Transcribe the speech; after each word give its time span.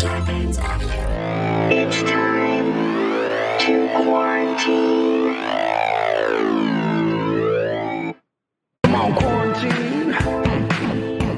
Starbane's 0.00 0.56
Avenue. 0.56 1.76
It's 1.76 2.02
time 2.10 2.72
to 3.58 3.90
quarantine. 4.02 5.36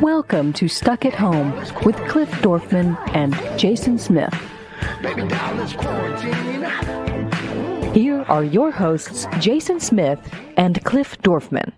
Welcome 0.00 0.52
to 0.52 0.68
Stuck 0.68 1.04
at 1.04 1.16
Home 1.16 1.52
with 1.84 1.96
Cliff 2.06 2.30
Dorfman 2.40 2.96
and 3.16 3.34
Jason 3.58 3.98
Smith. 3.98 4.32
Here 7.92 8.22
are 8.28 8.44
your 8.44 8.70
hosts, 8.70 9.26
Jason 9.40 9.80
Smith 9.80 10.20
and 10.56 10.84
Cliff 10.84 11.18
Dorfman. 11.22 11.72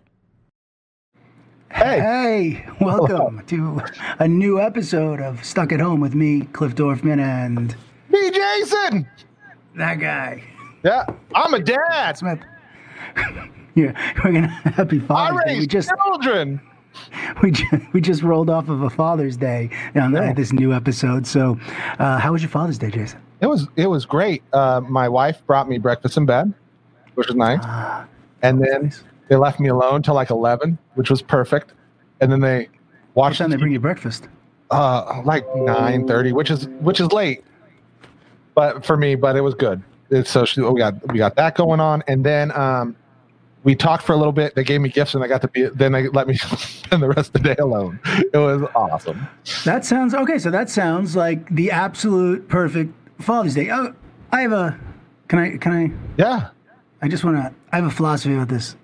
Hey. 1.74 1.98
Hey, 2.00 2.66
welcome 2.80 3.42
to 3.46 3.82
a 4.18 4.28
new 4.28 4.60
episode 4.60 5.20
of 5.20 5.44
Stuck 5.44 5.72
at 5.72 5.80
Home 5.80 6.00
with 6.00 6.14
me, 6.14 6.42
Cliff 6.52 6.74
Dorfman, 6.74 7.18
and 7.20 7.74
Me, 8.08 8.30
Jason. 8.30 9.06
that 9.76 9.96
guy, 9.96 10.42
Yeah, 10.84 11.04
I'm 11.34 11.52
a 11.52 11.58
dad. 11.60 12.16
Smith. 12.16 12.38
yeah, 13.74 13.92
we're 14.24 14.32
gonna 14.32 14.46
happy 14.76 14.98
I 14.98 15.06
Father's 15.06 15.44
Day. 15.46 15.58
We 15.58 15.66
just 15.66 15.90
children. 16.06 16.60
we 17.42 17.50
just, 17.50 17.92
we 17.92 18.00
just 18.00 18.22
rolled 18.22 18.48
off 18.50 18.68
of 18.68 18.82
a 18.82 18.90
Father's 18.90 19.36
Day 19.36 19.68
on 19.96 20.12
Yeah. 20.12 20.32
this 20.32 20.52
new 20.52 20.72
episode. 20.72 21.26
So, 21.26 21.58
uh, 21.98 22.18
how 22.18 22.32
was 22.32 22.40
your 22.42 22.50
Father's 22.50 22.78
Day, 22.78 22.90
Jason? 22.90 23.20
It 23.40 23.46
was 23.48 23.66
it 23.76 23.88
was 23.88 24.06
great. 24.06 24.42
Uh, 24.52 24.80
my 24.88 25.08
wife 25.08 25.44
brought 25.46 25.68
me 25.68 25.78
breakfast 25.78 26.16
in 26.16 26.24
bed, 26.24 26.54
which 27.14 27.26
was 27.26 27.36
nice, 27.36 27.60
Ah, 27.64 28.06
and 28.42 28.62
then 28.62 28.92
they 29.28 29.36
left 29.36 29.60
me 29.60 29.68
alone 29.68 30.02
till 30.02 30.14
like 30.14 30.30
eleven, 30.30 30.78
which 30.94 31.10
was 31.10 31.22
perfect. 31.22 31.72
And 32.20 32.30
then 32.30 32.40
they 32.40 32.68
what 33.14 33.24
watched 33.24 33.38
time 33.38 33.50
they 33.50 33.56
bring 33.56 33.72
you 33.72 33.80
breakfast? 33.80 34.28
uh, 34.70 35.22
like 35.24 35.44
nine 35.56 36.06
thirty, 36.06 36.32
which 36.32 36.50
is 36.50 36.66
which 36.80 37.00
is 37.00 37.12
late, 37.12 37.44
but 38.54 38.84
for 38.84 38.96
me, 38.96 39.14
but 39.14 39.36
it 39.36 39.40
was 39.40 39.54
good. 39.54 39.82
It's 40.10 40.30
so 40.30 40.44
she- 40.44 40.60
we 40.60 40.78
got 40.78 40.94
we 41.12 41.18
got 41.18 41.36
that 41.36 41.54
going 41.56 41.80
on, 41.80 42.02
and 42.06 42.24
then 42.24 42.52
um, 42.56 42.96
we 43.62 43.74
talked 43.74 44.04
for 44.04 44.12
a 44.12 44.16
little 44.16 44.32
bit. 44.32 44.54
They 44.54 44.64
gave 44.64 44.80
me 44.80 44.88
gifts, 44.88 45.14
and 45.14 45.24
I 45.24 45.28
got 45.28 45.42
to 45.42 45.48
be. 45.48 45.64
Then 45.66 45.92
they 45.92 46.08
let 46.08 46.26
me 46.28 46.34
spend 46.64 47.02
the 47.02 47.08
rest 47.08 47.34
of 47.34 47.42
the 47.42 47.54
day 47.54 47.56
alone. 47.60 47.98
It 48.32 48.36
was 48.38 48.62
awesome. 48.74 49.26
That 49.64 49.84
sounds 49.84 50.14
okay. 50.14 50.38
So 50.38 50.50
that 50.50 50.70
sounds 50.70 51.16
like 51.16 51.48
the 51.54 51.70
absolute 51.70 52.48
perfect 52.48 52.92
Father's 53.20 53.54
Day. 53.54 53.70
Oh, 53.70 53.94
I 54.32 54.42
have 54.42 54.52
a. 54.52 54.78
Can 55.28 55.38
I? 55.38 55.56
Can 55.56 55.72
I? 55.72 55.92
Yeah. 56.16 56.48
I 57.02 57.08
just 57.08 57.24
want 57.24 57.36
to. 57.36 57.52
I 57.72 57.76
have 57.76 57.84
a 57.86 57.90
philosophy 57.90 58.34
about 58.34 58.48
this. 58.48 58.76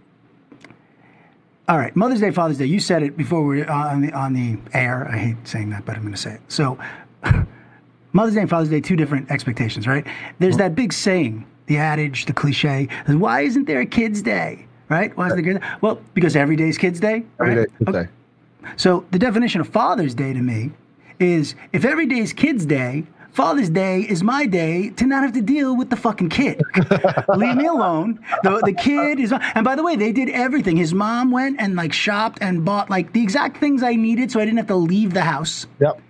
All 1.70 1.78
right, 1.78 1.94
Mother's 1.94 2.18
Day, 2.18 2.32
Father's 2.32 2.58
Day. 2.58 2.64
You 2.64 2.80
said 2.80 3.04
it 3.04 3.16
before 3.16 3.46
we 3.46 3.60
were 3.60 3.70
on 3.70 4.00
the 4.00 4.12
on 4.12 4.32
the 4.32 4.58
air. 4.76 5.06
I 5.08 5.16
hate 5.16 5.36
saying 5.44 5.70
that, 5.70 5.84
but 5.86 5.94
I'm 5.94 6.02
going 6.02 6.12
to 6.12 6.18
say 6.20 6.32
it. 6.32 6.40
So, 6.48 6.76
Mother's 8.12 8.34
Day 8.34 8.40
and 8.40 8.50
Father's 8.50 8.70
Day, 8.70 8.80
two 8.80 8.96
different 8.96 9.30
expectations, 9.30 9.86
right? 9.86 10.04
There's 10.40 10.56
that 10.56 10.74
big 10.74 10.92
saying, 10.92 11.46
the 11.66 11.76
adage, 11.76 12.24
the 12.24 12.32
cliche. 12.32 12.88
Why 13.06 13.42
isn't 13.42 13.66
there 13.68 13.78
a 13.78 13.86
Kids 13.86 14.20
Day? 14.20 14.66
Right? 14.88 15.16
Why 15.16 15.28
isn't 15.28 15.44
there? 15.44 15.60
Kids 15.60 15.64
Well, 15.80 16.02
because 16.12 16.34
every 16.34 16.56
day's 16.56 16.76
Kids 16.76 16.98
Day. 16.98 17.24
Every 17.38 17.54
right? 17.54 17.68
day, 17.68 17.74
Kids 17.78 17.88
Okay. 17.88 18.02
Day. 18.02 18.70
So 18.76 19.06
the 19.12 19.18
definition 19.20 19.60
of 19.60 19.68
Father's 19.68 20.12
Day 20.12 20.32
to 20.32 20.42
me 20.42 20.72
is 21.20 21.54
if 21.72 21.84
every 21.84 22.06
day 22.06 22.18
is 22.18 22.32
Kids 22.32 22.66
Day, 22.66 23.04
Father's 23.32 23.70
Day 23.70 24.00
is 24.00 24.22
my 24.22 24.44
day 24.46 24.90
to 24.90 25.06
not 25.06 25.22
have 25.22 25.32
to 25.34 25.40
deal 25.40 25.76
with 25.76 25.88
the 25.88 25.96
fucking 25.96 26.30
kid. 26.30 26.60
Leave 27.36 27.56
me 27.56 27.66
alone. 27.66 28.18
The, 28.42 28.60
the 28.64 28.72
kid 28.72 29.20
is, 29.20 29.32
and 29.32 29.64
by 29.64 29.76
the 29.76 29.82
way, 29.82 29.96
they 29.96 30.12
did 30.12 30.28
everything. 30.30 30.76
His 30.76 30.92
mom 30.92 31.30
went 31.30 31.60
and 31.60 31.76
like 31.76 31.92
shopped 31.92 32.38
and 32.40 32.64
bought 32.64 32.90
like 32.90 33.12
the 33.12 33.22
exact 33.22 33.58
things 33.58 33.82
I 33.82 33.94
needed, 33.94 34.32
so 34.32 34.40
I 34.40 34.44
didn't 34.44 34.58
have 34.58 34.66
to 34.68 34.76
leave 34.76 35.14
the 35.14 35.22
house. 35.22 35.66
Yep. 35.80 36.00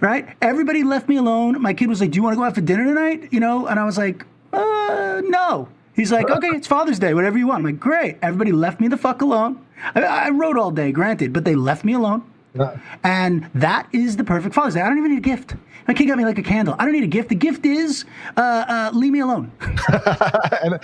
Right? 0.00 0.28
Everybody 0.40 0.82
left 0.82 1.08
me 1.08 1.16
alone. 1.16 1.60
My 1.60 1.74
kid 1.74 1.88
was 1.88 2.00
like, 2.00 2.10
"Do 2.10 2.16
you 2.16 2.22
want 2.22 2.34
to 2.34 2.38
go 2.38 2.44
out 2.44 2.54
for 2.54 2.60
dinner 2.60 2.84
tonight?" 2.84 3.28
You 3.32 3.40
know, 3.40 3.66
and 3.66 3.78
I 3.78 3.84
was 3.84 3.98
like, 3.98 4.24
uh, 4.52 5.22
"No." 5.24 5.68
He's 5.94 6.10
like, 6.10 6.30
"Okay, 6.30 6.48
it's 6.48 6.66
Father's 6.66 6.98
Day. 6.98 7.14
Whatever 7.14 7.38
you 7.38 7.46
want." 7.46 7.60
I'm 7.60 7.64
like, 7.64 7.80
"Great." 7.80 8.18
Everybody 8.22 8.52
left 8.52 8.80
me 8.80 8.88
the 8.88 8.96
fuck 8.96 9.22
alone. 9.22 9.64
I, 9.94 10.02
I 10.02 10.30
wrote 10.30 10.56
all 10.56 10.70
day, 10.70 10.92
granted, 10.92 11.32
but 11.32 11.44
they 11.44 11.54
left 11.54 11.84
me 11.84 11.92
alone. 11.94 12.22
Yeah. 12.54 12.78
And 13.02 13.50
that 13.54 13.88
is 13.92 14.16
the 14.16 14.24
perfect 14.24 14.54
Father's 14.54 14.74
Day. 14.74 14.80
I 14.80 14.88
don't 14.88 14.98
even 14.98 15.10
need 15.10 15.18
a 15.18 15.20
gift. 15.20 15.56
My 15.88 15.94
kid 15.94 16.06
got 16.06 16.16
me 16.16 16.24
like 16.24 16.38
a 16.38 16.42
candle. 16.42 16.76
I 16.78 16.84
don't 16.84 16.92
need 16.92 17.02
a 17.02 17.08
gift. 17.08 17.28
The 17.28 17.34
gift 17.34 17.66
is 17.66 18.04
uh, 18.36 18.40
uh, 18.40 18.90
leave 18.94 19.12
me 19.12 19.20
alone. 19.20 19.50
and 20.62 20.78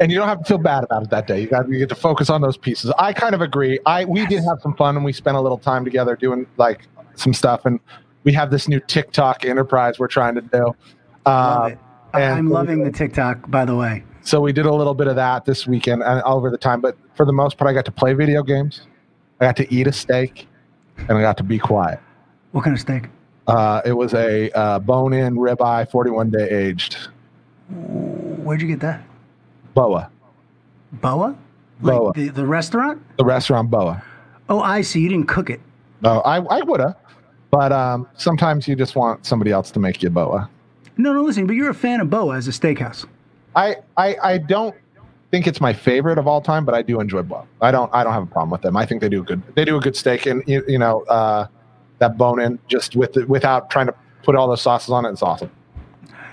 and 0.00 0.12
you 0.12 0.18
don't 0.18 0.28
have 0.28 0.38
to 0.38 0.44
feel 0.44 0.58
bad 0.58 0.84
about 0.84 1.02
it 1.02 1.10
that 1.10 1.26
day. 1.26 1.40
You 1.40 1.48
got 1.48 1.68
you 1.68 1.78
get 1.78 1.88
to 1.88 1.94
focus 1.94 2.30
on 2.30 2.40
those 2.40 2.56
pieces. 2.56 2.92
I 2.98 3.12
kind 3.12 3.34
of 3.34 3.40
agree. 3.40 3.78
I 3.86 4.04
we 4.04 4.24
did 4.26 4.44
have 4.44 4.60
some 4.62 4.74
fun 4.74 4.96
and 4.96 5.04
we 5.04 5.12
spent 5.12 5.36
a 5.36 5.40
little 5.40 5.58
time 5.58 5.84
together 5.84 6.16
doing 6.16 6.46
like 6.56 6.86
some 7.16 7.34
stuff 7.34 7.66
and 7.66 7.80
we 8.24 8.32
have 8.32 8.50
this 8.50 8.68
new 8.68 8.80
TikTok 8.80 9.44
enterprise 9.44 9.98
we're 9.98 10.08
trying 10.08 10.36
to 10.36 10.42
do. 10.42 10.74
Uh. 11.24 11.72
I'm 12.14 12.48
loving 12.48 12.82
the 12.82 12.90
TikTok, 12.90 13.50
by 13.50 13.66
the 13.66 13.74
way. 13.74 14.02
So 14.22 14.40
we 14.40 14.52
did 14.52 14.64
a 14.64 14.74
little 14.74 14.94
bit 14.94 15.06
of 15.06 15.16
that 15.16 15.44
this 15.44 15.66
weekend 15.66 16.02
and 16.02 16.22
over 16.22 16.50
the 16.50 16.56
time, 16.58 16.80
but 16.80 16.96
for 17.14 17.26
the 17.26 17.32
most 17.32 17.58
part, 17.58 17.68
I 17.68 17.74
got 17.74 17.84
to 17.84 17.92
play 17.92 18.14
video 18.14 18.42
games. 18.42 18.86
I 19.40 19.44
got 19.44 19.56
to 19.56 19.72
eat 19.72 19.86
a 19.86 19.92
steak, 19.92 20.48
and 20.98 21.12
I 21.12 21.20
got 21.20 21.36
to 21.38 21.42
be 21.44 21.58
quiet. 21.58 22.00
What 22.52 22.64
kind 22.64 22.74
of 22.74 22.80
steak? 22.80 23.04
Uh, 23.46 23.80
it 23.84 23.92
was 23.92 24.12
a 24.14 24.50
uh, 24.52 24.78
bone-in 24.80 25.36
ribeye, 25.36 25.88
41 25.90 26.30
day 26.30 26.48
aged 26.50 26.96
Where'd 27.68 28.60
you 28.62 28.68
get 28.68 28.80
that? 28.80 29.02
boa. 29.74 30.10
Boa? 30.92 31.36
Boa. 31.80 32.06
Like 32.06 32.14
the, 32.14 32.28
the 32.28 32.46
restaurant? 32.46 33.02
The 33.18 33.24
restaurant 33.24 33.70
boa. 33.70 34.02
Oh, 34.48 34.60
I 34.60 34.80
see. 34.80 35.00
You 35.00 35.08
didn't 35.08 35.26
cook 35.28 35.50
it. 35.50 35.60
No, 36.00 36.20
I, 36.20 36.38
I 36.38 36.60
would 36.62 36.80
have, 36.80 36.96
but 37.50 37.72
um, 37.72 38.06
sometimes 38.16 38.68
you 38.68 38.76
just 38.76 38.94
want 38.96 39.26
somebody 39.26 39.50
else 39.50 39.70
to 39.72 39.80
make 39.80 40.02
you 40.02 40.10
boa. 40.10 40.48
No, 40.96 41.12
no, 41.12 41.22
listen, 41.22 41.46
but 41.46 41.54
you're 41.56 41.70
a 41.70 41.74
fan 41.74 42.00
of 42.00 42.08
Boa 42.08 42.36
as 42.36 42.48
a 42.48 42.52
steakhouse. 42.52 43.06
I, 43.54 43.76
I 43.96 44.16
I 44.22 44.38
don't 44.38 44.74
think 45.36 45.46
it's 45.46 45.60
my 45.60 45.74
favorite 45.74 46.16
of 46.16 46.26
all 46.26 46.40
time, 46.40 46.64
but 46.64 46.74
I 46.74 46.80
do 46.80 46.98
enjoy 46.98 47.22
boa. 47.22 47.46
I 47.60 47.70
don't 47.70 47.94
I 47.94 48.02
don't 48.02 48.14
have 48.14 48.22
a 48.22 48.26
problem 48.26 48.48
with 48.50 48.62
them. 48.62 48.74
I 48.74 48.86
think 48.86 49.02
they 49.02 49.10
do 49.10 49.20
a 49.20 49.24
good 49.24 49.42
they 49.54 49.66
do 49.66 49.76
a 49.76 49.80
good 49.80 49.94
steak, 49.94 50.24
and 50.24 50.42
you, 50.46 50.64
you 50.66 50.78
know 50.78 51.02
uh, 51.02 51.46
that 51.98 52.16
bone 52.16 52.40
in 52.40 52.58
just 52.68 52.96
with 52.96 53.12
the, 53.12 53.26
without 53.26 53.68
trying 53.68 53.86
to 53.86 53.94
put 54.22 54.34
all 54.34 54.48
those 54.48 54.62
sauces 54.62 54.88
on 54.90 55.04
it. 55.04 55.10
It's 55.10 55.22
awesome. 55.22 55.50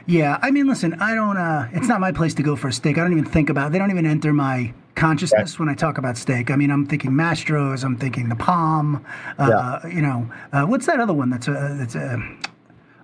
Yeah, 0.06 0.38
I 0.42 0.52
mean, 0.52 0.68
listen, 0.68 0.94
I 1.02 1.13
don't. 1.16 1.36
uh 1.36 1.68
It's 1.74 1.88
not 1.90 2.00
my 2.00 2.13
place 2.13 2.34
to 2.36 2.44
go 2.44 2.56
for 2.56 2.69
a 2.69 2.74
steak. 2.74 2.97
I 2.97 3.02
don't 3.02 3.12
even 3.12 3.25
think 3.25 3.50
about. 3.50 3.74
They 3.74 3.78
don't 3.78 3.92
even 3.92 4.06
enter 4.06 4.31
my 4.31 4.74
consciousness 4.96 5.59
when 5.59 5.68
I 5.68 5.75
talk 5.75 5.97
about 5.97 6.16
steak. 6.18 6.50
I 6.50 6.56
mean, 6.56 6.72
I'm 6.72 6.86
thinking 6.86 7.12
Mastro's. 7.12 7.84
I'm 7.84 7.97
thinking 7.97 8.30
the 8.30 8.36
Palm. 8.38 9.06
Uh, 9.38 9.80
You 9.86 10.02
know, 10.02 10.30
uh, 10.53 10.63
what's 10.66 10.86
that 10.86 11.02
other 11.02 11.13
one? 11.13 11.30
That's 11.30 11.50
a. 11.50 11.75
That's 11.78 11.96
a. 11.96 12.24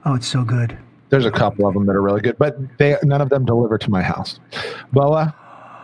Oh, 0.06 0.16
it's 0.16 0.28
so 0.28 0.46
good. 0.46 0.78
There's 1.10 1.26
a 1.26 1.32
couple 1.32 1.68
of 1.68 1.74
them 1.74 1.86
that 1.88 1.96
are 1.96 2.02
really 2.02 2.22
good, 2.22 2.38
but 2.38 2.56
they 2.78 2.96
none 3.04 3.20
of 3.20 3.30
them 3.30 3.44
deliver 3.44 3.78
to 3.78 3.90
my 3.90 4.02
house. 4.02 4.40
Boa 4.94 5.36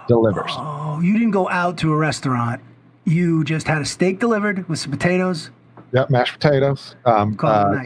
delivers. 0.08 0.52
Oh, 0.56 1.00
you 1.02 1.14
didn't 1.14 1.32
go 1.32 1.50
out 1.50 1.78
to 1.80 1.94
a 1.94 1.98
restaurant. 1.98 2.62
You 3.06 3.44
just 3.44 3.68
had 3.68 3.82
a 3.82 3.86
steak 3.86 4.20
delivered 4.20 4.68
with 4.68 4.80
some 4.80 4.92
potatoes. 4.92 5.52
Yep, 5.92 6.10
mashed 6.10 6.34
potatoes, 6.34 6.96
um, 7.06 7.36
Call 7.36 7.50
uh. 7.50 7.84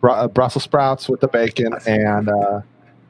Bru- 0.00 0.12
uh, 0.12 0.28
Brussels 0.28 0.64
sprouts 0.64 1.08
with 1.08 1.20
the 1.20 1.28
bacon 1.28 1.74
and 1.86 2.28
uh, 2.28 2.60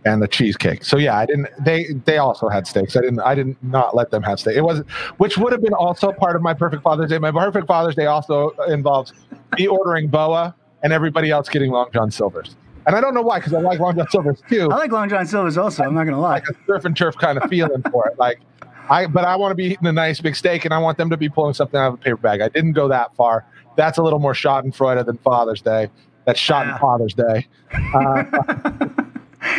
and 0.05 0.23
the 0.23 0.29
cheesecake. 0.29 0.85
So 0.85 0.97
yeah, 0.97 1.17
I 1.17 1.27
didn't. 1.27 1.49
They 1.61 1.87
they 2.05 2.19
also 2.19 2.49
had 2.49 2.67
steaks. 2.67 2.97
I 2.97 3.01
didn't. 3.01 3.21
I 3.21 3.35
didn't 3.35 3.63
not 3.63 3.95
let 3.95 4.11
them 4.11 4.23
have 4.23 4.41
steak. 4.41 4.57
It 4.57 4.63
wasn't, 4.63 4.91
which 5.19 5.37
would 5.39 5.53
have 5.53 5.63
been 5.63 5.75
also 5.75 6.13
part 6.13 6.37
of 6.37 6.43
my 6.43 6.55
perfect 6.55 6.83
Father's 6.83 7.11
Day. 7.11 7.19
My 7.19 7.33
perfect 7.33 7.67
Father's 7.67 7.95
Day 7.95 8.07
also 8.07 8.51
involves 8.69 9.13
me 9.59 9.67
ordering 9.67 10.09
boa 10.09 10.55
and 10.83 10.93
everybody 10.93 11.31
else 11.31 11.49
getting 11.49 11.71
Long 11.71 11.89
John 11.93 12.11
Silver's. 12.11 12.57
And 12.91 12.97
I 12.97 13.01
don't 13.01 13.15
know 13.15 13.23
why, 13.23 13.39
because 13.39 13.55
I 13.55 13.61
like 13.61 13.79
Long 13.79 13.95
John 13.95 14.09
Silver's 14.11 14.43
too. 14.49 14.63
I 14.69 14.75
like 14.77 14.91
Long 14.91 15.09
John 15.09 15.25
Silver's 15.25 15.57
also. 15.57 15.85
I'm 15.85 15.95
not 15.95 16.05
gonna 16.07 16.19
lie. 16.21 16.35
like 16.35 16.49
a 16.49 16.55
surf 16.67 16.85
and 16.85 16.97
turf 16.97 17.17
kind 17.17 17.39
of 17.39 17.49
feeling 17.49 17.83
for 17.93 18.09
it. 18.09 18.19
Like 18.19 18.41
I, 18.89 19.07
but 19.07 19.25
I 19.25 19.37
want 19.37 19.53
to 19.53 19.55
be 19.55 19.67
eating 19.67 19.87
a 19.87 19.93
nice 19.93 20.21
big 20.21 20.35
steak, 20.35 20.65
and 20.65 20.75
I 20.75 20.79
want 20.79 20.99
them 20.99 21.09
to 21.11 21.17
be 21.17 21.29
pulling 21.29 21.55
something 21.55 21.79
out 21.79 21.89
of 21.89 21.95
a 21.95 21.97
paper 21.99 22.17
bag. 22.17 22.41
I 22.41 22.49
didn't 22.49 22.73
go 22.73 22.89
that 22.89 23.15
far. 23.15 23.45
That's 23.77 23.99
a 23.99 24.03
little 24.03 24.19
more 24.19 24.33
Schadenfreude 24.33 25.07
than 25.07 25.19
Father's 25.19 25.63
Day. 25.63 25.89
That's 26.25 26.41
shot 26.41 26.65
in 26.67 26.71
Yeah. 26.71 26.79
Father's 26.79 27.15
Day. 27.15 27.47
Uh, 27.95 28.25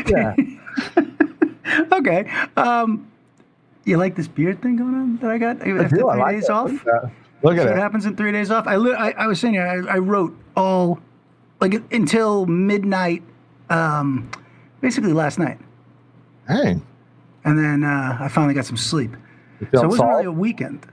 yeah, 0.08 0.36
okay. 1.94 2.30
Um, 2.58 3.10
you 3.86 3.98
like 3.98 4.16
this 4.16 4.28
beard 4.28 4.62
thing 4.62 4.76
going 4.76 4.94
on 4.94 5.18
that 5.18 5.32
I 5.32 5.38
got 5.38 5.58
I 5.66 5.70
after 5.72 5.84
do. 5.84 5.88
Three 5.90 6.04
like 6.04 6.36
days 6.36 6.44
it. 6.46 6.50
off? 6.52 6.72
Yeah. 6.72 7.10
Look 7.44 7.56
See 7.56 7.62
at 7.62 7.68
what 7.70 7.78
it. 7.78 7.82
happens 7.82 8.06
in 8.06 8.16
three 8.16 8.32
days 8.32 8.52
off? 8.52 8.68
I, 8.68 8.76
li- 8.76 8.94
I, 8.94 9.12
I 9.12 9.28
was 9.28 9.40
saying, 9.40 9.58
I, 9.58 9.76
I 9.90 9.98
wrote 9.98 10.38
all, 10.56 11.00
like 11.60 11.74
until 11.92 12.46
midnight, 12.46 13.24
um, 13.72 14.30
basically 14.82 15.14
last 15.14 15.40
night. 15.40 15.58
Hey, 16.48 16.80
And 17.46 17.58
then 17.58 17.84
uh, 17.84 18.18
I 18.20 18.28
finally 18.28 18.54
got 18.54 18.66
some 18.66 18.78
sleep. 18.78 19.12
So 19.60 19.66
it 19.66 19.74
wasn't 19.74 19.96
salt? 19.98 20.10
really 20.10 20.26
a 20.26 20.32
weekend. 20.32 20.86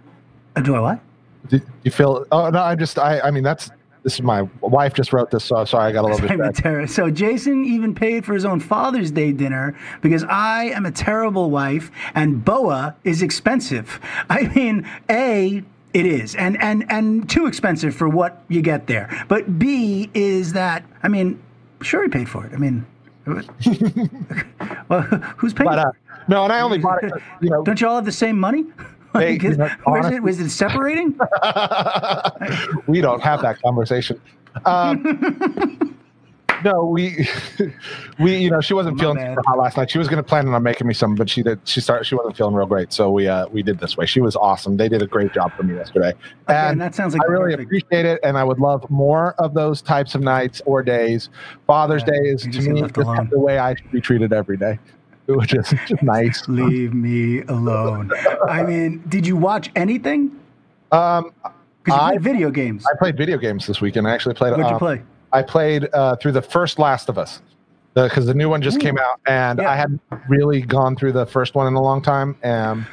Uh, 0.57 0.61
do 0.61 0.75
I 0.75 0.81
what? 0.81 1.01
Do 1.49 1.61
you 1.85 1.91
feel? 1.91 2.27
Oh 2.33 2.51
no, 2.51 2.61
I 2.61 2.75
just. 2.75 2.99
I. 2.99 3.21
I 3.21 3.31
mean, 3.31 3.43
that's. 3.43 3.71
This 4.05 4.15
is 4.15 4.23
my 4.23 4.43
wife 4.61 4.95
just 4.95 5.13
wrote 5.13 5.31
this, 5.31 5.45
so 5.45 5.65
sorry, 5.65 5.89
I 5.91 5.93
got 5.93 6.03
a 6.03 6.07
little 6.09 6.21
bit. 6.21 6.31
I'm 6.33 6.41
a 6.41 6.49
distracted. 6.51 6.63
terror. 6.63 6.87
So 6.87 7.11
Jason 7.11 7.65
even 7.65 7.95
paid 7.95 8.25
for 8.25 8.33
his 8.33 8.45
own 8.45 8.61
Father's 8.61 9.11
Day 9.11 9.33
dinner 9.33 9.77
because 10.03 10.25
I 10.25 10.67
am 10.67 10.87
a 10.87 10.91
terrible 10.93 11.51
wife 11.51 11.91
and 12.15 12.45
Boa 12.45 12.95
is 13.05 13.23
expensive. 13.23 13.99
I 14.31 14.43
mean, 14.55 14.89
A, 15.11 15.63
it 15.95 16.07
is, 16.07 16.35
and 16.37 16.61
and 16.63 16.85
and 16.91 17.29
too 17.29 17.47
expensive 17.47 17.95
for 17.95 18.09
what 18.09 18.43
you 18.49 18.63
get 18.63 18.87
there. 18.87 19.09
But 19.29 19.59
B 19.59 20.11
is 20.15 20.53
that 20.53 20.85
I 21.03 21.09
mean, 21.09 21.43
Sure, 21.83 22.03
he 22.03 22.09
paid 22.09 22.29
for 22.29 22.45
it. 22.47 22.53
I 22.53 22.57
mean, 22.57 22.85
well, 24.89 25.03
who's 25.37 25.53
paying? 25.55 25.69
But 25.71 25.79
uh, 25.79 25.93
no, 26.29 26.45
and 26.45 26.53
I 26.53 26.61
only 26.61 26.79
bought 26.79 27.05
it. 27.05 27.13
You 27.41 27.51
know, 27.51 27.63
Don't 27.63 27.81
you 27.81 27.89
all 27.89 27.97
have 27.97 28.05
the 28.05 28.13
same 28.13 28.39
money? 28.39 28.65
They- 29.15 29.39
you 29.39 29.57
know, 29.57 29.65
it? 29.65 29.73
honestly- 29.87 30.21
Was 30.21 30.39
it 30.39 30.51
separating? 30.51 31.19
we 32.87 33.01
don't 33.01 33.23
have 33.23 33.41
that 33.43 33.59
conversation. 33.63 34.21
Um, 34.67 35.78
no, 36.65 36.85
we, 36.85 37.29
we, 38.19 38.37
you 38.39 38.51
know, 38.51 38.61
she 38.61 38.75
wasn't 38.75 38.97
My 38.97 39.03
feeling 39.03 39.19
super 39.19 39.43
hot 39.47 39.59
last 39.59 39.77
night. 39.77 39.91
She 39.91 39.99
was 39.99 40.09
going 40.09 40.23
to 40.23 40.29
plan 40.29 40.49
on 40.49 40.63
making 40.63 40.87
me 40.87 40.95
some, 40.95 41.15
but 41.15 41.29
she 41.29 41.43
did. 41.43 41.61
She 41.65 41.81
started. 41.81 42.05
She 42.05 42.15
wasn't 42.15 42.37
feeling 42.37 42.55
real 42.55 42.67
great, 42.67 42.93
so 42.93 43.11
we, 43.11 43.29
uh, 43.29 43.47
we 43.49 43.63
did 43.63 43.79
this 43.79 43.97
way. 43.97 44.07
She 44.07 44.21
was 44.21 44.37
awesome. 44.37 44.77
They 44.77 44.89
did 44.89 45.03
a 45.03 45.07
great 45.07 45.33
job 45.33 45.53
for 45.57 45.63
me 45.63 45.75
yesterday, 45.75 46.13
and 46.49 46.57
and 46.73 46.81
that 46.81 46.95
sounds 46.95 47.15
like 47.15 47.23
I 47.29 47.31
really 47.31 47.53
perfect. 47.53 47.67
appreciate 47.67 48.07
it. 48.07 48.21
And 48.23 48.37
I 48.37 48.45
would 48.45 48.59
love 48.59 48.89
more 48.91 49.35
of 49.35 49.55
those 49.55 49.83
types 49.83 50.15
of 50.15 50.21
nights 50.21 50.61
or 50.67 50.83
days. 50.83 51.29
Father's 51.67 52.03
Yeah, 52.07 52.13
Day 52.15 52.29
is 52.29 52.43
to 52.43 52.49
me 52.49 52.81
just 52.81 52.95
the 52.95 53.39
way 53.39 53.59
I 53.59 53.75
should 53.75 53.91
be 53.91 54.01
treated 54.01 54.33
every 54.33 54.57
day. 54.57 54.79
It 55.29 55.37
was 55.37 55.47
just, 55.47 55.75
just 55.87 56.03
nice. 56.03 56.49
Leave 56.49 56.95
me 56.95 57.43
alone. 57.43 58.11
I 58.49 58.63
mean, 58.63 59.05
did 59.09 59.27
you 59.27 59.37
watch 59.37 59.71
anything? 59.77 60.35
Um, 60.91 61.33
Because 61.43 61.53
you 61.87 61.93
I- 61.93 62.11
played 62.13 62.23
video 62.23 62.51
games. 62.51 62.87
I 62.91 62.97
played 62.97 63.19
video 63.19 63.37
games 63.37 63.67
this 63.67 63.83
weekend. 63.83 64.09
I 64.09 64.13
actually 64.13 64.37
played. 64.37 64.53
What'd 64.53 64.65
you 64.65 64.73
um, 64.73 64.79
play? 64.79 65.03
I 65.33 65.43
played 65.43 65.89
uh, 65.93 66.17
through 66.17 66.33
the 66.33 66.43
first 66.43 66.79
Last 66.79 67.09
of 67.09 67.19
Us 67.19 67.41
because 67.95 68.27
the, 68.27 68.35
new 68.35 68.49
one 68.49 68.63
just 68.63 68.81
came 68.81 68.97
out, 68.99 69.21
and 69.27 69.59
Yeah. 69.59 69.71
I 69.71 69.77
hadn't 69.77 70.01
really 70.29 70.61
gone 70.61 70.95
through 70.97 71.13
the 71.13 71.27
first 71.27 71.55
one 71.55 71.67
in 71.67 71.75
a 71.75 71.83
long 71.83 72.01
time. 72.01 72.37
And 72.43 72.87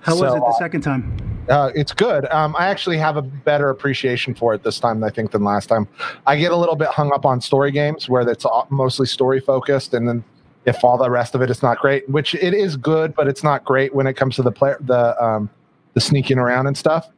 How 0.00 0.12
was 0.18 0.34
it 0.34 0.40
the 0.40 0.56
second 0.58 0.82
time? 0.82 1.16
uh, 1.48 1.70
it's 1.74 1.92
good. 1.92 2.26
Um, 2.30 2.54
I 2.58 2.66
actually 2.68 2.98
have 2.98 3.16
a 3.16 3.22
better 3.22 3.70
appreciation 3.70 4.34
for 4.34 4.52
it 4.54 4.62
this 4.62 4.78
time, 4.78 5.02
I 5.02 5.10
think, 5.10 5.30
than 5.32 5.44
last 5.44 5.66
time. 5.68 5.88
I 6.26 6.36
get 6.36 6.52
a 6.52 6.56
little 6.56 6.76
bit 6.76 6.88
hung 6.88 7.12
up 7.12 7.24
on 7.24 7.40
story 7.40 7.70
games 7.70 8.08
where 8.08 8.28
it's 8.28 8.44
all- 8.44 8.66
mostly 8.70 9.06
story 9.06 9.40
focused, 9.40 9.94
and 9.94 10.06
then 10.08 10.22
if 10.66 10.84
all 10.84 10.98
the 10.98 11.10
rest 11.10 11.34
of 11.34 11.40
it 11.42 11.50
is 11.50 11.62
not 11.62 11.78
great, 11.78 12.06
which 12.08 12.34
it 12.34 12.52
is 12.52 12.76
good, 12.76 13.14
but 13.14 13.26
it's 13.28 13.42
not 13.42 13.64
great 13.64 13.94
when 13.94 14.06
it 14.06 14.14
comes 14.14 14.36
to 14.36 14.42
the 14.42 14.52
player, 14.52 14.76
the 14.80 15.22
um, 15.22 15.48
the 15.94 16.00
sneaking 16.00 16.38
around 16.38 16.66
and 16.66 16.76
stuff. 16.76 17.08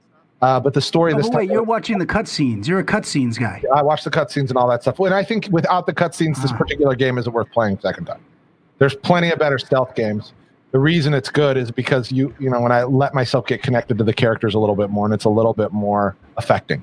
Uh, 0.43 0.59
but 0.61 0.75
the 0.75 0.81
story 0.81 1.13
Oh, 1.15 1.17
this 1.17 1.29
but 1.31 1.39
time, 1.39 1.51
you're 1.51 1.63
watching 1.63 1.99
the 1.99 2.07
cutscenes. 2.07 2.67
You're 2.67 2.81
a 2.81 2.85
cutscenes 2.85 3.39
guy. 3.39 3.63
I 3.75 3.81
watched 3.83 4.05
the 4.05 4.11
cutscenes 4.11 4.49
and 4.49 4.57
all 4.59 4.69
that 4.69 4.83
stuff. 4.83 4.99
And 4.99 5.15
I 5.15 5.23
think 5.23 5.49
without 5.53 5.87
the 5.87 5.93
cutscenes, 5.95 6.43
this 6.43 6.51
Ah. 6.53 6.57
particular 6.57 6.95
game 6.97 7.17
isn't 7.17 7.33
worth 7.33 7.51
playing 7.53 7.79
second 7.81 8.07
time. 8.07 8.21
There's 8.79 8.97
plenty 8.97 9.31
of 9.31 9.39
better 9.39 9.57
stealth 9.59 9.95
games. 9.95 10.33
The 10.73 10.81
reason 10.81 11.15
it's 11.15 11.29
good 11.29 11.57
is 11.57 11.71
because 11.71 12.11
you, 12.11 12.35
you 12.41 12.51
know, 12.51 12.61
when 12.61 12.73
I 12.73 12.83
let 12.83 13.15
myself 13.15 13.47
get 13.47 13.63
connected 13.63 13.99
to 13.99 14.05
the 14.05 14.13
characters 14.13 14.55
a 14.55 14.59
little 14.59 14.75
bit 14.75 14.91
more, 14.91 15.05
and 15.07 15.15
it's 15.15 15.27
a 15.27 15.29
little 15.31 15.53
bit 15.53 15.71
more 15.73 16.17
affecting, 16.37 16.83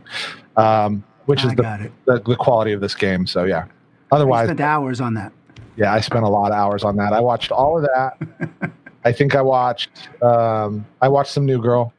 um, 0.55 1.03
which 1.25 1.43
I 1.43 1.47
is 1.49 1.55
the, 1.55 1.91
the 2.05 2.19
the 2.25 2.35
quality 2.35 2.71
of 2.71 2.79
this 2.81 2.95
game. 2.95 3.25
So 3.27 3.43
yeah. 3.43 3.65
Otherwise, 4.11 4.43
I 4.43 4.45
spent 4.53 4.61
hours 4.61 5.01
on 5.01 5.15
that. 5.15 5.33
yeah, 5.75 5.91
I 5.93 5.99
spent 6.01 6.23
a 6.23 6.29
lot 6.29 6.51
of 6.51 6.57
hours 6.57 6.83
on 6.83 6.95
that. 6.97 7.13
I 7.13 7.19
watched 7.19 7.51
all 7.51 7.77
of 7.77 7.83
that. 7.93 8.71
I 9.05 9.11
think 9.11 9.35
I 9.35 9.41
watched. 9.41 9.89
Um, 10.21 10.85
I 11.01 11.07
watched 11.09 11.31
some 11.31 11.45
New 11.45 11.61
Girl, 11.61 11.91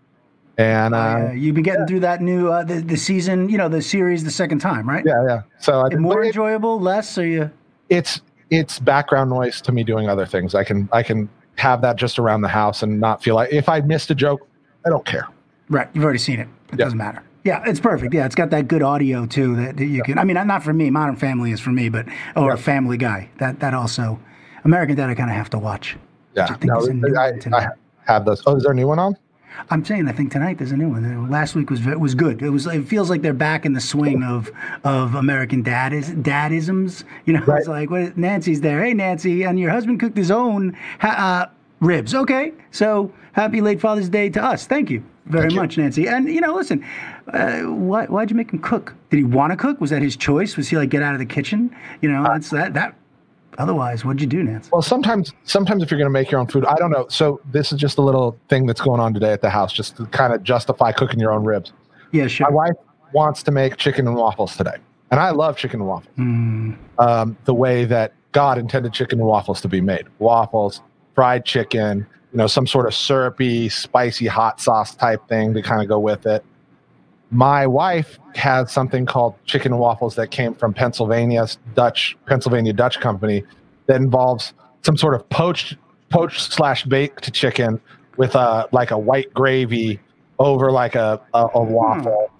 and 0.60 0.94
uh, 0.94 0.98
Uh, 0.98 1.32
you've 1.32 1.54
been 1.54 1.64
getting 1.64 1.86
through 1.86 2.00
that 2.00 2.20
new 2.20 2.48
uh, 2.50 2.62
the, 2.64 2.80
the 2.80 2.96
season, 2.96 3.48
you 3.48 3.56
know, 3.58 3.68
the 3.68 3.82
series 3.82 4.24
the 4.24 4.30
second 4.30 4.58
time, 4.58 4.88
right? 4.88 5.04
yeah, 5.06 5.24
yeah. 5.26 5.42
So 5.58 5.80
I 5.80 5.94
more 5.96 6.14
but 6.16 6.20
it- 6.20 6.26
enjoyable, 6.28 6.80
less, 6.80 7.16
or 7.18 7.26
you? 7.26 7.50
it's 7.88 8.20
it's 8.50 8.78
background 8.78 9.30
noise 9.30 9.60
to 9.62 9.72
me 9.72 9.84
doing 9.84 10.08
other 10.08 10.26
things. 10.26 10.54
I 10.54 10.64
can 10.64 10.88
I 10.92 11.02
can 11.02 11.28
have 11.56 11.80
that 11.82 11.96
just 11.96 12.18
around 12.18 12.42
the 12.42 12.48
house 12.48 12.82
and 12.82 13.00
not 13.00 13.22
feel 13.22 13.34
like 13.34 13.52
if 13.52 13.68
I 13.68 13.80
missed 13.80 14.10
a 14.10 14.14
joke, 14.14 14.46
I 14.86 14.90
don't 14.90 15.04
care. 15.04 15.26
Right, 15.68 15.88
you've 15.94 16.04
already 16.04 16.18
seen 16.18 16.40
it. 16.40 16.48
It 16.72 16.78
Yeah. 16.78 16.84
doesn't 16.86 16.98
matter. 16.98 17.22
Yeah, 17.44 17.62
it's 17.66 17.80
perfect. 17.80 18.12
Yeah, 18.12 18.26
it's 18.26 18.34
got 18.34 18.50
that 18.50 18.68
good 18.68 18.82
audio 18.82 19.24
too 19.24 19.56
that, 19.56 19.76
that 19.78 19.86
you 19.86 20.02
can. 20.02 20.18
I 20.18 20.24
mean, 20.24 20.34
not 20.46 20.62
for 20.62 20.72
me. 20.74 20.90
Modern 20.90 21.16
Family 21.16 21.52
is 21.52 21.60
for 21.60 21.70
me, 21.70 21.88
but 21.88 22.06
or 22.36 22.50
Yeah. 22.50 22.56
Family 22.56 22.96
Guy. 22.98 23.28
That 23.38 23.60
that 23.60 23.72
also. 23.74 24.18
American 24.64 24.94
Dad, 24.94 25.08
I 25.08 25.14
kind 25.14 25.30
of 25.30 25.36
have 25.36 25.48
to 25.50 25.58
watch. 25.58 25.96
Yeah, 26.36 26.44
I 26.44 26.46
think 26.54 26.64
no, 26.64 26.80
new 26.80 27.16
I. 27.16 27.32
I 27.52 27.68
have 28.04 28.26
those. 28.26 28.42
Oh, 28.46 28.56
is 28.56 28.62
there 28.64 28.72
a 28.72 28.74
new 28.74 28.86
one 28.86 28.98
on? 28.98 29.16
I'm 29.70 29.84
saying 29.84 30.08
I 30.08 30.12
think 30.12 30.32
tonight 30.32 30.58
there's 30.58 30.72
a 30.72 30.76
new 30.76 30.88
one. 30.88 31.04
Uh, 31.04 31.28
Last 31.28 31.54
week 31.54 31.70
was 31.70 31.80
was 31.84 32.14
good. 32.14 32.42
It 32.42 32.50
was. 32.50 32.66
It 32.66 32.86
feels 32.86 33.10
like 33.10 33.22
they're 33.22 33.32
back 33.32 33.64
in 33.66 33.72
the 33.72 33.80
swing 33.80 34.22
of 34.22 34.50
of 34.84 35.14
American 35.14 35.62
dad 35.62 35.92
is 35.92 36.10
dadisms. 36.10 37.04
You 37.26 37.34
know, 37.34 37.44
it's 37.48 37.68
like 37.68 37.90
what 37.90 38.16
Nancy's 38.16 38.60
there. 38.60 38.82
Hey 38.82 38.94
Nancy, 38.94 39.42
and 39.42 39.58
your 39.58 39.70
husband 39.70 40.00
cooked 40.00 40.16
his 40.16 40.30
own 40.30 40.76
ha- 40.98 41.48
uh, 41.48 41.54
ribs. 41.80 42.14
Okay, 42.14 42.52
so 42.70 43.12
happy 43.32 43.60
late 43.60 43.80
Father's 43.80 44.08
Day 44.08 44.28
to 44.30 44.42
us. 44.42 44.66
Thank 44.66 44.90
you 44.90 45.02
very 45.26 45.42
Thank 45.44 45.52
you. 45.52 45.60
much, 45.60 45.78
Nancy. 45.78 46.08
And 46.08 46.28
you 46.28 46.40
know, 46.40 46.54
listen, 46.54 46.84
uh, 47.28 47.60
why 47.62 48.06
why'd 48.06 48.30
you 48.30 48.36
make 48.36 48.52
him 48.52 48.58
cook? 48.60 48.94
Did 49.10 49.18
he 49.18 49.24
want 49.24 49.52
to 49.52 49.56
cook? 49.56 49.80
Was 49.80 49.90
that 49.90 50.02
his 50.02 50.16
choice? 50.16 50.56
Was 50.56 50.68
he 50.68 50.76
like 50.76 50.88
get 50.90 51.02
out 51.02 51.14
of 51.14 51.18
the 51.20 51.26
kitchen? 51.26 51.74
You 52.00 52.10
know, 52.10 52.22
that's 52.24 52.50
that 52.50 52.74
that. 52.74 52.94
Otherwise, 53.58 54.04
what'd 54.04 54.20
you 54.20 54.26
do, 54.26 54.42
Nancy? 54.42 54.70
Well, 54.72 54.82
sometimes 54.82 55.32
sometimes 55.44 55.82
if 55.82 55.90
you're 55.90 55.98
going 55.98 56.06
to 56.06 56.12
make 56.12 56.30
your 56.30 56.40
own 56.40 56.46
food, 56.46 56.64
I 56.64 56.76
don't 56.76 56.90
know. 56.90 57.06
So 57.08 57.40
this 57.50 57.72
is 57.72 57.78
just 57.78 57.98
a 57.98 58.02
little 58.02 58.38
thing 58.48 58.66
that's 58.66 58.80
going 58.80 59.00
on 59.00 59.12
today 59.12 59.32
at 59.32 59.42
the 59.42 59.50
house, 59.50 59.72
just 59.72 59.96
to 59.96 60.06
kind 60.06 60.32
of 60.32 60.42
justify 60.42 60.92
cooking 60.92 61.18
your 61.20 61.32
own 61.32 61.44
ribs. 61.44 61.72
Yeah, 62.12 62.26
sure. 62.26 62.50
My 62.50 62.54
wife 62.54 62.76
wants 63.12 63.42
to 63.44 63.50
make 63.50 63.76
chicken 63.76 64.06
and 64.06 64.16
waffles 64.16 64.56
today, 64.56 64.76
and 65.10 65.20
I 65.20 65.30
love 65.30 65.56
chicken 65.56 65.80
and 65.80 65.88
waffles. 65.88 66.14
Mm, 66.16 66.76
um, 66.98 67.36
the 67.44 67.54
way 67.54 67.84
that 67.84 68.14
God 68.32 68.58
intended 68.58 68.92
chicken 68.92 69.18
and 69.18 69.28
waffles 69.28 69.60
to 69.62 69.68
be 69.68 69.80
made. 69.80 70.06
Waffles, 70.18 70.80
fried 71.14 71.44
chicken, 71.44 72.06
you 72.32 72.38
know, 72.38 72.46
some 72.46 72.66
sort 72.66 72.86
of 72.86 72.94
syrupy, 72.94 73.68
spicy 73.68 74.26
hot 74.26 74.60
sauce 74.60 74.94
type 74.94 75.26
thing 75.28 75.52
to 75.54 75.62
kind 75.62 75.82
of 75.82 75.88
go 75.88 75.98
with 75.98 76.26
it. 76.26 76.44
My 77.30 77.66
wife 77.66 78.18
has 78.34 78.72
something 78.72 79.06
called 79.06 79.34
chicken 79.44 79.72
and 79.72 79.80
waffles 79.80 80.16
that 80.16 80.30
came 80.30 80.54
from 80.54 80.74
Pennsylvania's 80.74 81.58
Dutch 81.74 82.16
Pennsylvania 82.26 82.72
Dutch 82.72 83.00
company 83.00 83.44
that 83.86 83.96
involves 83.96 84.52
some 84.82 84.96
sort 84.96 85.14
of 85.14 85.28
poached 85.28 85.76
poached 86.08 86.52
slash 86.52 86.84
baked 86.84 87.32
chicken 87.32 87.80
with 88.16 88.34
a 88.34 88.68
like 88.72 88.90
a 88.90 88.98
white 88.98 89.32
gravy 89.32 90.00
over 90.38 90.72
like 90.72 90.96
a 90.96 91.20
a, 91.34 91.44
a 91.44 91.64
hmm. 91.64 91.72
waffle, 91.72 92.30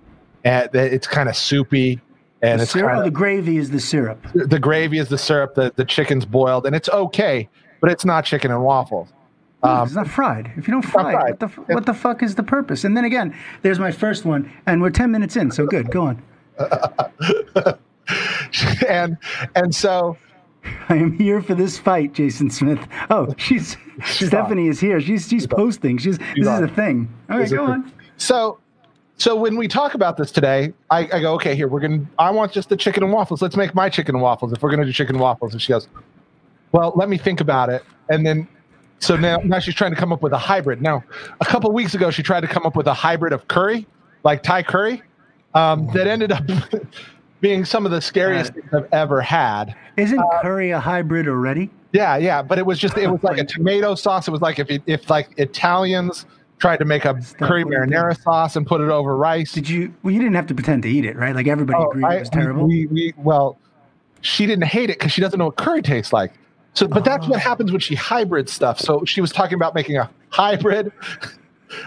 and 0.45 0.69
it's 0.75 1.07
kind 1.07 1.29
of 1.29 1.37
soupy 1.37 2.01
and 2.43 2.59
the 2.59 2.65
it's 2.65 2.73
syrup. 2.73 2.91
kinda- 2.91 3.05
the 3.05 3.11
gravy 3.11 3.59
is 3.59 3.71
the 3.71 3.81
syrup. 3.81 4.27
the 4.35 4.59
gravy 4.59 4.99
is 4.99 5.09
the 5.09 5.19
syrup, 5.19 5.55
the, 5.55 5.73
the 5.77 5.85
chicken's 5.85 6.25
boiled, 6.25 6.67
and 6.67 6.75
it's 6.75 6.89
okay, 6.89 7.49
but 7.81 7.91
it's 7.91 8.05
not 8.05 8.25
chicken 8.25 8.51
and 8.51 8.63
waffles. 8.63 9.13
Um, 9.63 9.87
it's 9.87 9.95
not 9.95 10.09
fried. 10.09 10.53
If 10.57 10.67
you 10.67 10.73
don't 10.73 10.83
fry, 10.83 11.11
it, 11.11 11.13
fried. 11.13 11.31
what 11.31 11.41
the, 11.41 11.75
what 11.75 11.87
the 11.87 11.95
fuck 11.95 12.23
is 12.23 12.35
the 12.35 12.43
purpose? 12.43 12.85
And 12.85 12.97
then 12.97 13.05
again, 13.05 13.37
there's 13.63 13.79
my 13.79 13.91
first 13.93 14.25
one, 14.25 14.51
and 14.67 14.81
we're 14.81 14.91
10 14.91 15.11
minutes 15.11 15.37
in, 15.37 15.51
so 15.51 15.67
good. 15.67 15.91
Go 15.91 16.03
on. 16.03 16.23
and 18.89 19.17
and 19.55 19.75
so 19.75 20.17
I 20.89 20.97
am 20.97 21.17
here 21.17 21.41
for 21.41 21.55
this 21.55 21.79
fight, 21.79 22.13
Jason 22.13 22.51
Smith. 22.51 22.81
Oh, 23.09 23.35
she's, 23.39 23.77
Stephanie 24.05 24.69
is 24.69 24.81
here. 24.81 25.01
She's 25.01 25.29
she's 25.29 25.47
posting. 25.47 25.99
She's, 25.99 26.19
this 26.19 26.27
is 26.39 26.47
a 26.47 26.69
thing. 26.69 27.13
All 27.31 27.39
right, 27.39 27.45
Is 27.47 27.53
it 27.53 27.57
go 27.57 27.67
the- 27.67 27.73
on. 27.73 27.93
so 28.17 28.59
so 29.17 29.37
when 29.37 29.57
we 29.57 29.69
talk 29.69 29.95
about 29.95 30.17
this 30.17 30.33
today, 30.33 30.73
I, 30.91 31.01
I 31.13 31.21
go, 31.21 31.35
okay, 31.35 31.55
here 31.55 31.69
we're 31.69 31.81
gonna. 31.81 32.07
I 32.19 32.31
want 32.31 32.53
just 32.53 32.69
the 32.69 32.77
chicken 32.77 33.03
and 33.03 33.13
waffles. 33.13 33.43
Let's 33.43 33.57
make 33.57 33.75
my 33.75 33.89
chicken 33.89 34.15
and 34.15 34.23
waffles 34.23 34.53
if 34.53 34.63
we're 34.63 34.71
gonna 34.71 34.87
do 34.87 34.93
chicken 34.93 35.17
and 35.17 35.23
waffles. 35.23 35.53
And 35.53 35.61
she 35.61 35.73
goes, 35.73 35.89
well, 36.73 36.93
let 36.97 37.09
me 37.09 37.19
think 37.19 37.41
about 37.41 37.69
it. 37.69 37.85
And 38.09 38.25
then 38.27 38.49
so 39.01 39.17
now 39.17 39.39
now 39.39 39.59
she's 39.59 39.75
trying 39.75 39.91
to 39.93 39.97
come 39.97 40.13
up 40.13 40.23
with 40.23 40.33
a 40.33 40.39
hybrid. 40.39 40.81
Now, 40.81 41.03
a 41.41 41.45
couple 41.45 41.73
weeks 41.73 41.95
ago, 41.95 42.11
she 42.11 42.23
tried 42.23 42.43
to 42.43 42.47
come 42.47 42.65
up 42.65 42.77
with 42.77 42.87
a 42.87 42.95
hybrid 42.95 43.33
of 43.33 43.49
curry, 43.49 43.87
like 44.23 44.43
Thai 44.43 44.63
curry, 44.63 45.03
um, 45.55 45.89
that 45.95 46.07
ended 46.07 46.31
up 46.33 46.45
being 47.41 47.65
some 47.65 47.85
of 47.87 47.93
the 47.93 48.01
scariest 48.01 48.53
things 48.55 48.73
I've 48.73 48.89
ever 48.93 49.21
had. 49.21 49.75
Isn't 49.97 50.19
Uh, 50.19 50.43
curry 50.43 50.71
a 50.71 50.79
hybrid 50.81 51.27
already? 51.29 51.71
Yeah, 51.93 52.17
yeah, 52.19 52.41
but 52.43 52.59
it 52.59 52.67
was 52.67 52.79
just 52.79 52.97
it 52.97 53.11
was 53.11 53.23
like 53.25 53.39
a 53.39 53.45
tomato 53.57 53.95
sauce. 53.95 54.29
It 54.29 54.31
was 54.31 54.41
like 54.41 54.59
if 54.59 54.71
it, 54.71 54.83
if 54.87 55.11
like 55.11 55.31
Italians 55.39 56.27
tried 56.59 56.77
to 56.77 56.85
make 56.85 57.05
a 57.07 57.15
curry 57.39 57.65
what 57.65 57.73
it 57.73 57.77
marinara 57.79 58.21
sauce 58.23 58.55
and 58.55 58.67
put 58.67 58.81
it 58.83 58.91
over 58.91 59.17
rice. 59.17 59.53
Did 59.53 59.69
you? 59.69 59.93
Well, 60.03 60.13
you 60.13 60.21
didn't 60.21 60.35
have 60.37 60.47
to 60.49 60.55
pretend 60.55 60.83
to 60.83 60.91
eat 60.91 61.05
it, 61.07 61.17
right? 61.17 61.35
Like 61.35 61.49
everybody 61.49 61.79
Oh, 61.83 61.89
agreed 61.91 62.05
I- 62.05 62.17
it 62.17 62.21
was 62.21 62.29
terrible. 62.31 62.69
We, 62.69 62.87
we 62.87 63.15
well, 63.17 63.59
she 64.21 64.45
didn't 64.47 64.67
hate 64.67 64.91
it 64.91 64.99
because 64.99 65.11
she 65.11 65.21
doesn't 65.23 65.39
know 65.39 65.47
what 65.47 65.57
curry 65.57 65.81
tastes 65.83 66.13
like. 66.13 66.33
So, 66.75 66.87
but 66.87 67.05
that's 67.05 67.27
Oh. 67.27 67.31
what 67.31 67.41
happens 67.41 67.73
when 67.73 67.81
she 67.81 67.95
hybrid 67.95 68.49
stuff. 68.49 68.79
So 68.79 69.05
she 69.05 69.21
was 69.21 69.33
talking 69.33 69.55
about 69.55 69.75
making 69.75 69.97
a 69.97 70.09
hybrid, 70.31 70.93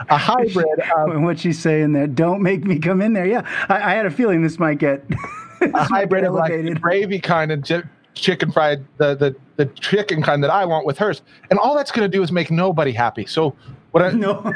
a 0.09 0.17
hybrid. 0.17 0.65
Of, 0.97 1.11
And 1.11 1.23
what 1.23 1.39
she's 1.39 1.59
saying 1.59 1.93
there, 1.93 2.07
don't 2.07 2.41
make 2.41 2.63
me 2.65 2.79
come 2.79 3.01
in 3.01 3.13
there. 3.13 3.25
Yeah, 3.25 3.47
I, 3.69 3.75
I 3.75 3.95
had 3.95 4.05
a 4.05 4.11
feeling 4.11 4.41
this 4.43 4.59
might 4.59 4.77
get, 4.79 5.03
a 5.61 5.83
hybrid 5.83 6.25
of 6.25 6.33
like 6.33 6.81
gravy 6.81 7.19
kind 7.19 7.51
and 7.51 7.65
chi- 7.67 7.83
chicken 8.13 8.51
fried 8.51 8.85
the, 8.97 9.15
the 9.15 9.35
the 9.55 9.65
chicken 9.67 10.21
kind 10.21 10.43
that 10.43 10.49
I 10.51 10.65
want 10.65 10.85
with 10.85 10.97
hers, 10.97 11.21
and 11.49 11.57
all 11.59 11.75
that's 11.75 11.91
going 11.91 12.09
to 12.09 12.17
do 12.17 12.21
is 12.23 12.31
make 12.31 12.49
nobody 12.51 12.91
happy. 12.91 13.25
So 13.25 13.55
what 13.91 14.03
I 14.03 14.09
no, 14.11 14.53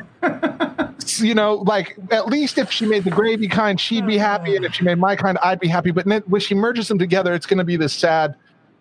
you 1.19 1.33
know, 1.35 1.55
like 1.55 1.95
at 2.11 2.27
least 2.27 2.57
if 2.57 2.71
she 2.71 2.85
made 2.85 3.03
the 3.03 3.11
gravy 3.11 3.47
kind, 3.47 3.79
she'd 3.79 4.05
be 4.07 4.17
happy, 4.17 4.55
and 4.55 4.65
if 4.65 4.73
she 4.73 4.83
made 4.83 4.97
my 4.97 5.15
kind, 5.15 5.37
I'd 5.43 5.59
be 5.59 5.67
happy. 5.67 5.91
But 5.91 6.05
when 6.27 6.41
she 6.41 6.53
merges 6.55 6.87
them 6.87 6.99
together, 6.99 7.33
it's 7.33 7.45
going 7.45 7.59
to 7.59 7.63
be 7.63 7.77
this 7.77 7.93
sad, 7.93 8.35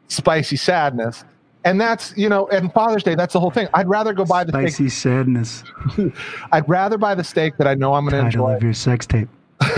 spicy 0.08 0.56
sadness. 0.56 1.24
And 1.66 1.80
that's 1.80 2.16
you 2.16 2.28
know, 2.28 2.46
and 2.48 2.72
Father's 2.72 3.02
Day, 3.02 3.16
that's 3.16 3.32
the 3.32 3.40
whole 3.40 3.50
thing. 3.50 3.66
I'd 3.74 3.88
rather 3.88 4.12
go 4.12 4.24
buy 4.24 4.44
the 4.44 4.52
steak. 4.52 4.68
spicy 4.68 4.88
sadness. 4.88 5.64
I'd 6.52 6.68
rather 6.68 6.96
buy 6.96 7.16
the 7.16 7.24
steak 7.24 7.56
that 7.56 7.66
I 7.66 7.74
know 7.74 7.94
I'm 7.94 8.08
going 8.08 8.14
to 8.14 8.22
Title 8.22 8.46
enjoy. 8.46 8.56
of 8.56 8.62
your 8.62 8.72
sex 8.72 9.04
tape. 9.04 9.28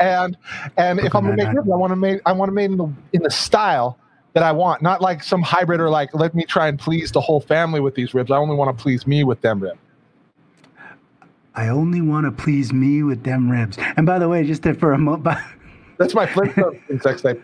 and 0.00 0.36
and 0.76 0.98
if 0.98 1.14
I'm 1.14 1.24
gonna 1.24 1.36
make 1.36 1.52
ribs, 1.52 1.70
I 1.70 1.76
want 1.76 1.92
to 1.92 1.96
make 1.96 2.20
I 2.26 2.32
want 2.32 2.48
to 2.48 2.52
make 2.52 2.70
in 2.70 2.78
the 2.78 2.92
in 3.12 3.22
the 3.22 3.30
style 3.30 3.96
that 4.32 4.42
I 4.42 4.50
want, 4.50 4.82
not 4.82 5.00
like 5.00 5.22
some 5.22 5.40
hybrid 5.40 5.80
or 5.80 5.88
like 5.88 6.12
let 6.14 6.34
me 6.34 6.44
try 6.44 6.66
and 6.66 6.80
please 6.80 7.12
the 7.12 7.20
whole 7.20 7.40
family 7.40 7.78
with 7.78 7.94
these 7.94 8.12
ribs. 8.12 8.32
I 8.32 8.38
only 8.38 8.56
want 8.56 8.76
to 8.76 8.82
please 8.82 9.06
me 9.06 9.22
with 9.22 9.40
them 9.42 9.60
ribs. 9.60 9.78
I 11.54 11.68
only 11.68 12.00
want 12.00 12.24
to 12.24 12.32
please 12.32 12.72
me 12.72 13.04
with 13.04 13.22
them 13.22 13.48
ribs. 13.48 13.76
And 13.96 14.04
by 14.04 14.18
the 14.18 14.28
way, 14.28 14.42
just 14.42 14.64
for 14.64 14.94
a 14.94 14.98
moment, 14.98 15.38
That's 15.98 16.14
my 16.14 16.26
Flintstone 16.26 16.80
sex 17.00 17.22
tape. 17.22 17.40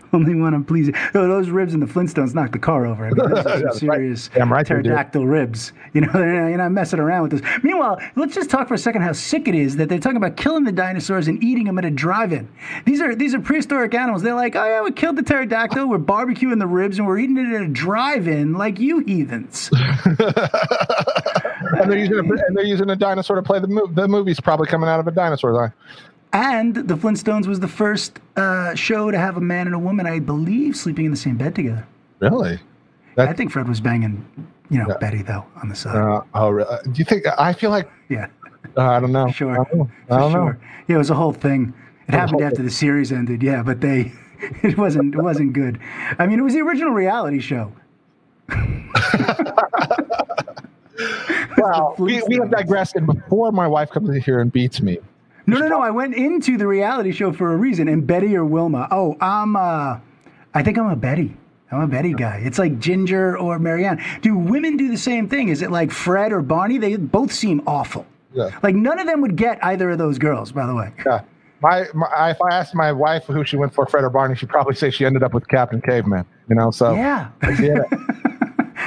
only 0.12 0.34
want 0.34 0.54
to 0.54 0.60
please. 0.62 0.88
No, 1.14 1.22
oh, 1.22 1.28
those 1.28 1.50
ribs 1.50 1.74
in 1.74 1.80
the 1.80 1.86
Flintstones 1.86 2.34
knocked 2.34 2.52
the 2.52 2.58
car 2.58 2.86
over. 2.86 3.06
I 3.06 3.10
mean, 3.10 3.28
those 3.28 3.46
are 3.46 3.72
some 3.74 3.88
right. 3.88 3.96
serious 3.96 4.28
Damn 4.28 4.52
right 4.52 4.66
pterodactyl 4.66 5.26
ribs. 5.26 5.72
You 5.92 6.02
know, 6.02 6.10
you're 6.14 6.56
not 6.56 6.72
messing 6.72 6.98
around 7.00 7.22
with 7.22 7.32
this. 7.32 7.42
Meanwhile, 7.62 8.00
let's 8.16 8.34
just 8.34 8.50
talk 8.50 8.68
for 8.68 8.74
a 8.74 8.78
second 8.78 9.02
how 9.02 9.12
sick 9.12 9.48
it 9.48 9.54
is 9.54 9.76
that 9.76 9.88
they're 9.88 9.98
talking 9.98 10.16
about 10.16 10.36
killing 10.36 10.64
the 10.64 10.72
dinosaurs 10.72 11.28
and 11.28 11.42
eating 11.42 11.64
them 11.64 11.78
at 11.78 11.84
a 11.84 11.90
drive-in. 11.90 12.48
These 12.84 13.00
are 13.00 13.14
these 13.14 13.34
are 13.34 13.40
prehistoric 13.40 13.94
animals. 13.94 14.22
They're 14.22 14.34
like, 14.34 14.56
oh 14.56 14.64
yeah, 14.64 14.82
we 14.82 14.92
killed 14.92 15.16
the 15.16 15.22
pterodactyl, 15.22 15.88
we're 15.88 15.98
barbecuing 15.98 16.58
the 16.58 16.66
ribs, 16.66 16.98
and 16.98 17.06
we're 17.06 17.18
eating 17.18 17.36
it 17.36 17.54
at 17.54 17.62
a 17.62 17.68
drive-in 17.68 18.54
like 18.54 18.78
you 18.78 19.00
heathens. 19.00 19.70
And 21.72 21.90
they're 21.90 21.98
using 21.98 22.18
a, 22.18 22.22
and 22.22 22.56
they're 22.56 22.64
using 22.64 22.90
a 22.90 22.96
dinosaur 22.96 23.36
to 23.36 23.42
play 23.42 23.58
the 23.58 23.68
movie. 23.68 23.94
The 23.94 24.08
movie's 24.08 24.40
probably 24.40 24.66
coming 24.66 24.88
out 24.88 25.00
of 25.00 25.06
a 25.06 25.10
dinosaur's 25.10 25.56
eye. 25.56 25.72
And 26.32 26.74
the 26.74 26.94
Flintstones 26.94 27.46
was 27.46 27.60
the 27.60 27.68
first 27.68 28.18
uh, 28.36 28.74
show 28.74 29.10
to 29.10 29.18
have 29.18 29.36
a 29.36 29.40
man 29.40 29.66
and 29.66 29.74
a 29.74 29.78
woman, 29.78 30.06
I 30.06 30.18
believe, 30.18 30.76
sleeping 30.76 31.04
in 31.04 31.10
the 31.10 31.16
same 31.16 31.36
bed 31.36 31.54
together. 31.54 31.86
Really? 32.20 32.58
I 33.18 33.32
think 33.34 33.50
Fred 33.50 33.68
was 33.68 33.80
banging, 33.80 34.24
you 34.70 34.78
know, 34.78 34.96
Betty 34.98 35.22
though 35.22 35.44
on 35.60 35.68
the 35.68 35.74
side. 35.74 35.96
Uh, 35.96 36.22
oh, 36.34 36.48
really? 36.50 36.70
Uh, 36.70 36.80
do 36.82 36.92
you 36.94 37.04
think? 37.04 37.24
I 37.38 37.52
feel 37.52 37.68
like 37.68 37.90
yeah, 38.08 38.28
uh, 38.76 38.88
I 38.88 39.00
don't 39.00 39.12
know. 39.12 39.30
sure, 39.30 39.52
I 39.52 39.64
don't 39.64 39.74
know. 39.74 39.90
I 40.08 40.18
don't 40.18 40.32
know. 40.32 40.46
sure. 40.46 40.60
Yeah, 40.88 40.94
it 40.94 40.98
was 40.98 41.10
a 41.10 41.14
whole 41.14 41.32
thing. 41.32 41.74
It 42.08 42.14
happened 42.14 42.40
after 42.44 42.62
the 42.62 42.70
series 42.70 43.12
ended. 43.12 43.42
Yeah, 43.42 43.62
but 43.62 43.82
they, 43.82 44.12
it 44.62 44.78
wasn't, 44.78 45.14
it 45.14 45.20
wasn't 45.20 45.52
good. 45.52 45.78
I 46.18 46.26
mean, 46.26 46.38
it 46.38 46.42
was 46.42 46.54
the 46.54 46.60
original 46.60 46.92
reality 46.92 47.40
show. 47.40 47.72
Well, 51.56 51.94
we, 51.98 52.22
we 52.28 52.36
have 52.36 52.50
digressed, 52.50 52.96
and 52.96 53.06
before 53.06 53.52
my 53.52 53.66
wife 53.66 53.90
comes 53.90 54.08
in 54.08 54.20
here 54.20 54.40
and 54.40 54.52
beats 54.52 54.80
me, 54.80 54.98
No, 55.46 55.58
no, 55.58 55.68
no. 55.68 55.80
I 55.80 55.90
went 55.90 56.14
into 56.14 56.56
the 56.56 56.66
reality 56.66 57.12
show 57.12 57.32
for 57.32 57.52
a 57.52 57.56
reason. 57.56 57.88
And 57.88 58.06
Betty 58.06 58.36
or 58.36 58.44
Wilma? 58.44 58.88
Oh, 58.90 59.16
I'm. 59.20 59.56
Uh, 59.56 59.98
I 60.54 60.62
think 60.62 60.78
I'm 60.78 60.88
a 60.88 60.96
Betty. 60.96 61.36
I'm 61.70 61.80
a 61.80 61.86
Betty 61.86 62.12
guy. 62.12 62.42
It's 62.44 62.58
like 62.58 62.78
Ginger 62.78 63.38
or 63.38 63.58
Mary 63.58 63.86
Ann. 63.86 64.02
Do 64.20 64.36
women 64.36 64.76
do 64.76 64.90
the 64.90 64.98
same 64.98 65.28
thing? 65.28 65.48
Is 65.48 65.62
it 65.62 65.70
like 65.70 65.90
Fred 65.90 66.32
or 66.32 66.42
Barney? 66.42 66.76
They 66.78 66.96
both 66.96 67.32
seem 67.32 67.62
awful. 67.66 68.04
Yeah. 68.34 68.58
Like 68.62 68.74
none 68.74 68.98
of 68.98 69.06
them 69.06 69.22
would 69.22 69.36
get 69.36 69.62
either 69.64 69.90
of 69.90 69.98
those 69.98 70.18
girls. 70.18 70.52
By 70.52 70.66
the 70.66 70.74
way. 70.74 70.92
yeah, 71.06 71.22
my, 71.62 71.86
my 71.94 72.30
if 72.30 72.42
I 72.42 72.54
asked 72.54 72.74
my 72.74 72.92
wife 72.92 73.24
who 73.24 73.44
she 73.44 73.56
went 73.56 73.72
for, 73.74 73.86
Fred 73.86 74.04
or 74.04 74.10
Barney, 74.10 74.36
she'd 74.36 74.48
probably 74.50 74.74
say 74.74 74.90
she 74.90 75.06
ended 75.06 75.22
up 75.22 75.32
with 75.32 75.48
Captain 75.48 75.80
Caveman. 75.80 76.26
You 76.48 76.56
know, 76.56 76.70
so 76.70 76.94
Yeah. 76.94 77.30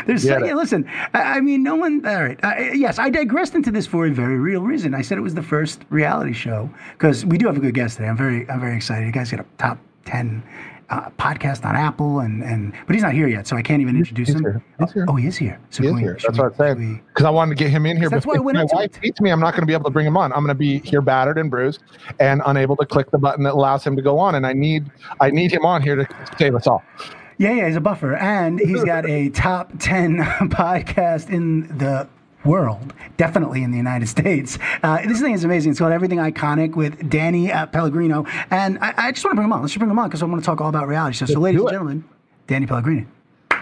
I 0.05 0.11
get 0.11 0.15
it. 0.15 0.29
There's 0.29 0.47
yeah, 0.47 0.53
listen. 0.55 0.89
I, 1.13 1.21
I 1.37 1.41
mean, 1.41 1.63
no 1.63 1.75
one. 1.75 2.05
All 2.05 2.23
right. 2.23 2.39
Uh, 2.43 2.55
yes, 2.73 2.99
I 2.99 3.09
digressed 3.09 3.55
into 3.55 3.71
this 3.71 3.87
for 3.87 4.05
a 4.07 4.11
very 4.11 4.37
real 4.37 4.61
reason. 4.61 4.93
I 4.93 5.01
said 5.01 5.17
it 5.17 5.21
was 5.21 5.33
the 5.35 5.43
first 5.43 5.83
reality 5.89 6.33
show 6.33 6.69
because 6.93 7.25
we 7.25 7.37
do 7.37 7.47
have 7.47 7.57
a 7.57 7.59
good 7.59 7.73
guest 7.73 7.97
today. 7.97 8.09
I'm 8.09 8.17
very, 8.17 8.49
I'm 8.49 8.59
very 8.59 8.75
excited. 8.75 9.05
You 9.05 9.11
guys 9.11 9.31
got 9.31 9.39
a 9.41 9.45
top 9.57 9.77
ten 10.05 10.43
uh, 10.91 11.09
podcast 11.17 11.65
on 11.65 11.75
Apple, 11.75 12.19
and 12.19 12.43
and 12.43 12.71
but 12.85 12.93
he's 12.93 13.01
not 13.01 13.13
here 13.13 13.27
yet, 13.27 13.47
so 13.47 13.57
I 13.57 13.63
can't 13.63 13.81
even 13.81 13.97
introduce 13.97 14.27
he's 14.27 14.35
him. 14.35 14.41
here. 14.43 14.63
He's 14.79 14.93
here. 14.93 15.05
Oh, 15.09 15.15
he 15.15 15.25
is 15.27 15.35
here. 15.35 15.59
So 15.71 15.81
He 15.81 15.89
is 15.89 15.95
we- 15.95 16.01
here. 16.01 16.13
That's 16.21 16.37
we- 16.37 16.43
what 16.43 16.51
I'm 16.61 16.77
saying. 16.77 17.01
Because 17.07 17.25
I 17.25 17.31
wanted 17.31 17.57
to 17.57 17.63
get 17.63 17.71
him 17.71 17.87
in 17.87 17.97
here. 17.97 18.07
That's 18.07 18.23
But 18.25 18.33
why 18.33 18.37
I 18.37 18.41
went 18.41 18.57
my 18.59 18.65
wife 18.65 18.95
it. 18.97 19.01
beats 19.01 19.19
me, 19.19 19.31
I'm 19.31 19.39
not 19.39 19.53
going 19.53 19.61
to 19.61 19.65
be 19.65 19.73
able 19.73 19.85
to 19.85 19.89
bring 19.89 20.05
him 20.05 20.15
on. 20.15 20.31
I'm 20.31 20.39
going 20.41 20.49
to 20.49 20.53
be 20.53 20.77
here 20.81 21.01
battered 21.01 21.39
and 21.39 21.49
bruised, 21.49 21.81
and 22.19 22.43
unable 22.45 22.75
to 22.75 22.85
click 22.85 23.09
the 23.09 23.17
button 23.17 23.43
that 23.45 23.53
allows 23.53 23.83
him 23.83 23.95
to 23.95 24.03
go 24.03 24.19
on. 24.19 24.35
And 24.35 24.45
I 24.45 24.53
need, 24.53 24.91
I 25.19 25.31
need 25.31 25.51
him 25.51 25.65
on 25.65 25.81
here 25.81 25.95
to 25.95 26.07
save 26.37 26.53
us 26.53 26.67
all. 26.67 26.83
Yeah, 27.37 27.53
yeah, 27.53 27.67
he's 27.67 27.75
a 27.75 27.81
buffer, 27.81 28.15
and 28.15 28.59
he's 28.59 28.83
got 28.83 29.05
a 29.09 29.29
top 29.31 29.73
ten 29.79 30.17
podcast 30.49 31.29
in 31.29 31.77
the 31.77 32.07
world, 32.45 32.93
definitely 33.17 33.63
in 33.63 33.71
the 33.71 33.77
United 33.77 34.07
States. 34.07 34.57
Uh, 34.83 35.01
this 35.05 35.19
thing 35.19 35.33
is 35.33 35.43
amazing. 35.43 35.71
It's 35.71 35.79
called 35.79 35.91
Everything 35.91 36.19
Iconic 36.19 36.75
with 36.75 37.09
Danny 37.09 37.51
uh, 37.51 37.65
Pellegrino, 37.65 38.25
and 38.51 38.77
I, 38.79 38.93
I 38.97 39.11
just 39.11 39.25
want 39.25 39.33
to 39.33 39.35
bring 39.35 39.45
him 39.45 39.53
on. 39.53 39.61
Let's 39.61 39.73
just 39.73 39.79
bring 39.79 39.91
him 39.91 39.99
on 39.99 40.07
because 40.07 40.21
I 40.21 40.25
want 40.25 40.41
to 40.41 40.45
talk 40.45 40.61
all 40.61 40.69
about 40.69 40.87
reality 40.87 41.17
shows. 41.17 41.33
So, 41.33 41.39
ladies 41.39 41.59
and 41.59 41.69
gentlemen, 41.69 42.03
Danny 42.47 42.67
Pellegrino. 42.67 43.05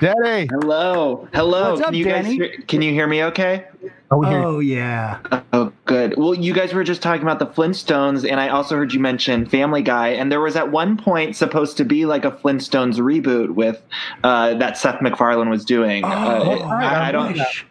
Daddy, 0.02 0.48
Hello, 0.52 1.28
hello. 1.34 1.72
What's 1.72 1.82
up, 1.82 1.88
can 1.88 1.94
you 1.96 2.04
Danny? 2.06 2.38
guys 2.38 2.52
hear, 2.52 2.64
can 2.68 2.82
you 2.82 2.92
hear 2.92 3.08
me? 3.08 3.24
Okay. 3.24 3.66
oh, 4.12 4.18
we 4.18 4.28
hear 4.28 4.40
you. 4.40 4.46
Oh 4.46 4.60
yeah, 4.60 5.20
Oh, 5.54 5.72
good. 5.86 6.16
Well, 6.18 6.34
you 6.34 6.54
guys 6.54 6.74
were 6.74 6.84
just 6.84 7.02
talking 7.02 7.22
about 7.24 7.40
the 7.40 7.46
Flintstones, 7.48 8.30
and 8.30 8.40
I 8.40 8.50
also 8.50 8.76
heard 8.76 8.94
you 8.94 9.00
mention 9.00 9.46
Family 9.46 9.82
Guy, 9.82 10.10
and 10.10 10.32
there 10.32 10.42
was 10.42 10.56
at 10.56 10.72
one 10.72 10.98
point 10.98 11.36
supposed 11.36 11.78
to 11.78 11.86
be 11.86 12.06
like 12.06 12.26
a 12.26 12.32
Flintstones 12.32 12.96
reboot 13.00 13.52
with 13.56 13.82
uh, 14.24 14.56
that 14.56 14.78
Seth 14.78 15.02
MacFarlane 15.02 15.50
was 15.50 15.64
doing. 15.64 16.04
uh, 16.04 16.08
right, 16.10 16.62
I, 16.62 17.06
I 17.06 17.08
I 17.10 17.12
don't, 17.12 17.34
wish. 17.34 17.66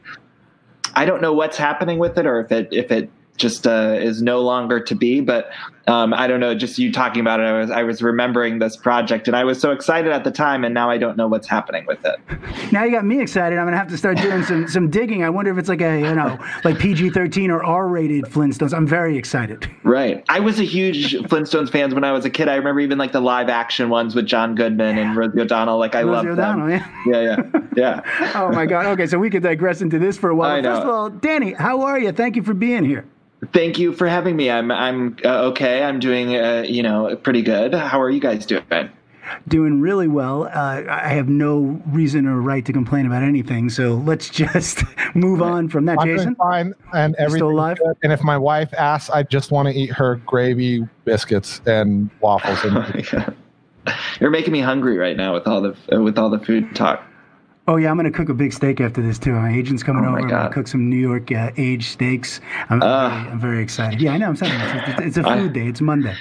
I 0.95 1.05
don't 1.05 1.21
know 1.23 1.33
what's 1.33 1.57
happening 1.57 1.99
with 1.99 2.17
it, 2.19 2.27
or 2.27 2.41
if 2.41 2.53
it 2.53 2.69
if 2.73 2.91
it 2.91 3.11
just 3.37 3.67
uh, 3.67 3.97
is 3.99 4.23
no 4.23 4.41
longer 4.41 4.79
to 4.81 4.95
be. 4.95 5.21
But 5.21 5.51
um, 5.89 6.15
I 6.15 6.27
don't 6.27 6.41
know. 6.41 6.55
Just 6.55 6.79
you 6.79 6.93
talking 6.93 7.21
about 7.21 7.41
it, 7.41 7.45
I 7.45 7.59
was 7.59 7.71
I 7.71 7.83
was 7.83 8.03
remembering 8.03 8.59
this 8.59 8.77
project, 8.77 9.27
and 9.27 9.37
I 9.37 9.45
was 9.45 9.61
so 9.61 9.73
excited 9.73 10.13
at 10.13 10.25
the 10.25 10.31
time, 10.31 10.65
and 10.65 10.73
now 10.73 10.89
I 10.91 10.99
don't 10.99 11.17
know 11.17 11.27
what's 11.27 11.49
happening 11.49 11.85
with 11.87 12.05
it. 12.05 12.21
Now 12.73 12.85
you 12.85 12.91
got 12.93 13.05
me 13.05 13.21
excited. 13.21 13.59
I'm 13.59 13.67
gonna 13.67 13.77
have 13.77 13.89
to 13.89 13.99
start 13.99 14.19
doing 14.19 14.43
some 14.45 14.69
some 14.69 14.91
digging. 14.91 15.25
I 15.25 15.31
wonder 15.31 15.51
if 15.51 15.59
it's 15.59 15.69
like 15.69 15.81
a 15.81 15.99
you 15.99 16.15
know 16.15 16.39
like 16.65 16.79
PG-13 16.79 17.49
or 17.49 17.65
R-rated 17.65 18.25
Flintstones. 18.25 18.73
I'm 18.73 18.87
very 18.87 19.17
excited. 19.17 19.69
Right. 19.83 20.25
I 20.29 20.41
was 20.41 20.61
a 20.61 20.65
huge 20.65 21.15
Flintstones 21.15 21.71
fan 21.71 21.93
when 21.95 22.05
I 22.05 22.13
was 22.13 22.25
a 22.25 22.31
kid. 22.31 22.49
I 22.49 22.55
remember 22.57 22.81
even 22.81 22.99
like 22.99 23.13
the 23.13 23.21
live 23.21 23.49
action 23.49 23.89
ones 23.91 24.15
with 24.15 24.27
John 24.27 24.55
Goodman 24.55 24.99
and 24.99 25.17
Rosie 25.17 25.41
O'Donnell. 25.41 25.79
Like 25.79 25.95
I 25.95 26.03
love 26.03 26.25
them. 26.25 26.71
yeah. 26.71 26.89
Yeah, 27.07 27.21
yeah, 27.23 27.61
yeah. 27.77 28.33
Oh 28.43 28.51
my 28.51 28.67
God. 28.67 28.87
Okay, 28.87 29.07
so 29.07 29.19
we 29.19 29.31
could 29.31 29.43
digress 29.43 29.83
into 29.83 29.99
this 29.99 30.17
for 30.17 30.31
a 30.31 30.35
while. 30.35 30.53
I 30.53 30.61
know. 30.61 30.75
First 30.75 30.83
of 30.85 30.89
all, 30.89 31.11
Danny, 31.11 31.53
how 31.53 31.83
are 31.83 31.99
you? 31.99 32.13
Thank 32.13 32.37
you 32.37 32.43
for 32.43 32.55
being 32.55 32.85
here. 32.85 33.05
Thank 33.51 33.79
you 33.79 33.93
for 33.93 34.07
having 34.07 34.37
me. 34.37 34.51
I'm 34.51 34.71
I'm 34.71 35.17
uh, 35.25 35.43
okay. 35.47 35.83
I'm 35.83 35.99
doing 35.99 36.37
uh, 36.37 36.65
you 36.67 36.83
know 36.83 37.17
pretty 37.17 37.43
good. 37.43 37.75
How 37.75 38.01
are 38.01 38.11
you 38.11 38.21
guys 38.21 38.47
doing? 38.47 38.63
Doing 39.49 39.81
really 39.81 40.09
well. 40.09 40.45
Uh, 40.45 40.83
I 40.89 41.09
have 41.09 41.29
no 41.29 41.81
reason 41.87 42.27
or 42.27 42.41
right 42.41 42.65
to 42.67 42.73
complain 42.73 43.07
about 43.07 43.23
anything. 43.23 43.71
So 43.71 43.95
let's 43.95 44.29
just 44.29 44.85
move 45.15 45.43
on 45.43 45.69
from 45.69 45.87
that. 45.87 45.99
I'm 45.99 46.07
Jason, 46.07 46.35
fine, 46.35 46.75
and 46.93 47.15
everything. 47.17 47.39
still 47.39 47.51
alive? 47.51 47.79
good. 47.79 47.97
And 48.03 48.13
if 48.13 48.23
my 48.23 48.37
wife 48.37 48.73
asks, 48.75 49.11
I 49.11 49.23
just 49.23 49.51
want 49.51 49.69
to 49.69 49.75
eat 49.75 49.91
her 49.91 50.17
gravy 50.17 50.87
biscuits 51.05 51.61
and 51.67 52.11
waffles. 52.21 52.59
And 53.85 53.97
You're 54.21 54.31
making 54.31 54.53
me 54.53 54.61
hungry 54.61 54.97
right 54.97 55.17
now 55.17 55.35
with 55.35 55.49
all 55.49 55.61
the 55.61 55.77
uh, 55.93 56.01
with 56.01 56.17
all 56.19 56.31
the 56.31 56.39
food 56.39 56.75
talk. 56.77 57.03
Oh 57.69 57.77
yeah, 57.77 57.91
I'm 57.91 57.97
gonna 57.97 58.11
cook 58.11 58.29
a 58.29 58.35
big 58.35 58.53
steak 58.53 58.81
after 58.81 59.01
this 59.01 59.19
too. 59.19 59.33
My 59.33 59.53
agent's 59.53 59.83
coming 59.85 60.05
Oh, 60.05 60.09
over. 60.09 60.19
I'm 60.21 60.29
gonna 60.29 60.51
cook 60.51 60.67
some 60.67 60.91
New 60.91 60.97
York 60.97 61.31
uh, 61.31 61.53
aged 61.57 61.93
steaks. 61.93 62.41
I'm, 62.71 62.83
Ah. 62.83 63.09
very, 63.21 63.31
I'm 63.31 63.39
very 63.41 63.63
excited. 63.63 64.01
Yeah, 64.01 64.13
I 64.15 64.19
know. 64.19 64.29
I'm 64.29 64.37
saying 64.37 64.53
it's, 64.61 65.01
it's, 65.01 65.17
a 65.19 65.29
I- 65.29 65.39
food 65.39 65.53
day. 65.53 65.69
It's 65.69 65.81
Monday. 65.81 66.17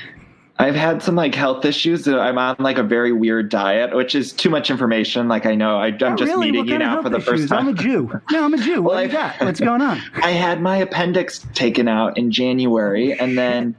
I've 0.62 0.76
had 0.76 1.02
some 1.02 1.16
like 1.16 1.34
health 1.34 1.66
issues. 1.66 2.08
I'm 2.08 2.38
on 2.38 2.56
like 2.60 2.78
a 2.78 2.84
very 2.84 3.12
weird 3.12 3.50
diet, 3.50 3.96
which 3.96 4.14
is 4.16 4.32
too 4.32 4.50
much 4.50 4.70
information. 4.70 5.28
Like 5.28 5.46
I 5.46 5.56
know 5.56 5.78
I, 5.78 5.88
I'm 5.88 5.98
Not 5.98 6.18
just 6.20 6.30
really. 6.32 6.52
meeting 6.52 6.68
you 6.68 6.78
now 6.78 7.02
for 7.02 7.10
the 7.10 7.18
issues? 7.18 7.28
first 7.30 7.50
time. 7.50 7.68
I'm 7.68 7.68
a 7.70 7.74
Jew. 7.74 8.22
No, 8.32 8.44
I'm 8.46 8.54
a 8.54 8.58
Jew. 8.58 8.82
What 8.82 8.94
Well, 8.96 9.02
do 9.04 9.08
you 9.08 9.12
got? 9.12 9.40
What's 9.42 9.60
going 9.60 9.82
on? 9.82 10.00
I 10.24 10.32
had 10.32 10.62
my 10.62 10.78
appendix 10.78 11.46
taken 11.54 11.88
out 11.88 12.18
in 12.18 12.32
January, 12.32 13.14
and 13.20 13.38
then 13.38 13.76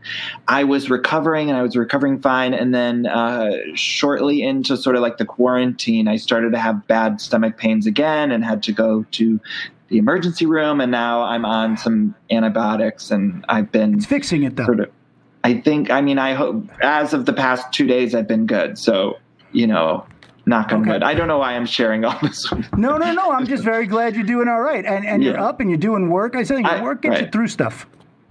I 0.48 0.64
was 0.64 0.90
recovering, 0.90 1.48
and 1.48 1.56
I 1.58 1.62
was 1.62 1.76
recovering 1.76 2.20
fine. 2.20 2.52
And 2.54 2.74
then 2.74 3.06
uh, 3.06 3.50
shortly 3.74 4.42
into 4.42 4.76
sort 4.76 4.96
of 4.96 5.02
like 5.02 5.18
the 5.18 5.24
quarantine, 5.26 6.08
I 6.08 6.16
started 6.16 6.52
to 6.52 6.58
have 6.58 6.86
bad 6.88 7.20
stomach 7.20 7.56
pains 7.58 7.86
again, 7.86 8.30
and 8.32 8.44
had 8.44 8.62
to 8.64 8.72
go 8.72 9.04
to 9.12 9.40
the 9.88 9.98
emergency 9.98 10.46
room. 10.46 10.80
And 10.80 10.90
now 10.90 11.22
I'm 11.22 11.44
on 11.44 11.76
some 11.76 12.14
antibiotics, 12.30 13.10
and 13.10 13.44
I've 13.48 13.70
been 13.70 13.94
It's 13.98 14.06
fixing 14.06 14.42
it 14.42 14.56
though. 14.56 14.64
sort 14.64 14.80
of. 14.80 14.90
I 15.44 15.54
think. 15.60 15.90
I 15.90 16.00
mean, 16.00 16.18
I 16.18 16.34
hope 16.34 16.64
as 16.82 17.12
of 17.14 17.26
the 17.26 17.32
past 17.32 17.72
two 17.72 17.86
days, 17.86 18.14
I've 18.14 18.28
been 18.28 18.46
good. 18.46 18.78
So 18.78 19.18
you 19.52 19.66
know. 19.66 20.06
Knock 20.44 20.72
on 20.72 20.80
Okay. 20.82 20.90
wood. 20.90 21.04
I 21.04 21.14
don't 21.14 21.28
know 21.28 21.38
why 21.38 21.52
I'm 21.52 21.66
sharing 21.66 22.04
all 22.04 22.18
this. 22.20 22.50
No, 22.76 22.96
no, 22.96 23.12
no. 23.12 23.30
I'm 23.30 23.46
just 23.46 23.62
very 23.72 23.86
glad 23.86 24.16
you're 24.16 24.24
doing 24.24 24.48
all 24.48 24.60
right, 24.60 24.84
and 24.84 25.06
and 25.06 25.22
you're 25.22 25.38
up 25.38 25.60
and 25.60 25.70
you're 25.70 25.78
doing 25.78 26.10
work. 26.10 26.34
I 26.34 26.42
said 26.42 26.58
your 26.62 26.68
I- 26.68 26.82
work 26.82 27.02
gets 27.02 27.20
you 27.20 27.26
through 27.28 27.46
stuff. 27.46 27.86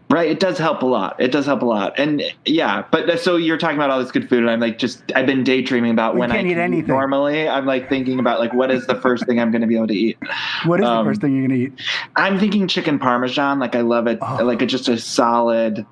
Right, 0.10 0.30
it 0.30 0.42
does 0.42 0.58
help 0.58 0.82
a 0.82 0.86
lot. 0.86 1.16
It 1.22 1.32
does 1.32 1.46
help 1.46 1.62
a 1.62 1.66
lot, 1.66 1.98
and 1.98 2.22
yeah. 2.44 2.84
But 2.92 3.18
so 3.22 3.38
you're 3.38 3.58
talking 3.58 3.78
about 3.78 3.92
all 3.92 4.00
this 4.02 4.12
good 4.12 4.28
food, 4.28 4.40
and 4.40 4.50
I'm 4.50 4.60
like, 4.60 4.78
just 4.78 5.02
I've 5.16 5.26
been 5.26 5.46
daydreaming 5.46 5.92
about 5.92 6.16
We 6.16 6.20
when 6.20 6.34
I 6.34 6.36
eat 6.36 6.38
can 6.40 6.48
eat 6.48 6.58
anything. 6.58 6.88
normally. 6.90 7.48
I'm 7.48 7.66
like 7.66 7.88
thinking 7.88 8.20
about 8.20 8.42
like 8.42 8.54
what 8.54 8.72
is 8.72 8.86
the 8.88 8.96
first 8.96 9.26
thing 9.26 9.40
I'm 9.40 9.50
going 9.52 9.62
to 9.62 9.68
be 9.68 9.78
able 9.78 9.88
to 9.88 9.94
eat. 9.96 10.18
What 10.66 10.82
is 10.82 10.86
Um, 10.86 11.06
the 11.06 11.12
first 11.12 11.22
thing 11.22 11.34
you're 11.34 11.48
gonna 11.48 11.62
eat? 11.62 11.74
I'm 12.18 12.38
thinking 12.40 12.68
chicken 12.68 13.00
parmesan. 13.00 13.60
Like 13.60 13.74
I 13.74 13.82
love 13.82 14.08
it. 14.08 14.20
Oh. 14.22 14.44
Like 14.44 14.62
it's 14.62 14.72
just 14.74 14.90
a 14.90 14.98
solid, 15.00 15.86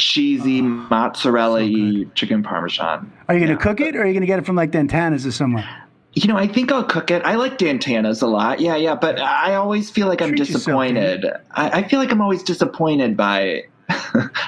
cheesy 0.00 0.62
mozzarella 0.62 1.60
so 1.60 2.04
chicken 2.14 2.42
parmesan. 2.42 3.12
Are 3.28 3.34
you 3.34 3.40
gonna 3.40 3.52
yeah. 3.52 3.58
cook 3.58 3.80
it, 3.80 3.94
or 3.94 4.02
are 4.02 4.06
you 4.06 4.14
gonna 4.14 4.26
get 4.26 4.38
it 4.38 4.46
from 4.46 4.56
like 4.56 4.70
Dan 4.70 4.88
Tana's 4.88 5.26
or 5.26 5.32
somewhere? 5.32 5.68
You 6.14 6.26
know, 6.26 6.36
I 6.36 6.48
think 6.48 6.72
I'll 6.72 6.82
cook 6.82 7.10
it. 7.12 7.22
I 7.24 7.36
like 7.36 7.58
Dan 7.58 7.78
Tana's 7.78 8.20
a 8.22 8.26
lot. 8.26 8.58
Yeah, 8.58 8.74
yeah. 8.74 8.96
But 8.96 9.20
I 9.20 9.54
always 9.54 9.90
feel 9.90 10.08
like 10.08 10.20
I'm 10.20 10.30
Treat 10.30 10.40
yourself, 10.40 10.58
disappointed. 10.62 11.24
I, 11.52 11.70
I 11.80 11.88
feel 11.88 12.00
like 12.00 12.10
I'm 12.10 12.20
always 12.20 12.42
disappointed 12.42 13.16
by 13.16 13.64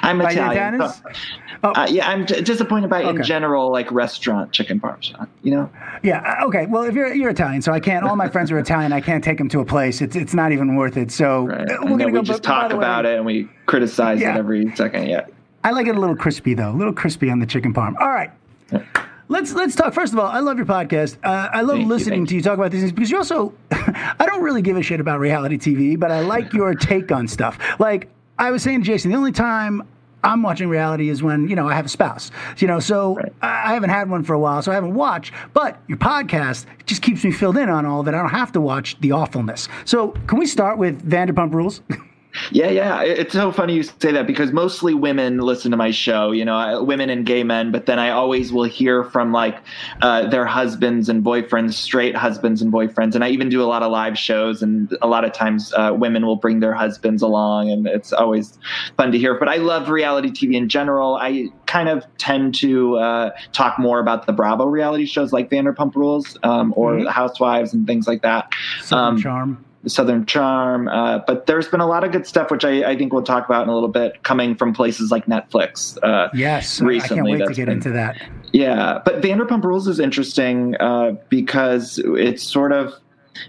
I'm 0.01 0.19
By 0.19 0.31
Italian. 0.31 0.79
So- 0.89 0.93
Oh. 1.65 1.71
uh, 1.77 1.87
yeah, 1.89 2.09
I'm 2.09 2.25
d- 2.25 2.41
disappointed 2.41 2.89
by 2.89 3.03
in 3.03 3.23
general 3.23 3.71
like 3.71 3.89
restaurant 3.89 4.51
chicken 4.51 4.81
parmesan. 4.81 5.29
You 5.43 5.51
know, 5.51 5.69
Yeah. 6.03 6.19
uh, 6.41 6.47
Okay. 6.47 6.65
Well, 6.65 6.83
if 6.83 6.93
you're 6.93 7.13
you're 7.13 7.29
Italian, 7.29 7.61
so 7.61 7.71
I 7.71 7.79
can't. 7.79 8.03
All 8.03 8.17
my 8.17 8.27
friends 8.27 8.51
are 8.51 8.59
Italian. 8.59 8.91
I 8.91 8.99
can't 8.99 9.23
take 9.23 9.37
them 9.37 9.47
to 9.47 9.61
a 9.61 9.65
place. 9.65 10.01
It's 10.01 10.17
it's 10.17 10.33
not 10.33 10.51
even 10.51 10.75
worth 10.75 10.97
it. 10.97 11.09
So 11.09 11.45
right? 11.47 11.71
uh, 11.71 11.77
I 11.79 11.85
know 11.85 12.05
we 12.07 12.11
go. 12.11 12.21
just 12.21 12.43
but 12.43 12.47
talk 12.47 12.69
the 12.69 12.75
way, 12.75 12.83
about 12.83 13.05
it 13.05 13.15
and 13.15 13.25
we 13.25 13.47
criticize 13.65 14.19
Yeah. 14.19 14.35
it 14.35 14.39
every 14.39 14.75
second. 14.75 15.07
Yeah. 15.07 15.25
I 15.63 15.71
like 15.71 15.87
it 15.87 15.95
a 15.95 15.99
little 15.99 16.15
crispy 16.15 16.53
though, 16.53 16.71
a 16.71 16.77
little 16.77 16.93
crispy 16.93 17.29
on 17.29 17.39
the 17.39 17.45
chicken 17.45 17.73
parm. 17.73 17.95
All 17.99 18.11
right. 18.11 18.31
Let's 19.29 19.53
let's 19.53 19.75
talk. 19.75 19.93
First 19.93 20.13
of 20.13 20.19
all, 20.19 20.27
I 20.27 20.39
love 20.39 20.57
your 20.57 20.65
podcast. 20.65 21.17
Uh, 21.23 21.49
I 21.53 21.61
love 21.61 21.77
Thank 21.77 21.81
you, 21.83 21.87
listening 21.87 22.19
thank 22.19 22.29
to 22.29 22.35
you 22.35 22.41
talk 22.41 22.55
about 22.57 22.71
these 22.71 22.81
things 22.81 22.91
because 22.91 23.09
you're 23.09 23.19
also. 23.19 23.53
I 23.71 24.25
don't 24.27 24.43
really 24.43 24.61
give 24.61 24.75
a 24.77 24.83
shit 24.83 24.99
about 24.99 25.19
reality 25.19 25.57
TV, 25.57 25.97
but 25.97 26.11
I 26.11 26.19
like 26.21 26.51
your 26.53 26.73
take 26.75 27.11
on 27.11 27.27
stuff. 27.27 27.57
Like 27.79 28.09
I 28.37 28.51
was 28.51 28.61
saying 28.63 28.81
to 28.81 28.85
Jason, 28.85 29.11
the 29.11 29.17
only 29.17 29.31
time 29.31 29.81
I'm 30.25 30.43
watching 30.43 30.67
reality 30.67 31.09
is 31.09 31.23
when 31.23 31.47
you 31.47 31.55
know 31.55 31.67
I 31.69 31.73
have 31.73 31.85
a 31.85 31.89
spouse. 31.89 32.31
You 32.57 32.67
know, 32.67 32.79
so 32.81 33.15
Right. 33.15 33.33
I 33.41 33.71
I 33.71 33.73
haven't 33.73 33.91
had 33.91 34.09
one 34.09 34.23
for 34.23 34.33
a 34.33 34.39
while, 34.39 34.61
so 34.61 34.71
I 34.71 34.75
haven't 34.75 34.93
watched. 34.93 35.33
But 35.53 35.79
your 35.87 35.97
podcast 35.97 36.65
just 36.85 37.01
keeps 37.01 37.23
me 37.23 37.31
filled 37.31 37.57
in 37.57 37.69
on 37.69 37.85
all 37.85 38.01
of 38.01 38.07
it. 38.09 38.13
I 38.13 38.17
don't 38.17 38.29
have 38.29 38.51
to 38.51 38.61
watch 38.61 38.99
the 38.99 39.13
awfulness. 39.13 39.69
So 39.85 40.09
can 40.27 40.37
we 40.37 40.45
start 40.45 40.77
with 40.77 41.09
Vanderpump 41.09 41.53
Rules? 41.53 41.81
Yeah, 42.51 42.69
yeah. 42.69 43.01
It's 43.03 43.33
so 43.33 43.51
funny 43.51 43.75
you 43.75 43.83
say 43.83 44.11
that 44.11 44.25
because 44.25 44.51
mostly 44.51 44.93
women 44.93 45.37
listen 45.39 45.71
to 45.71 45.77
my 45.77 45.91
show, 45.91 46.31
you 46.31 46.43
know, 46.43 46.83
women 46.83 47.09
and 47.09 47.25
gay 47.25 47.43
men, 47.43 47.71
but 47.71 47.85
then 47.85 47.99
I 47.99 48.09
always 48.09 48.51
will 48.51 48.63
hear 48.63 49.03
from 49.03 49.31
like 49.31 49.57
uh, 50.01 50.27
their 50.27 50.45
husbands 50.45 51.09
and 51.09 51.23
boyfriends, 51.23 51.73
straight 51.73 52.15
husbands 52.15 52.61
and 52.61 52.73
boyfriends. 52.73 53.15
And 53.15 53.23
I 53.23 53.29
even 53.29 53.49
do 53.49 53.61
a 53.61 53.65
lot 53.65 53.83
of 53.83 53.91
live 53.91 54.17
shows, 54.17 54.61
and 54.63 54.95
a 55.01 55.07
lot 55.07 55.23
of 55.25 55.33
times 55.33 55.73
uh, 55.77 55.93
women 55.95 56.25
will 56.25 56.35
bring 56.35 56.59
their 56.59 56.73
husbands 56.73 57.21
along, 57.21 57.69
and 57.69 57.87
it's 57.87 58.11
always 58.11 58.57
fun 58.97 59.11
to 59.11 59.17
hear. 59.17 59.37
But 59.37 59.49
I 59.49 59.57
love 59.57 59.89
reality 59.89 60.29
TV 60.29 60.55
in 60.55 60.69
general. 60.69 61.15
I 61.15 61.49
kind 61.67 61.89
of 61.89 62.05
tend 62.17 62.55
to 62.55 62.97
uh, 62.97 63.29
talk 63.51 63.77
more 63.79 63.99
about 63.99 64.25
the 64.25 64.33
Bravo 64.33 64.65
reality 64.65 65.05
shows 65.05 65.33
like 65.33 65.49
Vanderpump 65.49 65.95
Rules 65.95 66.37
um, 66.43 66.73
or 66.75 66.93
Mhm. 66.93 67.07
Housewives 67.09 67.73
and 67.73 67.85
things 67.87 68.07
like 68.07 68.21
that. 68.21 68.49
Southern 68.81 69.15
Um, 69.15 69.21
Charm. 69.21 69.65
Southern 69.87 70.25
Charm. 70.25 70.87
Uh, 70.87 71.19
but 71.19 71.45
there's 71.45 71.67
been 71.67 71.79
a 71.81 71.85
lot 71.87 72.03
of 72.03 72.11
good 72.11 72.25
stuff, 72.25 72.49
which 72.51 72.63
I, 72.65 72.91
I 72.91 72.97
think 72.97 73.11
we'll 73.13 73.23
talk 73.23 73.45
about 73.45 73.63
in 73.63 73.69
a 73.69 73.73
little 73.73 73.89
bit, 73.89 74.23
coming 74.23 74.55
from 74.55 74.73
places 74.73 75.11
like 75.11 75.25
Netflix. 75.25 75.97
Uh, 76.03 76.29
Yes, 76.33 76.81
I- 76.81 76.85
I 76.85 76.87
can't 76.87 77.01
recently 77.01 77.31
wait 77.33 77.47
to 77.47 77.53
get 77.53 77.65
been- 77.65 77.73
into 77.77 77.89
that. 77.91 78.17
yeah, 78.51 78.99
but 79.03 79.21
Vanderpump 79.21 79.63
Rules 79.63 79.87
is 79.87 79.99
interesting 79.99 80.75
uh, 80.79 81.11
because 81.29 81.99
it's 82.05 82.43
sort 82.43 82.71
of 82.71 82.93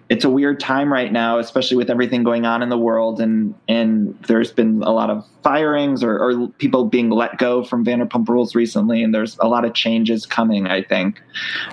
it's 0.08 0.24
a 0.24 0.30
weird 0.30 0.60
time 0.60 0.92
right 0.92 1.12
now, 1.12 1.38
especially 1.38 1.76
with 1.76 1.90
everything 1.90 2.22
going 2.22 2.44
on 2.44 2.62
in 2.62 2.68
the 2.68 2.78
world, 2.78 3.20
and 3.20 3.54
and 3.68 4.18
there's 4.26 4.52
been 4.52 4.82
a 4.82 4.90
lot 4.90 5.10
of 5.10 5.26
firings 5.42 6.02
or, 6.02 6.18
or 6.18 6.48
people 6.58 6.86
being 6.86 7.10
let 7.10 7.36
go 7.38 7.62
from 7.62 7.84
Vanderpump 7.84 8.28
Rules 8.28 8.54
recently, 8.54 9.02
and 9.02 9.14
there's 9.14 9.36
a 9.38 9.48
lot 9.48 9.64
of 9.64 9.74
changes 9.74 10.26
coming. 10.26 10.66
I 10.66 10.82
think, 10.82 11.22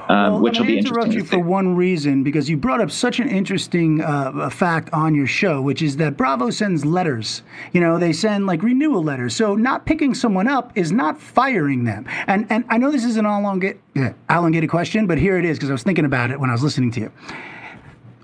um, 0.10 0.34
Well, 0.34 0.42
which 0.42 0.58
will 0.58 0.66
I 0.66 0.68
be 0.68 0.78
interrupt 0.78 1.08
interesting. 1.08 1.14
you 1.14 1.24
to 1.24 1.28
for 1.30 1.40
one 1.40 1.76
reason 1.76 2.24
because 2.24 2.50
you 2.50 2.58
brought 2.58 2.82
up 2.82 2.92
such 2.92 3.20
an 3.20 3.30
interesting 3.30 4.02
uh, 4.02 4.50
fact 4.50 4.90
on 4.94 5.16
your 5.16 5.28
show, 5.28 5.62
which 5.62 5.82
is 5.82 5.98
that 5.98 6.18
Bravo 6.18 6.50
sends 6.50 6.86
letters. 6.86 7.44
You 7.74 7.82
know, 7.82 7.98
they 7.98 8.14
send 8.14 8.46
like 8.46 8.62
renewal 8.64 9.04
letters. 9.04 9.36
So 9.36 9.56
not 9.56 9.86
picking 9.86 10.14
someone 10.14 10.48
up 10.48 10.72
is 10.76 10.92
not 10.92 11.20
firing 11.20 11.86
them. 11.86 12.06
And 12.28 12.46
and 12.50 12.66
I 12.70 12.78
know 12.78 12.92
this 12.92 13.06
is 13.06 13.18
an 13.18 13.26
elongated, 13.26 13.80
elongated 14.30 14.70
question, 14.70 15.08
but 15.08 15.18
here 15.18 15.38
it 15.38 15.46
is 15.46 15.58
because 15.58 15.70
I 15.70 15.74
was 15.74 15.84
thinking 15.84 16.06
about 16.06 16.32
it 16.32 16.40
when 16.40 16.50
I 16.50 16.54
was 16.54 16.64
listening 16.64 16.92
to 16.92 17.00
you 17.02 17.12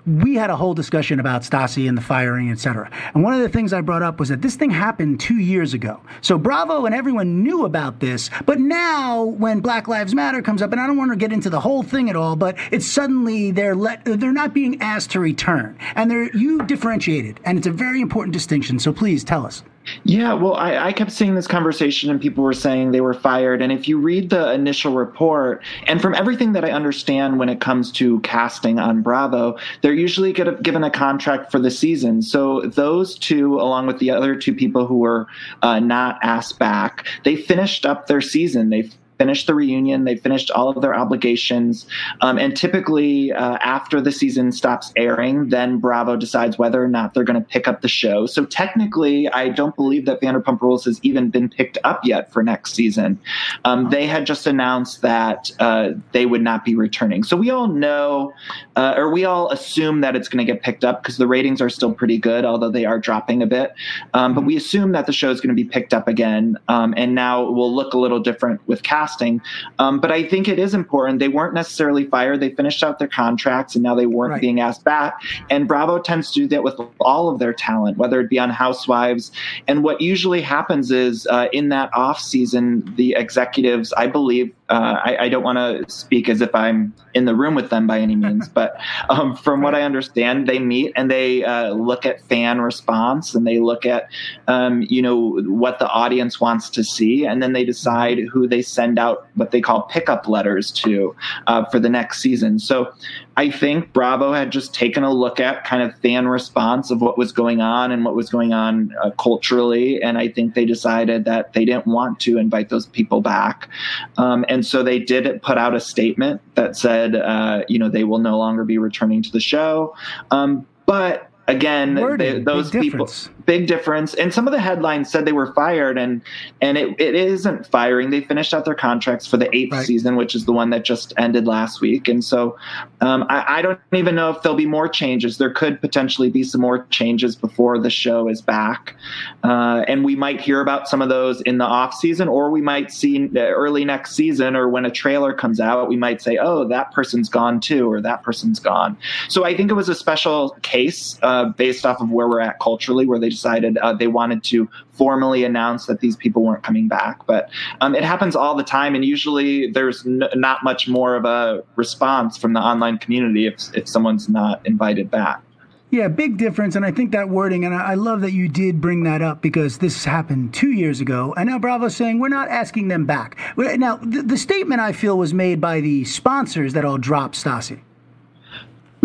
we 0.08 0.36
had 0.36 0.50
a 0.50 0.56
whole 0.56 0.74
discussion 0.74 1.20
about 1.20 1.42
Stassi 1.42 1.88
and 1.88 1.98
the 1.98 2.02
firing, 2.02 2.50
et 2.50 2.60
cetera. 2.60 2.90
And 3.14 3.24
one 3.24 3.34
of 3.34 3.42
the 3.42 3.50
things 3.50 3.74
I 3.74 3.82
brought 3.82 4.04
up 4.04 4.20
was 4.20 4.30
that 4.30 4.42
this 4.42 4.56
thing 4.56 4.70
happened 4.70 5.20
two 5.20 5.38
years 5.38 5.74
ago. 5.74 6.02
So 6.22 6.38
Bravo 6.38 6.86
and 6.86 6.96
everyone 6.96 7.44
knew 7.44 7.66
about 7.66 8.00
this, 8.00 8.30
but 8.46 8.60
now 8.60 9.24
when 9.24 9.60
Black 9.60 9.88
Lives 9.88 10.16
Matter 10.16 10.42
comes 10.42 10.62
up, 10.62 10.72
and 10.72 10.80
I 10.80 10.88
don't 10.88 10.98
want 10.98 11.12
to 11.12 11.18
get 11.18 11.34
into 11.34 11.50
the 11.50 11.60
whole 11.60 11.84
thing 11.84 12.10
at 12.10 12.16
all, 12.16 12.36
but 12.36 12.58
it's 12.72 12.88
suddenly 12.88 13.52
they're 13.52 13.76
let 13.76 14.06
they're 14.06 14.32
not 14.32 14.54
being 14.54 14.82
asked 14.82 15.12
to 15.12 15.20
return, 15.20 15.78
and 15.96 16.10
they're 16.10 16.36
you 16.36 16.64
differentiated, 16.64 17.40
and 17.44 17.58
it's 17.58 17.68
a 17.68 17.72
very 17.72 18.02
important 18.02 18.34
distinction. 18.34 18.80
So 18.80 18.94
please 18.94 19.24
tell 19.24 19.46
us. 19.46 19.64
Yeah, 20.04 20.34
well, 20.34 20.56
I, 20.56 20.78
I 20.78 20.94
kept 20.94 21.12
seeing 21.12 21.36
this 21.36 21.48
conversation, 21.48 22.10
and 22.10 22.20
people 22.20 22.44
were 22.44 22.54
saying 22.54 22.92
they 22.92 23.02
were 23.02 23.14
fired. 23.14 23.62
And 23.62 23.72
if 23.72 23.88
you 23.88 23.98
read 23.98 24.30
the 24.30 24.52
initial 24.52 24.94
report, 24.94 25.64
and 25.86 26.02
from 26.02 26.14
everything 26.14 26.54
that 26.54 26.66
I 26.66 26.72
understand 26.72 27.40
when 27.40 27.50
it 27.50 27.60
comes 27.60 27.92
to 27.94 28.20
casting 28.22 28.80
on 28.80 29.02
Bravo, 29.02 29.58
they're 29.82 29.94
usually 29.94 30.34
given 30.34 30.84
a 30.84 30.92
contract 30.92 31.52
for 31.52 31.60
the 31.60 31.72
season. 31.72 32.22
So 32.22 32.62
those 32.62 33.18
two, 33.18 33.56
along 33.56 33.88
with 33.88 34.00
the 34.00 34.12
other 34.12 34.36
two 34.36 34.54
people 34.54 34.88
who 34.88 34.98
were 34.98 35.28
uh, 35.62 35.80
not 35.80 36.20
asked 36.22 36.60
back, 36.60 37.06
they 37.24 37.36
finished 37.36 37.86
up 37.86 38.08
their 38.08 38.22
season. 38.22 38.70
They 38.70 38.90
finished 39.18 39.48
the 39.48 39.56
reunion. 39.56 40.04
They 40.04 40.16
finished 40.16 40.52
all 40.52 40.70
of 40.70 40.82
their 40.82 40.96
obligations. 40.96 41.88
Um, 42.22 42.38
and 42.38 42.56
typically, 42.56 43.32
uh, 43.32 43.58
after 43.58 44.00
the 44.02 44.12
season 44.12 44.52
stops 44.52 44.92
airing, 44.96 45.50
then 45.50 45.80
Bravo 45.80 46.16
decides 46.16 46.58
whether 46.58 46.84
or 46.84 46.88
not 46.88 47.14
they're 47.14 47.24
going 47.24 47.42
to 47.42 47.48
pick 47.48 47.68
up 47.68 47.82
the 47.82 47.88
show. 47.88 48.26
So 48.26 48.46
technically, 48.46 49.28
I 49.30 49.50
don't 49.50 49.76
believe 49.76 50.06
that 50.06 50.22
Vanderpump 50.22 50.62
Rules 50.62 50.86
has 50.86 51.00
even 51.04 51.30
been 51.30 51.50
picked 51.50 51.78
up 51.84 52.02
yet 52.04 52.32
for 52.32 52.44
next 52.44 52.74
season. 52.74 53.20
Um, 53.66 53.90
they 53.90 54.06
had 54.06 54.26
just 54.26 54.48
announced 54.48 55.02
that 55.02 55.52
uh, 55.60 55.92
they 56.12 56.26
would 56.26 56.42
not 56.42 56.64
be 56.64 56.76
returning. 56.76 57.24
So 57.24 57.36
we 57.36 57.50
all 57.50 57.68
know, 57.68 58.34
uh, 58.76 58.94
or 58.98 59.12
we 59.12 59.26
all 59.26 59.50
assume 59.52 60.02
that 60.02 60.16
it's 60.16 60.28
going 60.28 60.46
to 60.46 60.52
get 60.52 60.62
picked 60.62 60.84
up 60.84 61.02
because 61.02 61.18
the 61.18 61.28
ratings 61.28 61.62
are 61.62 61.70
still 61.70 61.94
pretty 61.94 62.18
good, 62.18 62.46
although 62.46 62.70
they 62.70 62.86
are 62.86 63.00
dropping 63.00 63.42
a 63.42 63.48
bit. 63.48 63.74
Um, 64.14 64.34
but 64.34 64.46
we 64.46 64.56
assume 64.56 64.92
that 64.92 65.06
the 65.06 65.14
show 65.14 65.32
is 65.32 65.42
going 65.42 65.56
to 65.56 65.64
be 65.64 65.68
picked 65.68 65.94
up 65.94 66.08
again. 66.08 66.58
Um, 66.68 66.94
and 66.98 67.16
now 67.16 67.44
it 67.48 67.52
will 67.52 67.74
look 67.74 67.94
a 67.94 67.98
little 67.98 68.20
different 68.20 68.66
with 68.68 68.84
casting. 69.08 69.42
Um, 69.80 70.00
but 70.00 70.12
I 70.12 70.24
think 70.24 70.48
it 70.48 70.60
is 70.60 70.74
important. 70.74 71.20
They 71.20 71.28
weren't 71.28 71.54
necessarily 71.54 72.06
fired. 72.06 72.40
They 72.40 72.50
finished 72.52 72.84
out 72.84 73.00
their 73.00 73.08
contracts 73.08 73.76
and 73.76 73.84
now 73.84 73.96
they 73.96 74.06
weren't 74.06 74.32
Right. 74.34 74.42
being 74.42 74.60
asked 74.60 74.84
back. 74.84 75.22
And 75.50 75.68
Bravo 75.68 76.00
tends 76.00 76.32
to 76.34 76.42
do 76.42 76.48
that 76.48 76.64
with 76.64 76.76
all 77.00 77.30
of 77.30 77.40
their 77.40 77.54
talent, 77.54 77.98
whether 77.98 78.20
it 78.20 78.30
be 78.30 78.40
on 78.40 78.50
Housewives. 78.50 79.32
And 79.68 79.84
what 79.84 80.02
usually 80.02 80.42
happens 80.42 80.92
is 80.92 81.28
uh, 81.28 81.48
in 81.54 81.70
that 81.70 81.90
off 81.94 82.20
season, 82.20 82.84
the 82.98 83.14
executives, 83.18 83.94
I 83.94 84.08
believe, 84.08 84.52
uh, 84.70 85.00
I, 85.04 85.18
I 85.22 85.30
don't 85.30 85.44
want 85.44 85.58
to 85.58 85.90
speak 85.92 86.28
as 86.28 86.42
if 86.42 86.54
I'm 86.54 86.94
in 87.14 87.26
the 87.26 87.36
room 87.36 87.56
with 87.56 87.70
them 87.70 87.88
by 87.88 88.00
any 88.00 88.16
means, 88.16 88.50
but 88.60 88.78
um, 89.10 89.36
from 89.36 89.62
what 89.62 89.76
I 89.76 89.84
understand, 89.84 90.48
they 90.48 90.60
meet 90.60 90.94
and 90.96 91.10
they 91.10 91.44
uh, 91.44 91.72
look 91.72 92.06
at 92.06 92.22
fan 92.24 92.62
response 92.62 93.34
and 93.34 93.48
they 93.48 93.60
look 93.60 93.86
at, 93.86 94.10
um, 94.48 94.84
you 94.90 95.02
know, 95.02 95.42
what 95.44 95.80
the 95.80 95.90
audience 95.90 96.42
wants 96.42 96.70
to 96.72 96.84
see, 96.84 97.26
and 97.26 97.42
then 97.42 97.54
they 97.54 97.64
decide 97.64 98.20
who 98.32 98.48
they 98.48 98.62
send 98.62 99.00
out 99.00 99.28
what 99.36 99.52
they 99.52 99.62
call 99.62 99.84
pickup 99.84 100.28
letters 100.28 100.72
to 100.72 101.16
uh, 101.48 101.64
for 101.66 101.80
the 101.80 101.90
next 101.90 102.22
season. 102.22 102.60
So 102.60 102.92
I 103.38 103.52
think 103.52 103.94
Bravo 103.94 104.34
had 104.34 104.52
just 104.52 104.74
taken 104.74 105.04
a 105.04 105.14
look 105.14 105.40
at 105.40 105.64
kind 105.64 105.84
of 105.84 105.96
fan 106.00 106.28
response 106.28 106.90
of 106.90 107.02
what 107.02 107.20
was 107.20 107.32
going 107.32 107.62
on 107.62 107.92
and 107.92 108.04
what 108.04 108.16
was 108.16 108.32
going 108.32 108.52
on 108.52 108.94
uh, 109.04 109.12
culturally, 109.12 110.02
and 110.02 110.18
I 110.18 110.28
think 110.28 110.56
they 110.56 110.66
decided 110.66 111.26
that 111.26 111.54
they 111.54 111.64
didn't 111.64 111.86
want 111.86 112.20
to 112.22 112.40
invite 112.40 112.70
those 112.70 112.88
people 112.88 113.22
back, 113.22 113.70
um, 114.18 114.44
and 114.50 114.66
so 114.66 114.82
they 114.82 114.98
did 114.98 115.42
put 115.44 115.60
out 115.60 115.76
a 115.76 115.80
statement 115.80 116.42
that 116.56 116.76
said, 116.76 117.16
uh, 117.16 117.62
you 117.70 117.78
know, 117.78 117.90
they 117.90 118.04
will 118.04 118.20
no 118.20 118.40
longer 118.40 118.66
be 118.66 118.80
returning 118.80 119.22
to 119.22 119.32
the 119.32 119.40
show, 119.40 119.96
um, 120.32 120.66
but 120.88 121.27
again, 121.48 121.96
they, 121.96 122.34
big 122.34 122.46
those 122.46 122.70
people 122.72 123.06
difference. 123.06 123.30
big 123.46 123.68
difference. 123.68 124.14
And 124.16 124.34
some 124.34 124.48
of 124.48 124.52
the 124.54 124.60
headlines 124.60 125.10
said 125.10 125.26
they 125.26 125.32
were 125.32 125.54
fired, 125.54 125.98
and 125.98 126.22
and 126.62 126.78
it, 126.78 127.00
it 127.00 127.16
isn't 127.16 127.66
firing. 127.68 128.10
They 128.10 128.22
finished 128.22 128.54
out 128.54 128.66
their 128.66 128.76
contracts 128.76 129.26
for 129.26 129.38
the 129.38 129.54
eighth 129.56 129.72
Right. 129.72 129.86
season, 129.86 130.16
which 130.16 130.36
is 130.36 130.46
the 130.46 130.52
one 130.54 130.70
that 130.72 130.84
just 130.86 131.14
ended 131.18 131.48
last 131.48 131.82
week. 131.82 132.08
And 132.08 132.24
so 132.24 132.58
um, 133.02 133.26
I, 133.30 133.60
I 133.60 133.62
don't 133.62 133.80
even 133.94 134.16
know 134.16 134.30
if 134.30 134.42
there'll 134.42 134.58
be 134.58 134.66
more 134.66 134.88
changes. 134.88 135.38
There 135.38 135.52
could 135.52 135.80
potentially 135.82 136.30
be 136.30 136.44
some 136.44 136.62
more 136.62 136.86
changes 136.90 137.36
before 137.36 137.80
the 137.80 137.90
show 137.90 138.28
is 138.28 138.42
back, 138.42 138.96
uh, 139.44 139.84
and 139.88 140.04
we 140.04 140.16
might 140.16 140.42
hear 140.42 140.62
about 140.62 140.88
some 140.88 141.02
of 141.02 141.10
those 141.10 141.42
in 141.42 141.58
the 141.58 141.66
off 141.66 141.94
season, 141.94 142.28
or 142.28 142.50
we 142.52 142.62
might 142.62 142.92
see 142.92 143.30
uh, 143.36 143.40
early 143.40 143.86
next 143.86 144.16
season, 144.16 144.56
or 144.56 144.70
when 144.70 144.86
a 144.86 144.92
trailer 144.92 145.34
comes 145.34 145.60
out, 145.60 145.88
we 145.88 145.96
might 145.98 146.22
say, 146.22 146.38
"Oh, 146.38 146.66
that 146.68 146.92
person's 146.92 147.30
gone 147.30 147.60
too," 147.60 147.90
or 147.92 148.02
"That 148.02 148.24
person's 148.24 148.60
gone." 148.60 148.98
So 149.30 149.46
I 149.46 149.56
think 149.56 149.72
it 149.72 149.76
was 149.76 149.90
a 149.90 149.96
special 149.96 150.52
case 150.62 151.18
uh, 151.24 151.37
based 151.46 151.86
off 151.86 152.02
of 152.02 152.10
where 152.12 152.28
we're 152.28 152.40
at 152.40 152.60
culturally, 152.60 153.06
where 153.06 153.20
they 153.20 153.30
decided 153.30 153.78
uh, 153.78 153.94
they 153.94 154.08
wanted 154.08 154.44
to 154.46 154.70
formally 154.92 155.44
announce 155.44 155.86
that 155.86 156.00
these 156.00 156.16
people 156.16 156.44
weren't 156.44 156.64
coming 156.64 156.88
back. 156.88 157.26
But 157.26 157.50
um, 157.82 157.96
it 157.96 158.04
happens 158.04 158.36
all 158.36 158.56
the 158.56 158.64
time, 158.64 158.96
and 158.96 159.04
usually 159.06 159.72
there's 159.72 160.06
n- 160.06 160.24
not 160.36 160.64
much 160.64 160.88
more 160.88 161.16
of 161.16 161.26
a 161.26 161.64
response 161.76 162.38
from 162.38 162.54
the 162.54 162.60
online 162.60 162.98
community 162.98 163.48
if 163.48 163.56
if 163.74 163.88
someone's 163.88 164.30
not 164.30 164.66
invited 164.66 165.10
back. 165.10 165.42
Yeah, 165.90 166.10
big 166.10 166.38
difference. 166.38 166.76
And 166.76 166.86
I 166.86 166.92
think 166.92 167.12
that 167.12 167.30
wording, 167.30 167.64
and 167.64 167.74
I 167.74 167.94
love 167.94 168.20
that 168.22 168.34
you 168.34 168.50
did 168.50 168.82
bring 168.82 169.04
that 169.04 169.22
up 169.22 169.42
because 169.42 169.78
this 169.78 170.04
happened 170.04 170.54
two 170.54 170.72
years 170.72 171.00
ago. 171.00 171.34
And 171.38 171.50
now 171.50 171.60
Bravo's 171.60 171.96
saying 171.96 172.20
we're 172.20 172.28
not 172.28 172.50
asking 172.50 172.90
them 172.90 173.06
back. 173.06 173.38
Now, 173.56 173.96
the, 173.96 174.22
the 174.22 174.38
statement 174.38 174.82
I 174.82 174.92
feel 174.92 175.18
was 175.18 175.34
made 175.34 175.62
by 175.62 175.80
the 175.80 176.04
sponsors 176.04 176.74
that 176.74 176.84
all 176.84 176.98
dropped 176.98 177.36
Stassi. 177.36 177.80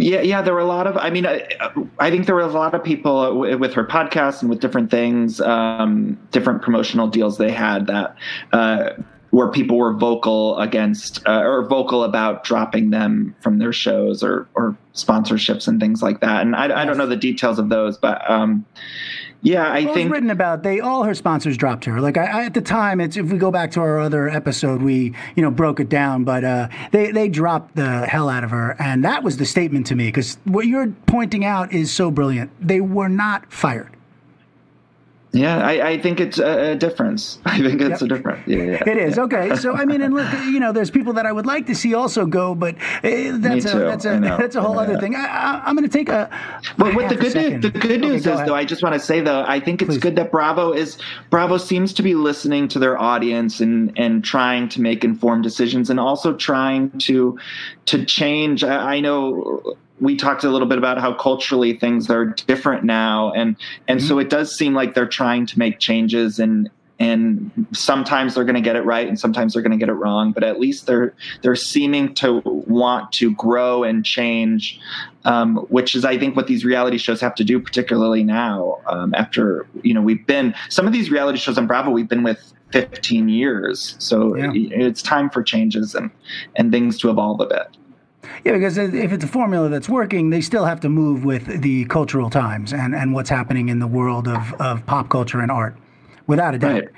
Yeah, 0.03 0.21
yeah, 0.23 0.43
there 0.43 0.53
were 0.53 0.61
a 0.61 0.65
lot 0.67 0.87
of. 0.89 0.97
I 0.97 1.11
mean, 1.11 1.27
I, 1.27 1.47
I 2.01 2.11
think 2.11 2.27
there 2.27 2.35
were 2.35 2.41
a 2.41 2.49
lot 2.49 2.75
of 2.75 2.83
people 2.83 3.23
w- 3.23 3.57
with 3.57 3.73
her 3.75 3.85
podcast 3.85 4.41
and 4.41 4.51
with 4.51 4.59
different 4.59 4.91
things, 4.91 5.41
um, 5.41 6.19
different 6.33 6.61
promotional 6.61 7.07
deals 7.07 7.39
they 7.39 7.53
had 7.53 7.87
that 7.87 8.17
uh, 8.53 8.91
where 9.31 9.49
people 9.49 9.79
were 9.79 9.93
vocal 9.93 10.59
against 10.59 11.25
uh, 11.27 11.43
or 11.45 11.67
vocal 11.69 12.03
about 12.03 12.43
dropping 12.43 12.91
them 12.91 13.35
from 13.41 13.59
their 13.59 13.73
shows 13.73 14.25
or 14.25 14.49
or 14.55 14.77
sponsorships 14.93 15.69
and 15.69 15.79
things 15.79 16.03
like 16.03 16.21
that. 16.21 16.43
And 16.43 16.57
I, 16.57 16.83
I 16.83 16.85
don't 16.85 16.99
know 16.99 17.07
the 17.07 17.17
details 17.17 17.61
of 17.61 17.69
those, 17.69 17.97
but 17.97 18.29
um, 18.29 18.67
yeah, 19.43 19.67
I 19.67 19.85
Well, 19.85 19.95
think 19.95 20.13
written 20.13 20.31
about 20.31 20.63
they 20.63 20.81
all 20.81 21.03
her 21.03 21.15
sponsors 21.15 21.57
dropped 21.57 21.85
her. 21.87 22.01
Like 22.01 22.17
I, 22.17 22.25
I, 22.27 22.45
at 22.45 22.55
the 22.55 22.61
time, 22.61 23.01
it's 23.01 23.17
if 23.17 23.31
we 23.31 23.39
go 23.39 23.51
back 23.51 23.73
to 23.73 23.81
our 23.81 23.99
other 23.99 24.29
episode, 24.29 24.83
we 24.83 25.15
you 25.35 25.43
know 25.43 25.51
broke 25.51 25.81
it 25.81 25.89
down, 25.89 26.25
but 26.25 26.45
uh, 26.45 26.69
they 26.93 27.11
they 27.11 27.29
dropped 27.29 27.75
the 27.75 28.07
hell 28.07 28.29
out 28.29 28.45
of 28.45 28.51
her, 28.51 28.77
and 28.79 29.05
that 29.05 29.23
was 29.23 29.37
the 29.39 29.47
statement 29.47 29.87
to 29.89 29.97
me 29.97 30.07
because 30.07 30.39
what 30.45 30.67
you're 30.67 30.89
pointing 31.07 31.45
out 31.45 31.73
is 31.73 31.93
so 31.93 32.11
brilliant. 32.11 32.51
They 32.61 32.81
were 32.81 33.09
not 33.09 33.53
fired. 33.53 33.91
Yeah, 35.33 35.67
I, 35.67 35.89
I 35.91 35.99
think 36.01 36.21
it's 36.21 36.39
a, 36.39 36.75
difference. 36.77 37.39
I 37.47 37.59
think 37.61 37.81
it's 37.81 38.01
Yep. 38.01 38.03
a 38.03 38.15
difference. 38.15 38.47
Yeah, 38.47 38.63
yeah. 38.63 38.89
It 38.89 38.97
is 38.99 39.19
okay. 39.19 39.57
So 39.57 39.75
I 39.75 39.85
mean, 39.85 40.03
and 40.03 40.15
look, 40.15 40.31
you 40.45 40.61
know, 40.61 40.73
there's 40.73 40.91
people 40.91 41.13
that 41.15 41.27
I 41.27 41.33
would 41.33 41.47
like 41.47 41.67
to 41.67 41.75
see 41.75 41.95
also 41.95 42.27
go, 42.27 42.55
but 42.55 42.75
uh, 42.77 43.39
that's 43.39 43.65
a 43.67 43.79
that's 43.79 44.05
a 44.05 44.19
that's 44.21 44.57
a 44.57 44.61
whole 44.61 44.79
other 44.79 44.99
thing. 44.99 45.15
I, 45.15 45.25
I, 45.27 45.63
I'm 45.65 45.75
going 45.77 45.89
to 45.89 45.93
take 45.99 46.09
a. 46.09 46.29
But 46.77 46.95
what 46.95 47.09
the 47.09 47.17
good 47.17 47.35
news, 47.35 47.63
the 47.63 47.71
good 47.71 48.01
news 48.01 48.21
is 48.23 48.27
ahead. 48.27 48.49
though, 48.49 48.55
I 48.55 48.65
just 48.65 48.83
want 48.83 48.95
to 48.95 49.01
say 49.01 49.21
though, 49.21 49.45
I 49.47 49.59
think 49.61 49.81
it's 49.83 49.91
Please. 49.95 49.99
good 49.99 50.17
that 50.17 50.31
Bravo 50.31 50.73
is 50.73 50.99
Bravo 51.31 51.57
seems 51.57 51.93
to 51.95 52.03
be 52.03 52.15
listening 52.15 52.69
to 52.69 52.79
their 52.79 52.99
audience 52.99 53.61
and 53.61 53.93
and 53.99 54.23
trying 54.25 54.69
to 54.71 54.81
make 54.81 55.03
informed 55.05 55.43
decisions 55.45 55.89
and 55.91 55.99
also 55.99 56.35
trying 56.35 56.91
to 56.99 57.39
to 57.87 58.05
change. 58.05 58.65
I, 58.65 58.97
I 58.97 59.01
know 59.01 59.77
we 60.01 60.17
talked 60.17 60.45
a 60.45 60.51
little 60.51 60.69
bit 60.69 60.79
about 60.79 60.99
how 60.99 61.15
culturally 61.15 61.77
things 61.77 62.11
are 62.11 62.27
different 62.27 62.85
now, 62.85 63.33
and 63.33 63.57
and 63.89 64.01
Mm-hmm. 64.01 64.09
so 64.09 64.19
it 64.19 64.31
does 64.31 64.55
seem 64.57 64.75
like 64.75 64.95
they're 64.95 65.07
trying 65.07 65.47
to 65.47 65.59
make 65.59 65.79
changes 65.79 66.39
and. 66.39 66.71
And 67.03 67.67
sometimes 67.73 68.35
they're 68.35 68.45
going 68.45 68.55
to 68.55 68.61
get 68.61 68.77
it 68.77 68.85
right, 68.85 69.09
and 69.09 69.19
sometimes 69.19 69.53
they're 69.53 69.63
going 69.63 69.79
to 69.79 69.83
get 69.85 69.89
it 69.89 69.95
wrong. 69.95 70.33
But 70.33 70.45
at 70.45 70.61
least 70.61 70.87
they're 70.87 71.13
they're 71.43 71.57
seeming 71.57 72.15
to 72.17 72.41
want 72.45 73.13
to 73.13 73.35
grow 73.35 73.83
and 73.85 74.05
change 74.05 74.79
um, 75.25 75.57
which 75.69 75.95
is 75.95 76.05
I 76.05 76.19
think 76.19 76.37
what 76.37 76.47
these 76.47 76.65
reality 76.65 76.99
shows 76.99 77.21
have 77.21 77.35
to 77.37 77.45
do, 77.45 77.61
particularly 77.61 78.25
now 78.25 78.79
um, 78.87 79.15
after 79.15 79.67
you 79.83 79.95
know 79.95 80.01
we've 80.03 80.27
been 80.27 80.55
some 80.69 80.87
of 80.87 80.93
these 80.93 81.11
reality 81.11 81.39
shows 81.39 81.59
on 81.59 81.67
Bravo 81.67 81.91
we've 81.91 82.09
been 82.09 82.23
with 82.23 82.53
15 82.73 83.29
years, 83.29 83.95
so 83.99 84.35
Yeah. 84.37 84.51
it's 84.55 85.03
time 85.03 85.31
for 85.31 85.43
changes 85.43 85.95
and 85.95 86.11
and 86.57 86.73
things 86.73 86.99
to 86.99 87.11
evolve 87.11 87.41
a 87.41 87.47
bit. 87.47 87.77
Yeah, 88.45 88.53
because 88.53 88.79
if 88.79 89.13
it's 89.13 89.25
a 89.25 89.29
formula 89.29 89.69
that's 89.69 89.89
working, 89.89 90.31
they 90.31 90.41
still 90.41 90.65
have 90.65 90.81
to 90.81 90.89
move 90.89 91.25
with 91.25 91.61
the 91.63 91.85
cultural 91.87 92.31
times 92.31 92.73
and, 92.73 92.95
and 92.95 93.13
what's 93.15 93.31
happening 93.31 93.69
in 93.69 93.79
the 93.81 93.87
world 93.87 94.27
of, 94.29 94.55
of 94.61 94.85
pop 94.87 95.09
culture 95.09 95.41
and 95.41 95.51
art, 95.51 95.77
without 96.27 96.55
a 96.55 96.59
doubt. 96.59 96.73
Right. 96.73 96.85
Uh, 96.85 96.89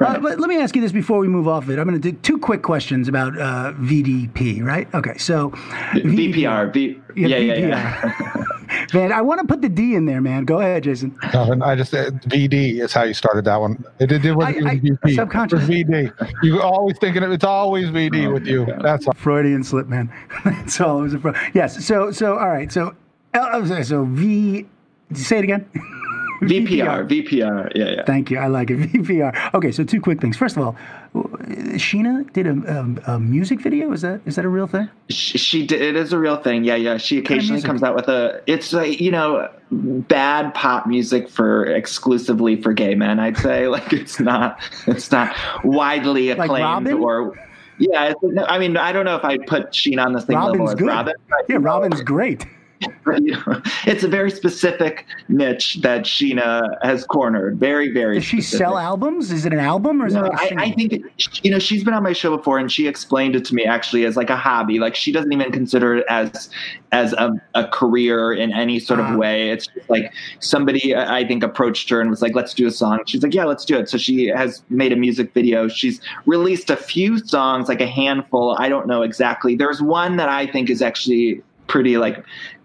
Right. 0.00 0.22
but 0.22 0.40
let 0.40 0.48
me 0.48 0.58
ask 0.58 0.74
you 0.74 0.80
this 0.82 0.92
before 0.92 1.18
we 1.18 1.28
move 1.28 1.46
off 1.48 1.68
it. 1.68 1.78
I'm 1.78 1.86
going 1.88 2.00
to 2.00 2.12
do 2.12 2.16
two 2.22 2.38
quick 2.38 2.62
questions 2.62 3.08
about 3.08 3.38
uh, 3.38 3.72
VDP, 3.78 4.62
right? 4.62 4.88
Okay, 4.94 5.16
so 5.18 5.50
VPR, 5.94 6.72
V, 6.72 7.00
Yeah, 7.16 7.26
yeah, 7.28 7.38
yeah, 7.38 7.54
yeah. 7.68 8.44
Man, 8.94 9.12
I 9.12 9.20
want 9.20 9.40
to 9.40 9.46
put 9.46 9.62
the 9.62 9.68
D 9.68 9.96
in 9.96 10.06
there, 10.06 10.20
man. 10.20 10.44
Go 10.44 10.60
ahead, 10.60 10.84
Jason. 10.84 11.18
No, 11.34 11.58
I 11.60 11.74
just 11.74 11.92
uh, 11.92 12.10
VD 12.10 12.80
is 12.80 12.92
how 12.92 13.02
you 13.02 13.14
started 13.14 13.44
that 13.44 13.60
one. 13.60 13.84
It, 13.98 14.12
it, 14.12 14.24
it 14.24 14.32
was, 14.32 14.46
I- 14.46 14.50
it 14.52 14.62
was 14.64 14.74
VP. 14.78 15.14
subconscious- 15.16 15.62
VD. 15.68 16.12
You 16.44 16.62
always 16.62 16.96
thinking 16.98 17.22
of, 17.24 17.32
it's 17.32 17.44
always 17.44 17.88
VD 17.88 18.26
Oh 18.28 18.32
with 18.34 18.46
you. 18.46 18.66
God. 18.66 18.82
That's 18.82 19.06
all. 19.08 19.12
Freudian 19.14 19.64
slip, 19.64 19.88
man. 19.88 20.12
That's 20.44 20.80
all. 20.80 21.00
It 21.00 21.02
was 21.02 21.14
a 21.14 21.18
fro- 21.18 21.34
yes. 21.52 21.84
So 21.84 22.12
so 22.12 22.38
all 22.38 22.48
right. 22.48 22.70
So 22.70 22.94
uh, 23.34 23.82
so 23.82 24.04
V. 24.04 24.66
Say 25.14 25.38
it 25.38 25.44
again. 25.44 25.68
VPR, 26.40 27.06
VPR, 27.08 27.72
yeah, 27.74 27.90
yeah. 27.90 28.04
Thank 28.04 28.30
you. 28.30 28.38
I 28.38 28.46
like 28.46 28.70
it. 28.70 28.78
VPR. 28.92 29.54
Okay, 29.54 29.70
so 29.70 29.84
two 29.84 30.00
quick 30.00 30.20
things. 30.20 30.36
First 30.36 30.56
of 30.56 30.62
all, 30.62 30.76
Scheana 31.14 32.30
did 32.32 32.46
a, 32.46 33.00
a, 33.06 33.14
a 33.14 33.20
music 33.20 33.60
video. 33.60 33.92
Is 33.92 34.02
that 34.02 34.20
is 34.24 34.36
that 34.36 34.44
a 34.44 34.48
real 34.48 34.66
thing? 34.66 34.88
She, 35.10 35.38
she 35.38 35.66
did, 35.66 35.82
it 35.82 35.96
is 35.96 36.12
a 36.12 36.18
real 36.18 36.36
thing. 36.36 36.64
Yeah, 36.64 36.76
yeah. 36.76 36.96
She 36.96 37.18
occasionally 37.18 37.62
comes 37.62 37.82
out 37.82 37.94
with 37.94 38.08
a. 38.08 38.42
It's 38.46 38.72
like 38.72 39.00
you 39.00 39.10
know, 39.10 39.50
bad 39.70 40.54
pop 40.54 40.86
music 40.86 41.28
for 41.28 41.66
exclusively 41.66 42.60
for 42.60 42.72
gay 42.72 42.94
men. 42.94 43.20
I'd 43.20 43.36
say 43.36 43.68
like 43.68 43.92
it's 43.92 44.18
not 44.18 44.60
it's 44.86 45.10
not 45.10 45.34
widely 45.64 46.30
acclaimed 46.30 46.86
Robyn? 46.88 47.02
or. 47.02 47.38
Yeah, 47.78 48.12
I 48.46 48.58
mean, 48.58 48.76
I 48.76 48.92
don't 48.92 49.06
know 49.06 49.16
if 49.16 49.24
I'd 49.24 49.46
put 49.46 49.70
Scheana 49.70 50.04
on 50.04 50.12
the 50.12 50.20
same 50.20 50.36
Robyn's 50.36 50.52
level 50.52 50.68
as 50.68 50.74
good. 50.74 50.88
Robyn. 50.88 51.14
Yeah, 51.48 51.56
Robyn's 51.60 52.02
great. 52.02 52.44
You 52.80 52.90
know, 53.46 53.62
it's 53.86 54.04
a 54.04 54.08
very 54.08 54.30
specific 54.30 55.06
niche 55.28 55.78
that 55.82 56.02
Scheana 56.02 56.62
has 56.82 57.04
cornered. 57.04 57.58
Very, 57.58 57.92
very. 57.92 58.16
Does 58.16 58.24
she 58.24 58.40
specific. 58.40 58.66
sell 58.66 58.78
albums? 58.78 59.30
Is 59.30 59.44
it 59.44 59.52
an 59.52 59.58
album 59.58 60.02
or 60.02 60.06
is 60.06 60.14
No, 60.14 60.24
it 60.24 60.32
like 60.32 60.52
a 60.52 60.58
I. 60.58 60.62
I 60.64 60.72
think 60.72 61.04
you 61.44 61.50
know 61.50 61.58
she's 61.58 61.84
been 61.84 61.94
on 61.94 62.02
my 62.02 62.12
show 62.12 62.36
before, 62.36 62.58
and 62.58 62.70
she 62.70 62.86
explained 62.86 63.36
it 63.36 63.44
to 63.46 63.54
me 63.54 63.64
actually 63.64 64.04
as 64.06 64.16
like 64.16 64.30
a 64.30 64.36
hobby. 64.36 64.78
Like 64.78 64.94
she 64.94 65.12
doesn't 65.12 65.32
even 65.32 65.52
consider 65.52 65.96
it 65.96 66.06
as 66.08 66.48
as 66.92 67.12
a, 67.14 67.32
a 67.54 67.66
career 67.68 68.32
in 68.32 68.52
any 68.52 68.80
sort 68.80 69.00
of 69.00 69.06
uh-huh. 69.06 69.18
way. 69.18 69.50
It's 69.50 69.66
just 69.66 69.88
like 69.90 70.12
somebody 70.40 70.94
I 70.94 71.26
think 71.26 71.42
approached 71.42 71.88
her 71.90 72.00
and 72.00 72.08
was 72.08 72.22
like, 72.22 72.34
"Let's 72.34 72.54
do 72.54 72.66
a 72.66 72.70
song." 72.70 73.00
She's 73.06 73.22
like, 73.22 73.34
"Yeah, 73.34 73.44
let's 73.44 73.64
do 73.64 73.78
it." 73.78 73.88
So 73.88 73.98
she 73.98 74.26
has 74.28 74.62
made 74.70 74.92
a 74.92 74.96
music 74.96 75.34
video. 75.34 75.68
She's 75.68 76.00
released 76.26 76.70
a 76.70 76.76
few 76.76 77.18
songs, 77.18 77.68
like 77.68 77.80
a 77.80 77.86
handful. 77.86 78.56
I 78.58 78.68
don't 78.68 78.86
know 78.86 79.02
exactly. 79.02 79.54
There's 79.54 79.82
one 79.82 80.16
that 80.16 80.28
I 80.28 80.46
think 80.46 80.70
is 80.70 80.80
actually 80.80 81.42
pretty 81.70 81.96
like 81.96 82.22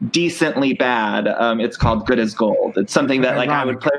decently 0.10 0.74
bad. 0.74 1.28
Um, 1.28 1.62
it's 1.62 1.78
called 1.78 2.06
"Good 2.06 2.20
as 2.20 2.34
Gold." 2.34 2.74
It's 2.76 2.92
something 2.92 3.22
that 3.22 3.38
like 3.38 3.50
I 3.50 3.64
would 3.64 3.80
play. 3.80 3.92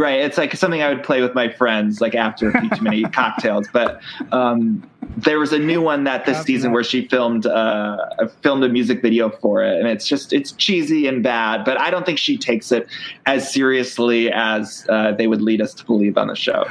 Right, 0.00 0.20
it's 0.20 0.38
like 0.38 0.56
something 0.56 0.82
I 0.82 0.88
would 0.88 1.02
play 1.02 1.20
with 1.20 1.34
my 1.34 1.50
friends, 1.50 2.00
like 2.00 2.14
after 2.14 2.48
a 2.48 2.58
few 2.58 2.70
too 2.70 2.82
many 2.82 3.02
cocktails. 3.02 3.68
But 3.70 4.00
um, 4.32 4.82
there 5.18 5.38
was 5.38 5.52
a 5.52 5.58
new 5.58 5.82
one 5.82 6.04
that 6.04 6.24
this 6.24 6.40
season 6.42 6.72
where 6.72 6.82
she 6.82 7.06
filmed 7.06 7.44
uh, 7.44 7.98
filmed 8.40 8.64
a 8.64 8.70
music 8.70 9.02
video 9.02 9.28
for 9.28 9.62
it, 9.62 9.78
and 9.78 9.86
it's 9.86 10.06
just 10.06 10.32
it's 10.32 10.52
cheesy 10.52 11.06
and 11.06 11.22
bad. 11.22 11.66
But 11.66 11.78
I 11.78 11.90
don't 11.90 12.06
think 12.06 12.18
she 12.18 12.38
takes 12.38 12.72
it 12.72 12.88
as 13.26 13.52
seriously 13.52 14.32
as 14.32 14.86
uh, 14.88 15.12
they 15.12 15.26
would 15.26 15.42
lead 15.42 15.60
us 15.60 15.74
to 15.74 15.84
believe 15.84 16.16
on 16.16 16.28
the 16.28 16.34
show. 16.34 16.64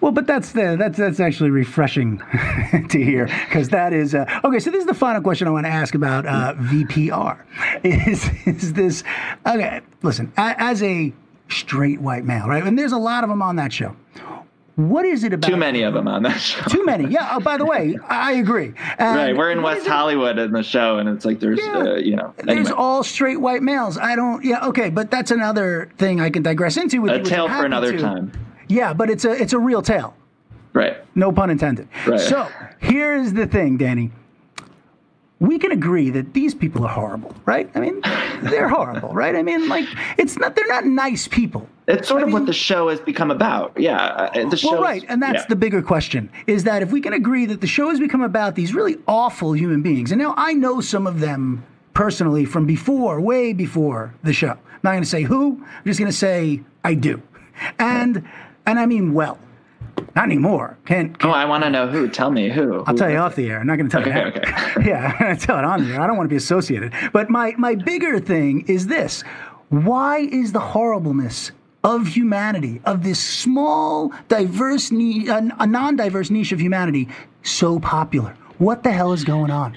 Well, 0.00 0.12
but 0.12 0.28
that's 0.28 0.52
the 0.52 0.76
that's 0.78 0.96
that's 0.96 1.18
actually 1.18 1.50
refreshing 1.50 2.18
to 2.88 3.02
hear 3.02 3.26
because 3.46 3.70
that 3.70 3.94
is 3.94 4.14
uh, 4.14 4.40
okay. 4.44 4.60
So 4.60 4.70
this 4.70 4.82
is 4.82 4.86
the 4.86 4.94
final 4.94 5.22
question 5.22 5.48
I 5.48 5.50
want 5.50 5.66
to 5.66 5.72
ask 5.72 5.96
about 5.96 6.24
uh, 6.24 6.54
VPR. 6.54 7.36
Is 7.82 8.30
is 8.44 8.74
this 8.74 9.02
okay? 9.44 9.80
Listen, 10.02 10.32
as 10.36 10.82
a 10.84 11.12
straight 11.48 12.00
white 12.00 12.24
male, 12.24 12.46
right? 12.46 12.62
And 12.64 12.78
there's 12.78 12.92
a 12.92 12.98
lot 12.98 13.24
of 13.24 13.30
them 13.30 13.42
on 13.42 13.56
that 13.56 13.72
show. 13.72 13.94
What 14.76 15.06
is 15.06 15.24
it 15.24 15.32
about 15.32 15.48
Too 15.48 15.56
many 15.56 15.82
of 15.82 15.94
them 15.94 16.06
on 16.06 16.22
that 16.24 16.36
show. 16.38 16.60
Too 16.64 16.84
many. 16.84 17.08
Yeah. 17.08 17.30
Oh, 17.32 17.40
by 17.40 17.56
the 17.56 17.64
way, 17.64 17.96
I 18.08 18.32
agree. 18.34 18.74
And 18.98 19.16
Right, 19.16 19.34
we're 19.36 19.50
in 19.50 19.62
West 19.62 19.86
Hollywood 19.86 20.38
in 20.38 20.52
the 20.52 20.62
show, 20.62 20.98
and 20.98 21.08
it's 21.08 21.24
like 21.24 21.40
there's, 21.40 21.60
Yeah. 21.60 21.78
uh, 21.78 21.94
you 21.96 22.14
know, 22.14 22.34
There's 22.44 22.70
all 22.70 23.02
straight 23.02 23.40
white 23.40 23.62
males. 23.62 23.96
I 23.96 24.14
don't. 24.14 24.44
Yeah. 24.44 24.66
Okay, 24.66 24.90
but 24.90 25.10
that's 25.10 25.30
another 25.30 25.90
thing 25.96 26.20
I 26.20 26.28
can 26.28 26.42
digress 26.42 26.76
into. 26.76 27.00
With 27.00 27.12
a 27.12 27.18
you, 27.18 27.24
tale 27.24 27.48
for 27.48 27.64
another 27.64 27.92
to. 27.92 27.98
time. 27.98 28.32
Yeah, 28.68 28.92
but 28.92 29.08
it's 29.08 29.24
a 29.24 29.30
it's 29.30 29.54
a 29.54 29.58
real 29.58 29.80
tale. 29.80 30.14
Right. 30.74 30.98
No 31.14 31.32
pun 31.32 31.48
intended. 31.48 31.88
Right. 32.06 32.20
So 32.20 32.46
here's 32.78 33.32
the 33.32 33.46
thing, 33.46 33.78
Danny. 33.78 34.10
We 35.38 35.58
can 35.58 35.70
agree 35.70 36.08
that 36.10 36.32
these 36.32 36.54
people 36.54 36.84
are 36.86 36.92
horrible, 36.92 37.34
right? 37.44 37.70
I 37.74 37.80
mean, 37.80 38.00
they're 38.42 38.70
horrible, 38.70 39.10
right? 39.10 39.36
I 39.36 39.42
mean, 39.42 39.68
like 39.68 39.86
it's 40.16 40.38
not 40.38 40.56
they're 40.56 40.66
not 40.66 40.86
nice 40.86 41.28
people. 41.28 41.68
It's 41.86 42.08
sort 42.08 42.20
I 42.20 42.22
of 42.22 42.28
mean- 42.28 42.34
what 42.34 42.46
the 42.46 42.54
show 42.54 42.88
has 42.88 43.00
become 43.00 43.30
about. 43.30 43.72
Yeah, 43.76 43.96
uh, 43.98 44.48
the 44.48 44.56
show. 44.56 44.72
Well, 44.72 44.82
right, 44.82 45.04
and 45.08 45.22
that's 45.22 45.44
the 45.44 45.56
bigger 45.56 45.82
question: 45.82 46.30
is 46.46 46.64
that 46.64 46.80
if 46.82 46.90
we 46.90 47.02
can 47.02 47.12
agree 47.12 47.44
that 47.46 47.60
the 47.60 47.66
show 47.66 47.90
has 47.90 48.00
become 48.00 48.22
about 48.22 48.54
these 48.54 48.72
really 48.74 48.96
awful 49.06 49.52
human 49.54 49.82
beings, 49.82 50.10
and 50.10 50.18
now 50.18 50.32
I 50.38 50.54
know 50.54 50.80
some 50.80 51.06
of 51.06 51.20
them 51.20 51.64
personally 51.92 52.46
from 52.46 52.66
before, 52.66 53.20
way 53.20 53.52
before 53.52 54.14
the 54.22 54.32
show. 54.32 54.52
I'm 54.52 54.80
not 54.82 54.92
going 54.92 55.02
to 55.02 55.08
say 55.08 55.22
who. 55.22 55.62
I'm 55.62 55.84
just 55.84 55.98
going 55.98 56.10
to 56.10 56.16
say 56.16 56.62
I 56.82 56.94
do, 56.94 57.20
and 57.78 58.26
and 58.66 58.78
I 58.78 58.86
mean 58.86 59.12
well. 59.12 59.38
Not 60.14 60.24
anymore. 60.24 60.78
Can't. 60.86 61.14
Oh, 61.16 61.18
can't 61.18 61.34
I 61.34 61.44
want 61.44 61.64
to 61.64 61.70
know 61.70 61.88
who. 61.88 62.08
Tell 62.08 62.30
me 62.30 62.48
who. 62.50 62.82
I'll 62.86 62.94
tell 62.94 63.10
you 63.10 63.18
off 63.18 63.34
the 63.36 63.48
air. 63.50 63.60
I'm 63.60 63.66
not 63.66 63.76
going 63.76 63.88
to 63.88 63.92
tell 63.92 64.00
Okay, 64.08 64.26
you 64.26 64.32
that. 64.40 64.86
yeah, 64.86 65.12
I'm 65.18 65.26
going 65.26 65.36
to 65.38 65.46
tell 65.46 65.58
it 65.58 65.64
on 65.64 65.84
the 65.84 65.94
air. 65.94 66.00
I 66.00 66.06
don't 66.06 66.16
want 66.16 66.26
to 66.26 66.32
be 66.32 66.36
associated. 66.36 66.92
But 67.12 67.28
my 67.30 67.54
my 67.58 67.74
bigger 67.74 68.18
thing 68.20 68.62
is 68.68 68.86
this: 68.86 69.22
Why 69.68 70.18
is 70.18 70.52
the 70.52 70.60
horribleness 70.60 71.52
of 71.84 72.08
humanity, 72.08 72.80
of 72.84 73.02
this 73.04 73.20
small, 73.22 74.12
diverse, 74.28 74.90
niche, 74.90 75.28
a 75.28 75.66
non-diverse 75.66 76.30
niche 76.30 76.52
of 76.52 76.60
humanity, 76.60 77.08
so 77.42 77.78
popular? 77.78 78.34
What 78.58 78.82
the 78.82 78.90
hell 78.92 79.12
is 79.12 79.22
going 79.24 79.50
on? 79.50 79.76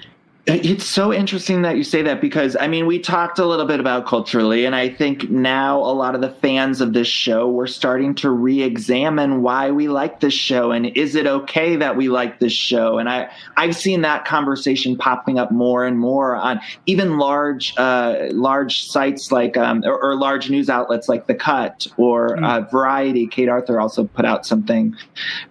It's 0.50 0.86
so 0.86 1.14
interesting 1.14 1.62
that 1.62 1.78
you 1.78 1.84
say 1.84 2.02
that 2.02 2.22
because 2.22 2.58
I 2.60 2.68
mean, 2.68 2.88
we 2.88 2.98
talked 2.98 3.38
a 3.38 3.46
little 3.46 3.68
bit 3.68 3.80
about 3.80 4.08
culturally, 4.08 4.66
and 4.66 4.76
I 4.76 4.90
think 4.90 5.30
now 5.30 5.78
a 5.80 5.94
lot 5.94 6.16
of 6.16 6.22
the 6.22 6.30
fans 6.30 6.82
of 6.82 6.94
this 6.94 7.08
show 7.08 7.48
we're 7.48 7.68
starting 7.68 8.16
to 8.16 8.30
re-examine 8.32 9.42
why 9.44 9.70
we 9.70 9.88
like 9.88 10.22
this 10.22 10.34
show 10.34 10.72
and 10.72 10.88
is 10.98 11.16
it 11.16 11.28
okay 11.28 11.76
that 11.76 11.96
we 11.96 12.10
like 12.10 12.40
this 12.40 12.54
show? 12.54 12.98
And 12.98 13.08
I 13.08 13.30
I've 13.58 13.76
seen 13.76 14.02
that 14.02 14.26
conversation 14.26 14.98
popping 14.98 15.38
up 15.38 15.52
more 15.52 15.86
and 15.86 16.00
more 16.00 16.36
on 16.36 16.60
even 16.86 17.18
large 17.18 17.74
uh, 17.78 18.28
large 18.32 18.84
sites 18.88 19.32
like 19.32 19.56
um, 19.56 19.84
or, 19.86 20.02
or, 20.02 20.16
large 20.16 20.50
news 20.50 20.70
outlets 20.70 21.08
like 21.08 21.28
The 21.28 21.36
Cut 21.36 21.88
or 21.98 22.36
mm. 22.36 22.46
uh, 22.46 22.68
Variety. 22.70 23.28
Kate 23.28 23.50
Aurthur 23.50 23.80
also 23.80 24.06
put 24.06 24.26
out 24.26 24.46
something 24.46 24.96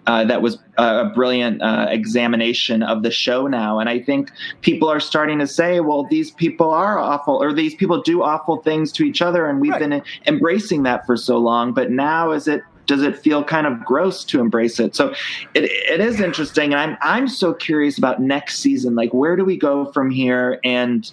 uh, 0.05 0.25
that 0.25 0.41
was 0.41 0.59
a 0.77 1.05
brilliant 1.13 1.61
uh, 1.61 1.87
examination 1.89 2.83
of 2.83 3.03
the 3.03 3.11
show 3.11 3.47
now, 3.47 3.79
and 3.79 3.89
I 3.89 3.99
think 3.99 4.31
people 4.61 4.88
are 4.89 4.99
starting 4.99 5.39
to 5.39 5.47
say, 5.47 5.79
well, 5.79 6.03
these 6.03 6.31
people 6.31 6.71
are 6.71 6.97
awful, 6.97 7.41
or 7.41 7.53
these 7.53 7.75
people 7.75 8.01
do 8.01 8.21
awful 8.23 8.57
things 8.57 8.91
to 8.93 9.03
each 9.03 9.21
other, 9.21 9.47
and 9.47 9.59
we've 9.61 9.71
right. 9.71 9.79
been 9.79 10.03
embracing 10.25 10.83
that 10.83 11.05
for 11.05 11.17
so 11.17 11.37
long. 11.37 11.73
But 11.73 11.91
now, 11.91 12.31
is 12.31 12.47
it 12.47 12.61
does 12.85 13.03
it 13.03 13.19
feel 13.19 13.43
kind 13.43 13.67
of 13.67 13.85
gross 13.85 14.25
to 14.25 14.39
embrace 14.39 14.79
it? 14.79 14.95
So 14.95 15.13
it, 15.53 15.65
it 15.65 15.99
is 15.99 16.19
interesting, 16.19 16.73
and 16.73 16.81
I'm 16.81 16.97
I'm 17.01 17.27
so 17.27 17.53
curious 17.53 17.97
about 17.97 18.21
next 18.21 18.59
season. 18.59 18.95
Like, 18.95 19.13
where 19.13 19.35
do 19.35 19.45
we 19.45 19.57
go 19.57 19.91
from 19.91 20.09
here? 20.09 20.59
And 20.63 21.09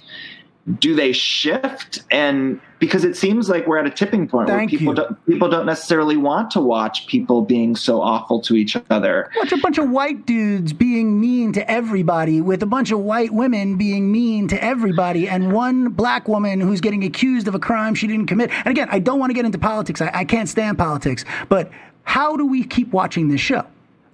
do 0.79 0.95
they 0.95 1.13
shift 1.13 2.03
and 2.11 2.61
because 2.79 3.05
it 3.05 3.17
seems 3.17 3.49
like 3.49 3.67
we're 3.67 3.79
at 3.79 3.87
a 3.87 3.91
tipping 3.91 4.29
point 4.29 4.49
Thank 4.49 4.73
where 4.73 4.79
people 4.79 4.95
don't, 4.95 5.27
people 5.27 5.49
don't 5.49 5.65
necessarily 5.65 6.17
want 6.17 6.51
to 6.51 6.61
watch 6.61 7.07
people 7.07 7.43
being 7.43 7.77
so 7.77 8.03
awful 8.03 8.41
to 8.43 8.55
each 8.55 8.77
other. 8.91 9.31
Watch 9.37 9.53
a 9.53 9.59
bunch 9.59 9.79
of 9.79 9.89
white 9.91 10.27
dudes 10.27 10.73
being 10.73 11.21
mean 11.21 11.53
to 11.53 11.71
everybody, 11.71 12.41
with 12.41 12.63
a 12.63 12.67
bunch 12.67 12.91
of 12.91 12.99
white 12.99 13.33
women 13.33 13.77
being 13.77 14.11
mean 14.11 14.49
to 14.49 14.63
everybody, 14.63 15.29
and 15.29 15.53
one 15.53 15.91
black 15.91 16.27
woman 16.27 16.61
who's 16.61 16.81
getting 16.81 17.05
accused 17.05 17.47
of 17.49 17.55
a 17.55 17.61
crime 17.61 17.95
she 17.95 18.07
didn't 18.07 18.27
commit. 18.27 18.51
And 18.51 18.67
again, 18.67 18.89
I 18.91 18.99
don't 18.99 19.19
want 19.19 19.31
to 19.31 19.35
get 19.35 19.45
into 19.45 19.59
politics. 19.59 20.03
I, 20.03 20.11
I 20.13 20.25
can't 20.25 20.49
stand 20.49 20.79
politics, 20.79 21.25
but 21.49 21.71
how 22.03 22.37
do 22.37 22.45
we 22.45 22.65
keep 22.65 22.93
watching 22.93 23.29
this 23.29 23.41
show? 23.41 23.65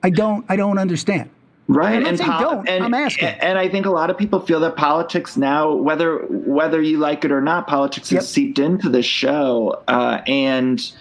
I 0.02 0.10
don't. 0.10 0.44
I 0.48 0.56
don't 0.56 0.78
understand. 0.78 1.30
Right, 1.68 2.05
and, 2.07 2.18
po- 2.18 2.40
don't. 2.40 2.68
And, 2.68 2.85
I'm 2.85 2.94
asking. 2.94 3.29
And 3.29 3.57
I 3.57 3.68
think 3.68 3.87
a 3.87 3.90
lot 3.90 4.11
of 4.11 4.18
people 4.18 4.40
feel 4.40 4.61
that 4.61 4.77
politics 4.77 5.37
now, 5.37 5.72
whether 5.72 6.18
whether 6.29 6.83
you 6.83 6.98
like 6.98 7.25
it 7.25 7.31
or 7.31 7.40
not, 7.40 7.66
politics 7.66 8.11
yep. 8.11 8.20
has 8.20 8.29
seeped 8.29 8.59
into 8.59 8.88
the 8.88 9.03
show, 9.03 9.83
uh, 9.87 10.22
and 10.27 10.92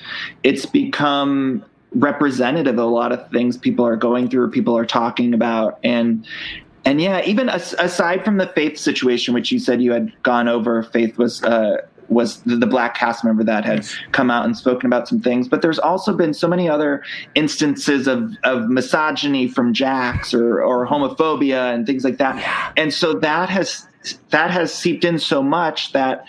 it's 0.43 0.65
become 0.65 1.65
representative 1.93 2.75
of 2.75 2.79
a 2.79 2.85
lot 2.85 3.11
of 3.11 3.29
things 3.31 3.57
people 3.57 3.85
are 3.85 3.97
going 3.97 4.29
through, 4.29 4.43
or 4.43 4.47
people 4.49 4.77
are 4.77 4.85
talking 4.85 5.33
about, 5.33 5.79
and 5.83 6.25
and 6.85 7.01
yeah, 7.01 7.21
even 7.25 7.49
as, 7.49 7.73
aside 7.73 8.25
from 8.25 8.37
the 8.37 8.47
Faith 8.47 8.77
situation, 8.77 9.33
which 9.33 9.51
you 9.51 9.59
said 9.59 9.81
you 9.81 9.91
had 9.91 10.11
gone 10.23 10.47
over, 10.47 10.83
Faith 10.83 11.17
was 11.17 11.43
uh, 11.43 11.77
was 12.11 12.41
the, 12.41 12.57
the, 12.57 12.67
black 12.67 12.95
cast 12.95 13.23
member 13.23 13.43
that 13.43 13.63
had 13.63 13.79
yes. 13.79 13.95
come 14.11 14.29
out 14.29 14.45
and 14.45 14.57
spoken 14.57 14.85
about 14.85 15.07
some 15.07 15.19
things. 15.19 15.47
But 15.47 15.61
there's 15.61 15.79
also 15.79 16.15
been 16.15 16.33
so 16.33 16.47
many 16.47 16.69
other 16.69 17.03
instances 17.35 18.05
of, 18.07 18.35
of 18.43 18.69
misogyny 18.69 19.47
from 19.47 19.73
Jax 19.73 20.33
or, 20.33 20.61
or 20.61 20.85
homophobia 20.85 21.73
and 21.73 21.87
things 21.87 22.03
like 22.03 22.17
that. 22.17 22.35
Yeah. 22.35 22.73
And 22.75 22.93
so 22.93 23.13
that 23.13 23.49
has 23.49 23.87
that 24.31 24.51
has 24.51 24.73
seeped 24.73 25.05
in 25.05 25.19
so 25.19 25.43
much 25.43 25.93
that 25.93 26.25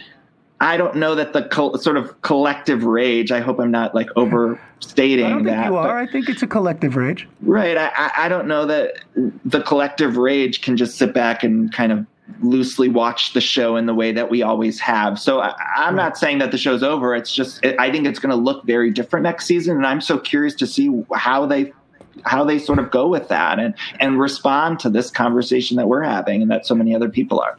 I 0.61 0.77
don't 0.77 0.97
know 0.97 1.16
that 1.16 1.33
the 1.33 1.42
co- 1.42 1.75
sort 1.77 1.97
of 1.97 2.23
collective 2.23 2.85
rage. 2.85 3.33
I 3.33 3.40
hope 3.40 3.59
I'm 3.59 3.73
not 3.73 3.95
like 3.95 4.09
overstating 4.14 5.25
I 5.25 5.29
don't 5.31 5.38
think 5.38 5.49
that. 5.49 5.66
You 5.66 5.77
are. 5.77 5.99
I 5.99 6.07
think 6.07 6.29
it's 6.29 6.42
a 6.42 6.47
collective 6.47 6.95
rage. 6.95 7.27
Right. 7.40 7.77
I, 7.77 8.12
I 8.16 8.29
don't 8.29 8.47
know 8.47 8.66
that 8.66 8.99
the 9.45 9.62
collective 9.62 10.16
rage 10.16 10.62
can 10.62 10.77
just 10.77 10.97
sit 10.97 11.12
back 11.12 11.42
and 11.42 11.73
kind 11.73 11.90
of 11.90 12.07
loosely 12.42 12.88
watch 12.88 13.33
the 13.33 13.40
show 13.40 13.76
in 13.76 13.87
the 13.87 13.94
way 13.94 14.12
that 14.12 14.31
we 14.31 14.42
always 14.42 14.78
have. 14.81 15.18
So 15.18 15.40
I, 15.40 15.55
am 15.76 15.96
not 15.96 16.18
saying 16.18 16.38
that 16.38 16.50
the 16.50 16.59
show's 16.59 16.83
over. 16.83 17.14
It's 17.14 17.33
just 17.33 17.64
it, 17.64 17.78
I 17.78 17.90
think 17.90 18.07
it's 18.07 18.18
going 18.18 18.31
to 18.31 18.42
look 18.42 18.64
very 18.64 18.90
different 18.90 19.24
next 19.24 19.46
season, 19.46 19.76
and 19.76 19.87
I'm 19.87 20.00
so 20.00 20.18
curious 20.18 20.55
to 20.57 20.66
see 20.66 21.05
how 21.14 21.46
they 21.46 21.72
how 22.24 22.44
they 22.44 22.59
sort 22.59 22.78
of 22.78 22.90
go 22.90 23.09
with 23.09 23.28
that 23.28 23.59
and 23.59 23.74
and 24.00 24.20
respond 24.20 24.81
to 24.81 24.90
this 24.90 25.11
conversation 25.11 25.76
that 25.76 25.88
we're 25.88 26.02
having 26.02 26.42
and 26.42 26.50
that 26.50 26.66
so 26.66 26.74
many 26.74 26.94
other 26.94 27.09
people 27.09 27.40
are. 27.40 27.57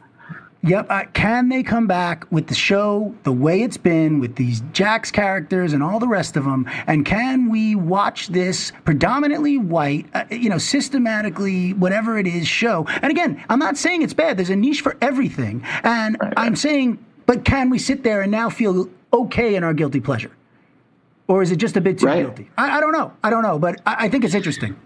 Yep. 0.66 0.86
Uh, 0.88 1.04
can 1.12 1.50
they 1.50 1.62
come 1.62 1.86
back 1.86 2.26
with 2.30 2.46
the 2.46 2.54
show 2.54 3.14
the 3.24 3.32
way 3.32 3.60
it's 3.62 3.76
been 3.76 4.18
with 4.18 4.36
these 4.36 4.62
Jax 4.72 5.10
characters 5.10 5.74
and 5.74 5.82
all 5.82 5.98
the 5.98 6.08
rest 6.08 6.38
of 6.38 6.44
them? 6.44 6.66
And 6.86 7.04
can 7.04 7.50
we 7.50 7.74
watch 7.74 8.28
this 8.28 8.72
predominantly 8.86 9.58
white, 9.58 10.06
uh, 10.14 10.24
you 10.30 10.48
know, 10.48 10.56
systematically, 10.56 11.74
whatever 11.74 12.18
it 12.18 12.26
is, 12.26 12.48
show? 12.48 12.86
And 13.02 13.10
again, 13.10 13.44
I'm 13.50 13.58
not 13.58 13.76
saying 13.76 14.00
it's 14.00 14.14
bad. 14.14 14.38
There's 14.38 14.48
a 14.48 14.56
niche 14.56 14.80
for 14.80 14.96
everything. 15.02 15.62
And 15.82 16.16
right, 16.18 16.32
I'm 16.36 16.56
saying, 16.56 17.04
but 17.26 17.44
can 17.44 17.68
we 17.68 17.78
sit 17.78 18.02
there 18.02 18.22
and 18.22 18.32
now 18.32 18.48
feel 18.48 18.88
okay 19.12 19.56
in 19.56 19.64
our 19.64 19.74
guilty 19.74 20.00
pleasure? 20.00 20.32
Or 21.28 21.42
is 21.42 21.50
it 21.50 21.56
just 21.56 21.76
a 21.76 21.80
bit 21.82 21.98
too 21.98 22.06
right. 22.06 22.22
guilty? 22.22 22.50
I, 22.56 22.78
I, 22.78 22.80
don't 22.80 22.92
know. 22.92 23.12
I 23.22 23.28
don't 23.28 23.42
know. 23.42 23.58
But 23.58 23.82
I, 23.86 24.06
I 24.06 24.08
think 24.08 24.24
it's 24.24 24.34
interesting. 24.34 24.76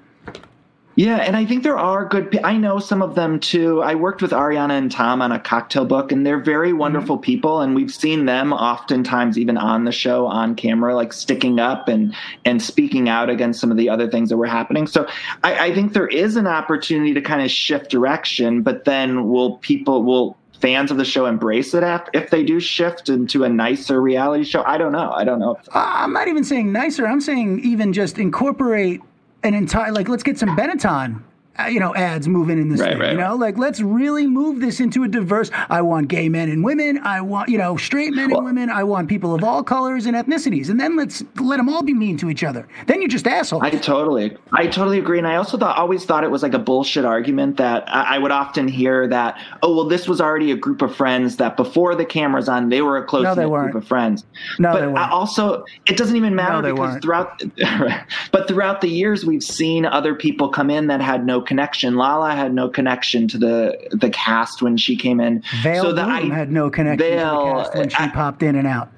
Yeah, 0.99 1.19
and 1.19 1.37
I 1.37 1.47
think 1.47 1.63
there 1.63 1.79
are 1.79 2.05
good. 2.05 2.41
I 2.43 2.57
know 2.57 2.81
some 2.81 3.03
of 3.03 3.15
them 3.15 3.39
too. 3.39 3.81
I 3.85 3.95
worked 3.95 4.21
with 4.21 4.33
Ariana 4.33 4.73
and 4.73 4.91
Tom 4.91 5.23
on 5.23 5.31
a 5.31 5.39
cocktail 5.39 5.85
book, 5.85 6.11
and 6.11 6.27
they're 6.27 6.41
very 6.41 6.71
mm-hmm. 6.71 6.79
wonderful 6.79 7.15
mm-hmm. 7.19 7.23
people. 7.23 7.61
And 7.61 7.77
we've 7.77 7.95
seen 7.95 8.25
them 8.25 8.53
oftentimes, 8.53 9.39
even 9.39 9.57
on 9.57 9.85
the 9.85 9.93
show, 9.93 10.27
on 10.27 10.57
camera, 10.57 10.97
like 10.97 11.13
sticking 11.13 11.61
up 11.61 11.87
and 11.87 12.17
and 12.45 12.61
speaking 12.61 13.09
out 13.09 13.31
against 13.31 13.61
some 13.61 13.71
of 13.71 13.77
the 13.77 13.89
other 13.89 14.11
things 14.11 14.29
that 14.31 14.39
were 14.39 14.47
happening. 14.47 14.89
So 14.89 15.07
I, 15.45 15.67
I 15.67 15.73
think 15.73 15.93
there 15.93 16.09
is 16.09 16.35
an 16.35 16.49
opportunity 16.49 17.15
to 17.15 17.21
kind 17.21 17.43
of 17.43 17.51
shift 17.53 17.93
direction. 17.93 18.63
But 18.63 18.85
then 18.85 19.29
will 19.29 19.59
people 19.59 20.03
will 20.03 20.37
fans 20.59 20.91
of 20.91 20.97
the 20.97 21.05
show 21.05 21.27
embrace 21.27 21.75
it 21.75 21.85
after, 21.85 22.11
if 22.13 22.31
they 22.31 22.43
do 22.43 22.59
shift 22.59 23.09
into 23.09 23.45
a 23.45 23.49
nicer 23.49 24.03
reality 24.03 24.43
show? 24.43 24.65
I 24.65 24.77
don't 24.77 24.91
know. 24.91 25.13
I 25.13 25.23
don't 25.23 25.39
know. 25.39 25.61
I'm 25.73 26.13
not 26.13 26.27
even 26.27 26.43
saying 26.43 26.73
nicer. 26.73 27.07
I'm 27.07 27.21
saying 27.21 27.61
even 27.61 27.93
just 27.93 28.19
incorporate 28.19 29.01
an 29.43 29.55
entire 29.55 29.93
like 29.93 30.09
let's 30.09 30.23
get 30.23 30.39
some 30.39 30.57
Benetton 30.57 31.23
Uh, 31.59 31.67
you 31.67 31.81
know, 31.81 31.95
ads 31.95 32.29
moving 32.29 32.59
in 32.59 32.69
this 32.69 32.81
right, 32.81 32.91
thing. 32.91 32.99
Right. 33.01 33.13
You 33.13 33.19
know, 33.19 33.35
like 33.35 33.59
let's 33.59 33.81
really 33.81 34.27
move 34.27 34.61
this 34.61 34.79
into 34.79 35.03
a 35.03 35.09
diverse. 35.09 35.51
I 35.69 35.83
want 35.83 36.09
gay 36.09 36.29
men 36.29 36.49
and 36.49 36.63
women. 36.63 36.99
I 36.99 37.21
want 37.21 37.49
you 37.49 37.59
know 37.59 37.77
straight 37.77 38.15
men 38.15 38.31
well, 38.31 38.39
and 38.39 38.47
women. 38.47 38.71
I 38.71 38.85
want 38.85 39.09
people 39.09 39.35
of 39.35 39.43
all 39.43 39.65
colors 39.65 40.07
and 40.07 40.17
ethnicities. 40.17 40.69
And 40.69 40.79
then 40.79 40.97
let's 40.97 41.25
let 41.37 41.57
them 41.57 41.69
all 41.69 41.83
be 41.83 41.95
mean 41.95 42.17
to 42.19 42.31
each 42.31 42.45
other. 42.45 42.69
Then 42.87 43.03
you're 43.03 43.09
just 43.09 43.27
assholes. 43.27 43.63
I 43.65 43.71
totally, 43.71 44.37
I 44.53 44.69
totally 44.69 44.99
agree. 44.99 45.19
And 45.19 45.27
I 45.27 45.37
also 45.37 45.59
thought, 45.59 45.77
always 45.77 46.05
thought 46.05 46.23
it 46.23 46.31
was 46.31 46.43
like 46.43 46.55
a 46.55 46.59
bullshit 46.59 47.05
argument 47.05 47.57
that 47.57 47.85
I, 47.89 48.17
I 48.17 48.19
would 48.19 48.31
often 48.31 48.69
hear 48.69 49.09
that, 49.09 49.41
oh 49.63 49.75
well, 49.75 49.89
this 49.89 50.07
was 50.07 50.21
already 50.21 50.53
a 50.53 50.57
group 50.57 50.81
of 50.81 50.95
friends 50.95 51.39
that 51.39 51.57
before 51.57 51.97
the 51.97 52.05
cameras 52.05 52.49
on, 52.49 52.69
they 52.69 52.83
were 52.83 52.99
a 52.99 53.05
close 53.05 53.25
no, 53.25 53.49
group 53.49 53.75
of 53.75 53.87
friends. 53.87 54.25
No, 54.61 54.73
but 54.73 54.81
they 54.81 54.87
weren't. 54.87 55.11
also, 55.11 55.65
it 55.87 55.97
doesn't 55.97 56.17
even 56.17 56.37
matter 56.37 56.63
no, 56.63 56.75
because 56.75 56.99
throughout, 57.03 57.43
but 58.31 58.47
throughout 58.47 58.81
the 58.81 58.89
years, 58.89 59.27
we've 59.27 59.43
seen 59.43 59.85
other 59.85 60.15
people 60.15 60.49
come 60.49 60.71
in 60.71 60.87
that 60.87 61.01
had 61.01 61.27
no 61.27 61.41
connection. 61.49 61.97
Lala 61.97 62.35
had 62.37 62.53
no 62.53 62.69
connection 62.69 63.27
to 63.27 63.39
the 63.39 63.89
the 63.91 64.11
cast 64.11 64.63
when 64.63 64.77
she 64.77 64.95
came 64.95 65.19
in. 65.19 65.43
Vail 65.63 65.83
so 65.83 65.97
I, 65.97 66.21
had 66.27 66.53
no 66.53 66.71
connection 66.71 67.09
Vail, 67.09 67.41
to 67.41 67.49
the 67.49 67.63
cast 67.63 67.75
when 67.75 67.89
she 67.89 67.97
I, 67.99 68.09
popped 68.09 68.43
in 68.43 68.55
and 68.55 68.69
out. 68.69 68.93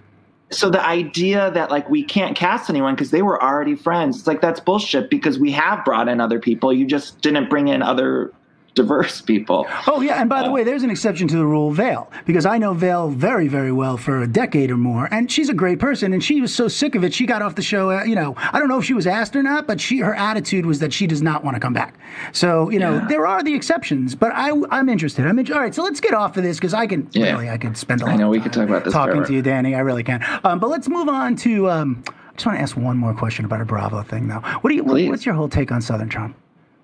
So 0.51 0.69
the 0.69 0.85
idea 0.85 1.53
that 1.53 1.71
like 1.71 1.89
we 1.89 2.03
can't 2.03 2.37
cast 2.37 2.69
anyone 2.69 2.97
because 2.97 3.13
they 3.13 3.23
were 3.23 3.41
already 3.41 3.77
friends, 3.77 4.19
it's 4.19 4.27
like 4.27 4.41
that's 4.41 4.59
bullshit 4.59 5.09
because 5.09 5.39
we 5.39 5.53
have 5.53 5.85
brought 5.85 6.09
in 6.09 6.21
other 6.21 6.41
people. 6.41 6.73
You 6.73 6.87
just 6.87 7.21
didn't 7.21 7.49
bring 7.49 7.69
in 7.69 7.83
other 7.83 8.33
diverse 8.75 9.21
people. 9.21 9.67
Oh 9.87 10.01
yeah, 10.01 10.21
and 10.21 10.29
by 10.29 10.41
uh, 10.41 10.45
the 10.45 10.51
way, 10.51 10.65
there's 10.65 10.83
an 10.83 10.91
exception 10.91 11.29
to 11.29 11.37
the 11.37 11.47
rule, 11.47 11.71
Vail, 11.71 12.11
because 12.27 12.47
I 12.47 12.59
know 12.59 12.73
Vail 12.73 13.09
very, 13.09 13.49
very 13.49 13.73
well 13.73 13.97
for 13.97 14.23
a 14.23 14.27
decade 14.27 14.71
or 14.71 14.77
more, 14.77 15.09
and 15.11 15.31
she's 15.31 15.49
a 15.49 15.55
great 15.55 15.79
person. 15.79 16.13
And 16.13 16.23
she 16.23 16.41
was 16.41 16.55
so 16.55 16.69
sick 16.69 16.95
of 16.95 17.05
it, 17.05 17.13
she 17.13 17.27
got 17.27 17.43
off 17.43 17.55
the 17.55 17.63
show. 17.63 17.91
Uh, 17.91 18.05
you 18.05 18.15
know, 18.15 18.35
I 18.39 18.59
don't 18.59 18.69
know 18.69 18.79
if 18.79 18.85
she 18.85 18.95
was 18.95 19.07
asked 19.07 19.35
or 19.37 19.43
not, 19.43 19.67
but 19.67 19.81
she 19.81 19.99
her 19.99 20.15
attitude 20.15 20.67
was 20.67 20.79
that 20.81 20.93
she 20.93 21.07
does 21.07 21.23
not 21.23 21.45
want 21.45 21.57
to 21.57 21.61
come 21.61 21.73
back. 21.73 21.99
So 22.33 22.71
you 22.71 22.79
know, 22.79 22.97
yeah. 22.97 23.07
there 23.09 23.27
are 23.27 23.43
the 23.43 23.55
exceptions, 23.55 24.15
but 24.15 24.33
I 24.33 24.53
I'm 24.71 24.89
interested. 24.89 25.27
I'm 25.27 25.39
in, 25.39 25.53
all 25.53 25.61
right. 25.61 25.75
So 25.75 25.83
let's 25.83 26.01
get 26.01 26.15
off 26.15 26.37
of 26.37 26.43
this 26.43 26.57
because 26.57 26.75
I 26.75 26.87
can 26.87 27.09
yeah. 27.13 27.33
really 27.33 27.51
I 27.51 27.59
could 27.59 27.77
spend 27.77 28.03
a 28.03 28.07
lot. 28.07 28.15
I 28.15 28.17
know 28.17 28.29
we 28.29 28.41
could 28.41 28.53
talk 28.53 28.69
about 28.69 28.85
this 28.85 28.93
talking 28.93 29.15
forever. 29.15 29.27
to 29.29 29.35
you, 29.35 29.43
Danny. 29.43 29.75
I 29.75 29.81
really 29.81 30.05
can. 30.05 30.25
Um, 30.45 30.59
but 30.59 30.71
let's 30.71 30.89
move 30.89 31.09
on 31.09 31.37
to. 31.37 31.71
Um, 31.71 32.03
I 32.07 32.33
just 32.35 32.47
want 32.47 32.59
to 32.59 32.63
ask 32.63 32.77
one 32.77 32.97
more 32.97 33.13
question 33.13 33.45
about 33.45 33.61
a 33.61 33.65
Bravo 33.67 34.03
thing, 34.03 34.29
though. 34.29 34.41
What 34.61 34.71
do 34.71 34.77
you? 34.77 34.85
What, 34.85 35.03
what's 35.09 35.27
your 35.27 35.35
whole 35.35 35.49
take 35.49 35.73
on 35.73 35.83
Southern 35.83 36.09
Charm? 36.09 36.35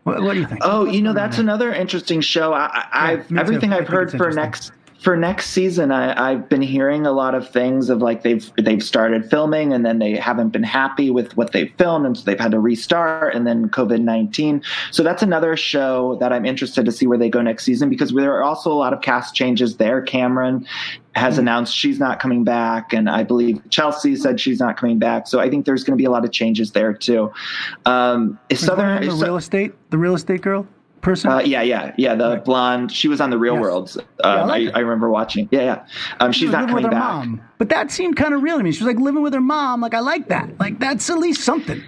What, 0.07 0.23
what 0.23 0.35
do 0.35 0.38
you 0.38 0.47
think? 0.47 0.61
Oh, 0.62 0.85
you 0.85 1.03
know, 1.03 1.12
that's 1.12 1.38
another 1.38 1.73
interesting 1.73 2.21
show. 2.21 2.53
I, 2.55 2.87
have 2.92 3.29
yeah, 3.29 3.40
everything 3.40 3.73
I've 3.73 3.88
heard 3.88 4.12
for 4.12 4.31
next 4.31 4.71
for 4.98 5.16
next 5.16 5.50
season, 5.50 5.92
I, 5.92 6.32
have 6.32 6.48
been 6.48 6.62
hearing 6.62 7.06
a 7.06 7.12
lot 7.12 7.35
of 7.35 7.48
things 7.48 7.90
of 7.90 8.00
like 8.00 8.22
they've 8.22 8.50
they've 8.56 8.82
started 8.82 9.28
filming 9.28 9.72
and 9.72 9.85
then 9.85 9.98
they 9.98 10.16
haven't 10.16 10.50
been 10.50 10.62
happy 10.62 11.11
with 11.11 11.37
what 11.37 11.52
they've 11.52 11.72
filmed 11.78 12.06
and 12.06 12.16
so 12.16 12.24
they've 12.24 12.40
had 12.40 12.50
to 12.52 12.61
restart 12.61 13.35
and 13.35 13.46
then 13.46 13.68
COVID 13.68 14.00
nineteen. 14.00 14.62
So 14.90 15.02
that's 15.02 15.22
another 15.22 15.56
show 15.56 16.16
that 16.20 16.32
I'm 16.32 16.46
interested 16.46 16.85
to 16.87 16.92
see 16.92 17.06
where 17.06 17.18
they 17.18 17.28
go 17.28 17.42
next 17.42 17.64
season 17.64 17.90
because 17.90 18.12
there 18.12 18.35
are 18.35 18.42
also 18.42 18.72
a 18.72 18.74
lot 18.74 18.92
of 18.92 19.00
cast 19.02 19.35
changes 19.35 19.76
there. 19.76 20.00
Cameran 20.00 20.66
has 21.14 21.35
mm-hmm. 21.35 21.40
announced 21.40 21.74
she's 21.74 21.98
not 21.98 22.20
coming 22.20 22.44
back, 22.44 22.92
and 22.92 23.09
I 23.09 23.22
believe 23.22 23.61
Chelsea 23.70 24.16
said 24.16 24.40
she's 24.40 24.61
not 24.61 24.76
coming 24.76 24.98
back. 24.98 25.26
So 25.26 25.40
I 25.40 25.48
think 25.48 25.66
there's 25.66 25.85
going 25.85 25.96
to 25.96 26.00
be 26.00 26.04
a 26.04 26.11
lot 26.11 26.24
of 26.24 26.32
changes 26.32 26.72
there 26.72 26.92
too. 26.92 27.32
Um, 27.85 28.38
is 28.48 28.61
Southern 28.61 29.02
the 29.06 29.12
real 29.12 29.37
estate, 29.37 29.72
the 29.90 29.98
real 29.98 30.14
estate 30.14 30.42
girl? 30.42 30.66
Person? 31.07 31.31
Uh, 31.31 31.38
yeah, 31.38 31.62
yeah, 31.62 31.95
yeah. 31.97 32.14
The 32.14 32.42
blonde. 32.45 32.92
She 32.92 33.09
was 33.09 33.21
on 33.21 33.31
the 33.31 33.38
Real 33.38 33.55
Yes. 33.55 33.62
World. 33.62 34.05
I 34.23 34.29
Um, 34.40 34.49
like 34.49 34.62
I, 34.62 34.64
her. 34.66 34.77
I 34.77 34.81
remember 34.81 35.09
watching. 35.09 35.49
Yeah, 35.51 35.61
yeah. 35.62 35.87
Um, 36.21 36.33
She 36.33 36.40
she's 36.40 36.51
not 36.51 36.69
coming 36.69 36.85
her 36.85 36.90
back. 36.90 36.99
mom. 37.01 37.40
But 37.59 37.71
that 37.71 37.90
seemed 37.90 38.16
kind 38.16 38.35
of 38.35 38.42
real 38.42 38.59
to 38.59 38.62
me. 38.62 38.73
She 38.73 38.85
was 38.85 38.92
like 38.95 39.03
living 39.03 39.23
with 39.23 39.33
her 39.33 39.40
mom. 39.40 39.81
Like 39.81 39.95
I 39.95 40.01
like 40.01 40.29
that. 40.29 40.51
Like 40.61 40.79
that's 40.79 41.09
at 41.09 41.19
least 41.19 41.42
something. 41.42 41.83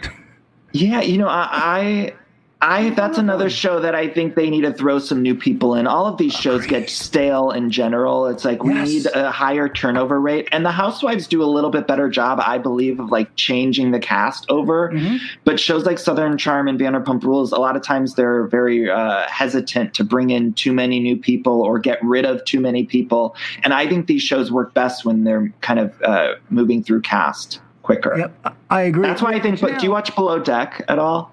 Yeah, 0.73 1.01
you 1.03 1.19
know, 1.19 1.29
I, 1.29 2.13
I, 2.61 2.91
that's 2.91 3.19
another 3.19 3.49
show 3.49 3.79
that 3.79 3.95
I 3.95 4.09
think 4.09 4.35
they 4.35 4.51
need 4.51 4.63
to 4.63 4.73
throw 4.73 4.99
some 4.99 5.23
new 5.23 5.37
people 5.37 5.77
in. 5.77 5.87
All 5.87 6.07
of 6.07 6.19
these 6.19 6.33
shows 6.35 6.67
get 6.67 6.91
stale 6.91 7.53
in 7.53 7.71
general. 7.71 8.27
It's 8.27 8.45
like 8.45 8.65
we 8.65 8.75
Yes. 8.75 8.89
need 8.89 9.07
a 9.15 9.31
higher 9.31 9.69
turnover 9.69 10.21
rate, 10.21 10.49
and 10.51 10.67
the 10.67 10.73
Housewives 10.73 11.29
do 11.29 11.41
a 11.41 11.47
little 11.47 11.71
bit 11.71 11.87
better 11.87 12.09
job, 12.09 12.41
I 12.43 12.59
believe, 12.59 12.99
of 12.99 13.11
like 13.13 13.33
changing 13.37 13.93
the 13.93 14.01
cast 14.01 14.45
over. 14.51 14.91
Mm-hmm. 14.93 15.17
But 15.45 15.61
shows 15.61 15.87
like 15.87 16.01
Southern 16.01 16.37
Charm 16.37 16.67
and 16.67 16.81
Vanderpump 16.81 17.23
Rules, 17.23 17.53
a 17.53 17.59
lot 17.61 17.77
of 17.77 17.83
times 17.83 18.15
they're 18.17 18.49
very 18.49 18.91
uh, 18.91 19.29
hesitant 19.29 19.95
to 19.95 20.03
bring 20.03 20.31
in 20.31 20.53
too 20.55 20.73
many 20.73 20.99
new 20.99 21.17
people 21.17 21.63
or 21.63 21.79
get 21.79 22.03
rid 22.03 22.25
of 22.25 22.45
too 22.45 22.59
many 22.59 22.83
people. 22.83 23.37
And 23.63 23.73
I 23.73 23.87
think 23.89 24.09
these 24.09 24.23
shows 24.23 24.51
work 24.51 24.75
best 24.75 25.05
when 25.05 25.23
they're 25.23 25.53
kind 25.61 25.79
of 25.79 26.03
uh, 26.03 26.35
moving 26.51 26.83
through 26.83 27.03
cast 27.03 27.61
quicker. 27.85 28.17
Yep, 28.19 28.35
I- 28.45 28.53
I 28.71 28.83
agree. 28.83 29.03
That's 29.03 29.23
why 29.23 29.33
I 29.35 29.41
think. 29.41 29.61
But 29.61 29.79
do 29.79 29.87
you 29.87 29.93
watch 29.93 30.13
Below 30.17 30.41
Deck 30.41 30.85
at 30.89 30.99
all? 30.99 31.33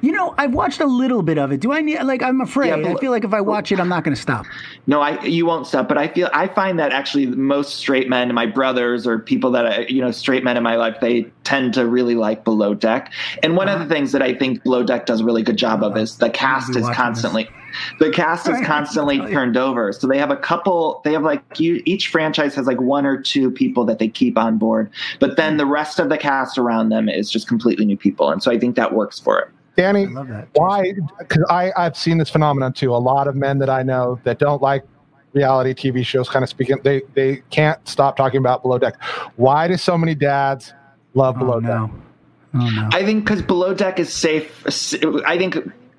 You 0.00 0.12
know, 0.12 0.34
I've 0.38 0.52
watched 0.52 0.80
a 0.80 0.86
little 0.86 1.22
bit 1.22 1.38
of 1.38 1.52
it. 1.52 1.60
Do 1.60 1.72
I 1.72 1.80
need 1.80 2.02
like? 2.02 2.22
I'm 2.22 2.40
afraid. 2.40 2.68
Yeah, 2.68 2.92
I 2.92 2.96
feel 2.96 3.10
like 3.10 3.24
if 3.24 3.32
I 3.32 3.40
watch 3.40 3.72
it, 3.72 3.80
I'm 3.80 3.88
not 3.88 4.04
going 4.04 4.14
to 4.14 4.20
stop. 4.20 4.46
No, 4.86 5.00
I 5.00 5.22
you 5.24 5.46
won't 5.46 5.66
stop. 5.66 5.88
But 5.88 5.98
I 5.98 6.08
feel 6.08 6.28
I 6.32 6.48
find 6.48 6.78
that 6.78 6.92
actually 6.92 7.26
most 7.26 7.76
straight 7.76 8.08
men, 8.08 8.32
my 8.34 8.46
brothers 8.46 9.06
or 9.06 9.18
people 9.18 9.50
that 9.52 9.66
I, 9.66 9.80
you 9.86 10.00
know, 10.00 10.10
straight 10.10 10.44
men 10.44 10.56
in 10.56 10.62
my 10.62 10.76
life, 10.76 10.96
they 11.00 11.30
tend 11.46 11.72
to 11.74 11.86
really 11.86 12.16
like 12.16 12.42
Below 12.44 12.74
Deck. 12.74 13.12
And 13.42 13.56
one 13.56 13.68
of 13.68 13.76
uh-huh. 13.76 13.84
the 13.84 13.94
things 13.94 14.10
that 14.12 14.20
I 14.20 14.34
think 14.34 14.64
Below 14.64 14.82
Deck 14.82 15.06
does 15.06 15.20
a 15.20 15.24
really 15.24 15.44
good 15.44 15.56
job 15.56 15.82
of 15.82 15.96
is 15.96 16.18
the 16.18 16.28
cast 16.28 16.70
is 16.70 16.82
watching 16.82 16.94
constantly. 16.94 17.48
The 18.00 18.10
cast 18.10 18.48
is 18.48 18.60
constantly 18.64 19.18
turned 19.18 19.56
over, 19.56 19.92
so 19.92 20.08
they 20.08 20.18
have 20.18 20.30
a 20.30 20.36
couple. 20.36 21.00
They 21.04 21.12
have 21.12 21.22
like 21.22 21.60
you, 21.60 21.82
each 21.84 22.08
franchise 22.08 22.54
has 22.56 22.66
like 22.66 22.80
one 22.80 23.06
or 23.06 23.20
two 23.20 23.50
people 23.50 23.84
that 23.84 24.00
they 24.00 24.08
keep 24.08 24.36
on 24.36 24.58
board, 24.58 24.90
but 25.20 25.36
then 25.36 25.56
the 25.56 25.66
rest 25.66 26.00
of 26.00 26.08
the 26.08 26.18
cast 26.18 26.58
around 26.58 26.88
them 26.88 27.08
is 27.08 27.30
just 27.30 27.46
completely 27.46 27.84
new 27.84 27.96
people, 27.96 28.30
and 28.30 28.42
so 28.42 28.50
I 28.50 28.58
think 28.58 28.74
that 28.76 28.92
works 28.92 29.20
for 29.20 29.38
it. 29.38 29.48
Danny, 29.76 30.06
I 30.06 30.10
love 30.10 30.28
that. 30.28 30.48
why? 30.54 30.94
Because 31.18 31.44
I 31.48 31.70
I've 31.76 31.96
seen 31.96 32.18
this 32.18 32.30
phenomenon 32.30 32.72
too. 32.72 32.94
A 32.94 32.96
lot 32.96 33.28
of 33.28 33.36
men 33.36 33.58
that 33.58 33.70
I 33.70 33.82
know 33.82 34.18
that 34.24 34.38
don't 34.38 34.62
like 34.62 34.84
reality 35.32 35.74
TV 35.74 36.04
shows, 36.04 36.28
kind 36.28 36.42
of 36.42 36.48
speaking, 36.48 36.78
they 36.82 37.02
they 37.14 37.42
can't 37.50 37.86
stop 37.86 38.16
talking 38.16 38.38
about 38.38 38.62
Below 38.62 38.78
Deck. 38.78 39.00
Why 39.36 39.68
do 39.68 39.76
so 39.76 39.96
many 39.96 40.14
dads 40.14 40.72
love 41.16 41.38
Below 41.38 41.56
Oh 41.56 41.60
Deck? 41.60 41.90
Oh 42.54 42.70
no. 42.70 42.88
I 42.92 43.04
think 43.04 43.24
because 43.24 43.42
Below 43.42 43.74
Deck 43.74 43.98
is 43.98 44.12
safe. 44.12 44.64
I 45.26 45.36
think 45.36 45.56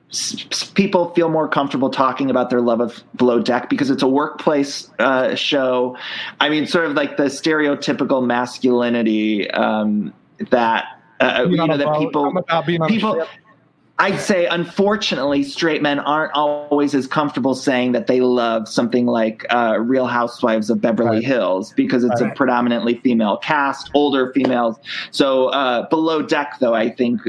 s- 0.10 0.46
s- 0.52 0.64
people 0.72 1.14
feel 1.14 1.30
more 1.30 1.48
comfortable 1.48 1.90
talking 1.90 2.30
about 2.30 2.50
their 2.50 2.62
love 2.62 2.80
of 2.80 3.04
Below 3.16 3.42
Deck 3.42 3.70
because 3.70 3.90
it's 3.90 4.04
a 4.04 4.08
workplace 4.08 4.90
uh, 5.00 5.36
show. 5.36 5.98
I 6.40 6.50
mean, 6.50 6.66
sort 6.66 6.86
of 6.86 6.94
like 6.94 7.18
the 7.18 7.26
stereotypical 7.26 8.26
masculinity 8.26 9.50
um, 9.52 10.14
that 10.50 10.86
uh, 11.20 11.46
you 11.50 11.58
know 11.58 11.78
that 11.78 11.86
boat, 11.86 12.00
people 12.00 12.26
I'm 12.26 12.38
about 12.38 12.66
being 12.66 12.82
on 12.82 12.90
a 12.90 12.94
people. 12.94 13.26
Ship. 14.00 14.14
I'd 14.14 14.20
say, 14.20 14.46
unfortunately, 14.48 15.44
straight 15.44 15.82
men 15.82 16.00
aren't 16.00 16.34
always 16.34 16.94
as 16.96 17.08
comfortable 17.08 17.56
saying 17.56 17.92
that 17.94 18.08
they 18.08 18.22
love 18.22 18.68
something 18.68 19.06
like 19.06 19.46
uh, 19.50 19.78
Real 19.80 20.06
Housewives 20.08 20.70
of 20.70 20.82
Beverly 20.82 21.18
Right. 21.18 21.24
Hills 21.24 21.74
because 21.74 22.04
it's 22.04 22.22
Right. 22.22 22.32
a 22.32 22.36
predominantly 22.36 22.96
female 23.00 23.38
cast, 23.38 23.90
older 23.94 24.32
females. 24.34 24.78
So 25.12 25.48
uh, 25.48 25.88
below 25.90 26.22
deck, 26.22 26.56
though, 26.60 26.74
I 26.74 26.90
think 26.90 27.22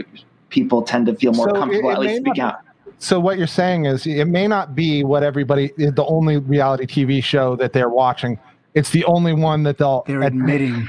people 0.50 0.82
tend 0.82 1.06
to 1.06 1.14
feel 1.14 1.32
more 1.32 1.48
So 1.50 1.54
comfortable 1.54 1.90
it 1.90 1.94
at 1.94 1.98
least 2.00 2.10
may 2.10 2.18
not 2.20 2.26
speaking 2.26 2.42
out. 2.42 2.54
So 3.00 3.20
what 3.20 3.38
you're 3.38 3.46
saying 3.46 3.84
is 3.84 4.06
it 4.06 4.24
may 4.26 4.48
not 4.48 4.74
be 4.74 5.04
what 5.04 5.22
everybody 5.22 5.70
the 5.76 6.04
only 6.08 6.38
reality 6.38 6.84
TV 6.84 7.22
show 7.22 7.54
that 7.56 7.72
they're 7.72 7.90
watching. 7.90 8.38
It's 8.74 8.90
the 8.90 9.04
only 9.04 9.32
one 9.32 9.62
that 9.64 9.78
they'll 9.78 10.02
They're 10.06 10.22
admitting. 10.22 10.86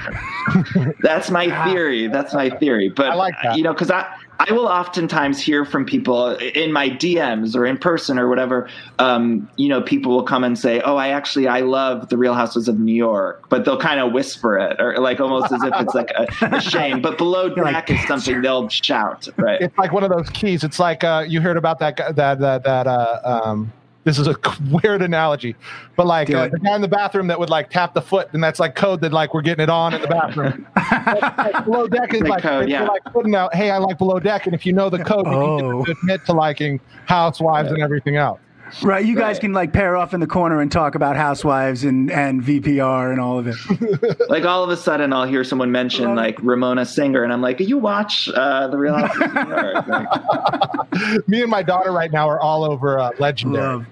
That's 1.02 1.30
my 1.30 1.64
theory. 1.64 2.08
That's 2.08 2.34
my 2.34 2.50
theory. 2.50 2.88
But 2.88 3.10
I 3.10 3.14
like 3.14 3.34
that. 3.42 3.56
you 3.56 3.62
know, 3.62 3.72
because 3.72 3.90
I 3.90 4.06
I 4.48 4.52
will 4.52 4.66
oftentimes 4.68 5.38
hear 5.38 5.66
from 5.66 5.84
people 5.84 6.30
in 6.34 6.72
my 6.72 6.88
DMs 6.88 7.54
or 7.54 7.66
in 7.66 7.76
person 7.76 8.18
or 8.18 8.26
whatever. 8.26 8.70
Um, 8.98 9.50
you 9.56 9.68
know, 9.68 9.82
people 9.82 10.12
will 10.12 10.22
come 10.22 10.44
and 10.44 10.58
say, 10.58 10.80
"Oh, 10.80 10.96
I 10.96 11.08
actually 11.08 11.46
I 11.46 11.60
love 11.60 12.08
the 12.08 12.16
Real 12.16 12.32
Houses 12.32 12.66
of 12.66 12.80
New 12.80 12.94
York," 12.94 13.50
but 13.50 13.66
they'll 13.66 13.78
kind 13.78 14.00
of 14.00 14.12
whisper 14.12 14.58
it 14.58 14.80
or 14.80 14.98
like 14.98 15.20
almost 15.20 15.52
as 15.52 15.62
if 15.62 15.74
it's 15.76 15.94
like 15.94 16.10
a, 16.16 16.26
a 16.56 16.60
shame. 16.60 17.02
But 17.02 17.18
below 17.18 17.54
You're 17.54 17.66
like, 17.66 17.86
deck 17.86 17.90
is 17.90 18.06
something 18.08 18.40
they'll 18.40 18.70
shout. 18.70 19.28
Right. 19.36 19.60
It's 19.60 19.76
like 19.76 19.92
one 19.92 20.04
of 20.04 20.10
those 20.10 20.30
keys. 20.30 20.64
It's 20.64 20.78
like 20.78 21.04
uh, 21.04 21.26
you 21.28 21.42
heard 21.42 21.58
about 21.58 21.78
that 21.80 21.96
guy, 21.96 22.12
that 22.12 22.40
that 22.40 22.64
that 22.64 22.86
uh, 22.86 23.20
um, 23.44 23.70
this 24.04 24.18
is 24.18 24.26
a 24.26 24.36
weird 24.82 25.02
analogy, 25.02 25.54
but 25.96 26.06
like 26.06 26.30
uh, 26.30 26.48
the 26.48 26.58
guy 26.58 26.74
in 26.74 26.80
the 26.80 26.88
bathroom 26.88 27.26
that 27.26 27.38
would 27.38 27.50
like 27.50 27.70
tap 27.70 27.94
the 27.94 28.00
foot, 28.02 28.28
and 28.32 28.42
that's 28.42 28.58
like 28.60 28.74
code 28.74 29.00
that 29.02 29.12
like 29.12 29.34
we're 29.34 29.42
getting 29.42 29.62
it 29.62 29.70
on 29.70 29.92
in 29.94 30.00
the 30.00 30.08
bathroom. 30.08 30.66
But, 30.74 31.20
like, 31.38 31.64
below 31.64 31.86
deck 31.86 32.14
is 32.14 32.22
Like 32.22 32.42
code, 32.42 32.68
yeah. 32.68 32.84
like 32.86 33.04
putting 33.04 33.34
out, 33.34 33.54
hey, 33.54 33.70
I 33.70 33.78
like 33.78 33.98
below 33.98 34.18
deck, 34.18 34.46
and 34.46 34.54
if 34.54 34.64
you 34.64 34.72
know 34.72 34.88
the 34.90 35.02
code, 35.04 35.26
you 35.26 35.32
Oh. 35.32 35.84
can 35.84 35.96
admit 35.98 36.24
to 36.26 36.32
liking 36.32 36.80
housewives 37.06 37.70
and 37.72 37.82
everything 37.82 38.16
else. 38.16 38.40
Right, 38.82 39.04
you 39.04 39.14
guys 39.16 39.34
Right. 39.36 39.40
can 39.42 39.52
like 39.52 39.72
pair 39.72 39.96
off 39.96 40.14
in 40.14 40.20
the 40.20 40.26
corner 40.26 40.60
and 40.60 40.70
talk 40.70 40.94
about 40.94 41.16
housewives 41.16 41.84
and, 41.84 42.10
and 42.10 42.42
VPR 42.42 43.10
and 43.10 43.20
all 43.20 43.38
of 43.38 43.46
it. 43.48 44.28
like 44.30 44.44
all 44.44 44.62
of 44.64 44.70
a 44.70 44.76
sudden, 44.76 45.12
I'll 45.12 45.26
hear 45.26 45.44
someone 45.44 45.70
mention 45.72 46.14
like 46.14 46.38
Ramona 46.42 46.84
Singer, 46.86 47.22
and 47.24 47.32
I'm 47.32 47.42
like, 47.42 47.60
"You 47.60 47.78
watch 47.78 48.28
uh, 48.34 48.68
the 48.68 48.76
Real 48.78 48.94
Housewives?" 48.96 49.88
of 49.88 51.18
New 51.18 51.22
Me 51.28 51.42
and 51.42 51.50
my 51.50 51.62
daughter 51.62 51.92
right 51.92 52.10
now 52.12 52.28
are 52.28 52.40
all 52.40 52.64
over 52.64 52.98
uh, 52.98 53.10
Legendary. 53.18 53.62
Love. 53.64 53.86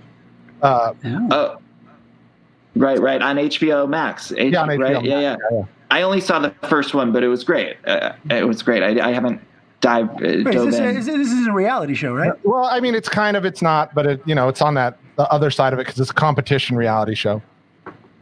Uh, 0.62 0.93
Oh, 1.31 1.57
right, 2.77 2.99
right 3.01 3.23
on 3.23 3.37
HBO 3.37 3.88
Max. 3.88 4.33
H- 4.33 4.53
Yeah, 4.53 4.62
on 4.62 4.69
HBO 4.69 4.79
right? 4.83 4.93
Max, 4.95 5.07
Yeah, 5.07 5.21
yeah, 5.21 5.37
yeah, 5.51 5.59
yeah. 5.59 5.62
I 5.91 6.03
only 6.03 6.21
saw 6.21 6.38
the 6.38 6.51
first 6.69 6.95
one, 6.95 7.12
but 7.12 7.23
it 7.25 7.29
was 7.29 7.45
great. 7.45 7.77
Uh, 7.87 8.12
it 8.31 8.47
was 8.47 8.62
great. 8.62 8.83
I, 8.83 9.09
I 9.09 9.12
haven't 9.12 9.41
dived 9.81 10.11
uh, 10.11 10.17
Wait, 10.21 10.47
is 10.49 10.55
dove 10.55 10.67
this, 10.67 10.79
in. 10.79 10.97
is, 10.97 11.07
this 11.07 11.33
is 11.33 11.47
a 11.47 11.53
reality 11.53 11.95
show, 11.95 12.14
right? 12.14 12.33
well, 12.45 12.64
I 12.64 12.81
mean, 12.81 12.95
it's 12.95 13.09
kind 13.09 13.37
of, 13.37 13.45
it's 13.45 13.62
not, 13.62 13.95
but 13.95 14.07
it, 14.07 14.23
you 14.27 14.35
know, 14.35 14.49
it's 14.49 14.62
on 14.62 14.75
that 14.75 14.99
the 15.17 15.31
other 15.33 15.51
side 15.51 15.73
of 15.73 15.79
it 15.79 15.87
because 15.87 16.01
it's 16.01 16.11
a 16.11 16.14
competition 16.14 16.77
reality 16.77 17.14
show. 17.14 17.43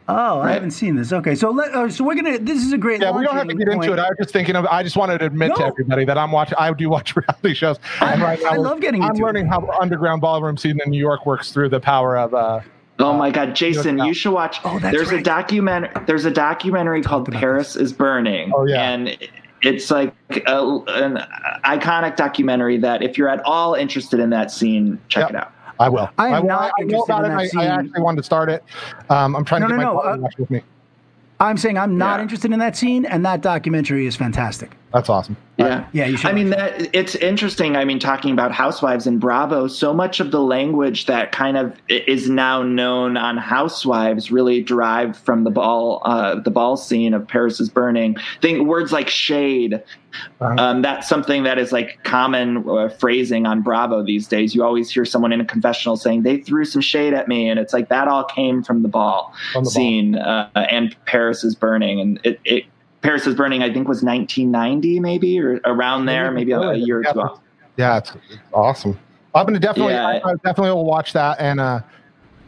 Oh, 0.08 0.40
I 0.40 0.52
haven't 0.52 0.70
seen 0.70 0.94
this. 0.94 1.12
Okay, 1.12 1.34
so 1.34 1.50
let, 1.50 1.74
uh, 1.74 1.90
so 1.90 2.04
we're 2.04 2.14
gonna. 2.14 2.38
This 2.38 2.64
is 2.64 2.72
a 2.72 2.78
great. 2.78 3.00
Yeah, 3.02 3.10
we 3.10 3.24
don't 3.24 3.34
have 3.34 3.48
to 3.48 3.54
launching 3.54 3.58
get 3.58 3.68
into 3.68 3.92
it. 3.92 3.98
I 3.98 4.08
was 4.08 4.16
just 4.18 4.32
thinking 4.32 4.54
of. 4.54 4.64
I 4.66 4.84
just 4.84 4.96
wanted 4.96 5.18
to 5.18 5.26
admit 5.26 5.56
to 5.56 5.64
everybody 5.64 6.04
that 6.04 6.16
I'm 6.16 6.30
watching. 6.30 6.56
I 6.58 6.72
do 6.72 6.88
watch 6.88 7.16
reality 7.16 7.54
shows. 7.54 7.78
And 8.00 8.22
right 8.22 8.38
now, 8.40 8.50
I 8.50 8.56
love 8.56 8.80
getting 8.80 9.02
I'm 9.02 9.10
into 9.10 9.22
it. 9.22 9.26
learning 9.26 9.46
how 9.46 9.68
underground 9.80 10.20
ballroom 10.20 10.56
scene 10.56 10.78
in 10.84 10.90
New 10.92 11.00
York 11.00 11.26
works 11.26 11.50
through 11.50 11.70
the 11.70 11.80
power 11.80 12.16
of. 12.16 12.34
Uh, 12.34 12.60
Oh 12.98 13.12
my 13.12 13.30
God, 13.30 13.54
Jason, 13.54 13.98
you 13.98 14.14
should 14.14 14.32
watch. 14.32 14.58
Oh, 14.64 14.78
that's 14.78 14.96
there's 14.96 15.10
a 15.10 15.16
right. 15.16 15.24
document. 15.24 16.06
There's 16.06 16.24
a 16.24 16.30
documentary 16.30 17.02
called 17.02 17.28
about 17.28 17.38
Paris 17.38 17.76
is 17.76 17.92
Burning. 17.92 18.52
Oh, 18.54 18.64
yeah. 18.66 18.90
and 18.90 19.18
it's 19.66 19.90
like 19.90 20.14
a, 20.46 20.60
an 20.88 21.18
iconic 21.64 22.16
documentary 22.16 22.78
that 22.78 23.02
if 23.02 23.18
you're 23.18 23.28
at 23.28 23.44
all 23.44 23.74
interested 23.74 24.20
in 24.20 24.30
that 24.30 24.50
scene, 24.50 24.98
check 25.08 25.22
Yep. 25.22 25.30
it 25.30 25.36
out. 25.36 25.52
I 25.78 25.88
will. 25.90 26.08
I 26.16 26.28
am 26.28 26.42
will. 26.42 26.48
not 26.48 26.72
I 26.78 26.82
know 26.84 26.84
interested 26.84 27.12
about 27.12 27.24
in 27.26 27.32
it. 27.32 27.52
that 27.52 27.58
I, 27.58 27.64
I 27.64 27.78
actually 27.80 28.00
wanted 28.00 28.16
to 28.18 28.22
start 28.22 28.48
it. 28.48 28.64
Um, 29.10 29.34
I'm 29.36 29.44
trying 29.44 29.62
No, 29.62 29.68
to 29.68 29.74
get 29.74 29.80
no, 29.82 29.94
my 29.94 30.02
no, 30.02 30.08
uh, 30.08 30.16
to 30.16 30.22
watch 30.22 30.38
with 30.38 30.50
me. 30.50 30.62
I'm 31.40 31.58
saying 31.58 31.76
I'm 31.76 31.98
not 31.98 32.18
Yeah. 32.18 32.22
interested 32.22 32.52
in 32.52 32.58
that 32.60 32.76
scene, 32.76 33.04
and 33.04 33.26
that 33.26 33.42
documentary 33.42 34.06
is 34.06 34.16
fantastic. 34.16 34.70
That's 34.92 35.10
awesome. 35.10 35.36
Yeah, 35.58 35.86
Yeah, 35.92 36.06
you 36.06 36.16
should 36.16 36.30
I 36.30 36.32
mean 36.32 36.50
watch 36.50 36.58
that 36.58 36.90
it's 36.94 37.14
interesting. 37.16 37.76
I 37.76 37.84
mean, 37.84 37.98
talking 37.98 38.32
about 38.32 38.52
Housewives 38.52 39.06
and 39.06 39.20
Bravo, 39.20 39.68
so 39.68 39.92
much 39.92 40.20
of 40.20 40.30
the 40.30 40.40
language 40.40 41.06
that 41.06 41.32
kind 41.32 41.56
of 41.56 41.74
is 41.88 42.28
now 42.28 42.62
known 42.62 43.16
on 43.16 43.36
Housewives 43.36 44.30
really 44.30 44.62
derived 44.62 45.16
from 45.16 45.44
the 45.44 45.50
ball, 45.50 46.02
uh, 46.04 46.40
the 46.40 46.50
ball 46.50 46.76
scene 46.76 47.14
of 47.14 47.26
Paris 47.26 47.58
is 47.58 47.68
Burning. 47.68 48.16
Think 48.40 48.66
words 48.66 48.92
like 48.92 49.08
shade. 49.08 49.82
Uh-huh. 50.40 50.54
Um, 50.58 50.82
that's 50.82 51.08
something 51.08 51.42
that 51.42 51.58
is 51.58 51.72
like 51.72 52.02
common 52.04 52.68
uh, 52.68 52.88
phrasing 52.88 53.46
on 53.46 53.62
Bravo 53.62 54.02
these 54.04 54.28
days. 54.28 54.54
You 54.54 54.62
always 54.62 54.90
hear 54.90 55.04
someone 55.04 55.32
in 55.32 55.40
a 55.40 55.44
confessional 55.44 55.96
saying 55.96 56.22
they 56.22 56.38
threw 56.38 56.64
some 56.64 56.80
shade 56.80 57.12
at 57.12 57.28
me, 57.28 57.48
and 57.48 57.58
it's 57.58 57.72
like 57.72 57.88
that 57.88 58.08
all 58.08 58.24
came 58.24 58.62
from 58.62 58.82
the 58.82 58.88
ball 58.88 59.34
From 59.52 59.64
the 59.64 59.68
ball. 59.68 59.72
scene 59.72 60.14
uh, 60.16 60.48
and 60.54 60.96
Paris 61.06 61.44
is 61.44 61.54
Burning, 61.54 62.00
and 62.00 62.20
it. 62.24 62.40
it 62.44 62.64
Paris 63.06 63.24
is 63.24 63.36
Burning, 63.36 63.62
I 63.62 63.72
think, 63.72 63.86
was 63.86 64.02
1990, 64.02 64.98
maybe 64.98 65.38
or 65.38 65.60
around 65.64 66.06
there, 66.06 66.32
maybe 66.32 66.50
a, 66.50 66.58
a 66.58 66.74
year 66.74 66.98
or 66.98 67.04
two 67.04 67.20
off. 67.20 67.40
Yeah, 67.76 67.98
it's, 67.98 68.10
it's 68.30 68.38
awesome. 68.52 68.98
I'm 69.32 69.46
gonna 69.46 69.60
definitely, 69.60 69.92
Yeah. 69.92 70.08
I, 70.08 70.16
I 70.16 70.34
definitely 70.44 70.70
will 70.70 70.86
watch 70.86 71.12
that. 71.12 71.38
And 71.38 71.60
uh, 71.60 71.82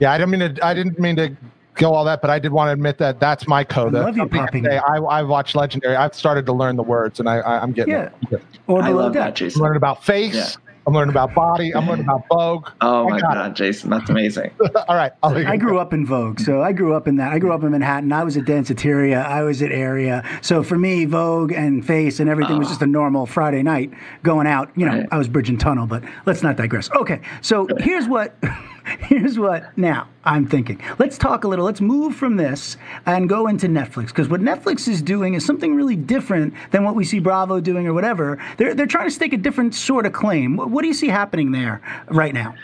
yeah, 0.01 0.11
I 0.11 0.19
didn't 0.19 0.31
mean 0.37 0.55
to, 0.57 0.67
I 0.67 0.75
didn't 0.75 0.99
mean 0.99 1.15
to 1.15 1.37
go 1.75 1.95
all 1.95 2.05
that, 2.07 2.21
but 2.21 2.31
I 2.31 2.41
did 2.41 2.51
want 2.51 2.71
to 2.71 2.73
admit 2.73 2.99
that 2.99 3.21
that's 3.21 3.47
my 3.47 3.63
code. 3.63 3.95
I 3.95 4.01
love 4.01 4.17
you 4.17 4.23
Something 4.23 4.41
popping 4.41 4.65
say. 4.65 4.79
I, 4.79 4.97
I 4.97 5.23
watch 5.23 5.55
Legendary. 5.55 5.95
I've 5.95 6.13
started 6.17 6.45
to 6.47 6.53
learn 6.53 6.75
the 6.75 6.83
words, 6.83 7.21
and 7.21 7.29
I, 7.29 7.37
I 7.37 7.63
I'm 7.63 7.71
getting 7.71 7.95
Yeah. 7.95 8.11
it. 8.33 8.43
Or 8.67 8.83
I 8.83 8.89
love 8.89 9.13
deck. 9.13 9.23
that, 9.27 9.37
Jason. 9.37 9.63
Learning 9.63 9.77
about 9.77 10.03
face. 10.05 10.59
Yeah. 10.89 10.91
I'm 10.91 10.95
learning 10.95 11.11
about 11.11 11.35
body. 11.35 11.75
I'm 11.75 11.87
learning 11.87 12.05
about 12.05 12.25
Vogue. 12.29 12.69
Oh 12.81 13.07
I 13.09 13.11
my 13.11 13.21
got 13.21 13.35
God, 13.35 13.57
Jason, 13.57 13.91
that's 13.91 14.09
amazing. 14.11 14.51
All 14.89 14.97
right. 14.97 15.13
I'll 15.23 15.33
leave 15.33 15.47
I 15.47 15.55
you. 15.55 15.61
grew 15.61 15.79
up 15.79 15.93
in 15.93 16.07
Vogue, 16.07 16.41
so 16.41 16.63
I 16.63 16.73
grew 16.73 16.95
up 16.95 17.07
in 17.07 17.17
that. 17.17 17.33
I 17.33 17.39
grew 17.39 17.53
up 17.53 17.63
in 17.63 17.71
Manhattan. 17.71 18.13
I 18.13 18.25
was 18.25 18.37
at 18.37 18.45
Danceteria. 18.45 19.25
I 19.25 19.43
was 19.43 19.63
at 19.63 19.71
Area. 19.71 20.25
So 20.43 20.63
for 20.63 20.79
me, 20.79 21.05
Vogue 21.05 21.53
and 21.53 21.87
Face 21.87 22.21
and 22.21 22.29
everything 22.29 22.59
was 22.59 22.69
ah. 22.69 22.71
just 22.71 22.83
a 22.83 22.87
normal 22.87 23.27
Friday 23.27 23.63
night 23.63 23.91
going 24.23 24.47
out. 24.47 24.71
You 24.77 24.87
know, 24.87 24.99
Right. 24.99 25.09
I 25.13 25.19
was 25.19 25.29
bridging 25.29 25.59
Tunnel, 25.59 25.87
but 25.87 26.03
let's 26.27 26.43
not 26.43 26.57
digress. 26.57 26.91
Okay, 26.93 27.21
so 27.43 27.69
here's 27.79 28.09
what. 28.09 28.35
Here's 29.01 29.39
what 29.39 29.77
now 29.77 30.09
I'm 30.25 30.47
thinking. 30.47 30.81
Let's 30.99 31.19
talk 31.19 31.45
a 31.45 31.49
little. 31.49 31.65
Let's 31.65 31.81
move 31.81 32.15
from 32.15 32.37
this 32.37 32.77
and 33.07 33.29
go 33.29 33.47
into 33.47 33.67
Netflix 33.67 34.09
because 34.09 34.29
what 34.29 34.41
Netflix 34.41 34.89
is 34.89 35.03
doing 35.03 35.35
is 35.35 35.45
something 35.45 35.75
really 35.75 35.97
different 35.97 36.55
than 36.71 36.85
what 36.85 36.95
we 36.95 37.05
see 37.05 37.19
Bravo 37.19 37.61
doing 37.61 37.87
or 37.87 37.95
whatever. 37.95 38.43
They're 38.57 38.75
they're 38.75 38.87
trying 38.87 39.09
to 39.09 39.15
stake 39.15 39.33
a 39.33 39.37
different 39.37 39.75
sort 39.75 40.07
of 40.07 40.13
claim. 40.13 40.57
What, 40.57 40.71
what 40.71 40.83
do 40.83 40.89
you 40.89 40.95
see 40.95 41.09
happening 41.09 41.53
there 41.53 41.83
right 42.09 42.33
now? 42.33 42.55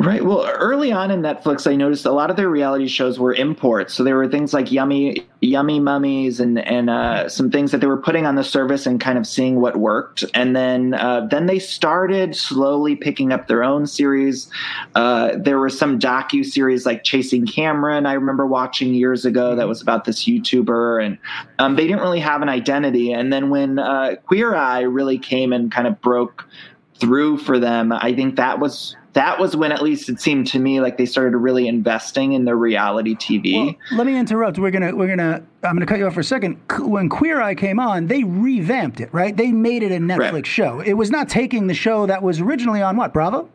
Right. 0.00 0.24
Well, 0.24 0.46
early 0.46 0.92
on 0.92 1.10
in 1.10 1.20
Netflix, 1.20 1.70
I 1.70 1.76
noticed 1.76 2.06
a 2.06 2.10
lot 2.10 2.30
of 2.30 2.36
their 2.36 2.48
reality 2.48 2.88
shows 2.88 3.18
were 3.18 3.34
imports. 3.34 3.92
So 3.92 4.02
there 4.02 4.16
were 4.16 4.28
things 4.28 4.54
like 4.54 4.72
Yummy, 4.72 5.26
Yummy 5.42 5.78
Mummies, 5.78 6.40
and 6.40 6.58
and 6.58 6.88
uh, 6.88 7.28
some 7.28 7.50
things 7.50 7.70
that 7.72 7.82
they 7.82 7.86
were 7.86 8.00
putting 8.00 8.24
on 8.24 8.34
the 8.34 8.42
service 8.42 8.86
and 8.86 8.98
kind 8.98 9.18
of 9.18 9.26
seeing 9.26 9.60
what 9.60 9.76
worked. 9.76 10.24
And 10.32 10.56
then 10.56 10.94
uh, 10.94 11.26
then 11.30 11.44
they 11.44 11.58
started 11.58 12.34
slowly 12.34 12.96
picking 12.96 13.30
up 13.30 13.46
their 13.46 13.62
own 13.62 13.86
series. 13.86 14.50
Uh, 14.94 15.32
there 15.36 15.58
were 15.58 15.68
some 15.68 15.98
docu 15.98 16.46
series 16.46 16.86
like 16.86 17.04
Chasing 17.04 17.46
Cameron. 17.46 18.06
I 18.06 18.14
remember 18.14 18.46
watching 18.46 18.94
years 18.94 19.26
ago 19.26 19.54
that 19.54 19.68
was 19.68 19.82
about 19.82 20.06
this 20.06 20.24
YouTuber, 20.24 21.04
and 21.04 21.18
um, 21.58 21.76
they 21.76 21.86
didn't 21.86 22.00
really 22.00 22.20
have 22.20 22.40
an 22.40 22.48
identity. 22.48 23.12
And 23.12 23.30
then 23.30 23.50
when 23.50 23.78
uh, 23.78 24.14
Queer 24.24 24.54
Eye 24.54 24.80
really 24.80 25.18
came 25.18 25.52
and 25.52 25.70
kind 25.70 25.86
of 25.86 26.00
broke 26.00 26.48
through 26.94 27.36
for 27.36 27.58
them, 27.58 27.92
I 27.92 28.14
think 28.14 28.36
that 28.36 28.60
was 28.60 28.96
that 29.14 29.40
was 29.40 29.56
when 29.56 29.72
at 29.72 29.82
least 29.82 30.08
it 30.08 30.20
seemed 30.20 30.46
to 30.48 30.58
me 30.58 30.80
like 30.80 30.96
they 30.96 31.06
started 31.06 31.36
really 31.36 31.66
investing 31.66 32.32
in 32.32 32.44
their 32.44 32.56
reality 32.56 33.14
TV. 33.16 33.54
Well, 33.66 33.74
let 33.98 34.06
me 34.06 34.16
interrupt. 34.16 34.58
We're 34.58 34.70
gonna 34.70 34.94
we're 34.94 35.08
gonna 35.08 35.42
I'm 35.64 35.74
gonna 35.74 35.86
cut 35.86 35.98
you 35.98 36.06
off 36.06 36.14
for 36.14 36.20
a 36.20 36.24
second. 36.24 36.58
When 36.78 37.08
Queer 37.08 37.40
Eye 37.40 37.54
came 37.54 37.80
on, 37.80 38.06
they 38.06 38.22
revamped 38.24 39.00
it, 39.00 39.12
right? 39.12 39.36
They 39.36 39.52
made 39.52 39.82
it 39.82 39.92
a 39.92 39.98
Netflix 39.98 40.32
Right. 40.32 40.46
show. 40.46 40.80
It 40.80 40.94
was 40.94 41.10
not 41.10 41.28
taking 41.28 41.66
the 41.66 41.74
show 41.74 42.06
that 42.06 42.22
was 42.22 42.40
originally 42.40 42.82
on 42.82 42.96
what 42.96 43.12
Bravo. 43.12 43.48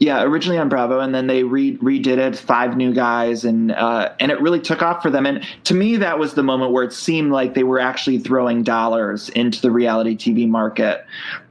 Yeah, 0.00 0.24
originally 0.24 0.58
on 0.58 0.68
Bravo, 0.68 0.98
and 0.98 1.14
then 1.14 1.28
they 1.28 1.44
re- 1.44 1.76
redid 1.78 2.18
it, 2.18 2.36
five 2.36 2.76
new 2.76 2.92
guys, 2.92 3.44
and 3.44 3.70
uh, 3.70 4.10
and 4.18 4.32
it 4.32 4.40
really 4.40 4.58
took 4.60 4.82
off 4.82 5.02
for 5.02 5.08
them. 5.08 5.24
And 5.24 5.44
to 5.64 5.74
me, 5.74 5.96
that 5.98 6.18
was 6.18 6.34
the 6.34 6.42
moment 6.42 6.72
where 6.72 6.82
it 6.82 6.92
seemed 6.92 7.30
like 7.30 7.54
they 7.54 7.62
were 7.62 7.78
actually 7.78 8.18
throwing 8.18 8.64
dollars 8.64 9.28
into 9.30 9.60
the 9.62 9.70
reality 9.70 10.16
TV 10.16 10.48
market 10.48 11.04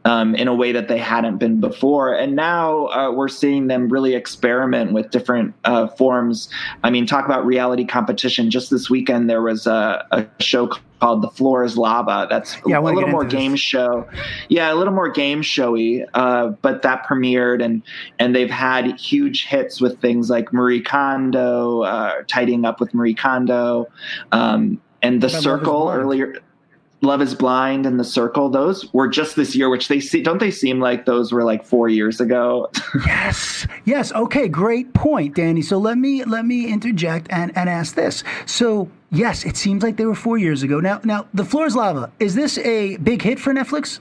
um, 0.06 0.36
in 0.36 0.48
a 0.48 0.54
way 0.54 0.72
that 0.72 0.88
they 0.88 0.98
hadn't 0.98 1.38
been 1.38 1.60
before. 1.60 2.14
And 2.14 2.36
now 2.36 2.88
uh, 2.88 3.12
we're 3.12 3.28
seeing 3.30 3.68
them 3.68 3.90
really 3.90 4.16
experiment 4.16 4.94
with 4.94 5.10
different 5.12 5.54
uh, 5.64 5.88
forms. 5.88 6.50
I 6.84 6.90
mean, 6.90 7.06
talk 7.06 7.26
about 7.26 7.46
reality 7.46 7.86
competition. 7.86 8.50
Just 8.50 8.70
this 8.70 8.90
weekend, 8.90 9.30
there 9.30 9.42
was 9.42 9.66
a, 9.68 10.06
a 10.12 10.26
show 10.42 10.70
called 11.00 11.22
The 11.22 11.30
Floor 11.30 11.64
is 11.64 11.78
Lava. 11.78 12.28
That's 12.30 12.58
Yeah, 12.66 12.80
a 12.80 12.82
little 12.82 13.10
more 13.10 13.24
into 13.24 13.36
this. 13.36 13.42
game 13.44 13.56
show. 13.56 14.08
Yeah, 14.50 14.74
a 14.74 14.76
little 14.76 14.94
more 14.94 15.10
game 15.10 15.42
showy. 15.42 16.06
Uh, 16.14 16.48
but 16.62 16.82
that 16.82 17.06
premiered, 17.06 17.64
and 17.64 17.82
and 18.20 18.36
they've 18.36 18.50
had 18.50 18.98
huge 19.00 19.46
hits 19.46 19.82
with 19.82 20.00
things 20.00 20.30
like 20.30 20.54
Marie 20.54 20.82
Kondo, 20.82 21.82
uh, 21.82 22.24
tidying 22.28 22.66
up 22.66 22.80
with 22.80 22.94
Marie 22.94 23.14
Kondo, 23.16 23.88
um, 24.32 24.82
and 25.02 25.22
The 25.22 25.30
Circle 25.30 25.90
earlier. 25.90 26.36
Love 27.04 27.22
is 27.22 27.36
Blind 27.36 27.86
and 27.86 28.00
The 28.00 28.04
Circle. 28.04 28.50
Those 28.50 28.92
were 28.94 29.08
just 29.08 29.36
this 29.36 29.56
year, 29.56 29.70
which 29.70 29.90
they 29.90 30.00
see. 30.00 30.22
Don't 30.24 30.40
they 30.40 30.52
seem 30.52 30.80
like 30.80 31.06
those 31.06 31.34
were 31.34 31.44
like 31.44 31.66
four 31.66 31.90
years 31.90 32.20
ago? 32.20 32.70
Yes. 33.06 33.68
Yes. 33.86 34.14
Okay. 34.14 34.48
Great 34.48 34.94
point, 34.94 35.36
Danny. 35.36 35.62
So 35.64 35.78
let 35.78 35.98
me 35.98 36.24
let 36.24 36.46
me 36.46 36.68
interject 36.72 37.28
and, 37.32 37.52
and 37.58 37.68
ask 37.68 37.96
this. 37.96 38.24
So 38.46 38.88
yes, 39.12 39.46
it 39.46 39.58
seems 39.58 39.82
like 39.82 39.98
they 39.98 40.06
were 40.06 40.16
four 40.16 40.38
years 40.38 40.62
ago. 40.62 40.80
Now 40.80 41.02
now 41.04 41.28
the 41.34 41.44
floor 41.44 41.66
is 41.66 41.76
lava. 41.76 42.12
Is 42.20 42.36
this 42.36 42.60
a 42.60 42.98
big 42.98 43.22
hit 43.22 43.40
for 43.40 43.52
Netflix? 43.54 44.00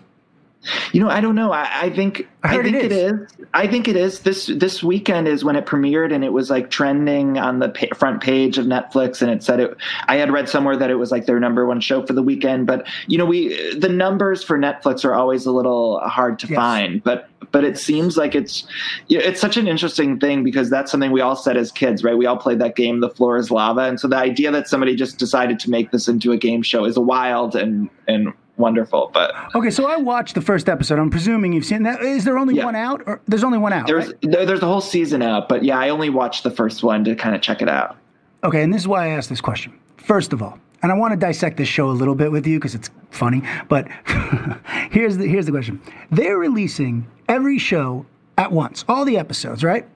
You 0.93 1.01
know, 1.01 1.09
I 1.09 1.21
don't 1.21 1.35
know. 1.35 1.53
I, 1.53 1.69
I 1.87 1.91
think 1.91 2.29
I 2.45 2.57
I, 2.59 2.63
think 2.63 2.77
it 2.77 2.85
it 2.87 2.93
is. 2.93 3.13
is. 3.13 3.47
I 3.53 3.67
think 3.67 3.89
it 3.89 3.97
is. 3.97 4.21
This 4.21 4.47
this 4.47 4.83
weekend 4.83 5.27
is 5.27 5.43
when 5.45 5.57
it 5.57 5.67
premiered, 5.67 6.15
and 6.15 6.25
it 6.25 6.33
was 6.33 6.51
like 6.51 6.71
trending 6.71 7.37
on 7.39 7.59
the 7.59 7.69
pa- 7.71 7.95
front 7.97 8.23
page 8.23 8.59
of 8.59 8.67
Netflix, 8.67 9.21
and 9.23 9.31
it 9.31 9.43
said 9.43 9.59
it. 9.59 9.77
I 10.07 10.17
had 10.17 10.31
read 10.31 10.49
somewhere 10.49 10.77
that 10.77 10.89
it 10.91 10.95
was 10.97 11.11
like 11.11 11.27
their 11.27 11.41
number 11.41 11.67
one 11.67 11.81
show 11.81 12.07
for 12.07 12.13
the 12.13 12.23
weekend, 12.23 12.67
but 12.69 12.87
you 13.09 13.19
know, 13.19 13.25
we 13.27 13.75
the 13.75 13.89
numbers 13.89 14.45
for 14.45 14.57
Netflix 14.59 15.05
are 15.05 15.15
always 15.15 15.47
a 15.47 15.53
little 15.53 15.99
hard 16.01 16.39
to 16.41 16.47
Yes. 16.47 16.57
find, 16.57 17.03
but 17.03 17.29
but 17.51 17.65
it 17.65 17.77
seems 17.77 18.17
like 18.17 18.35
it's 18.37 18.65
you 19.09 19.19
know, 19.19 19.25
it's 19.25 19.41
such 19.41 19.57
an 19.57 19.67
interesting 19.67 20.21
thing 20.21 20.45
because 20.45 20.71
that's 20.71 20.91
something 20.93 21.11
we 21.11 21.21
all 21.21 21.37
said 21.37 21.57
as 21.57 21.73
kids, 21.73 22.05
right? 22.05 22.17
We 22.17 22.27
all 22.27 22.37
played 22.37 22.61
that 22.61 22.77
game, 22.77 23.01
The 23.01 23.11
Floor 23.11 23.37
is 23.37 23.51
Lava, 23.51 23.81
and 23.83 23.99
so 23.99 24.07
the 24.07 24.17
idea 24.17 24.53
that 24.53 24.69
somebody 24.69 24.95
just 24.95 25.19
decided 25.19 25.59
to 25.61 25.71
make 25.71 25.91
this 25.91 26.07
into 26.07 26.31
a 26.31 26.37
game 26.37 26.63
show 26.63 26.85
is 26.85 26.97
wild 26.99 27.57
and 27.57 27.91
and 28.07 28.33
wonderful, 28.63 29.11
but. 29.13 29.35
Okay, 29.55 29.69
so 29.71 29.87
I 29.87 29.97
watched 29.97 30.35
the 30.35 30.41
first 30.41 30.69
episode. 30.71 30.99
I'm 30.99 31.11
presuming 31.11 31.53
you've 31.53 31.67
seen 31.67 31.83
that. 31.83 32.01
Is 32.03 32.25
there 32.25 32.39
only 32.39 32.55
Yeah. 32.55 32.65
one 32.65 32.77
out, 32.77 33.03
or 33.07 33.21
there's 33.29 33.45
only 33.45 33.59
one 33.59 33.73
out? 33.75 33.87
There's 33.87 34.07
right? 34.07 34.17
there, 34.23 34.47
there's 34.47 34.63
a 34.63 34.67
whole 34.67 34.81
season 34.81 35.21
out, 35.21 35.49
but 35.49 35.63
yeah, 35.65 35.79
I 35.79 35.91
only 35.91 36.09
watched 36.09 36.45
the 36.45 36.51
first 36.51 36.83
one 36.83 37.05
to 37.05 37.15
kind 37.15 37.35
of 37.37 37.43
check 37.43 37.61
it 37.61 37.69
out. 37.69 37.97
Okay, 38.45 38.63
and 38.63 38.73
this 38.73 38.81
is 38.83 38.89
why 38.89 39.05
I 39.07 39.09
asked 39.11 39.29
this 39.29 39.41
question. 39.43 39.73
First 39.99 40.33
of 40.33 40.43
all, 40.43 40.59
and 40.83 40.91
I 40.91 40.95
want 40.97 41.13
to 41.13 41.17
dissect 41.19 41.59
this 41.59 41.69
show 41.69 41.91
a 41.91 41.93
little 41.93 42.15
bit 42.15 42.33
with 42.33 42.47
you 42.47 42.59
because 42.59 42.75
it's 42.75 42.91
funny. 43.11 43.43
But 43.69 43.87
here's 44.91 45.17
the 45.19 45.27
here's 45.27 45.47
the 45.47 45.53
question: 45.53 45.81
They're 46.11 46.39
releasing 46.39 47.07
every 47.29 47.59
show 47.59 48.07
at 48.39 48.51
once, 48.51 48.85
all 48.89 49.05
the 49.05 49.19
episodes, 49.19 49.63
right? 49.63 49.87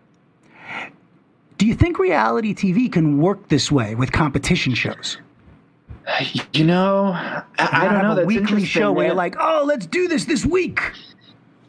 Do 1.59 1.67
you 1.67 1.75
think 1.75 1.99
reality 1.99 2.55
TV 2.55 2.93
can 2.93 3.19
work 3.19 3.49
this 3.49 3.73
way 3.73 3.95
with 3.95 4.13
competition 4.13 4.75
shows? 4.75 5.17
You 6.53 6.65
know, 6.65 7.13
I, 7.15 7.43
I 7.59 7.85
don't 7.89 8.03
know. 8.03 8.15
That's 8.15 8.27
weekly 8.27 8.65
show 8.65 8.93
where 8.93 9.07
you're 9.07 9.15
like, 9.15 9.37
oh, 9.39 9.65
let's 9.67 9.87
do 9.87 10.07
this 10.09 10.25
this 10.25 10.47
week. 10.47 10.81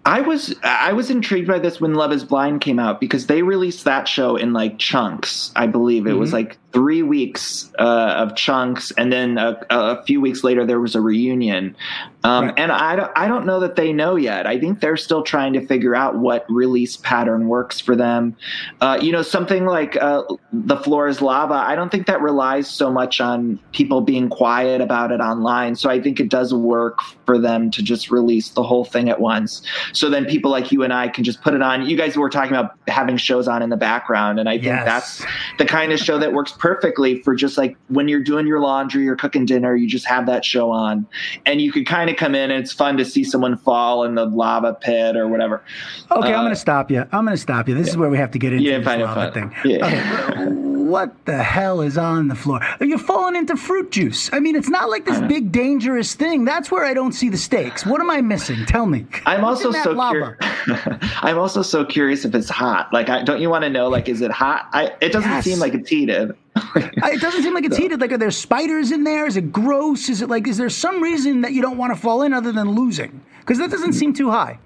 I 0.08 0.22
was 0.22 0.56
I 0.64 0.94
was 0.94 1.10
intrigued 1.10 1.48
by 1.50 1.60
this 1.60 1.82
when 1.82 1.94
Love 1.94 2.14
Is 2.14 2.24
Blind 2.24 2.62
came 2.62 2.80
out 2.80 3.02
because 3.02 3.28
they 3.28 3.42
released 3.42 3.84
that 3.84 4.08
show 4.08 4.38
in 4.38 4.54
like 4.54 4.80
chunks. 4.80 5.52
I 5.56 5.68
believe 5.68 6.08
it 6.08 6.14
was 6.14 6.30
Mm-hmm. 6.30 6.36
like 6.38 6.58
three 6.74 7.02
weeks 7.02 7.72
uh, 7.80 8.14
of 8.18 8.36
chunks, 8.36 8.92
and 8.98 9.12
then 9.12 9.38
a, 9.38 9.60
a 9.70 10.04
few 10.04 10.22
weeks 10.22 10.44
later 10.44 10.66
there 10.66 10.80
was 10.80 10.96
a 10.96 11.02
reunion. 11.02 11.76
Um, 12.24 12.46
Right. 12.46 12.54
And 12.58 12.72
I 12.72 12.96
don't, 12.98 13.12
I 13.16 13.28
don't 13.28 13.46
know 13.46 13.60
that 13.62 13.78
they 13.78 13.94
know 13.94 14.16
yet. 14.16 14.46
I 14.46 14.60
think 14.60 14.80
they're 14.82 14.98
still 14.98 15.24
trying 15.24 15.54
to 15.54 15.66
figure 15.66 15.96
out 15.96 16.18
what 16.18 16.46
release 16.50 16.98
pattern 16.98 17.48
works 17.48 17.80
for 17.80 17.96
them. 17.96 18.36
Uh, 18.82 19.00
you 19.02 19.12
know, 19.14 19.22
something 19.22 19.66
like 19.66 19.96
uh, 19.96 20.24
The 20.52 20.76
Floor 20.78 21.08
is 21.08 21.22
Lava. 21.22 21.54
I 21.54 21.76
don't 21.76 21.90
think 21.90 22.06
that 22.08 22.22
relies 22.22 22.70
so 22.70 22.92
much 22.92 23.22
on 23.22 23.60
people 23.72 24.02
being 24.02 24.30
quiet 24.30 24.82
about 24.82 25.12
it 25.12 25.20
online. 25.22 25.76
So 25.78 25.90
I 25.90 26.02
think 26.02 26.20
it 26.20 26.30
does 26.30 26.54
work 26.54 27.00
for 27.26 27.40
them 27.40 27.72
to 27.72 27.82
just 27.82 28.12
release 28.12 28.50
the 28.50 28.64
whole 28.64 28.84
thing 28.86 29.10
at 29.10 29.20
once. 29.22 29.62
So 29.98 30.10
then 30.10 30.26
people 30.26 30.52
like 30.52 30.72
you 30.72 30.84
and 30.84 30.94
I 30.94 31.08
can 31.08 31.24
just 31.24 31.42
put 31.42 31.54
it 31.54 31.62
on. 31.62 31.88
You 31.90 31.98
guys 31.98 32.16
were 32.16 32.30
talking 32.30 32.52
about 32.56 32.78
having 32.88 33.18
shows 33.18 33.48
on 33.48 33.62
in 33.62 33.70
the 33.70 33.78
background, 33.78 34.40
and 34.40 34.48
I 34.48 34.54
think 34.54 34.66
Yes. 34.66 34.86
that's 34.86 35.26
the 35.58 35.66
kind 35.66 35.92
of 35.92 36.00
show 36.00 36.20
that 36.20 36.34
works 36.34 36.52
perfectly 36.52 37.22
for 37.24 37.36
just 37.36 37.58
like 37.58 37.76
when 37.88 38.08
you're 38.08 38.24
doing 38.24 38.46
your 38.48 38.60
laundry, 38.60 39.04
you're 39.04 39.16
cooking 39.16 39.46
dinner, 39.46 39.76
you 39.76 39.88
just 39.88 40.06
have 40.08 40.26
that 40.28 40.46
show 40.46 40.70
on, 40.72 41.08
and 41.46 41.60
you 41.62 41.72
could 41.72 41.86
kind 41.88 42.10
of 42.10 42.16
come 42.16 42.36
in 42.36 42.52
and 42.52 42.62
it's 42.64 42.72
fun 42.74 42.96
to 42.98 43.06
see 43.06 43.24
someone 43.24 43.58
fall 43.58 44.04
in 44.04 44.16
the 44.16 44.26
lava 44.26 44.74
pit 44.76 45.16
or 45.18 45.28
whatever. 45.28 45.64
Okay, 46.12 46.30
I'm 46.30 46.36
Uh, 46.36 46.42
going 46.44 46.50
to 46.52 46.56
stop 46.56 46.92
you. 46.92 47.00
I'm 47.12 47.26
going 47.26 47.36
to 47.36 47.42
stop 47.42 47.68
you. 47.68 47.76
This 47.76 47.88
is 47.88 47.98
where 47.98 48.10
we 48.10 48.18
have 48.18 48.32
to 48.32 48.40
get 48.40 48.54
into 48.54 48.64
didn't 48.66 48.84
this 48.86 49.00
lava 49.02 49.32
fun. 49.32 49.52
thing. 49.52 49.56
Yeah. 49.72 49.86
Okay, 49.86 50.67
what 50.88 51.26
the 51.26 51.42
hell 51.44 51.82
is 51.82 51.98
on 51.98 52.28
the 52.28 52.36
floor? 52.36 52.60
Are 52.80 52.86
You're 52.86 52.98
falling 52.98 53.36
into 53.36 53.56
fruit 53.58 53.92
juice. 53.92 54.30
I 54.34 54.40
mean, 54.40 54.56
it's 54.56 54.70
not 54.70 54.90
like 54.90 55.06
this 55.06 55.20
big 55.22 55.52
dangerous 55.52 56.14
thing. 56.16 56.46
That's 56.46 56.72
where 56.72 56.86
I 56.86 56.94
don't 56.94 57.12
see 57.14 57.30
the 57.30 57.38
stakes. 57.38 57.86
What 57.86 58.02
am 58.02 58.10
I 58.10 58.22
missing? 58.22 58.66
Tell 58.66 58.86
me. 58.86 59.06
I'm 59.26 59.42
What's 59.42 59.66
also 59.66 59.84
so 59.84 60.10
curious. 60.10 60.38
I'm 61.22 61.38
also 61.38 61.62
so 61.62 61.86
curious 61.86 62.26
if 62.26 62.34
it's 62.36 62.50
hot. 62.50 62.92
Like, 62.94 63.10
I, 63.10 63.24
don't 63.24 63.42
you 63.42 63.50
want 63.50 63.64
to 63.64 63.70
know? 63.70 63.88
Like, 63.90 64.10
is 64.10 64.22
it 64.22 64.32
hot? 64.32 64.70
I, 64.74 64.94
it 65.02 65.12
doesn't 65.12 65.30
Yes. 65.30 65.44
seem 65.44 65.60
like 65.60 65.74
it's 65.74 65.90
heated. 65.90 66.32
It 66.76 67.22
doesn't 67.22 67.44
seem 67.44 67.54
like 67.54 67.66
it's 67.66 67.78
heated. 67.78 68.02
Like, 68.02 68.12
are 68.12 68.18
there 68.18 68.32
spiders 68.32 68.92
in 68.92 69.04
there? 69.04 69.28
Is 69.28 69.38
it 69.38 69.52
gross? 69.52 70.10
Is 70.10 70.22
it 70.22 70.30
like, 70.30 70.48
is 70.48 70.58
there 70.58 70.70
some 70.70 71.02
reason 71.02 71.42
that 71.42 71.54
you 71.54 71.62
don't 71.62 71.78
want 71.78 71.94
to 71.96 72.00
fall 72.00 72.24
in 72.24 72.34
other 72.34 72.52
than 72.52 72.72
losing? 72.72 73.22
Because 73.40 73.58
that 73.60 73.70
doesn't 73.72 73.94
seem 73.94 74.14
too 74.14 74.30
high. 74.32 74.60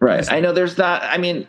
Right. 0.00 0.30
I 0.30 0.40
know 0.40 0.52
there's 0.52 0.76
that. 0.76 1.02
I 1.02 1.16
mean, 1.18 1.46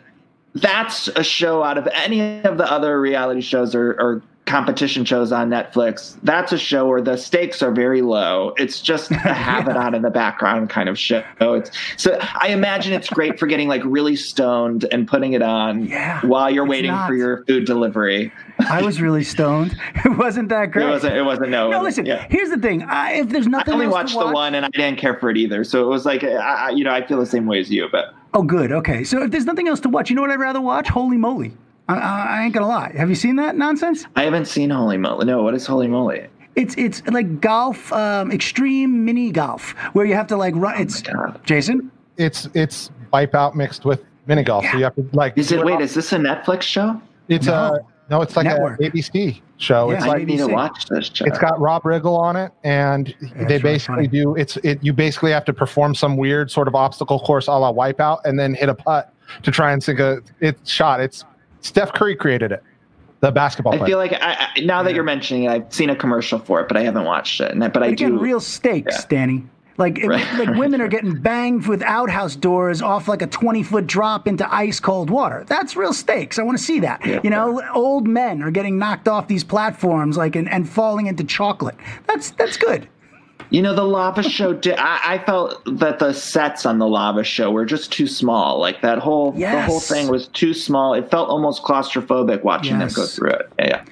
that's 0.54 1.08
a 1.08 1.22
show 1.24 1.62
out 1.62 1.78
of 1.78 1.88
any 1.92 2.42
of 2.42 2.58
the 2.58 2.70
other 2.70 3.00
reality 3.00 3.40
shows 3.40 3.74
or, 3.74 3.92
or 4.00 4.22
competition 4.44 5.04
shows 5.04 5.30
on 5.30 5.48
Netflix. 5.48 6.16
That's 6.24 6.52
a 6.52 6.58
show 6.58 6.86
where 6.88 7.00
the 7.00 7.16
stakes 7.16 7.62
are 7.62 7.70
very 7.70 8.02
low. 8.02 8.52
It's 8.58 8.80
just 8.82 9.10
a 9.12 9.14
have 9.16 9.68
it 9.68 9.76
on 9.76 9.94
in 9.94 10.02
the 10.02 10.10
background 10.10 10.68
kind 10.68 10.88
of 10.88 10.98
show. 10.98 11.22
It's, 11.40 11.70
so 11.96 12.18
I 12.20 12.48
imagine 12.48 12.92
it's 12.92 13.08
great 13.08 13.38
for 13.38 13.46
getting 13.46 13.68
like 13.68 13.82
really 13.84 14.16
stoned 14.16 14.84
and 14.90 15.06
putting 15.06 15.32
it 15.32 15.42
on 15.42 15.86
Yeah, 15.86 16.20
while 16.26 16.50
you're 16.50 16.66
waiting 16.66 16.90
not. 16.90 17.06
for 17.06 17.14
your 17.14 17.44
food 17.46 17.64
delivery. 17.66 18.32
I 18.68 18.82
was 18.82 19.00
really 19.00 19.24
stoned. 19.24 19.76
It 20.04 20.18
wasn't 20.18 20.48
that 20.50 20.72
great. 20.72 20.86
It 20.86 20.90
wasn't. 20.90 21.16
It 21.16 21.22
wasn't. 21.22 21.50
No. 21.50 21.70
No, 21.70 21.80
listen. 21.80 22.04
yeah. 22.04 22.26
Here's 22.28 22.50
the 22.50 22.58
thing. 22.58 22.82
I, 22.82 23.12
if 23.12 23.28
there's 23.28 23.46
nothing, 23.46 23.72
I 23.72 23.74
only 23.76 23.86
watched 23.86 24.12
to 24.18 24.24
the 24.26 24.32
one, 24.32 24.54
and 24.56 24.66
I 24.66 24.68
didn't 24.70 24.98
care 24.98 25.14
for 25.14 25.30
it 25.30 25.36
either. 25.36 25.62
So 25.64 25.82
it 25.84 25.86
was 25.86 26.04
like, 26.04 26.24
I- 26.24 26.70
you 26.70 26.82
know, 26.82 26.92
I 26.92 27.06
feel 27.06 27.18
the 27.20 27.26
same 27.26 27.46
way 27.46 27.60
as 27.60 27.70
you. 27.70 27.88
But 27.90 28.12
Oh, 28.34 28.42
good. 28.42 28.72
Okay. 28.72 29.04
So 29.04 29.22
if 29.22 29.30
there's 29.30 29.44
nothing 29.44 29.68
else 29.68 29.80
to 29.80 29.88
watch, 29.88 30.08
you 30.10 30.16
know 30.16 30.22
what 30.22 30.30
I'd 30.30 30.40
rather 30.40 30.60
watch? 30.60 30.88
Holy 30.88 31.16
moly! 31.18 31.52
I, 31.88 31.94
I, 31.96 32.26
I 32.38 32.44
ain't 32.44 32.54
gonna 32.54 32.66
lie. 32.68 32.92
Have 32.96 33.08
you 33.08 33.14
seen 33.14 33.36
that 33.36 33.56
nonsense? 33.56 34.06
I 34.16 34.22
haven't 34.24 34.46
seen 34.46 34.70
Holey 34.70 34.98
Moley. 34.98 35.26
No, 35.26 35.42
what 35.42 35.54
is 35.54 35.66
Holey 35.66 35.88
Moley? 35.88 36.26
It's 36.56 36.74
it's 36.76 37.02
like 37.08 37.40
golf, 37.40 37.92
um, 37.92 38.30
extreme 38.32 39.04
mini 39.04 39.30
golf, 39.32 39.72
where 39.94 40.06
you 40.06 40.14
have 40.14 40.26
to 40.28 40.36
like 40.36 40.54
run. 40.56 40.80
It's 40.80 41.02
God. 41.02 41.40
Jason. 41.44 41.90
It's 42.16 42.48
it's 42.54 42.90
Wipeout 43.12 43.54
mixed 43.54 43.84
with 43.84 44.02
mini 44.26 44.42
golf. 44.42 44.64
So 44.70 44.78
you 44.78 44.84
have 44.84 44.94
to 44.94 45.06
like. 45.12 45.36
Is 45.36 45.52
it? 45.52 45.62
Wait, 45.64 45.74
all- 45.74 45.82
is 45.82 45.94
this 45.94 46.12
a 46.12 46.18
Netflix 46.18 46.62
show? 46.62 47.00
It's 47.28 47.46
No. 47.46 47.52
a 47.54 47.80
no. 48.10 48.22
It's 48.22 48.36
like 48.36 48.46
Network. 48.46 48.80
a 48.80 48.84
ABC 48.90 49.40
show. 49.58 49.90
Yeah, 49.90 49.96
it's 49.96 50.04
I 50.04 50.08
like 50.08 50.26
need 50.26 50.38
to 50.38 50.46
watch 50.48 50.86
this 50.86 51.10
show. 51.12 51.24
it's 51.24 51.38
got 51.38 51.60
Rob 51.60 51.82
Riggle 51.82 52.18
on 52.18 52.36
it, 52.36 52.52
and 52.64 53.14
they 53.48 53.58
basically 53.58 54.06
funny. 54.06 54.08
do 54.08 54.34
it's 54.36 54.56
it. 54.58 54.78
You 54.82 54.92
basically 54.92 55.32
have 55.32 55.44
to 55.46 55.52
perform 55.52 55.94
some 55.94 56.16
weird 56.16 56.50
sort 56.50 56.68
of 56.68 56.74
obstacle 56.74 57.18
course 57.20 57.46
a 57.46 57.52
la 57.52 57.72
Wipeout, 57.72 58.20
and 58.24 58.38
then 58.38 58.54
hit 58.54 58.68
a 58.68 58.74
putt 58.74 59.12
to 59.42 59.50
try 59.50 59.72
and 59.72 59.82
sink 59.82 59.98
a 60.00 60.20
it's 60.40 60.70
shot. 60.70 61.00
It's 61.00 61.24
Steph 61.60 61.92
Curry 61.92 62.16
created 62.16 62.50
it, 62.52 62.62
the 63.20 63.30
basketball 63.30 63.72
I 63.74 63.78
player. 63.78 63.88
feel 63.88 63.98
like 63.98 64.12
I, 64.14 64.48
I, 64.56 64.60
now 64.60 64.82
that 64.82 64.94
you're 64.94 65.04
mentioning 65.04 65.44
it, 65.44 65.50
I've 65.50 65.72
seen 65.72 65.90
a 65.90 65.96
commercial 65.96 66.38
for 66.40 66.60
it, 66.60 66.68
but 66.68 66.76
I 66.76 66.82
haven't 66.82 67.04
watched 67.04 67.40
it. 67.40 67.50
And 67.52 67.62
I- 67.62 67.68
but 67.68 67.82
I 67.82 67.86
again, 67.86 68.12
do. 68.12 68.18
real 68.18 68.40
stakes, 68.40 68.96
yeah. 68.98 69.06
Danny. 69.08 69.44
Like, 69.78 69.98
it- 69.98 70.06
Right. 70.08 70.26
like 70.38 70.56
women 70.56 70.80
are 70.80 70.88
getting 70.96 71.20
banged 71.20 71.66
with 71.66 71.82
outhouse 71.82 72.36
doors 72.36 72.82
off 72.82 73.08
like 73.08 73.22
a 73.22 73.26
20 73.26 73.62
foot 73.62 73.86
drop 73.86 74.28
into 74.28 74.52
ice 74.54 74.80
cold 74.80 75.10
water. 75.10 75.44
That's 75.48 75.76
real 75.76 75.92
stakes. 75.94 76.38
I 76.38 76.42
want 76.42 76.58
to 76.58 76.64
see 76.64 76.80
that. 76.80 77.04
Yeah. 77.06 77.20
You 77.24 77.30
know, 77.30 77.62
old 77.74 78.06
men 78.06 78.42
are 78.42 78.50
getting 78.50 78.78
knocked 78.78 79.08
off 79.08 79.28
these 79.28 79.44
platforms 79.44 80.16
like 80.16 80.36
and, 80.36 80.48
and 80.50 80.68
falling 80.68 81.06
into 81.06 81.24
chocolate. 81.24 81.74
That's 82.06 82.30
that's 82.32 82.56
good. 82.56 82.88
You 83.50 83.60
know, 83.60 83.74
the 83.74 83.84
lava 83.84 84.22
show. 84.22 84.54
Did, 84.54 84.76
I, 84.78 85.00
I 85.14 85.18
felt 85.18 85.62
that 85.78 85.98
the 85.98 86.14
sets 86.14 86.64
on 86.64 86.78
the 86.78 86.86
lava 86.86 87.22
show 87.22 87.50
were 87.50 87.66
just 87.66 87.92
too 87.92 88.06
small. 88.06 88.58
Like 88.58 88.80
that 88.80 88.98
whole 88.98 89.32
the 89.32 89.60
whole 89.62 89.80
thing 89.80 90.08
was 90.08 90.28
too 90.28 90.54
small. 90.54 90.94
It 90.94 91.10
felt 91.10 91.28
almost 91.28 91.62
claustrophobic 91.62 92.44
watching 92.44 92.80
Yes. 92.80 92.94
them 92.94 93.02
go 93.04 93.06
through 93.06 93.30
it. 93.30 93.52
Yeah, 93.58 93.66
yeah. 93.66 93.84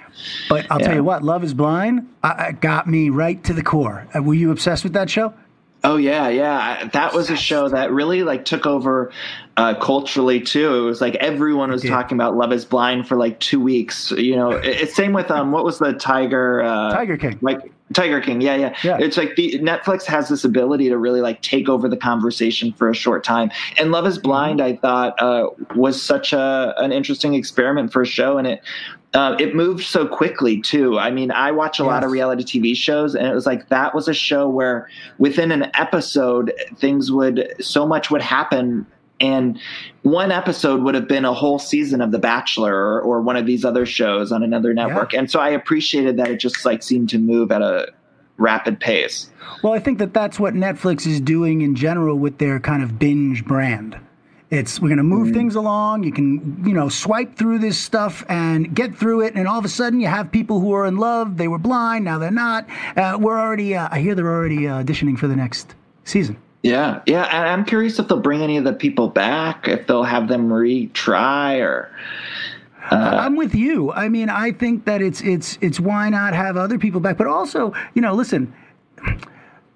But 0.49 0.67
I'll 0.71 0.79
tell 0.79 0.95
you 0.95 1.05
what, 1.05 1.23
Love 1.23 1.45
is 1.45 1.53
Blind 1.53 2.09
I, 2.23 2.47
I 2.49 2.53
got 2.53 2.87
me 2.87 3.11
right 3.11 3.43
to 3.45 3.53
the 3.53 3.63
core. 3.63 4.07
Uh, 4.17 4.23
were 4.23 4.35
you 4.35 4.51
obsessed 4.51 4.83
with 4.85 4.95
that 4.95 5.11
show? 5.11 5.35
Oh 5.83 5.97
yeah, 5.97 6.29
yeah. 6.29 6.89
That 6.93 7.15
was 7.15 7.31
a 7.31 7.37
show 7.37 7.69
that 7.69 7.91
really 7.91 8.23
like 8.23 8.45
took 8.45 8.67
over 8.67 9.11
uh, 9.57 9.75
culturally 9.75 10.41
too. 10.41 10.75
It 10.75 10.81
was 10.83 11.01
like 11.01 11.15
everyone 11.17 11.71
was 11.71 11.83
did. 11.83 11.89
talking 11.89 12.17
about 12.17 12.37
Love 12.37 12.53
Is 12.53 12.65
Blind 12.65 13.09
for 13.09 13.17
like 13.17 13.41
two 13.41 13.61
weeks. 13.61 14.11
You 14.11 14.37
know, 14.37 14.51
it's 14.51 14.95
same 14.95 15.13
with 15.13 15.31
um, 15.31 15.53
what 15.53 15.65
was 15.65 15.79
the 15.79 15.95
Tiger? 15.95 16.63
Uh, 16.63 16.93
Tiger 16.93 17.17
King. 17.17 17.39
Like 17.41 17.73
Tiger 17.93 18.21
King, 18.21 18.41
yeah, 18.41 18.55
yeah, 18.55 18.77
Yeah. 18.85 18.99
It's 19.01 19.17
like 19.17 19.35
the 19.37 19.59
Netflix 19.59 20.05
has 20.05 20.29
this 20.29 20.45
ability 20.45 20.89
to 20.91 20.99
really 20.99 21.21
like 21.21 21.43
take 21.43 21.69
over 21.69 21.89
the 21.89 21.97
conversation 21.97 22.73
for 22.73 22.89
a 22.89 22.95
short 22.95 23.25
time. 23.25 23.51
And 23.79 23.91
Love 23.91 24.07
Is 24.07 24.19
Blind, 24.19 24.61
I 24.61 24.77
thought, 24.77 25.21
uh, 25.21 25.49
was 25.75 26.01
such 26.01 26.33
a 26.33 26.75
an 26.77 26.93
interesting 26.93 27.35
experiment 27.35 27.93
for 27.93 28.03
a 28.03 28.07
show, 28.07 28.39
and 28.39 28.47
it 28.47 28.63
uh, 29.13 29.37
it 29.41 29.55
moved 29.55 29.85
so 29.85 30.07
quickly 30.07 30.61
too. 30.61 30.99
I 30.99 31.11
mean, 31.11 31.33
I 31.33 31.51
watch 31.51 31.81
a 31.81 31.85
lot 31.85 32.05
of 32.05 32.13
reality 32.13 32.45
TV 32.45 32.77
shows, 32.77 33.15
and 33.17 33.27
it 33.27 33.35
was 33.35 33.45
like 33.45 33.69
that 33.69 33.95
was 33.95 34.07
a 34.07 34.15
show 34.15 34.49
where 34.49 34.89
within 35.19 35.51
an 35.51 35.71
episode, 35.75 36.53
things 36.77 37.11
would 37.11 37.55
so 37.61 37.87
much 37.87 38.11
would 38.11 38.23
happen. 38.23 38.87
And 39.21 39.59
one 40.03 40.33
episode 40.33 40.83
would 40.83 40.95
have 40.95 41.09
been 41.09 41.25
a 41.27 41.35
whole 41.35 41.59
season 41.59 42.01
of 42.01 42.11
The 42.11 42.19
Bachelor 42.19 42.75
or, 42.75 43.03
or 43.03 43.21
one 43.21 43.37
of 43.37 43.45
these 43.45 43.67
other 43.67 43.85
shows 43.85 44.33
on 44.33 44.43
another 44.43 44.73
network. 44.73 45.13
And 45.13 45.31
so 45.31 45.41
I 45.41 45.51
appreciated 45.51 46.17
that 46.17 46.29
it 46.31 46.39
just 46.39 46.65
like 46.65 46.83
seemed 46.83 47.11
to 47.11 47.19
move 47.19 47.53
at 47.53 47.61
a 47.61 47.89
rapid 48.39 48.81
pace. 48.81 49.31
Well, 49.63 49.75
I 49.75 49.79
think 49.79 49.99
that 49.99 50.15
that's 50.15 50.41
what 50.41 50.55
Netflix 50.55 51.07
is 51.07 51.21
doing 51.21 51.61
in 51.61 51.75
general 51.75 52.17
with 52.17 52.39
their 52.39 52.59
kind 52.61 52.83
of 52.83 52.99
binge 52.99 53.45
brand. 53.45 54.01
It's 54.51 54.81
we're 54.81 54.89
going 54.89 54.99
to 54.99 55.05
move 55.05 55.33
things 55.33 55.55
along. 55.55 56.03
You 56.03 56.11
can, 56.11 56.65
you 56.67 56.75
know, 56.75 56.89
swipe 56.89 57.37
through 57.37 57.61
this 57.61 57.79
stuff 57.79 58.25
and 58.29 58.75
get 58.75 58.97
through 58.97 59.21
it, 59.21 59.35
and 59.37 59.47
all 59.47 59.59
of 59.59 59.65
a 59.65 59.69
sudden 59.69 60.01
you 60.01 60.09
have 60.09 60.33
people 60.33 60.59
who 60.59 60.73
are 60.73 60.87
in 60.87 60.97
love. 60.97 61.37
They 61.37 61.47
were 61.47 61.59
blind, 61.59 62.05
now 62.05 62.19
they're 62.19 62.33
not. 62.33 62.67
Uh, 62.97 63.17
we're 63.21 63.39
already. 63.39 63.77
Uh, 63.77 63.89
I 63.93 64.01
hear 64.01 64.17
they're 64.17 64.27
already 64.27 64.67
uh, 64.67 64.83
auditioning 64.83 65.17
for 65.17 65.29
the 65.29 65.37
next 65.37 65.77
season. 66.05 66.37
Yeah, 66.65 67.01
yeah. 67.07 67.25
And 67.25 67.49
I'm 67.49 67.65
curious 67.65 67.99
if 68.01 68.09
they'll 68.09 68.21
bring 68.21 68.43
any 68.43 68.57
of 68.57 68.65
the 68.65 68.73
people 68.73 69.09
back, 69.09 69.69
if 69.69 69.87
they'll 69.87 70.03
have 70.03 70.29
them 70.29 70.49
retry 70.49 71.61
or. 71.61 71.91
I'm 72.93 73.37
with 73.37 73.55
you. 73.55 73.93
I 73.93 74.09
mean, 74.09 74.29
I 74.29 74.51
think 74.51 74.85
that 74.87 75.01
it's 75.01 75.21
it's 75.21 75.59
it's 75.61 75.79
why 75.79 76.09
not 76.09 76.35
have 76.35 76.57
other 76.57 76.77
people 76.77 77.01
back, 77.01 77.17
but 77.17 77.29
also, 77.29 77.73
you 77.95 78.03
know, 78.03 78.15
listen. 78.15 78.53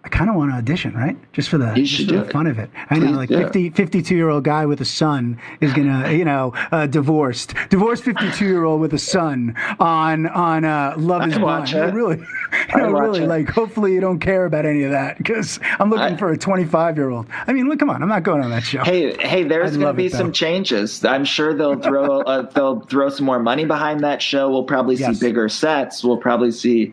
I 0.04 0.08
kind 0.10 0.28
of 0.28 0.36
want 0.36 0.50
to 0.52 0.56
audition, 0.58 0.92
right? 0.94 1.16
Just 1.32 1.48
for 1.48 1.56
the, 1.56 1.72
just 1.74 1.96
for 2.06 2.12
the 2.12 2.24
it. 2.24 2.30
fun 2.32 2.46
of 2.46 2.58
it. 2.58 2.68
I 2.90 2.98
know, 2.98 3.12
like 3.12 3.30
it. 3.30 3.38
50, 3.38 3.70
52 3.70 4.14
year 4.14 4.28
old 4.28 4.44
guy 4.44 4.66
with 4.66 4.80
a 4.82 4.84
son 4.84 5.40
is 5.62 5.72
gonna, 5.72 6.12
you 6.12 6.26
know, 6.26 6.52
uh, 6.72 6.86
divorced, 6.86 7.54
divorced 7.70 8.04
fifty 8.04 8.30
two 8.32 8.44
year 8.44 8.64
old 8.64 8.82
with 8.82 8.92
a 8.92 8.98
son 8.98 9.54
on 9.80 10.26
on 10.26 10.64
uh, 10.66 10.94
Love 10.98 11.26
Is 11.28 11.36
I'd 11.36 11.42
watch 11.42 11.72
Blind. 11.72 11.88
it. 11.90 11.94
Really, 11.94 12.16
you 12.74 12.76
know, 12.80 12.92
watch 12.92 13.02
really, 13.02 13.22
it. 13.22 13.28
like 13.28 13.48
hopefully 13.48 13.94
you 13.94 14.00
don't 14.00 14.18
care 14.18 14.44
about 14.44 14.66
any 14.66 14.82
of 14.82 14.90
that 14.90 15.16
because 15.16 15.58
I'm 15.78 15.88
looking 15.88 16.04
I- 16.14 16.16
for 16.16 16.30
a 16.30 16.36
twenty 16.36 16.64
five 16.66 16.96
year 16.98 17.08
old. 17.08 17.26
I 17.46 17.52
mean, 17.54 17.68
look, 17.68 17.78
come 17.78 17.88
on, 17.88 18.02
I'm 18.02 18.08
not 18.10 18.24
going 18.24 18.42
on 18.42 18.50
that 18.50 18.64
show. 18.64 18.84
Hey, 18.84 19.16
hey, 19.26 19.44
there's 19.44 19.74
I'd 19.76 19.80
to 19.80 19.92
be 19.94 20.10
some 20.10 20.32
changes. 20.32 21.02
I'm 21.04 21.24
sure 21.24 21.54
they'll 21.54 21.80
throw 21.80 22.20
uh, 22.20 22.42
they'll 22.50 22.80
throw 22.80 23.08
some 23.08 23.24
more 23.24 23.38
money 23.40 23.64
behind 23.64 24.00
that 24.00 24.20
show. 24.20 24.50
We'll 24.50 24.64
probably 24.64 24.96
see 24.96 25.02
Yes. 25.04 25.18
bigger 25.18 25.48
sets. 25.48 26.04
We'll 26.04 26.18
probably 26.18 26.50
see, 26.50 26.92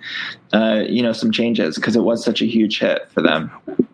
uh, 0.54 0.84
you 0.88 1.02
know, 1.02 1.14
some 1.14 1.32
changes 1.32 1.76
because 1.76 1.96
it 1.96 2.02
was 2.02 2.24
such 2.24 2.42
a 2.42 2.46
huge 2.46 2.80
hit 2.80 3.10
for 3.12 3.22
them. 3.22 3.52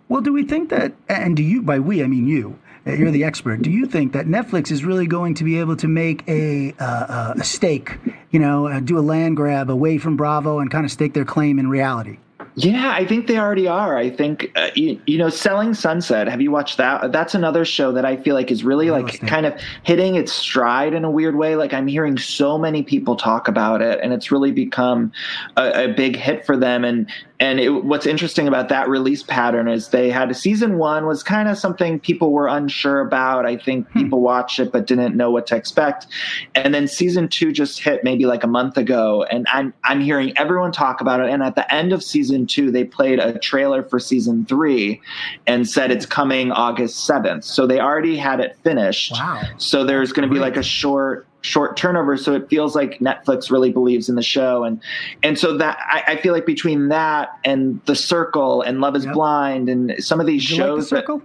Well, 0.10 0.22
do 0.22 0.32
we 0.34 0.44
think 0.44 0.70
that, 0.70 0.94
and 1.10 1.36
do 1.36 1.44
you, 1.44 1.62
by 1.62 1.80
we, 1.80 2.04
I 2.04 2.08
mean 2.08 2.28
you, 2.28 2.58
uh, 2.86 2.92
you're 2.92 3.12
the 3.12 3.24
expert, 3.24 3.62
do 3.62 3.70
you 3.70 3.86
think 3.86 4.14
that 4.14 4.26
Netflix 4.26 4.72
is 4.72 4.86
really 4.86 5.08
going 5.08 5.34
to 5.36 5.44
be 5.44 5.60
able 5.60 5.76
to 5.78 5.88
make 5.88 6.28
a, 6.28 6.74
uh, 6.80 6.84
uh, 6.84 7.34
a 7.38 7.44
stake, 7.44 7.98
you 8.32 8.40
know, 8.40 8.68
uh, 8.68 8.80
do 8.80 8.98
a 8.98 9.02
land 9.02 9.36
grab 9.36 9.70
away 9.70 9.98
from 9.98 10.16
Bravo 10.16 10.60
and 10.60 10.72
kind 10.72 10.86
of 10.86 10.92
stake 10.92 11.14
their 11.14 11.26
claim 11.26 11.60
in 11.60 11.70
reality? 11.70 12.18
Yeah, 12.60 12.92
I 12.92 13.06
think 13.06 13.28
they 13.28 13.38
already 13.38 13.68
are. 13.68 13.96
I 13.96 14.10
think 14.10 14.52
uh, 14.56 14.72
you, 14.74 15.00
you 15.06 15.20
know, 15.20 15.30
Selling 15.30 15.76
Sunset. 15.76 16.28
Have 16.28 16.42
you 16.42 16.50
watched 16.50 16.78
that? 16.78 17.12
That's 17.12 17.36
another 17.36 17.64
show 17.64 17.92
that 17.92 18.04
I 18.04 18.18
feel 18.18 18.34
like 18.34 18.50
is 18.50 18.64
really 18.64 18.90
like 18.90 19.22
kind 19.28 19.46
of 19.46 19.54
hitting 19.84 20.16
its 20.16 20.34
stride 20.34 20.96
in 20.96 21.06
a 21.06 21.12
weird 21.12 21.36
way. 21.36 21.56
Like 21.56 21.72
I'm 21.72 21.86
hearing 21.86 22.18
so 22.18 22.58
many 22.58 22.82
people 22.82 23.16
talk 23.16 23.48
about 23.48 23.84
it, 23.84 24.00
and 24.02 24.12
it's 24.12 24.32
really 24.32 24.52
become 24.52 25.12
a, 25.56 25.84
a 25.84 25.94
big 25.94 26.16
hit 26.16 26.48
for 26.48 26.58
them. 26.58 26.84
And 26.84 27.08
and 27.40 27.60
it, 27.60 27.70
what's 27.70 28.06
interesting 28.06 28.48
about 28.48 28.70
that 28.70 28.90
release 28.90 29.22
pattern 29.22 29.68
is 29.68 29.90
they 29.90 30.10
had 30.10 30.32
a 30.32 30.34
season 30.34 30.78
one 30.78 31.06
was 31.06 31.22
kind 31.22 31.48
of 31.48 31.58
something 31.58 32.00
people 32.00 32.32
were 32.32 32.48
unsure 32.48 33.00
about. 33.00 33.46
I 33.46 33.58
think 33.58 33.88
hmm. 33.90 34.04
people 34.04 34.22
watched 34.22 34.60
it 34.60 34.72
but 34.72 34.88
didn't 34.88 35.16
know 35.16 35.30
what 35.30 35.46
to 35.48 35.56
expect, 35.56 36.08
and 36.56 36.74
then 36.74 36.88
season 36.88 37.28
two 37.28 37.52
just 37.52 37.80
hit 37.80 38.04
maybe 38.04 38.26
like 38.26 38.44
a 38.44 38.48
month 38.48 38.78
ago, 38.78 39.24
and 39.24 39.46
I'm 39.52 39.74
I'm 39.84 40.02
hearing 40.02 40.38
everyone 40.38 40.72
talk 40.72 41.02
about 41.02 41.20
it. 41.20 41.30
And 41.30 41.44
at 41.44 41.56
the 41.56 41.72
end 41.74 41.94
of 41.94 42.04
season 42.04 42.48
two, 42.48 42.72
they 42.72 42.84
played 42.84 43.20
a 43.20 43.38
trailer 43.38 43.84
for 43.84 44.00
season 44.00 44.46
three, 44.46 45.02
and 45.46 45.68
said 45.68 45.92
it's 45.92 46.06
coming 46.06 46.52
August 46.52 47.06
seventh. 47.06 47.44
So 47.44 47.68
they 47.68 47.80
already 47.80 48.18
had 48.18 48.40
it 48.40 48.58
finished. 48.64 49.12
Wow. 49.12 49.44
So 49.58 49.84
there's 49.84 50.12
going 50.12 50.28
to 50.28 50.34
be 50.34 50.40
like 50.40 50.58
a 50.58 50.64
short 50.64 51.28
short 51.48 51.78
turnover 51.78 52.18
so 52.18 52.34
it 52.34 52.50
feels 52.50 52.76
like 52.76 53.00
netflix 53.00 53.50
really 53.50 53.72
believes 53.72 54.10
in 54.10 54.16
the 54.16 54.22
show 54.22 54.64
and 54.66 54.82
and 55.24 55.40
so 55.40 55.56
that 55.58 55.78
i, 55.88 56.04
I 56.14 56.16
feel 56.18 56.34
like 56.34 56.46
between 56.46 56.90
that 56.90 57.30
and 57.46 57.80
the 57.86 57.96
circle 57.96 58.62
and 58.62 58.82
love 58.82 58.96
is 58.96 59.06
Yep. 59.06 59.14
blind 59.14 59.70
and 59.70 59.96
some 60.04 60.20
of 60.20 60.26
these 60.28 60.46
Did 60.48 60.58
you 60.58 60.64
like 60.66 60.76
the 60.76 60.82
shows 60.82 60.90
that- 60.92 61.22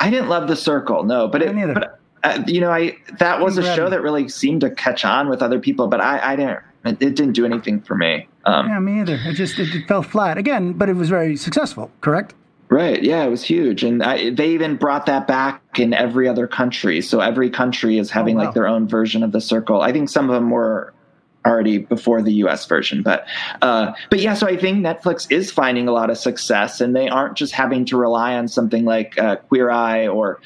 i 0.00 0.10
didn't 0.10 0.28
love 0.28 0.48
the 0.48 0.56
circle 0.56 1.04
no 1.04 1.28
but 1.28 1.40
it 1.42 1.54
but 1.74 2.00
uh, 2.24 2.42
you 2.46 2.60
know 2.60 2.70
i 2.70 2.96
that 3.20 3.40
was 3.40 3.56
a 3.58 3.62
show 3.76 3.88
that 3.88 4.02
really 4.02 4.28
seemed 4.28 4.60
to 4.62 4.70
catch 4.70 5.04
on 5.04 5.28
with 5.28 5.40
other 5.42 5.60
people 5.60 5.86
but 5.86 6.00
i 6.00 6.32
i 6.32 6.36
didn't 6.36 6.58
it, 6.84 7.00
it 7.00 7.14
didn't 7.16 7.32
do 7.32 7.44
anything 7.46 7.80
for 7.80 7.94
me 7.94 8.26
um 8.44 8.68
Yeah, 8.68 8.78
me 8.80 9.00
either. 9.00 9.18
It 9.24 9.34
just, 9.34 9.58
it, 9.58 9.74
it 9.74 9.88
fell 9.88 10.02
flat. 10.02 10.36
Again, 10.36 10.74
but 10.74 10.90
it 10.90 10.96
was 10.96 11.08
very 11.08 11.34
successful, 11.34 11.90
correct? 12.02 12.34
Right. 12.74 13.00
Yeah, 13.04 13.22
it 13.22 13.30
was 13.30 13.44
huge, 13.44 13.84
and 13.84 14.02
I, 14.02 14.30
they 14.30 14.50
even 14.50 14.74
brought 14.74 15.06
that 15.06 15.28
back 15.28 15.78
in 15.78 15.94
every 15.94 16.26
other 16.26 16.48
country. 16.48 17.00
So 17.02 17.20
every 17.20 17.48
country 17.48 17.98
is 17.98 18.10
having 18.10 18.34
Oh, 18.34 18.38
wow. 18.40 18.44
like 18.46 18.54
their 18.54 18.66
own 18.66 18.88
version 18.88 19.22
of 19.22 19.30
the 19.30 19.40
circle. 19.40 19.80
I 19.80 19.92
think 19.92 20.08
some 20.08 20.28
of 20.28 20.34
them 20.34 20.50
were 20.50 20.92
already 21.46 21.78
before 21.78 22.20
the 22.20 22.32
U.S. 22.32 22.66
version, 22.66 23.04
but 23.04 23.28
uh, 23.62 23.92
but 24.10 24.18
yeah. 24.18 24.34
So 24.34 24.48
I 24.48 24.56
think 24.56 24.84
Netflix 24.84 25.30
is 25.30 25.52
finding 25.52 25.86
a 25.86 25.92
lot 25.92 26.10
of 26.10 26.18
success, 26.18 26.80
and 26.80 26.96
they 26.96 27.08
aren't 27.08 27.36
just 27.36 27.52
having 27.52 27.84
to 27.84 27.96
rely 27.96 28.34
on 28.34 28.48
something 28.48 28.84
like 28.84 29.16
uh, 29.20 29.36
Queer 29.36 29.70
Eye 29.70 30.08
or 30.08 30.40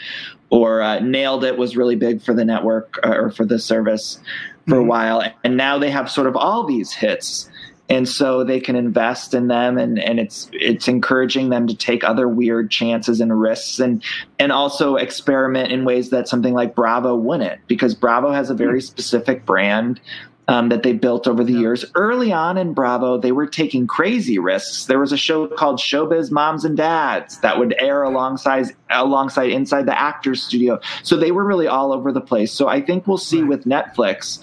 or 0.51 0.83
uh, 0.83 0.99
Nailed 0.99 1.45
It 1.45 1.57
was 1.57 1.79
really 1.79 1.97
big 1.97 2.21
for 2.21 2.35
the 2.35 2.45
network 2.45 2.99
uh, 3.07 3.09
or 3.09 3.31
for 3.31 3.47
the 3.47 3.59
service 3.59 4.19
for 4.69 4.81
a 4.81 4.83
Mhm. 4.83 4.87
while, 4.87 5.23
and 5.45 5.57
now 5.57 5.79
they 5.79 5.91
have 5.91 6.11
sort 6.11 6.27
of 6.27 6.37
all 6.37 6.65
these 6.65 6.93
hits 6.93 7.49
and 7.89 8.09
so 8.09 8.45
they 8.45 8.61
can 8.61 8.77
invest 8.77 9.35
in 9.35 9.49
them 9.49 9.79
and, 9.79 9.99
and 9.99 10.21
it's 10.21 10.49
it's 10.53 10.89
encouraging 10.89 11.49
them 11.49 11.67
to 11.67 11.75
take 11.75 12.05
other 12.05 12.29
weird 12.29 12.71
chances 12.71 13.21
and 13.21 13.41
risks 13.41 13.79
and 13.79 14.03
and 14.39 14.53
also 14.53 14.97
experiment 14.97 15.73
in 15.73 15.85
ways 15.85 16.11
that 16.11 16.29
something 16.29 16.55
like 16.55 16.75
bravo 16.75 17.15
wouldn't 17.15 17.61
because 17.67 17.95
bravo 17.95 18.31
has 18.31 18.51
a 18.51 18.55
very 18.55 18.81
hmm. 18.81 18.85
specific 18.85 19.45
brand 19.47 20.01
um, 20.49 20.71
that 20.71 20.83
they 20.83 20.95
built 20.95 21.29
over 21.29 21.45
the 21.45 21.53
years. 21.53 21.85
Early 21.95 22.33
on 22.33 22.57
in 22.57 22.73
Bravo, 22.73 23.19
they 23.19 23.33
were 23.33 23.47
taking 23.47 23.87
crazy 23.87 24.39
risks. 24.39 24.87
There 24.87 24.99
was 24.99 25.13
a 25.13 25.17
show 25.17 25.47
called 25.47 25.79
Showbiz 25.79 26.31
Moms 26.31 26.65
and 26.65 26.77
Dads 26.77 27.39
that 27.41 27.59
would 27.59 27.75
air 27.79 28.03
alongside 28.03 28.75
alongside 28.91 29.51
inside 29.51 29.85
the 29.85 29.99
Actors 29.99 30.43
Studio. 30.43 30.81
So 31.03 31.17
they 31.17 31.31
were 31.31 31.45
really 31.45 31.67
all 31.67 31.93
over 31.93 32.11
the 32.11 32.23
place. 32.23 32.51
So 32.51 32.67
I 32.67 32.81
think 32.81 33.07
we'll 33.07 33.19
see 33.19 33.43
with 33.43 33.67
Netflix, 33.67 34.41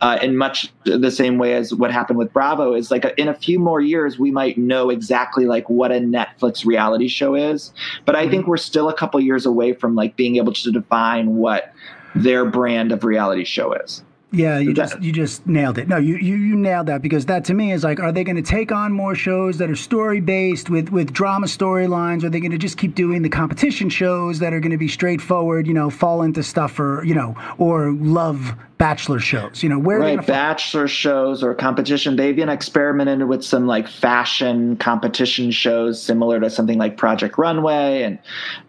uh, 0.00 0.18
in 0.22 0.36
much 0.36 0.72
the 0.84 1.10
same 1.10 1.38
way 1.38 1.54
as 1.54 1.74
what 1.74 1.92
happened 1.92 2.18
with 2.18 2.32
Bravo, 2.32 2.74
is 2.74 2.92
like 2.92 3.04
in 3.18 3.26
a 3.26 3.34
few 3.34 3.58
more 3.58 3.80
years 3.80 4.16
we 4.16 4.30
might 4.30 4.56
know 4.56 4.90
exactly 4.90 5.46
like 5.46 5.68
what 5.68 5.90
a 5.90 5.96
Netflix 5.96 6.64
reality 6.64 7.08
show 7.08 7.34
is. 7.34 7.72
But 8.04 8.14
I 8.14 8.28
think 8.28 8.46
we're 8.46 8.56
still 8.56 8.88
a 8.88 8.94
couple 8.94 9.18
years 9.18 9.44
away 9.44 9.72
from 9.72 9.96
like 9.96 10.14
being 10.14 10.36
able 10.36 10.52
to 10.52 10.70
define 10.70 11.34
what 11.36 11.72
their 12.14 12.44
brand 12.44 12.92
of 12.92 13.02
reality 13.02 13.44
show 13.44 13.72
is. 13.72 14.04
Yeah, 14.30 14.58
you 14.58 14.74
just 14.74 15.00
you 15.00 15.10
just 15.10 15.46
nailed 15.46 15.78
it. 15.78 15.88
No, 15.88 15.96
you, 15.96 16.16
you 16.16 16.36
you 16.36 16.54
nailed 16.54 16.86
that 16.88 17.00
because 17.00 17.24
that 17.26 17.46
to 17.46 17.54
me 17.54 17.72
is 17.72 17.82
like, 17.82 17.98
are 17.98 18.12
they 18.12 18.24
going 18.24 18.36
to 18.36 18.42
take 18.42 18.70
on 18.70 18.92
more 18.92 19.14
shows 19.14 19.56
that 19.56 19.70
are 19.70 19.76
story 19.76 20.20
based 20.20 20.68
with 20.68 20.90
with 20.90 21.14
drama 21.14 21.46
storylines? 21.46 22.24
Are 22.24 22.28
they 22.28 22.40
going 22.40 22.52
to 22.52 22.58
just 22.58 22.76
keep 22.76 22.94
doing 22.94 23.22
the 23.22 23.30
competition 23.30 23.88
shows 23.88 24.38
that 24.40 24.52
are 24.52 24.60
going 24.60 24.72
to 24.72 24.76
be 24.76 24.88
straightforward? 24.88 25.66
You 25.66 25.72
know, 25.72 25.88
fall 25.88 26.20
into 26.20 26.42
stuff 26.42 26.72
for 26.72 27.02
you 27.04 27.14
know, 27.14 27.36
or 27.56 27.92
love 27.92 28.54
bachelor 28.76 29.18
shows. 29.18 29.62
You 29.62 29.70
know, 29.70 29.78
where 29.78 29.96
are 29.96 30.00
they 30.00 30.06
right 30.06 30.14
going 30.16 30.26
to 30.26 30.32
bachelor 30.32 30.88
shows 30.88 31.42
or 31.42 31.54
competition 31.54 32.16
they've 32.16 32.36
even 32.36 32.50
experimented 32.50 33.28
with 33.28 33.42
some 33.44 33.66
like 33.66 33.88
fashion 33.88 34.76
competition 34.76 35.50
shows 35.50 36.00
similar 36.00 36.38
to 36.40 36.50
something 36.50 36.78
like 36.78 36.96
project 36.96 37.38
runway 37.38 38.02
and 38.02 38.18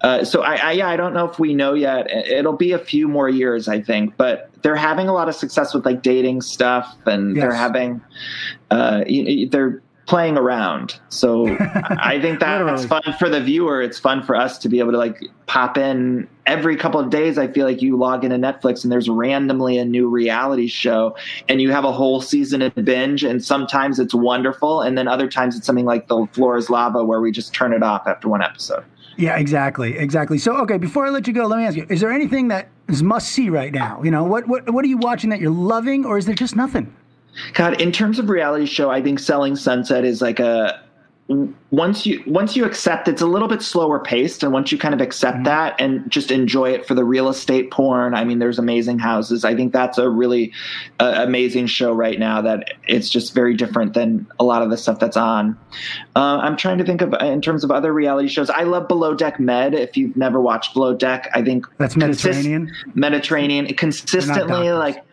uh, 0.02 0.24
so 0.24 0.42
I, 0.42 0.56
I 0.56 0.72
yeah 0.72 0.90
i 0.90 0.98
don't 0.98 1.14
know 1.14 1.30
if 1.30 1.40
we 1.40 1.54
know 1.54 1.74
yet 1.74 2.10
it'll 2.10 2.58
be 2.58 2.72
a 2.72 2.80
few 2.80 3.08
more 3.08 3.30
years 3.30 3.68
i 3.68 3.80
think 3.80 4.18
but 4.18 4.50
they're 4.62 4.76
having 4.76 5.08
a 5.08 5.14
lot 5.14 5.30
of 5.30 5.36
success 5.36 5.74
with 5.74 5.86
like 5.86 6.02
dating 6.02 6.42
stuff 6.42 6.98
and 7.06 7.36
they're 7.36 7.54
having 7.54 8.02
uh, 8.72 9.04
they're 9.50 9.82
playing 10.10 10.38
around 10.38 11.00
so 11.10 11.46
i 12.02 12.20
think 12.20 12.40
that's 12.40 12.84
fun 12.86 13.04
for 13.20 13.30
the 13.30 13.40
viewer 13.40 13.80
it's 13.80 14.00
fun 14.00 14.24
for 14.24 14.36
us 14.36 14.58
to 14.58 14.68
be 14.68 14.80
able 14.80 14.92
to 14.92 14.98
like 14.98 15.22
pop 15.46 15.78
in 15.78 16.28
every 16.48 16.76
couple 16.76 17.00
of 17.00 17.12
days 17.12 17.38
i 17.38 17.48
feel 17.48 17.64
like 17.64 17.80
you 17.80 17.96
log 17.96 18.26
into 18.26 18.36
netflix 18.36 18.84
and 18.84 18.92
there's 18.92 19.08
randomly 19.08 19.78
a 19.78 19.86
new 19.86 20.10
reality 20.10 20.68
show 20.68 21.16
and 21.48 21.62
you 21.62 21.70
have 21.70 21.86
a 21.86 21.92
whole 21.92 22.22
season 22.22 22.60
to 22.60 22.72
binge 22.82 23.24
and 23.24 23.46
sometimes 23.46 24.00
it's 24.00 24.16
wonderful 24.16 24.82
and 24.82 24.98
then 24.98 25.08
other 25.08 25.28
times 25.28 25.56
it's 25.56 25.68
something 25.68 25.86
like 25.86 26.08
the 26.08 26.26
floor 26.34 26.58
is 26.58 26.72
lava 26.72 27.06
where 27.06 27.22
we 27.22 27.32
just 27.32 27.54
turn 27.54 27.72
it 27.72 27.84
off 27.84 28.08
after 28.08 28.28
one 28.28 28.42
episode 28.42 28.84
Yeah, 29.18 29.38
exactly, 29.38 29.98
exactly. 29.98 30.38
So, 30.38 30.56
okay, 30.62 30.78
before 30.78 31.06
I 31.06 31.10
let 31.10 31.28
you 31.28 31.34
go, 31.34 31.46
let 31.46 31.58
me 31.60 31.66
ask 31.66 31.76
you: 31.76 31.86
Is 31.90 32.00
there 32.00 32.10
anything 32.10 32.48
that 32.50 32.70
is 32.88 33.04
must 33.04 33.34
see 33.34 33.50
right 33.50 33.74
now? 33.74 34.02
You 34.02 34.12
know, 34.12 34.24
what 34.24 34.48
what 34.48 34.70
what 34.72 34.86
are 34.86 34.88
you 34.88 34.98
watching 34.98 35.30
that 35.32 35.42
you're 35.42 35.52
loving, 35.52 36.06
or 36.06 36.18
is 36.18 36.26
there 36.26 36.36
just 36.36 36.56
nothing? 36.56 36.96
God, 37.54 37.82
in 37.82 37.92
terms 37.92 38.20
of 38.20 38.30
reality 38.30 38.66
show, 38.66 38.90
I 38.90 39.02
think 39.02 39.20
Selling 39.20 39.56
Sunset 39.56 40.06
is 40.06 40.22
like 40.22 40.40
a 40.40 40.82
once 41.70 42.08
you 42.08 42.24
once 42.26 42.56
you 42.56 42.66
accept 42.66 43.08
it's 43.08 43.22
a 43.22 43.26
little 43.28 43.48
bit 43.48 43.62
slower 43.62 44.00
paced 44.00 44.42
and 44.42 44.52
once 44.52 44.72
you 44.72 44.80
kind 44.80 44.96
of 44.96 45.00
accept 45.02 45.44
that 45.44 45.80
and 45.80 46.10
just 46.10 46.32
enjoy 46.32 46.72
it 46.72 46.88
for 46.88 46.96
the 46.96 47.04
real 47.04 47.30
estate 47.30 47.70
porn 47.70 48.16
i 48.16 48.24
mean 48.24 48.40
there's 48.40 48.58
amazing 48.58 48.98
houses. 48.98 49.46
I 49.46 49.56
think 49.56 49.72
that's 49.72 50.00
a 50.00 50.10
really 50.10 50.52
uh, 51.00 51.14
amazing 51.18 51.68
show 51.68 51.94
right 51.94 52.18
now 52.18 52.42
that 52.42 52.74
it's 52.88 53.10
just 53.12 53.36
very 53.36 53.54
different 53.54 53.94
than 53.94 54.26
a 54.40 54.44
lot 54.44 54.64
of 54.64 54.72
the 54.72 54.78
stuff 54.78 54.98
that's 54.98 55.18
on. 55.18 55.56
Uh, 56.16 56.40
i'm 56.42 56.58
trying 56.58 56.80
to 56.80 56.84
think 56.84 57.02
of 57.02 57.14
in 57.22 57.42
terms 57.42 57.64
of 57.64 57.70
other 57.70 57.94
reality 57.94 58.28
shows. 58.28 58.50
I 58.50 58.64
love 58.64 58.88
below 58.88 59.14
deck 59.14 59.40
med 59.40 59.76
if 59.76 59.96
you've 59.96 60.18
never 60.18 60.42
watched 60.42 60.74
below 60.74 60.96
deck. 60.96 61.30
I 61.36 61.44
think 61.44 61.68
That's 61.78 61.94
consist- 61.94 62.26
Mediterranean. 62.26 62.72
mediterranean. 62.96 63.68
Consistently 63.76 64.72
like 64.72 65.04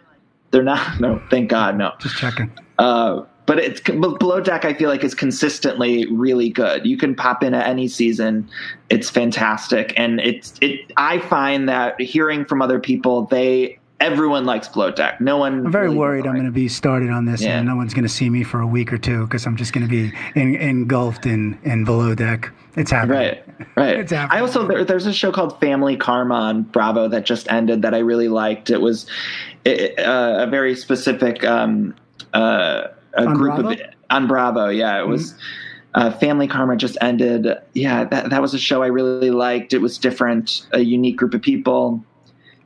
they're 0.50 0.62
not 0.62 1.00
no 1.00 1.20
thank 1.30 1.50
god 1.50 1.76
no 1.76 1.92
Just 2.00 2.16
checking. 2.16 2.50
uh, 2.78 3.22
but 3.46 3.60
it's 3.60 3.80
below 3.80 4.40
deck. 4.40 4.64
I 4.64 4.74
feel 4.74 4.90
like 4.90 5.04
is 5.04 5.14
consistently 5.14 6.04
really 6.12 6.50
good. 6.50 6.84
You 6.84 6.96
can 6.98 7.14
pop 7.14 7.44
in 7.44 7.54
at 7.54 7.64
any 7.68 7.86
season; 7.86 8.48
it's 8.90 9.08
fantastic, 9.08 9.92
and 9.96 10.18
it's 10.18 10.54
it. 10.60 10.80
I 10.96 11.20
find 11.20 11.68
that 11.68 12.00
hearing 12.00 12.44
from 12.44 12.60
other 12.60 12.80
people, 12.80 13.22
they 13.26 13.78
everyone 14.00 14.46
likes 14.46 14.66
below 14.66 14.90
deck. 14.90 15.20
No 15.20 15.36
one. 15.36 15.64
I'm 15.66 15.70
very 15.70 15.84
really 15.86 15.96
worried 15.96 16.26
I'm 16.26 16.34
going 16.34 16.46
to 16.46 16.50
be 16.50 16.66
started 16.66 17.10
on 17.10 17.24
this 17.24 17.40
Yeah. 17.40 17.58
and 17.58 17.68
no 17.68 17.76
one's 17.76 17.94
going 17.94 18.02
to 18.02 18.08
see 18.08 18.28
me 18.28 18.42
for 18.42 18.60
a 18.60 18.66
week 18.66 18.92
or 18.92 18.98
two 18.98 19.22
because 19.26 19.46
I'm 19.46 19.56
just 19.56 19.72
going 19.72 19.86
to 19.86 19.90
be 19.90 20.12
en- 20.34 20.56
engulfed 20.56 21.24
in, 21.24 21.56
in 21.62 21.84
below 21.84 22.16
deck. 22.16 22.50
It's 22.76 22.90
happening. 22.90 23.16
Right, 23.16 23.44
right. 23.74 23.96
It's 24.00 24.12
happening. 24.12 24.38
I 24.38 24.42
also 24.42 24.66
there, 24.66 24.84
there's 24.84 25.06
a 25.06 25.12
show 25.12 25.32
called 25.32 25.58
Family 25.60 25.96
Karma 25.96 26.34
on 26.34 26.62
Bravo 26.62 27.08
that 27.08 27.24
just 27.24 27.50
ended 27.50 27.82
that 27.82 27.94
I 27.94 27.98
really 27.98 28.28
liked. 28.28 28.70
It 28.70 28.80
was 28.80 29.06
it, 29.64 29.98
uh, 29.98 30.36
a 30.40 30.46
very 30.46 30.76
specific 30.76 31.42
um, 31.42 31.94
uh, 32.34 32.88
a 33.14 33.26
On 33.26 33.34
group 33.34 33.54
Bravo? 33.56 33.70
of 33.70 33.80
on 34.10 34.26
Bravo. 34.28 34.68
Yeah, 34.68 35.00
it 35.00 35.06
was. 35.06 35.34
Uh, 35.94 36.10
Family 36.10 36.46
Karma 36.46 36.76
just 36.76 36.98
ended. 37.00 37.48
Yeah, 37.72 38.04
that 38.04 38.28
that 38.28 38.42
was 38.42 38.52
a 38.52 38.58
show 38.58 38.82
I 38.82 38.88
really 38.88 39.30
liked. 39.30 39.72
It 39.72 39.78
was 39.78 39.96
different, 39.96 40.66
a 40.72 40.80
unique 40.80 41.16
group 41.16 41.32
of 41.32 41.40
people. 41.40 42.04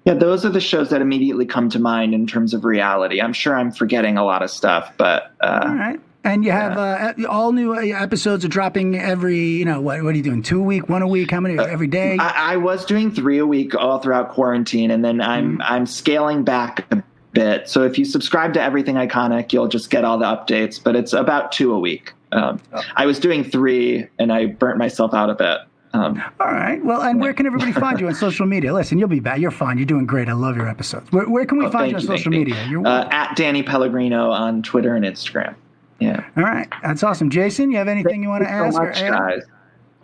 Yeah, 0.04 0.14
those 0.14 0.44
are 0.44 0.50
the 0.50 0.60
shows 0.60 0.90
that 0.90 1.00
immediately 1.00 1.46
come 1.46 1.68
to 1.70 1.78
mind 1.78 2.14
in 2.14 2.26
terms 2.26 2.54
of 2.54 2.64
reality. 2.64 3.20
I'm 3.20 3.32
sure 3.32 3.54
I'm 3.54 3.70
forgetting 3.70 4.16
a 4.16 4.24
lot 4.24 4.42
of 4.42 4.50
stuff, 4.50 4.92
but 4.96 5.30
uh, 5.40 5.60
All 5.68 5.74
right. 5.74 6.00
And 6.22 6.44
you 6.44 6.52
have 6.52 6.76
uh, 6.76 7.14
all 7.28 7.52
new 7.52 7.74
uh, 7.74 7.80
episodes 7.80 8.44
are 8.44 8.48
dropping 8.48 8.98
every, 8.98 9.38
you 9.38 9.64
know, 9.64 9.80
what, 9.80 10.02
what 10.02 10.12
are 10.12 10.16
you 10.16 10.22
doing? 10.22 10.42
Two 10.42 10.60
a 10.60 10.62
week, 10.62 10.88
one 10.88 11.00
a 11.02 11.06
week? 11.08 11.30
How 11.30 11.40
many 11.40 11.58
every 11.58 11.86
day? 11.86 12.18
I, 12.20 12.52
I 12.52 12.56
was 12.58 12.84
doing 12.84 13.10
three 13.10 13.38
a 13.38 13.46
week 13.46 13.74
all 13.74 13.98
throughout 14.00 14.30
quarantine, 14.30 14.90
and 14.90 15.04
then 15.04 15.20
I'm 15.20 15.52
Mm-hmm. 15.52 15.62
I'm 15.62 15.86
scaling 15.86 16.44
back 16.44 16.84
a 16.92 17.02
bit. 17.32 17.68
So 17.68 17.84
if 17.84 17.96
you 17.98 18.04
subscribe 18.04 18.52
to 18.54 18.62
Everything 18.62 18.96
Iconic, 18.96 19.52
you'll 19.52 19.68
just 19.68 19.88
get 19.90 20.04
all 20.04 20.18
the 20.18 20.26
updates. 20.26 20.82
But 20.82 20.94
it's 20.96 21.12
about 21.14 21.52
two 21.52 21.72
a 21.72 21.78
week. 21.78 22.12
Um, 22.32 22.60
Oh. 22.72 22.82
I 22.96 23.06
was 23.06 23.18
doing 23.18 23.42
three, 23.42 24.06
and 24.18 24.30
I 24.32 24.46
burnt 24.46 24.78
myself 24.78 25.14
out 25.14 25.30
a 25.30 25.34
bit. 25.34 25.58
Um, 25.92 26.22
all 26.38 26.46
right. 26.52 26.84
Well, 26.84 27.02
and 27.02 27.20
where 27.20 27.32
can 27.32 27.46
everybody 27.46 27.72
find 27.72 27.98
you 27.98 28.06
on 28.06 28.14
social 28.26 28.46
media? 28.46 28.72
Listen, 28.72 28.98
you'll 28.98 29.08
be 29.08 29.18
back. 29.20 29.40
You're 29.40 29.50
fine. 29.50 29.76
You're 29.78 29.86
doing 29.86 30.06
great. 30.06 30.28
I 30.28 30.34
love 30.34 30.56
your 30.56 30.68
episodes. 30.68 31.10
Where, 31.10 31.28
where 31.28 31.44
can 31.46 31.58
we 31.58 31.66
oh, 31.66 31.70
find 31.70 31.90
you 31.90 31.96
on 31.96 32.02
you, 32.02 32.06
social 32.06 32.30
media? 32.30 32.64
You're 32.68 32.86
uh, 32.86 33.08
at 33.10 33.34
Danny 33.36 33.62
Pellegrino 33.64 34.30
on 34.30 34.62
Twitter 34.62 34.94
and 34.94 35.04
Instagram. 35.04 35.54
Yeah. 36.00 36.24
all 36.36 36.42
right. 36.44 36.66
That's 36.82 37.02
awesome. 37.02 37.30
Jason, 37.30 37.70
you 37.70 37.76
have 37.78 37.88
anything 37.88 38.22
you 38.22 38.28
want 38.30 38.42
to 38.42 38.48
Thank 38.48 38.74
ask? 38.74 38.76
so 38.76 38.82
or 38.82 38.86
much, 38.86 38.96
add? 39.02 39.10
guys. 39.10 39.42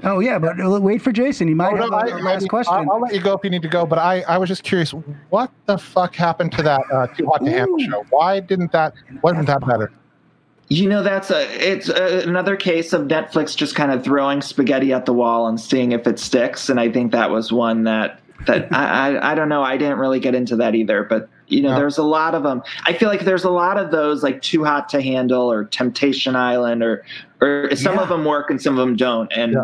Oh, 0.05 0.19
yeah, 0.21 0.39
but 0.39 0.61
uh, 0.61 0.79
wait 0.79 1.01
for 1.01 1.11
Jason. 1.11 1.49
He 1.49 1.55
might 1.55 1.73
Oh, 1.73 1.77
have 1.77 1.91
no, 1.91 1.97
a, 1.97 2.01
I, 2.01 2.07
a 2.09 2.15
I 2.17 2.21
last 2.21 2.41
mean, 2.43 2.49
question. 2.49 2.75
I'll, 2.75 2.91
I'll 2.93 3.01
let 3.01 3.15
you 3.15 3.21
go 3.21 3.33
if 3.33 3.41
you 3.43 3.49
need 3.49 3.63
to 3.63 3.69
go, 3.69 3.87
but 3.87 3.99
I, 3.99 4.21
I 4.29 4.37
was 4.37 4.49
just 4.51 4.63
curious, 4.63 4.91
what 5.31 5.51
the 5.65 5.79
fuck 5.79 6.15
happened 6.15 6.53
to 6.53 6.63
that 6.65 6.83
uh, 6.93 7.07
Too 7.09 7.25
Hot 7.27 7.43
to 7.43 7.51
Handle 7.51 7.79
show? 7.79 8.05
Why 8.11 8.41
didn't 8.41 8.73
that, 8.73 8.93
wasn't 9.23 9.47
that 9.47 9.67
better? 9.67 9.91
You 10.69 10.89
know, 10.89 11.03
that's 11.03 11.31
a 11.31 11.47
it's 11.65 11.89
a, 11.89 12.29
another 12.29 12.57
case 12.57 12.93
of 12.93 13.03
Netflix 13.03 13.57
just 13.57 13.77
kind 13.77 13.93
of 13.93 14.03
throwing 14.03 14.43
spaghetti 14.43 14.93
at 14.93 15.07
the 15.07 15.13
wall 15.13 15.47
and 15.47 15.61
seeing 15.61 15.93
if 15.93 16.07
it 16.09 16.19
sticks. 16.19 16.69
And 16.69 16.81
I 16.81 16.91
think 16.91 17.13
that 17.13 17.31
was 17.31 17.53
one 17.53 17.85
that 17.85 18.21
that 18.49 18.67
I, 18.75 19.15
I 19.17 19.33
I 19.33 19.35
don't 19.37 19.49
know. 19.49 19.63
I 19.63 19.77
didn't 19.77 19.99
really 19.99 20.19
get 20.19 20.35
into 20.35 20.57
that 20.57 20.75
either, 20.75 21.05
but 21.05 21.29
you 21.49 21.63
know, 21.63 21.71
No. 21.71 21.77
there's 21.77 21.99
a 21.99 22.03
lot 22.03 22.35
of 22.35 22.43
them. 22.43 22.63
I 22.87 22.93
feel 22.93 23.09
like 23.09 23.21
there's 23.21 23.45
a 23.45 23.51
lot 23.51 23.79
of 23.79 23.91
those 23.91 24.23
like 24.23 24.43
Too 24.43 24.65
Hot 24.65 24.89
to 24.91 25.01
Handle 25.01 25.51
or 25.51 25.65
Temptation 25.65 26.37
Island 26.37 26.83
or 26.83 27.05
or 27.41 27.69
some 27.77 27.97
Yeah. 27.97 28.03
of 28.03 28.09
them 28.09 28.25
work 28.25 28.51
and 28.51 28.61
some 28.61 28.79
of 28.79 28.87
them 28.87 28.97
don't. 28.97 29.31
And 29.37 29.53
Yeah. 29.53 29.63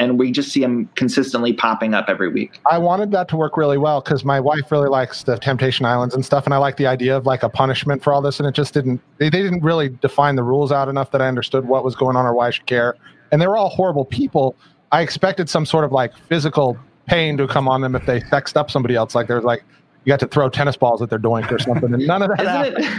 and 0.00 0.18
we 0.18 0.32
just 0.32 0.50
see 0.50 0.60
them 0.60 0.88
consistently 0.96 1.52
popping 1.52 1.94
up 1.94 2.06
every 2.08 2.28
week. 2.28 2.60
I 2.68 2.78
wanted 2.78 3.12
that 3.12 3.28
to 3.28 3.36
work 3.36 3.56
really 3.56 3.78
well 3.78 4.00
because 4.00 4.24
my 4.24 4.40
wife 4.40 4.72
really 4.72 4.88
likes 4.88 5.22
the 5.22 5.36
Temptation 5.38 5.86
Islands 5.86 6.14
and 6.16 6.24
stuff, 6.24 6.44
and 6.46 6.52
I 6.52 6.56
like 6.56 6.76
the 6.76 6.88
idea 6.88 7.16
of 7.16 7.26
like 7.26 7.44
a 7.44 7.48
punishment 7.48 8.02
for 8.02 8.12
all 8.12 8.20
this. 8.20 8.40
And 8.40 8.48
it 8.48 8.54
just 8.56 8.74
didn't. 8.74 9.00
They, 9.18 9.30
they 9.30 9.40
didn't 9.42 9.62
really 9.62 9.90
define 9.90 10.34
the 10.34 10.42
rules 10.42 10.72
out 10.72 10.88
enough 10.88 11.12
that 11.12 11.22
I 11.22 11.28
understood 11.28 11.66
what 11.68 11.84
was 11.84 11.94
going 11.94 12.16
on 12.16 12.26
or 12.26 12.34
why 12.34 12.48
I 12.48 12.50
should 12.50 12.66
care. 12.66 12.96
And 13.30 13.40
they 13.40 13.46
were 13.46 13.56
all 13.56 13.68
horrible 13.68 14.04
people. 14.04 14.56
I 14.90 15.00
expected 15.00 15.48
some 15.48 15.64
sort 15.64 15.84
of 15.84 15.92
like 15.92 16.12
physical 16.28 16.76
pain 17.06 17.36
to 17.36 17.46
come 17.46 17.68
on 17.68 17.80
them 17.80 17.94
if 17.94 18.04
they 18.06 18.20
sexed 18.20 18.56
up 18.56 18.70
somebody 18.70 18.96
else. 18.96 19.14
Like 19.14 19.28
there's 19.28 19.44
like 19.44 19.62
you 20.04 20.10
got 20.12 20.20
to 20.20 20.26
throw 20.26 20.48
tennis 20.50 20.76
balls 20.76 21.00
at 21.00 21.08
their 21.10 21.18
doink 21.18 21.50
or 21.50 21.58
something, 21.58 21.94
and 21.94 22.06
none 22.06 22.20
of 22.22 22.28
that 22.36 22.46
happened. 22.46 22.78
Isn't 22.78 22.92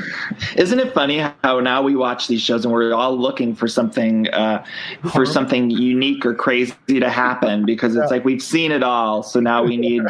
it, 0.53 0.57
isn't 0.59 0.79
it 0.79 0.93
funny 0.93 1.19
how 1.43 1.59
now 1.59 1.81
we 1.83 1.95
watch 1.95 2.27
these 2.27 2.41
shows 2.41 2.65
and 2.65 2.73
we're 2.73 2.93
all 2.93 3.15
looking 3.15 3.53
for 3.53 3.67
something 3.67 4.27
uh, 4.29 4.65
for 5.13 5.25
something 5.25 5.69
unique 5.69 6.25
or 6.25 6.33
crazy 6.33 6.73
to 6.87 7.09
happen 7.09 7.65
because 7.65 7.95
it's 7.95 8.03
Yeah. 8.05 8.15
like 8.17 8.25
we've 8.25 8.41
seen 8.41 8.71
it 8.71 8.81
all. 8.81 9.21
So 9.21 9.39
now 9.39 9.63
we 9.63 9.77
need, 9.77 10.01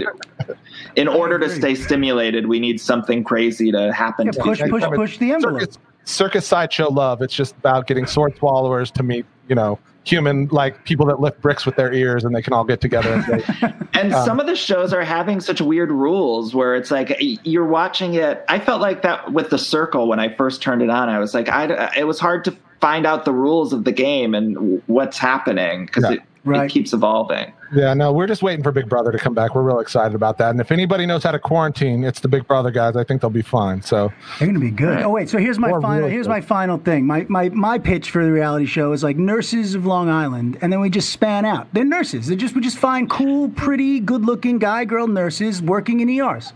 in 0.96 1.08
order 1.10 1.38
to 1.39 1.50
stay 1.50 1.76
stimulated, 1.76 2.48
we 2.48 2.60
need 2.60 2.80
something 2.80 3.24
crazy 3.24 3.72
to 3.72 3.91
happen. 3.91 4.28
Yeah, 4.28 4.32
to 4.32 4.41
push, 4.41 4.62
push, 4.70 4.84
push 4.84 5.18
the 5.18 5.34
envelope. 5.34 5.62
circus, 5.62 5.78
circus 6.06 6.48
sideshow 6.48 6.89
love. 6.89 7.22
It's 7.22 7.34
just 7.36 7.56
about 7.58 7.88
getting 7.88 8.06
sword 8.06 8.38
swallowers 8.38 8.89
to 8.91 9.04
meet, 9.04 9.26
you 9.50 9.56
know, 9.56 9.80
human 10.06 10.47
like 10.47 10.86
people 10.86 11.06
that 11.08 11.20
lift 11.20 11.41
bricks 11.41 11.66
with 11.66 11.76
their 11.76 11.91
ears, 11.91 12.24
and 12.24 12.34
they 12.34 12.41
can 12.41 12.53
all 12.53 12.64
get 12.64 12.80
together. 12.80 13.14
And 13.14 13.24
say, 13.43 13.74
And 13.93 14.14
Um, 14.14 14.26
some 14.26 14.39
of 14.39 14.45
the 14.45 14.56
shows 14.56 14.93
are 14.93 15.03
having 15.03 15.39
such 15.39 15.62
weird 15.62 15.91
rules 15.91 16.53
where 16.53 16.76
it's 16.76 16.91
like 16.91 17.18
you're 17.20 17.66
watching 17.66 18.14
it. 18.14 18.45
I 18.47 18.60
felt 18.60 18.82
like 18.82 19.01
that 19.01 19.34
with 19.34 19.49
the 19.49 19.58
circle 19.58 20.08
when 20.08 20.20
I 20.20 20.34
first 20.36 20.62
turned 20.62 20.82
it 20.82 20.89
on. 20.89 21.10
I 21.10 21.20
was 21.20 21.34
like, 21.34 21.49
I, 21.49 21.91
it 21.97 22.06
was 22.06 22.20
hard 22.20 22.45
to 22.45 22.56
find 22.82 23.06
out 23.06 23.26
the 23.26 23.34
rules 23.34 23.74
of 23.74 23.84
the 23.84 23.91
game 23.91 24.36
and 24.36 24.82
what's 24.88 25.18
happening 25.18 25.88
because 25.88 26.03
Yeah. 26.03 26.18
It 26.46 26.50
Right. 26.50 26.66
it 26.66 26.74
keeps 26.74 26.93
evolving. 26.93 27.52
Yeah, 27.74 27.93
no, 27.96 28.12
we're 28.14 28.28
just 28.28 28.43
waiting 28.43 28.64
for 28.64 28.72
Big 28.72 28.88
Brother 28.88 29.12
to 29.12 29.18
come 29.18 29.34
back. 29.34 29.56
We're 29.56 29.64
real 29.64 29.80
excited 29.80 30.14
about 30.14 30.38
that. 30.38 30.52
And 30.52 30.62
if 30.62 30.72
anybody 30.72 31.06
knows 31.06 31.24
how 31.24 31.32
to 31.32 31.39
quarantine, 31.39 32.04
it's 32.04 32.20
the 32.20 32.28
Big 32.28 32.48
Brother 32.48 32.70
guys. 32.72 32.96
I 32.96 33.04
think 33.04 33.22
they'll 33.22 33.30
be 33.32 33.41
fine. 33.41 33.82
So 33.82 34.14
They're 34.39 34.48
gonna 34.48 34.60
be 34.60 34.70
good. 34.72 35.02
Oh 35.02 35.10
wait, 35.10 35.30
so 35.30 35.38
here's 35.39 35.58
my 35.60 35.72
Or 35.72 35.82
final. 35.82 36.00
really 36.02 36.12
Here's 36.12 36.28
good. 36.28 36.34
my 36.34 36.41
final 36.41 36.78
thing. 36.78 37.06
My 37.08 37.26
my 37.28 37.50
my 37.50 37.80
pitch 37.80 38.12
for 38.12 38.24
the 38.24 38.32
reality 38.32 38.66
show 38.68 38.91
is 38.91 39.04
like 39.04 39.18
nurses 39.18 39.74
of 39.76 39.86
Long 39.86 40.10
Island, 40.10 40.58
and 40.62 40.72
then 40.72 40.80
we 40.80 40.89
just 40.89 41.10
span 41.10 41.43
out. 41.46 41.68
They're 41.74 41.84
nurses. 41.84 42.28
They 42.28 42.36
just 42.36 42.54
we 42.56 42.62
just 42.62 42.78
find 42.78 43.10
cool, 43.10 43.50
pretty, 43.50 44.00
good-looking 44.00 44.60
guy, 44.60 44.86
girl 44.86 45.08
nurses 45.08 45.62
working 45.62 46.00
in 46.02 46.10
ERs. 46.10 46.54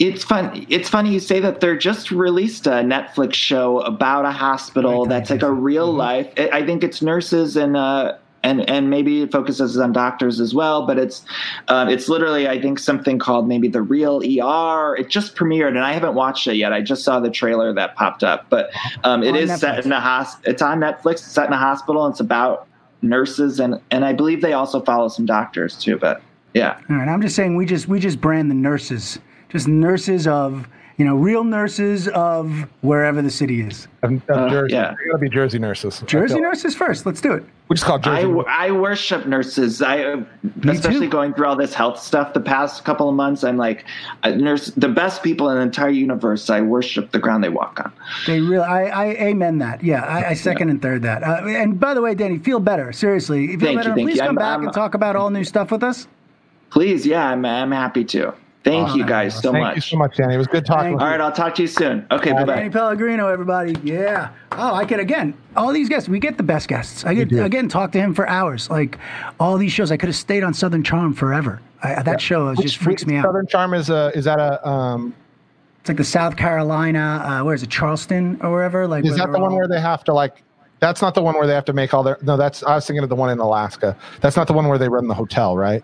It's 0.00 0.24
fun. 0.24 0.66
It's 0.70 0.88
funny 0.88 1.12
you 1.12 1.20
say 1.20 1.40
that. 1.40 1.60
They're 1.60 1.76
just 1.76 2.10
released 2.10 2.66
a 2.66 2.70
Netflix 2.82 3.34
show 3.34 3.80
about 3.80 4.24
a 4.24 4.30
hospital 4.32 5.02
Right, 5.02 5.08
that's 5.10 5.28
like 5.30 5.42
a 5.42 5.52
real 5.52 5.92
life. 5.92 6.32
I 6.38 6.48
I 6.54 6.66
think 6.66 6.82
it's 6.82 7.02
nurses 7.02 7.56
and 7.56 7.76
uh, 7.76 8.14
and 8.42 8.68
and 8.68 8.90
maybe 8.90 9.22
it 9.22 9.32
focuses 9.32 9.76
on 9.78 9.92
doctors 9.92 10.40
as 10.40 10.54
well. 10.54 10.86
But 10.86 10.98
it's 10.98 11.24
uh, 11.68 11.86
it's 11.88 12.08
literally 12.08 12.48
I 12.48 12.60
think 12.60 12.78
something 12.78 13.18
called 13.18 13.48
maybe 13.48 13.68
the 13.68 13.82
Real 13.82 14.18
ER. 14.18 14.96
It 14.96 15.08
just 15.08 15.36
premiered 15.36 15.68
and 15.68 15.80
I 15.80 15.92
haven't 15.92 16.14
watched 16.14 16.46
it 16.46 16.56
yet. 16.56 16.72
I 16.72 16.80
just 16.80 17.04
saw 17.04 17.20
the 17.20 17.30
trailer 17.30 17.72
that 17.74 17.96
popped 17.96 18.24
up. 18.24 18.46
But 18.50 18.70
um, 19.04 19.22
it 19.22 19.36
is 19.36 19.50
Netflix. 19.50 19.58
set 19.58 19.84
in 19.86 19.92
a 19.92 20.00
hos- 20.00 20.36
It's 20.44 20.62
on 20.62 20.80
Netflix. 20.80 21.12
It's 21.12 21.32
set 21.32 21.46
in 21.46 21.52
a 21.52 21.58
hospital. 21.58 22.04
And 22.06 22.12
it's 22.12 22.20
about 22.20 22.66
nurses 23.02 23.60
and 23.60 23.80
and 23.90 24.04
I 24.04 24.12
believe 24.12 24.42
they 24.42 24.52
also 24.52 24.80
follow 24.80 25.08
some 25.08 25.26
doctors 25.26 25.76
too. 25.78 25.96
But 25.98 26.22
yeah. 26.54 26.78
All 26.88 26.96
right, 26.96 27.08
I'm 27.08 27.22
just 27.22 27.36
saying 27.36 27.56
we 27.56 27.66
just 27.66 27.88
we 27.88 28.00
just 28.00 28.20
brand 28.20 28.50
the 28.50 28.54
nurses, 28.54 29.18
just 29.48 29.68
nurses 29.68 30.26
of 30.26 30.66
you 31.00 31.06
know 31.06 31.16
real 31.16 31.44
nurses 31.44 32.08
of 32.08 32.66
wherever 32.82 33.22
the 33.22 33.30
city 33.30 33.62
is. 33.62 33.88
of, 34.02 34.12
of 34.12 34.36
uh, 34.36 34.50
Jersey. 34.50 34.74
Yeah. 34.74 34.94
gotta 35.06 35.16
be 35.16 35.30
Jersey 35.30 35.58
nurses. 35.58 36.04
Jersey 36.06 36.38
nurses 36.38 36.74
first. 36.76 37.06
Let's 37.06 37.22
do 37.22 37.32
it. 37.32 37.42
We 37.68 37.76
just 37.76 37.86
call 37.86 37.96
it 37.96 38.06
I, 38.06 38.20
Jersey. 38.20 38.44
I 38.46 38.70
worship 38.72 39.24
nurses. 39.24 39.80
I 39.80 40.02
uh, 40.02 40.22
especially 40.68 41.06
too. 41.06 41.08
going 41.08 41.32
through 41.32 41.46
all 41.46 41.56
this 41.56 41.72
health 41.72 41.98
stuff 41.98 42.34
the 42.34 42.40
past 42.40 42.84
couple 42.84 43.08
of 43.08 43.14
months. 43.14 43.44
I'm 43.44 43.56
like, 43.56 43.86
uh, 44.24 44.32
nurse, 44.32 44.66
the 44.72 44.88
best 44.90 45.22
people 45.22 45.48
in 45.48 45.56
the 45.56 45.62
entire 45.62 45.88
universe. 45.88 46.50
I 46.50 46.60
worship 46.60 47.12
the 47.12 47.18
ground 47.18 47.42
they 47.42 47.48
walk 47.48 47.80
on. 47.80 47.90
They 48.26 48.42
really, 48.42 48.62
I, 48.66 48.88
I 48.88 49.06
amen 49.28 49.56
that. 49.60 49.82
Yeah, 49.82 50.02
I, 50.04 50.28
I 50.28 50.34
second 50.34 50.68
and 50.68 50.82
third 50.82 51.00
that. 51.00 51.22
Uh, 51.22 51.46
and 51.46 51.80
by 51.80 51.94
the 51.94 52.02
way, 52.02 52.14
Danny, 52.14 52.36
feel 52.36 52.60
better. 52.60 52.92
Seriously, 52.92 53.46
feel 53.46 53.58
Thank 53.60 53.70
you, 53.70 53.76
better. 53.78 53.94
thank 53.94 54.06
Please 54.06 54.16
you. 54.16 54.20
come 54.20 54.28
I'm- 54.28 54.34
back 54.36 54.58
I'm- 54.58 54.64
and 54.64 54.72
talk 54.74 54.92
about 54.92 55.16
all 55.16 55.30
new 55.30 55.44
stuff 55.44 55.70
with 55.70 55.82
us. 55.82 56.06
Please, 56.68 57.06
yeah, 57.06 57.30
I'm, 57.30 57.42
I'm 57.46 57.72
happy 57.72 58.04
to. 58.04 58.34
Thank 58.62 58.94
you 58.94 59.06
guys 59.06 59.34
so 59.34 59.52
Thank 59.52 59.62
much. 59.62 59.66
Thank 59.68 59.76
you 59.76 59.82
so 59.82 59.96
much, 59.96 60.16
Danny. 60.16 60.34
It 60.34 60.38
was 60.38 60.46
good 60.46 60.66
talking. 60.66 60.82
Thank 60.82 60.94
with 60.96 61.02
All 61.02 61.08
you. 61.08 61.12
right, 61.12 61.20
I'll 61.20 61.32
talk 61.32 61.54
to 61.54 61.62
you 61.62 61.68
soon. 61.68 62.06
Okay, 62.10 62.32
bye 62.32 62.44
bye. 62.44 62.56
Danny. 62.56 62.70
Pellegrino, 62.70 63.28
everybody. 63.28 63.74
Yeah. 63.82 64.30
Oh, 64.52 64.74
I 64.74 64.84
can 64.84 65.00
again. 65.00 65.34
All 65.56 65.72
these 65.72 65.88
guests, 65.88 66.08
we 66.08 66.18
get 66.18 66.36
the 66.36 66.42
best 66.42 66.68
guests. 66.68 67.04
I 67.04 67.14
get 67.14 67.32
again 67.32 67.68
talk 67.68 67.92
to 67.92 67.98
him 67.98 68.14
for 68.14 68.28
hours. 68.28 68.68
Like 68.68 68.98
all 69.38 69.56
these 69.56 69.72
shows, 69.72 69.90
I 69.90 69.96
could 69.96 70.08
have 70.08 70.16
stayed 70.16 70.44
on 70.44 70.52
Southern 70.52 70.82
Charm 70.82 71.14
forever. 71.14 71.60
I, 71.82 72.02
that 72.02 72.20
show 72.20 72.54
just 72.56 72.76
freaks 72.76 73.06
me 73.06 73.16
out. 73.16 73.24
Southern 73.24 73.46
Charm 73.46 73.72
is 73.72 73.88
a 73.88 74.12
is 74.14 74.26
that 74.26 74.38
a 74.38 74.66
um 74.68 75.14
It's 75.80 75.88
like 75.88 75.96
the 75.96 76.04
South 76.04 76.36
Carolina. 76.36 77.22
Uh, 77.24 77.44
where 77.44 77.54
is 77.54 77.62
it? 77.62 77.70
Charleston 77.70 78.38
or 78.42 78.50
wherever. 78.50 78.86
Like 78.86 79.06
is 79.06 79.16
that 79.16 79.32
the 79.32 79.40
one 79.40 79.54
where 79.54 79.68
they 79.68 79.80
have 79.80 80.04
to 80.04 80.12
like 80.12 80.42
that's 80.80 81.00
not 81.00 81.14
the 81.14 81.22
one 81.22 81.34
where 81.36 81.46
they 81.46 81.54
have 81.54 81.64
to 81.66 81.72
make 81.72 81.94
all 81.94 82.02
their 82.02 82.18
no 82.22 82.36
that's 82.36 82.62
I 82.62 82.74
was 82.74 82.86
thinking 82.86 83.02
of 83.02 83.08
the 83.08 83.16
one 83.16 83.30
in 83.30 83.38
Alaska. 83.38 83.96
That's 84.20 84.36
not 84.36 84.46
the 84.46 84.52
one 84.52 84.68
where 84.68 84.78
they 84.78 84.88
run 84.88 85.08
the 85.08 85.14
hotel, 85.14 85.56
right? 85.56 85.82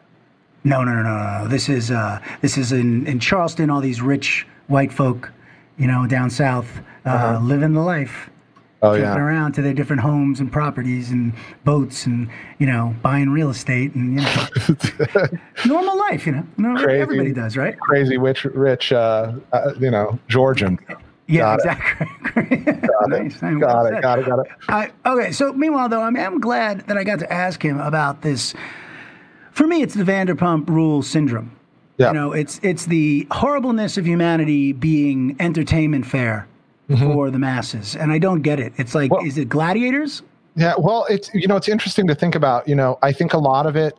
No, 0.66 0.82
no, 0.82 0.94
no, 0.94 1.02
no, 1.04 1.42
no. 1.42 1.48
This 1.48 1.68
is 1.68 1.92
uh, 1.92 2.20
this 2.40 2.58
is 2.58 2.72
in, 2.72 3.06
in 3.06 3.20
Charleston. 3.20 3.70
All 3.70 3.80
these 3.80 4.02
rich 4.02 4.44
white 4.66 4.92
folk, 4.92 5.30
you 5.78 5.86
know, 5.86 6.06
down 6.08 6.28
south, 6.28 6.80
uh, 7.04 7.38
living 7.40 7.72
the 7.72 7.80
life, 7.82 8.28
Oh 8.82 8.94
yeah. 8.94 9.16
around 9.16 9.52
to 9.52 9.62
their 9.62 9.72
different 9.72 10.02
homes 10.02 10.40
and 10.40 10.50
properties 10.50 11.10
and 11.12 11.32
boats 11.64 12.04
and 12.06 12.28
you 12.58 12.66
know 12.66 12.96
buying 13.00 13.30
real 13.30 13.48
estate 13.50 13.94
and 13.94 14.14
you 14.20 14.26
know 14.26 15.28
normal 15.66 15.96
life. 15.96 16.26
You 16.26 16.32
know, 16.32 16.46
no, 16.56 16.74
Crazy. 16.82 17.00
everybody 17.00 17.32
does, 17.32 17.56
right? 17.56 17.78
Crazy 17.78 18.18
rich 18.18 18.44
rich 18.44 18.92
uh, 18.92 19.34
uh 19.52 19.72
you 19.78 19.92
know, 19.92 20.18
Georgian. 20.26 20.80
Yeah, 21.28 21.56
Got 21.56 21.58
it. 21.58 21.64
exactly. 22.36 22.56
nice. 23.08 23.36
Got 23.40 23.60
Well 23.60 23.86
it, 23.86 23.92
said. 23.94 24.02
got 24.02 24.18
it, 24.18 24.26
got 24.26 24.38
it. 24.40 24.46
I, 24.68 24.90
okay, 25.04 25.32
so 25.32 25.52
meanwhile, 25.52 25.88
though, 25.88 26.02
I'm, 26.02 26.16
I'm 26.16 26.38
glad 26.40 26.86
that 26.86 26.96
I 26.96 27.02
got 27.02 27.18
to 27.20 27.32
ask 27.32 27.60
him 27.64 27.80
about 27.80 28.22
this. 28.22 28.54
For 29.57 29.66
me, 29.66 29.80
it's 29.80 29.94
the 29.94 30.04
Vanderpump 30.04 30.68
Rule 30.68 31.02
syndrome. 31.02 31.50
Yeah. 31.96 32.09
You 32.09 32.12
know, 32.12 32.32
it's 32.32 32.61
it's 32.62 32.84
the 32.84 33.26
horribleness 33.30 33.96
of 33.96 34.07
humanity 34.07 34.74
being 34.74 35.34
entertainment 35.40 36.04
fare 36.07 36.46
for 36.98 37.30
the 37.30 37.38
masses, 37.38 37.96
and 37.96 38.12
I 38.12 38.18
don't 38.18 38.42
get 38.42 38.61
it. 38.61 38.74
It's 38.76 38.94
like, 38.94 39.11
Mm-hmm. 39.11 39.14
Well- 39.16 39.26
is 39.26 39.38
it 39.38 39.48
gladiators? 39.48 40.22
Yeah, 40.57 40.74
well, 40.78 41.07
it's 41.09 41.30
you 41.34 41.46
know, 41.48 41.57
it's 41.57 41.68
interesting 41.68 42.07
to 42.07 42.14
think 42.14 42.34
about. 42.34 42.68
You 42.68 42.74
know, 42.74 42.98
I 43.02 43.12
think 43.12 43.32
a 43.32 43.38
lot 43.38 43.66
of 43.66 43.76
it 43.76 43.96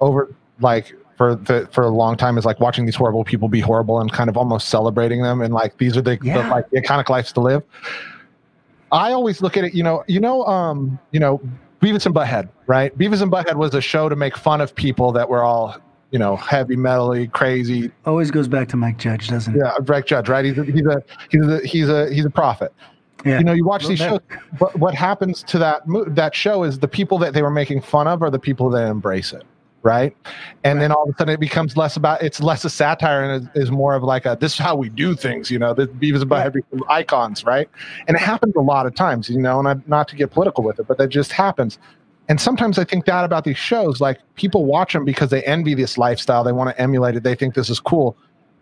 over 0.00 0.34
like 0.60 0.94
for 1.18 1.34
the 1.34 1.68
for 1.72 1.84
a 1.84 1.90
long 1.90 2.16
time 2.16 2.38
is 2.38 2.46
like 2.46 2.58
watching 2.58 2.86
these 2.86 2.96
horrible 2.96 3.22
people 3.24 3.48
be 3.48 3.60
horrible 3.60 4.00
and 4.00 4.10
kind 4.10 4.30
of 4.30 4.36
almost 4.38 4.68
celebrating 4.70 5.22
them 5.22 5.40
and 5.42 5.52
like 5.54 5.76
these 5.78 5.94
are 5.96 6.02
the, 6.02 6.16
the 6.22 6.36
like 6.50 6.68
the 6.70 6.80
iconic 6.80 7.08
lives 7.10 7.32
to 7.32 7.40
live. 7.40 7.62
I 8.92 9.12
always 9.12 9.40
look 9.42 9.56
at 9.56 9.64
it, 9.64 9.74
you 9.74 9.82
know, 9.82 10.04
you 10.06 10.20
know, 10.20 10.44
um, 10.46 10.98
you 11.12 11.20
know, 11.20 11.40
Beavis 11.86 12.06
and 12.06 12.14
Butthead, 12.14 12.48
right? 12.66 12.96
Beavis 12.98 13.22
and 13.22 13.30
Butthead 13.30 13.54
was 13.56 13.74
a 13.74 13.80
show 13.80 14.08
to 14.08 14.16
make 14.16 14.36
fun 14.36 14.60
of 14.60 14.74
people 14.74 15.12
that 15.12 15.28
were 15.28 15.42
all, 15.42 15.76
you 16.10 16.18
know, 16.18 16.36
heavy 16.36 16.76
metally, 16.76 17.30
crazy, 17.30 17.90
Always 18.04 18.30
goes 18.30 18.48
back 18.48 18.68
to 18.68 18.76
Mike 18.76 18.98
Judge, 18.98 19.28
doesn't 19.28 19.54
it? 19.54 19.60
yeah, 19.64 19.78
Breck 19.80 20.06
Judge, 20.06 20.28
right? 20.28 20.44
He's 20.44 20.58
a, 20.58 20.64
he's 20.64 20.86
a 20.86 21.02
he's 21.30 21.46
a 21.46 21.66
he's 21.66 21.88
a 21.88 22.12
he's 22.14 22.24
a 22.24 22.30
prophet. 22.30 22.72
Yeah. 23.24 23.38
You 23.38 23.44
know, 23.44 23.52
you 23.52 23.64
watch 23.64 23.86
these 23.86 23.98
shows. 23.98 24.20
What 24.58 24.76
what 24.78 24.94
happens 24.94 25.42
to 25.44 25.58
that 25.58 25.86
mo- 25.88 26.04
that 26.04 26.34
show 26.34 26.62
is 26.64 26.78
the 26.78 26.88
people 26.88 27.18
that 27.18 27.34
they 27.34 27.42
were 27.42 27.50
making 27.50 27.80
fun 27.82 28.06
of 28.06 28.22
are 28.22 28.30
the 28.30 28.38
people 28.38 28.68
that 28.70 28.88
embrace 28.88 29.32
it, 29.32 29.44
right? 29.86 30.16
And 30.64 30.82
then 30.82 30.90
all 30.90 31.04
of 31.04 31.14
a 31.14 31.16
sudden 31.16 31.32
it 31.32 31.40
becomes 31.40 31.76
less 31.76 31.96
about 31.96 32.20
it's 32.20 32.40
less 32.40 32.64
a 32.64 32.70
satire 32.70 33.22
and 33.22 33.48
is, 33.54 33.66
is 33.66 33.70
more 33.70 33.94
of 33.94 34.02
like 34.02 34.26
a 34.26 34.36
this 34.38 34.54
is 34.54 34.58
how 34.58 34.74
we 34.74 34.88
do 34.88 35.14
things. 35.14 35.48
You 35.48 35.60
know, 35.60 35.72
the 35.72 35.86
Beavis 35.86 36.22
and 36.22 36.30
Butthead 36.30 36.54
become 36.54 36.82
icons, 36.88 37.44
right? 37.44 37.70
And 38.08 38.16
it 38.16 38.20
happens 38.20 38.54
a 38.56 38.60
lot 38.60 38.86
of 38.86 38.94
times. 38.96 39.30
You 39.30 39.38
know, 39.38 39.60
and 39.60 39.68
I'm 39.68 39.84
not 39.86 40.08
to 40.08 40.16
get 40.16 40.32
political 40.32 40.64
with 40.64 40.80
it, 40.80 40.88
but 40.88 40.98
that 40.98 41.08
just 41.08 41.30
happens. 41.30 41.78
And 42.28 42.40
sometimes 42.40 42.76
I 42.80 42.84
think 42.84 43.04
that 43.04 43.24
about 43.24 43.44
these 43.44 43.56
shows, 43.56 44.00
like 44.00 44.18
people 44.34 44.64
watch 44.64 44.92
them 44.92 45.04
because 45.04 45.30
they 45.30 45.44
envy 45.44 45.74
this 45.74 45.96
lifestyle, 45.96 46.42
they 46.42 46.50
want 46.50 46.68
to 46.70 46.82
emulate 46.82 47.14
it, 47.14 47.22
they 47.22 47.36
think 47.36 47.54
this 47.54 47.70
is 47.70 47.78
cool 47.78 48.16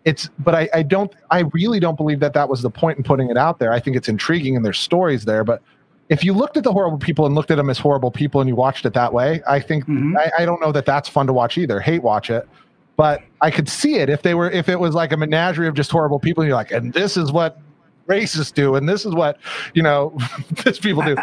it's 0.05 0.29
but 0.37 0.53
I, 0.53 0.69
I 0.71 0.83
don't 0.83 1.11
i 1.31 1.39
really 1.51 1.79
don't 1.79 1.97
believe 1.97 2.19
that 2.19 2.33
that 2.33 2.47
was 2.47 2.61
the 2.61 2.69
point 2.69 2.99
in 2.99 3.03
putting 3.03 3.31
it 3.31 3.37
out 3.37 3.57
there 3.57 3.73
i 3.73 3.79
think 3.79 3.97
it's 3.97 4.07
intriguing 4.07 4.55
and 4.55 4.63
there's 4.63 4.77
stories 4.77 5.25
there 5.25 5.43
but 5.43 5.63
if 6.09 6.23
you 6.23 6.33
looked 6.33 6.55
at 6.57 6.63
the 6.63 6.71
horrible 6.71 6.97
people 6.99 7.25
and 7.25 7.33
looked 7.35 7.49
at 7.51 7.57
them 7.57 7.69
as 7.69 7.79
horrible 7.79 8.11
people 8.11 8.39
and 8.41 8.47
you 8.47 8.55
watched 8.55 8.85
it 8.85 8.93
that 8.93 9.11
way 9.13 9.41
i 9.47 9.59
think 9.59 9.85
Mhm. 9.87 10.17
I, 10.17 10.43
I 10.43 10.45
don't 10.45 10.61
know 10.61 10.71
that 10.71 10.85
that's 10.85 11.09
fun 11.09 11.25
to 11.27 11.33
watch 11.33 11.57
either 11.57 11.79
hate 11.79 12.03
watch 12.03 12.29
it 12.29 12.47
but 12.97 13.21
i 13.41 13.49
could 13.49 13.67
see 13.67 13.95
it 13.95 14.09
if 14.09 14.21
they 14.21 14.33
were 14.35 14.49
if 14.51 14.69
it 14.69 14.79
was 14.79 14.93
like 14.95 15.11
a 15.11 15.17
menagerie 15.17 15.67
of 15.67 15.73
just 15.73 15.91
horrible 15.91 16.19
people 16.19 16.41
and 16.43 16.47
you're 16.49 16.57
like 16.57 16.71
and 16.71 16.93
this 16.93 17.17
is 17.17 17.31
what 17.31 17.59
racists 18.07 18.53
do 18.53 18.75
and 18.75 18.87
this 18.87 19.03
is 19.05 19.13
what 19.15 19.37
you 19.73 19.81
know 19.81 20.15
this 20.63 20.77
people 20.79 21.01
do 21.03 21.15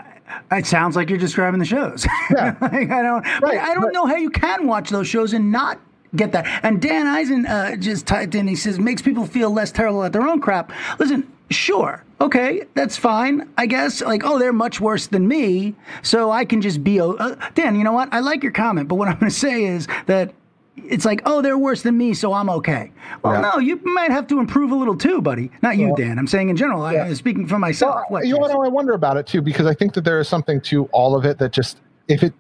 It 0.51 0.67
sounds 0.67 0.97
like 0.97 1.11
you're 1.11 1.19
describing 1.19 1.61
the 1.61 1.67
shows. 1.67 2.07
Yeah. 2.31 2.57
like, 2.63 2.91
I 2.91 3.03
don't. 3.03 3.23
Right, 3.43 3.59
I 3.59 3.75
don't 3.75 3.83
but- 3.85 3.93
know 3.93 4.07
how 4.07 4.17
you 4.17 4.31
can 4.31 4.67
watch 4.67 4.89
those 4.89 5.07
shows 5.07 5.35
and 5.35 5.53
not 5.53 5.79
get 6.17 6.33
that. 6.33 6.47
And 6.65 6.81
Dan 6.81 7.07
Eisen 7.07 7.45
uh, 7.45 7.77
just 7.77 8.07
typed 8.07 8.35
in. 8.35 8.49
He 8.49 8.57
says 8.57 8.79
makes 8.79 9.03
people 9.03 9.27
feel 9.27 9.51
less 9.51 9.71
terrible 9.71 10.03
at 10.05 10.15
their 10.15 10.23
own 10.27 10.41
crap. 10.41 10.73
Listen, 10.99 11.31
sure, 11.51 12.03
okay, 12.23 12.63
that's 12.75 12.97
fine. 12.97 13.49
I 13.59 13.67
guess 13.67 14.01
like 14.01 14.23
oh 14.25 14.39
they're 14.39 14.53
much 14.53 14.81
worse 14.81 15.07
than 15.09 15.29
me, 15.29 15.75
so 16.03 16.31
I 16.31 16.45
can 16.45 16.61
just 16.61 16.83
be. 16.83 17.01
Uh, 17.01 17.37
Dan, 17.55 17.77
you 17.77 17.85
know 17.85 17.93
what? 17.93 18.09
I 18.13 18.21
like 18.21 18.43
your 18.43 18.53
comment, 18.53 18.89
but 18.89 18.95
what 18.97 19.09
I'm 19.09 19.19
going 19.19 19.31
to 19.31 19.37
say 19.37 19.65
is 19.65 19.87
that. 20.07 20.33
It's 20.75 21.05
like, 21.05 21.21
oh, 21.27 21.43
they're 21.43 21.59
worse 21.59 21.83
than 21.83 21.99
me, 21.99 22.15
so 22.15 22.33
I'm 22.33 22.49
okay. 22.49 22.91
Well, 23.23 23.35
Yeah. 23.35 23.41
no, 23.53 23.59
you 23.59 23.77
might 23.85 24.11
have 24.11 24.27
to 24.29 24.41
improve 24.41 24.71
a 24.71 24.75
little 24.75 24.97
too, 24.97 25.21
buddy. 25.21 25.51
Not 25.61 25.77
you, 25.77 25.95
Dan. 25.99 26.19
I'm 26.19 26.27
saying 26.27 26.49
in 26.49 26.57
general. 26.57 26.83
I, 26.83 26.95
Yeah. 26.95 27.05
I'm 27.05 27.15
speaking 27.15 27.47
for 27.47 27.59
myself. 27.59 27.95
Well, 27.95 28.05
What, 28.09 28.27
you 28.27 28.33
know 28.33 28.39
what 28.41 28.51
I 28.51 28.69
wonder 28.69 28.95
about 28.95 29.19
it 29.19 29.27
too, 29.27 29.43
because 29.43 29.67
I 29.67 29.75
think 29.75 29.93
that 29.93 30.05
there 30.05 30.19
is 30.19 30.29
something 30.29 30.63
to 30.63 30.87
all 30.87 31.15
of 31.15 31.27
it 31.27 31.37
that 31.41 31.53
just 31.53 31.79
if 32.09 32.23
it 32.23 32.33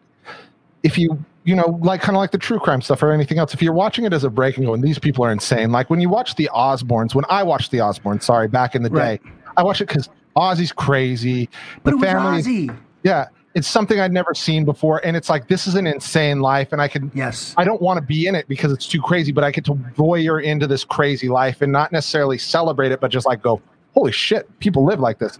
if 0.82 0.96
you 0.96 1.22
you 1.44 1.54
know 1.54 1.78
like 1.82 2.00
kind 2.00 2.16
of 2.16 2.20
like 2.20 2.30
the 2.30 2.38
true 2.38 2.58
crime 2.58 2.80
stuff 2.80 3.02
or 3.02 3.12
anything 3.12 3.38
else, 3.38 3.52
if 3.52 3.60
you're 3.60 3.74
watching 3.74 4.06
it 4.06 4.14
as 4.14 4.24
a 4.24 4.30
break 4.30 4.56
and 4.56 4.64
going, 4.64 4.80
these 4.80 4.98
people 4.98 5.26
are 5.26 5.30
insane. 5.30 5.70
Like 5.70 5.90
when 5.90 6.00
you 6.00 6.08
watch 6.08 6.34
the 6.36 6.48
Osbournes, 6.54 7.14
when 7.14 7.26
I 7.28 7.42
watched 7.42 7.70
the 7.70 7.78
Osbournes, 7.78 8.22
sorry, 8.22 8.48
back 8.48 8.74
in 8.74 8.82
the 8.82 8.88
Right. 8.90 9.22
day, 9.22 9.30
I 9.56 9.62
watched 9.62 9.80
it 9.80 9.88
because 9.88 10.08
Ozzy's 10.36 10.72
crazy. 10.72 11.48
But 11.82 11.92
the 11.92 11.96
was 11.98 12.04
family, 12.04 12.42
Ozzy. 12.42 12.78
yeah, 13.02 13.26
it's 13.54 13.68
something 13.68 14.00
I'd 14.00 14.12
never 14.12 14.34
seen 14.34 14.64
before, 14.64 15.04
and 15.04 15.16
it's 15.16 15.28
like 15.28 15.48
this 15.48 15.66
is 15.66 15.74
an 15.74 15.86
insane 15.86 16.40
life, 16.40 16.72
and 16.72 16.80
I 16.80 16.88
can 16.88 17.10
Yes. 17.14 17.54
I 17.56 17.64
don't 17.64 17.82
want 17.82 17.98
to 17.98 18.02
be 18.02 18.26
in 18.26 18.34
it 18.34 18.48
because 18.48 18.72
it's 18.72 18.86
too 18.86 19.00
crazy, 19.00 19.32
but 19.32 19.44
I 19.44 19.50
get 19.50 19.64
to 19.66 19.74
voyeur 19.74 20.42
into 20.42 20.66
this 20.66 20.84
crazy 20.84 21.28
life 21.28 21.62
and 21.62 21.70
not 21.72 21.92
necessarily 21.92 22.38
celebrate 22.38 22.92
it, 22.92 23.00
but 23.00 23.10
just 23.10 23.26
like 23.26 23.42
go, 23.42 23.60
holy 23.94 24.12
shit, 24.12 24.58
people 24.58 24.84
live 24.84 25.00
like 25.00 25.18
this. 25.18 25.38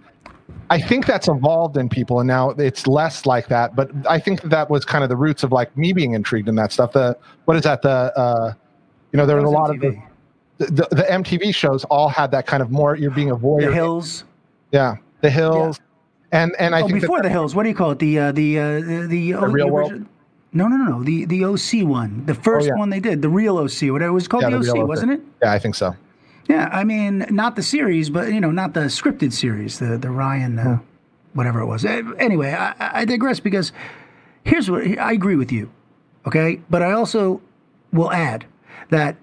I 0.69 0.79
think 0.79 1.05
that's 1.05 1.27
evolved 1.27 1.77
in 1.77 1.89
people, 1.89 2.19
and 2.19 2.27
now 2.27 2.51
it's 2.51 2.85
less 2.87 3.25
like 3.25 3.47
that. 3.47 3.75
But 3.75 3.89
I 4.07 4.19
think 4.19 4.41
that, 4.41 4.49
that 4.49 4.69
was 4.69 4.85
kind 4.85 5.03
of 5.03 5.09
the 5.09 5.15
roots 5.15 5.43
of 5.43 5.51
like 5.51 5.75
me 5.77 5.93
being 5.93 6.13
intrigued 6.13 6.47
in 6.47 6.55
that 6.55 6.71
stuff. 6.71 6.93
The 6.93 7.17
what 7.45 7.57
is 7.57 7.63
that? 7.63 7.81
The 7.81 7.89
uh, 7.89 8.53
you 9.11 9.17
know, 9.17 9.25
there 9.25 9.35
was 9.37 9.45
a 9.45 9.49
lot 9.49 9.69
of 9.69 9.79
the. 9.79 9.97
The, 10.65 10.87
the 10.91 11.03
MTV 11.03 11.53
shows 11.53 11.83
all 11.85 12.09
had 12.09 12.31
that 12.31 12.45
kind 12.47 12.61
of 12.61 12.71
more. 12.71 12.95
You're 12.95 13.11
being 13.11 13.31
a 13.31 13.35
voyeur. 13.35 13.65
The 13.67 13.73
Hills. 13.73 14.23
yeah, 14.71 14.95
the 15.21 15.29
hills, 15.29 15.79
and 16.31 16.55
and 16.59 16.75
I 16.75 16.81
oh, 16.81 16.87
think 16.87 16.99
that 16.99 17.07
before 17.07 17.21
the 17.21 17.29
Hills. 17.29 17.55
What 17.55 17.63
do 17.63 17.69
you 17.69 17.75
call 17.75 17.91
it? 17.91 17.99
The 17.99 18.19
uh, 18.19 18.31
the 18.31 18.59
uh, 18.59 18.79
the 18.79 19.07
the, 19.07 19.33
oh, 19.35 19.41
Real 19.47 19.67
the 19.67 19.71
World? 19.73 19.91
original- 19.91 20.09
No, 20.53 20.67
no, 20.67 20.77
no, 20.77 20.97
no. 20.97 21.03
The 21.03 21.25
the 21.25 21.45
OC 21.45 21.87
one, 21.87 22.25
the 22.25 22.35
first 22.35 22.67
yeah. 22.67 22.75
one 22.75 22.89
they 22.89 22.99
did, 22.99 23.21
the 23.21 23.29
real 23.29 23.57
OC, 23.57 23.91
whatever 23.91 24.11
it 24.11 24.13
was 24.13 24.27
called, 24.27 24.43
Yeah, 24.43 24.51
the, 24.51 24.59
the 24.59 24.71
OC, 24.71 24.77
OC. 24.79 24.87
wasn't 24.87 25.11
it? 25.13 25.21
Yeah, 25.41 25.51
I 25.51 25.59
think 25.59 25.75
so. 25.75 25.95
Yeah, 26.47 26.69
I 26.73 26.83
mean, 26.83 27.25
not 27.29 27.55
the 27.55 27.63
series, 27.63 28.09
but 28.09 28.31
you 28.33 28.41
know, 28.41 28.51
not 28.51 28.73
the 28.73 28.81
scripted 28.81 29.31
series, 29.33 29.79
the 29.79 29.97
the 29.97 30.09
Ryan, 30.11 30.59
uh, 30.59 30.79
whatever 31.33 31.61
it 31.61 31.65
was. 31.67 31.85
Eh, 31.85 32.01
Anyway, 32.19 32.51
I, 32.51 33.01
I 33.01 33.05
digress 33.05 33.39
because 33.39 33.71
here's 34.43 34.69
what 34.69 34.83
I 34.99 35.13
agree 35.13 35.35
with 35.37 35.51
you, 35.51 35.71
okay, 36.27 36.59
but 36.69 36.81
I 36.83 36.91
also 36.91 37.41
will 37.93 38.11
add 38.11 38.45
that 38.89 39.15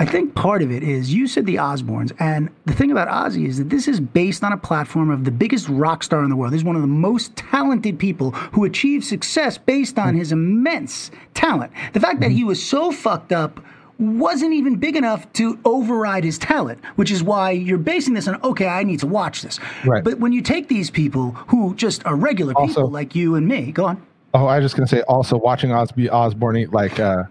I 0.00 0.04
think 0.06 0.34
part 0.36 0.62
of 0.62 0.70
it 0.70 0.84
is 0.84 1.12
you 1.12 1.26
said 1.26 1.44
the 1.44 1.56
Osbournes, 1.56 2.12
and 2.20 2.50
the 2.66 2.72
thing 2.72 2.92
about 2.92 3.08
Ozzy 3.08 3.46
is 3.48 3.58
that 3.58 3.68
this 3.68 3.88
is 3.88 3.98
based 3.98 4.44
on 4.44 4.52
a 4.52 4.56
platform 4.56 5.10
of 5.10 5.24
the 5.24 5.32
biggest 5.32 5.68
rock 5.68 6.04
star 6.04 6.22
in 6.22 6.30
the 6.30 6.36
world. 6.36 6.52
He's 6.52 6.62
one 6.62 6.76
of 6.76 6.82
the 6.82 6.88
most 6.88 7.34
talented 7.36 7.98
people 7.98 8.30
who 8.30 8.64
achieved 8.64 9.04
success 9.04 9.58
based 9.58 9.98
on 9.98 10.14
his 10.14 10.30
immense 10.30 11.10
talent. 11.34 11.72
The 11.94 12.00
fact 12.00 12.20
that 12.20 12.30
he 12.30 12.44
was 12.44 12.64
so 12.64 12.92
fucked 12.92 13.32
up 13.32 13.58
wasn't 13.98 14.52
even 14.52 14.76
big 14.76 14.94
enough 14.94 15.30
to 15.32 15.58
override 15.64 16.22
his 16.22 16.38
talent, 16.38 16.78
which 16.94 17.10
is 17.10 17.20
why 17.24 17.50
you're 17.50 17.76
basing 17.78 18.14
this 18.14 18.28
on, 18.28 18.40
okay, 18.44 18.68
I 18.68 18.84
need 18.84 19.00
to 19.00 19.08
watch 19.08 19.42
this. 19.42 19.58
Right. 19.84 20.04
But 20.04 20.20
when 20.20 20.32
you 20.32 20.42
take 20.42 20.68
these 20.68 20.88
people 20.90 21.32
who 21.48 21.74
just 21.74 22.06
are 22.06 22.14
regular 22.14 22.52
Also- 22.54 22.66
people 22.74 22.90
like 22.90 23.16
you 23.16 23.34
and 23.34 23.48
me, 23.48 23.72
go 23.72 23.86
on. 23.86 24.00
Oh, 24.34 24.46
I 24.46 24.58
was 24.58 24.66
just 24.66 24.76
gonna 24.76 24.86
say. 24.86 25.00
Also, 25.08 25.36
watching 25.38 25.70
Ozzy 25.70 26.08
Osbourne 26.12 26.58
eat 26.58 26.72
like 26.72 27.00
uh, 27.00 27.24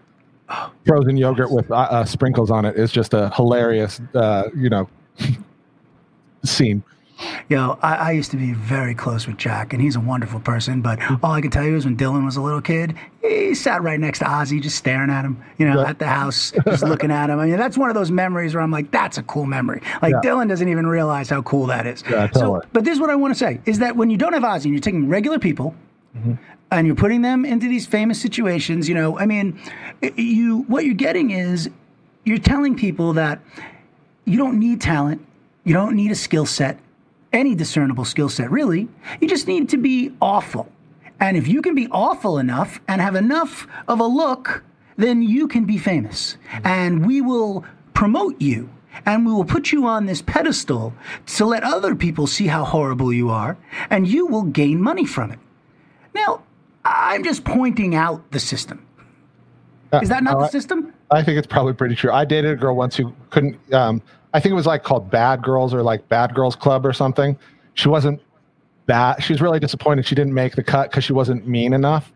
frozen 0.85 1.17
yogurt 1.17 1.51
with 1.51 1.69
uh, 1.71 1.75
uh, 1.75 2.05
sprinkles 2.05 2.51
on 2.51 2.65
it 2.65 2.75
is 2.77 2.91
just 2.91 3.13
a 3.13 3.29
hilarious, 3.35 3.99
uh, 4.15 4.43
you 4.55 4.69
know, 4.69 4.89
scene. 6.43 6.83
Yo, 7.49 7.79
I, 7.81 7.95
I 7.95 8.11
used 8.11 8.29
to 8.31 8.37
be 8.37 8.53
very 8.53 8.93
close 8.93 9.25
with 9.25 9.37
Jack, 9.37 9.73
and 9.73 9.81
he's 9.81 9.95
a 9.95 9.99
wonderful 9.99 10.39
person. 10.39 10.81
But 10.83 10.99
all 11.23 11.31
I 11.31 11.41
can 11.41 11.49
tell 11.49 11.63
you 11.63 11.75
is 11.75 11.83
when 11.83 11.97
Dylan 11.97 12.23
was 12.23 12.37
a 12.37 12.41
little 12.41 12.61
kid, 12.61 12.93
he 13.23 13.55
sat 13.55 13.81
right 13.81 13.99
next 13.99 14.19
to 14.19 14.25
Ozzy, 14.25 14.61
just 14.61 14.75
staring 14.75 15.09
at 15.09 15.25
him, 15.25 15.43
you 15.57 15.67
know, 15.67 15.81
Yeah. 15.81 15.89
at 15.89 15.97
the 15.97 16.05
house, 16.05 16.53
just 16.65 16.83
looking 16.83 17.09
at 17.09 17.31
him. 17.31 17.39
I 17.39 17.47
mean, 17.47 17.57
that's 17.57 17.75
one 17.75 17.89
of 17.89 17.95
those 17.95 18.11
memories 18.11 18.53
where 18.53 18.61
I'm 18.61 18.69
like, 18.69 18.91
that's 18.91 19.17
a 19.17 19.23
cool 19.23 19.47
memory. 19.47 19.81
Like 20.03 20.13
Yeah. 20.13 20.29
Dylan 20.29 20.47
doesn't 20.47 20.69
even 20.69 20.85
realize 20.85 21.27
how 21.27 21.41
cool 21.41 21.65
that 21.67 21.87
is. 21.87 22.03
Yeah, 22.07 22.29
so, 22.33 22.61
but 22.71 22.83
this 22.83 22.93
is 22.93 22.99
what 23.01 23.09
I 23.09 23.15
want 23.15 23.33
to 23.33 23.37
say: 23.39 23.61
is 23.65 23.79
that 23.79 23.95
when 23.95 24.11
you 24.11 24.17
don't 24.17 24.33
have 24.33 24.43
Ozzy, 24.43 24.65
and 24.65 24.73
you're 24.73 24.79
taking 24.79 25.09
regular 25.09 25.39
people. 25.39 25.73
Mm-hmm. 26.17 26.33
And 26.71 26.87
you're 26.87 26.95
putting 26.95 27.21
them 27.21 27.45
into 27.45 27.67
these 27.67 27.85
famous 27.85 28.21
situations, 28.21 28.89
you 28.89 28.95
know. 28.95 29.17
I 29.17 29.25
mean, 29.25 29.59
you 30.15 30.63
what 30.63 30.85
you're 30.85 30.95
getting 30.95 31.31
is 31.31 31.69
you're 32.25 32.37
telling 32.37 32.75
people 32.75 33.13
that 33.13 33.39
you 34.25 34.37
don't 34.37 34.59
need 34.59 34.81
talent, 34.81 35.25
you 35.63 35.73
don't 35.73 35.95
need 35.95 36.11
a 36.11 36.15
skill 36.15 36.45
set, 36.45 36.79
any 37.31 37.55
discernible 37.55 38.03
skill 38.03 38.27
set, 38.27 38.51
really. 38.51 38.89
You 39.21 39.27
just 39.29 39.47
need 39.47 39.69
to 39.69 39.77
be 39.77 40.11
awful. 40.21 40.69
And 41.19 41.37
if 41.37 41.47
you 41.47 41.61
can 41.61 41.73
be 41.73 41.87
awful 41.89 42.37
enough 42.37 42.79
and 42.87 43.01
have 43.01 43.15
enough 43.15 43.67
of 43.87 43.99
a 43.99 44.05
look, 44.05 44.63
then 44.97 45.21
you 45.21 45.47
can 45.47 45.65
be 45.65 45.77
famous. 45.77 46.37
Mm-hmm. 46.51 46.67
And 46.67 47.05
we 47.07 47.21
will 47.21 47.63
promote 47.93 48.41
you. 48.41 48.69
And 49.05 49.25
we 49.25 49.31
will 49.31 49.45
put 49.45 49.71
you 49.71 49.85
on 49.85 50.05
this 50.05 50.21
pedestal 50.21 50.93
to 51.27 51.45
let 51.45 51.63
other 51.63 51.95
people 51.95 52.27
see 52.27 52.47
how 52.47 52.65
horrible 52.65 53.13
you 53.13 53.29
are, 53.29 53.55
and 53.91 54.07
you 54.07 54.25
will 54.25 54.43
gain 54.43 54.81
money 54.81 55.05
from 55.05 55.31
it. 55.31 55.39
Now, 56.17 56.41
I'm 56.85 57.23
just 57.23 57.43
pointing 57.45 57.95
out 57.95 58.29
the 58.31 58.39
system. 58.39 58.85
Is 60.01 60.09
that 60.09 60.23
not 60.23 60.35
Uh, 60.35 60.39
the 60.41 60.47
system? 60.49 60.93
I 61.11 61.23
think 61.23 61.37
it's 61.37 61.47
probably 61.47 61.73
pretty 61.73 61.95
true. 61.95 62.11
I 62.11 62.25
dated 62.25 62.51
a 62.51 62.55
girl 62.55 62.75
once 62.75 62.95
who 62.97 63.13
couldn't. 63.29 63.55
Um, 63.73 64.01
I 64.33 64.39
think 64.41 64.51
it 64.51 64.55
was 64.55 64.65
like 64.65 64.83
called 64.83 65.09
Bad 65.09 65.41
Girls 65.41 65.73
or 65.73 65.81
like 65.81 66.07
Bad 66.09 66.35
Girls 66.35 66.55
Club 66.55 66.85
or 66.85 66.91
something. 66.91 67.37
She 67.75 67.87
wasn't 67.87 68.21
bad. 68.85 69.23
She 69.23 69.31
was 69.33 69.41
really 69.41 69.59
disappointed 69.59 70.05
she 70.05 70.15
didn't 70.15 70.33
make 70.33 70.55
the 70.55 70.63
cut 70.63 70.89
because 70.91 71.03
she 71.05 71.13
wasn't 71.13 71.47
mean 71.47 71.71
enough. 71.73 72.11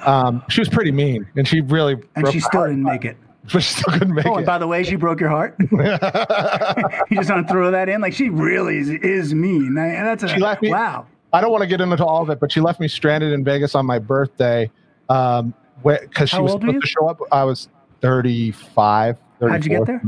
Um, 0.00 0.42
she 0.50 0.60
was 0.60 0.68
pretty 0.68 0.92
mean, 0.92 1.26
and 1.36 1.48
she 1.48 1.60
really 1.62 1.96
And 2.16 2.28
she 2.30 2.40
still 2.40 2.64
didn't 2.66 2.82
make 2.82 3.04
it. 3.04 3.16
But 3.52 3.62
she 3.62 3.74
still 3.74 3.92
couldn't 3.92 4.14
make 4.14 4.24
Oh, 4.26 4.34
and 4.36 4.42
it. 4.42 4.46
by 4.46 4.56
the 4.56 4.66
way, 4.66 4.82
she 4.84 4.96
broke 4.96 5.20
your 5.20 5.28
heart. 5.28 5.54
you 5.60 7.16
just 7.18 7.28
want 7.30 7.46
to 7.46 7.52
throw 7.52 7.70
that 7.72 7.90
in, 7.90 8.00
like 8.00 8.14
she 8.14 8.30
really 8.30 8.78
is, 8.78 8.88
is 8.88 9.34
mean. 9.34 9.76
I, 9.78 9.88
that's 10.02 10.22
a 10.22 10.28
She 10.28 10.40
left 10.40 10.62
me- 10.62 10.70
wow. 10.70 11.04
I 11.34 11.40
don't 11.40 11.50
want 11.50 11.62
to 11.62 11.66
get 11.66 11.80
into 11.80 12.04
all 12.04 12.22
of 12.22 12.30
it, 12.30 12.38
but 12.38 12.52
she 12.52 12.60
left 12.60 12.78
me 12.78 12.86
stranded 12.86 13.32
in 13.32 13.42
Vegas 13.44 13.74
on 13.74 13.84
my 13.84 13.98
birthday 13.98 14.70
um, 15.08 15.52
because 15.82 16.30
she 16.30 16.36
How 16.36 16.44
was 16.44 16.52
supposed 16.52 16.80
to 16.80 16.86
show 16.86 17.08
up. 17.08 17.18
I 17.32 17.42
was 17.42 17.68
35. 18.00 19.16
How'd 19.40 19.64
you 19.64 19.70
get 19.70 19.86
there? 19.86 20.00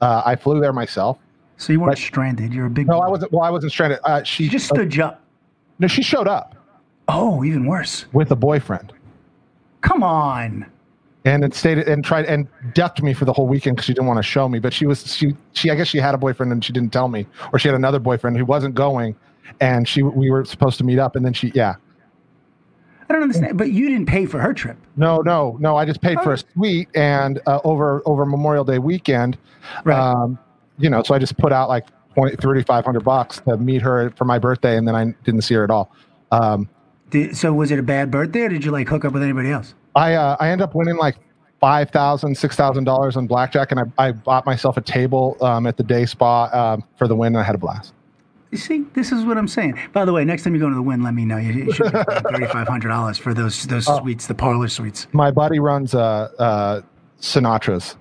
Uh, 0.00 0.22
I 0.26 0.34
flew 0.34 0.60
there 0.60 0.72
myself. 0.72 1.18
So 1.58 1.72
you 1.72 1.78
weren't 1.78 1.90
Right. 1.90 1.98
stranded. 1.98 2.52
You're 2.52 2.66
a 2.66 2.70
big. 2.70 2.88
No, 2.88 2.98
boy. 2.98 3.04
I 3.06 3.08
wasn't. 3.08 3.32
Well, 3.32 3.42
I 3.42 3.50
wasn't 3.50 3.70
stranded. 3.70 4.00
Uh, 4.02 4.24
she 4.24 4.44
You 4.44 4.50
just 4.50 4.66
stood 4.66 4.94
you 4.96 5.04
up. 5.04 5.22
No, 5.78 5.86
she 5.86 6.02
showed 6.02 6.26
up 6.26 6.56
Oh, 7.06 7.44
even 7.44 7.66
worse. 7.66 8.06
with 8.12 8.32
a 8.32 8.36
boyfriend. 8.36 8.92
Come 9.80 10.02
on. 10.02 10.66
and 11.26 11.42
it 11.44 11.54
stayed 11.54 11.78
and 11.78 12.04
tried 12.04 12.24
and 12.26 12.48
ducked 12.74 13.00
me 13.02 13.14
for 13.14 13.24
the 13.24 13.32
whole 13.32 13.46
weekend 13.46 13.76
because 13.76 13.86
she 13.86 13.94
didn't 13.94 14.06
want 14.08 14.18
to 14.18 14.22
show 14.22 14.48
me. 14.48 14.58
But 14.58 14.72
she 14.74 14.84
was 14.86 15.14
she 15.14 15.36
she 15.52 15.70
I 15.70 15.76
guess 15.76 15.86
she 15.86 15.98
had 15.98 16.14
a 16.14 16.18
boyfriend 16.18 16.50
and 16.52 16.62
she 16.64 16.72
didn't 16.72 16.92
tell 16.92 17.06
me, 17.08 17.26
or 17.52 17.58
she 17.60 17.68
had 17.68 17.76
another 17.76 17.98
boyfriend 18.00 18.36
who 18.36 18.44
wasn't 18.44 18.74
going, 18.74 19.14
and 19.60 19.86
she 19.88 20.02
we 20.02 20.30
were 20.30 20.44
supposed 20.44 20.78
to 20.78 20.84
meet 20.84 20.98
up, 20.98 21.16
and 21.16 21.24
then 21.24 21.32
she 21.32 21.50
yeah 21.54 21.74
I 23.08 23.12
don't 23.12 23.22
understand. 23.22 23.58
But 23.58 23.70
you 23.70 23.88
didn't 23.88 24.06
pay 24.06 24.26
for 24.26 24.38
her 24.40 24.54
trip. 24.54 24.76
no 24.96 25.18
no 25.20 25.56
no 25.60 25.76
I 25.76 25.84
just 25.84 26.00
paid 26.00 26.18
for 26.20 26.32
a 26.32 26.38
suite 26.38 26.88
and 26.94 27.40
uh, 27.46 27.60
over 27.64 28.02
over 28.06 28.24
Memorial 28.24 28.64
Day 28.64 28.78
weekend, 28.78 29.36
Right. 29.84 29.98
um, 29.98 30.38
you 30.78 30.88
know, 30.90 31.02
so 31.02 31.14
I 31.14 31.18
just 31.18 31.36
put 31.36 31.52
out 31.52 31.68
like 31.68 31.86
20, 32.14 32.36
3,500 32.36 33.00
bucks 33.04 33.40
to 33.40 33.56
meet 33.56 33.82
her 33.82 34.10
for 34.16 34.24
my 34.24 34.38
birthday, 34.38 34.76
and 34.76 34.86
then 34.88 34.94
I 34.94 35.04
didn't 35.24 35.42
see 35.42 35.54
her 35.54 35.64
at 35.64 35.70
all. 35.70 35.90
Um, 36.32 36.68
Did, 37.10 37.36
so 37.36 37.52
was 37.52 37.70
it 37.70 37.78
a 37.78 37.82
bad 37.82 38.10
birthday, 38.10 38.42
or 38.42 38.48
did 38.48 38.64
you 38.64 38.70
like 38.70 38.88
hook 38.88 39.04
up 39.04 39.12
with 39.12 39.22
anybody 39.22 39.50
else? 39.50 39.74
I 39.94 40.14
uh, 40.14 40.36
I 40.40 40.48
ended 40.50 40.64
up 40.64 40.74
winning 40.74 40.96
like 40.96 41.16
five 41.60 41.90
thousand, 41.90 42.36
six 42.36 42.56
thousand 42.56 42.84
dollars 42.84 43.16
on 43.16 43.26
blackjack, 43.26 43.70
and 43.70 43.80
I, 43.80 43.84
I 44.08 44.12
bought 44.12 44.46
myself 44.46 44.76
a 44.76 44.80
table 44.80 45.36
um, 45.40 45.66
at 45.66 45.76
the 45.76 45.82
day 45.82 46.06
spa 46.06 46.44
um, 46.52 46.84
for 46.96 47.06
the 47.06 47.14
win, 47.14 47.28
and 47.34 47.38
I 47.38 47.42
had 47.42 47.54
a 47.54 47.58
blast. 47.58 47.92
You 48.54 48.58
see, 48.60 48.84
this 48.94 49.10
is 49.10 49.24
what 49.24 49.36
I'm 49.36 49.48
saying. 49.48 49.80
By 49.92 50.04
the 50.04 50.12
way, 50.12 50.24
next 50.24 50.44
time 50.44 50.54
you 50.54 50.60
go 50.60 50.68
to 50.68 50.74
the 50.76 50.80
Wynn, 50.82 51.02
let 51.02 51.12
me 51.12 51.24
know. 51.24 51.38
You, 51.38 51.52
you 51.64 51.72
should 51.72 51.90
be 51.92 51.98
thirty 52.30 52.46
five 52.46 52.68
hundred 52.68 52.90
dollars 52.90 53.18
for 53.18 53.34
those 53.34 53.64
those 53.66 53.88
Oh. 53.88 53.98
suites, 54.00 54.28
the 54.28 54.34
parlor 54.34 54.68
suites. 54.68 55.08
My 55.12 55.32
buddy 55.32 55.58
runs 55.58 55.92
uh, 55.92 56.30
uh, 56.38 56.82
Sinatra's. 57.20 57.96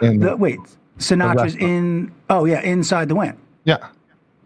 In 0.00 0.20
The, 0.20 0.36
wait, 0.36 0.60
Sinatra's 1.00 1.54
restaurant. 1.54 1.60
in. 1.62 2.12
Oh 2.30 2.44
yeah, 2.44 2.60
inside 2.60 3.08
the 3.08 3.16
Wynn, 3.16 3.36
yeah, 3.64 3.88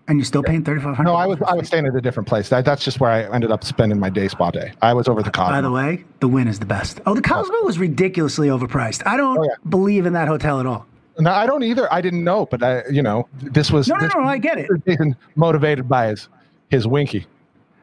and 0.08 0.18
you're 0.18 0.24
still 0.24 0.42
paying 0.42 0.64
thirty 0.64 0.80
five 0.80 0.96
hundred. 0.96 1.10
no, 1.10 1.14
I 1.16 1.26
was 1.26 1.38
I 1.46 1.54
was 1.54 1.66
staying 1.66 1.84
at 1.86 1.94
a 1.94 2.00
different 2.00 2.26
place. 2.26 2.48
That, 2.48 2.64
that's 2.64 2.82
just 2.82 3.00
where 3.00 3.10
I 3.10 3.24
ended 3.34 3.50
up 3.50 3.62
spending 3.64 3.98
my 4.00 4.08
day 4.08 4.28
spa 4.28 4.50
day. 4.50 4.72
I 4.80 4.94
was 4.94 5.08
over 5.08 5.22
the 5.22 5.30
Cosmo. 5.30 5.56
By 5.56 5.60
the 5.60 5.70
way, 5.70 6.04
the 6.20 6.28
Wynn 6.28 6.48
is 6.48 6.58
the 6.58 6.64
best. 6.66 7.00
Oh, 7.04 7.14
the 7.14 7.20
Cosmo 7.20 7.54
was 7.64 7.78
ridiculously 7.78 8.48
overpriced. 8.48 9.02
I 9.06 9.18
don't 9.18 9.38
Oh, 9.38 9.42
yeah. 9.44 9.50
believe 9.68 10.06
in 10.06 10.14
that 10.14 10.26
hotel 10.28 10.58
at 10.60 10.64
all. 10.66 10.86
No, 11.18 11.30
I 11.30 11.46
don't 11.46 11.62
either. 11.62 11.92
I 11.92 12.00
didn't 12.00 12.24
know, 12.24 12.46
but 12.46 12.62
I, 12.62 12.82
you 12.88 13.02
know, 13.02 13.28
this 13.34 13.70
was 13.70 13.88
No, 13.88 13.96
no, 13.96 14.00
this 14.06 14.14
no, 14.14 14.22
I 14.22 14.38
get 14.38 14.58
it. 14.58 15.16
Motivated 15.36 15.88
by 15.88 16.08
his 16.08 16.28
his 16.70 16.86
winky. 16.86 17.26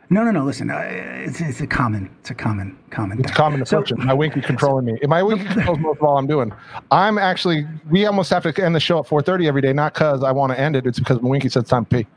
No, 0.10 0.24
no, 0.24 0.32
no. 0.32 0.46
Listen, 0.46 0.70
uh, 0.70 0.82
it's, 0.88 1.42
it's 1.42 1.60
a 1.60 1.68
common, 1.68 2.10
it's 2.22 2.30
a 2.30 2.34
common, 2.34 2.78
common. 2.92 3.20
It's 3.20 3.28
thing. 3.28 3.36
common 3.36 3.66
So- 3.66 3.84
my 3.98 4.14
winky 4.14 4.40
controlling 4.42 4.86
me. 4.86 4.98
My 5.06 5.22
winky 5.22 5.46
controls 5.54 5.80
most 5.80 5.98
of 5.98 6.04
all 6.04 6.18
I'm 6.18 6.28
doing. 6.28 6.54
I'm 6.92 7.18
actually. 7.18 7.68
We 7.90 8.06
almost 8.06 8.30
have 8.30 8.44
to 8.44 8.64
end 8.64 8.76
the 8.76 8.80
show 8.80 9.00
at 9.00 9.06
4:30 9.06 9.48
every 9.48 9.62
day, 9.62 9.74
not 9.74 9.94
because 9.94 10.24
I 10.24 10.32
want 10.32 10.54
to 10.54 10.60
end 10.60 10.76
it. 10.76 10.86
It's 10.86 11.00
because 11.00 11.22
my 11.22 11.30
winky 11.30 11.50
said 11.50 11.62
it's 11.62 11.70
time 11.70 11.86
to 11.86 11.98
pee. 12.04 12.08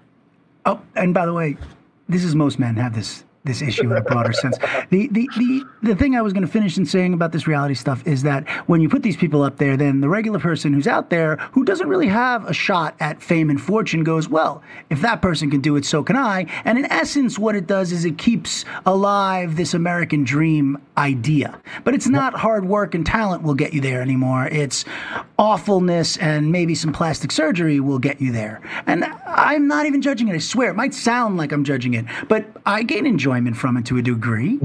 Oh, 0.67 0.81
and 0.95 1.13
by 1.13 1.27
the 1.27 1.33
way, 1.33 1.57
this 2.09 2.23
is 2.23 2.35
most 2.35 2.59
men 2.59 2.77
have 2.77 2.95
this 2.95 3.25
this 3.45 3.63
issue 3.63 3.85
in 3.85 3.93
a 3.93 4.03
broader 4.03 4.33
sense. 4.33 4.59
The 4.91 5.09
the 5.09 5.29
the 5.39 5.65
the 5.83 5.97
thing 5.97 6.15
I 6.15 6.21
was 6.21 6.35
going 6.35 6.45
to 6.45 6.53
finish 6.53 6.77
in 6.77 6.85
saying 6.85 7.15
about 7.15 7.33
this 7.33 7.47
reality 7.47 7.75
stuff 7.75 8.07
is 8.07 8.23
that 8.23 8.47
when 8.69 8.83
you 8.83 8.89
put 8.89 9.03
these 9.03 9.17
people 9.17 9.43
up 9.43 9.57
there, 9.57 9.79
then 9.79 10.03
the 10.03 10.11
regular 10.11 10.39
person 10.39 10.75
who's 10.75 10.87
out 10.87 11.09
there 11.09 11.37
who 11.53 11.65
doesn't 11.65 11.89
really 11.89 12.09
have 12.09 12.45
a 12.45 12.53
shot 12.53 12.95
at 13.01 13.23
fame 13.23 13.49
and 13.49 13.59
fortune 13.59 14.05
goes, 14.05 14.29
well, 14.29 14.63
if 14.91 15.01
that 15.01 15.23
person 15.23 15.51
can 15.51 15.61
do 15.61 15.77
it, 15.77 15.87
so 15.87 16.03
can 16.03 16.17
I. 16.17 16.47
And 16.67 16.79
in 16.79 16.85
essence, 16.87 17.39
what 17.39 17.57
it 17.57 17.67
does 17.67 17.93
is 17.93 18.05
it 18.05 18.19
keeps 18.19 18.67
alive 18.85 19.57
this 19.57 19.73
American 19.73 20.23
dream 20.23 20.77
idea. 20.99 21.59
But 21.85 21.95
it's 21.95 22.09
not 22.09 22.35
hard 22.35 22.67
work 22.67 22.95
and 22.95 23.07
talent 23.07 23.43
will 23.43 23.55
get 23.55 23.73
you 23.73 23.81
there 23.81 24.03
anymore. 24.03 24.49
It's 24.49 24.85
awfulness 25.39 26.19
and 26.19 26.53
maybe 26.53 26.75
some 26.75 26.93
plastic 26.93 27.33
surgery 27.33 27.81
will 27.81 27.99
get 27.99 28.21
you 28.21 28.33
there. 28.33 28.61
And 28.87 29.05
I'm 29.27 29.67
not 29.67 29.87
even 29.87 30.03
judging 30.03 30.29
it. 30.29 30.35
I 30.35 30.39
swear, 30.39 30.69
it 30.71 30.77
might 30.77 30.93
sound 30.93 31.39
like 31.39 31.53
I'm 31.53 31.65
judging 31.65 31.95
it, 31.95 32.05
but 32.29 32.45
I 32.67 32.83
gain 32.83 33.07
enjoyment 33.07 33.30
from 33.55 33.77
it 33.77 33.87
to 33.87 33.97
a 33.99 34.03
degree. 34.03 34.59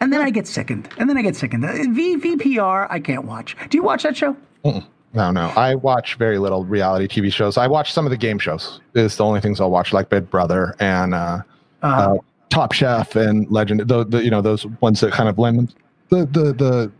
And 0.00 0.12
then 0.12 0.20
I 0.20 0.30
get 0.30 0.46
sickened. 0.46 0.88
And 0.98 1.08
then 1.08 1.16
I 1.16 1.22
get 1.22 1.36
sickened. 1.36 1.64
Uh, 1.64 1.72
V 1.90 2.16
VPR, 2.16 2.86
I 2.90 2.98
can't 3.00 3.24
watch. 3.24 3.56
Do 3.70 3.78
you 3.78 3.82
watch 3.82 4.02
that 4.02 4.16
show? 4.16 4.36
No, 4.64 5.30
no. 5.30 5.52
I 5.56 5.76
watch 5.76 6.16
very 6.16 6.38
little 6.38 6.64
reality 6.64 7.06
TV 7.06 7.32
shows. 7.32 7.56
I 7.56 7.66
watch 7.68 7.92
some 7.92 8.04
of 8.04 8.10
the 8.10 8.16
game 8.16 8.38
shows. 8.38 8.80
It's 8.94 9.16
the 9.16 9.24
only 9.24 9.40
things 9.40 9.60
I'll 9.60 9.70
watch, 9.70 9.92
like 9.92 10.08
Big 10.08 10.28
Brother 10.28 10.74
and 10.80 11.14
uh, 11.14 11.42
uh, 11.82 12.16
Top 12.50 12.72
Chef 12.72 13.14
and 13.14 13.48
Legend. 13.50 13.80
The, 13.86 14.04
the 14.04 14.24
you 14.24 14.30
know 14.30 14.40
those 14.40 14.66
ones 14.80 15.00
that 15.00 15.12
kind 15.12 15.28
of 15.28 15.38
lend 15.38 15.74
the 16.08 16.26
the 16.26 16.52
the 16.52 16.92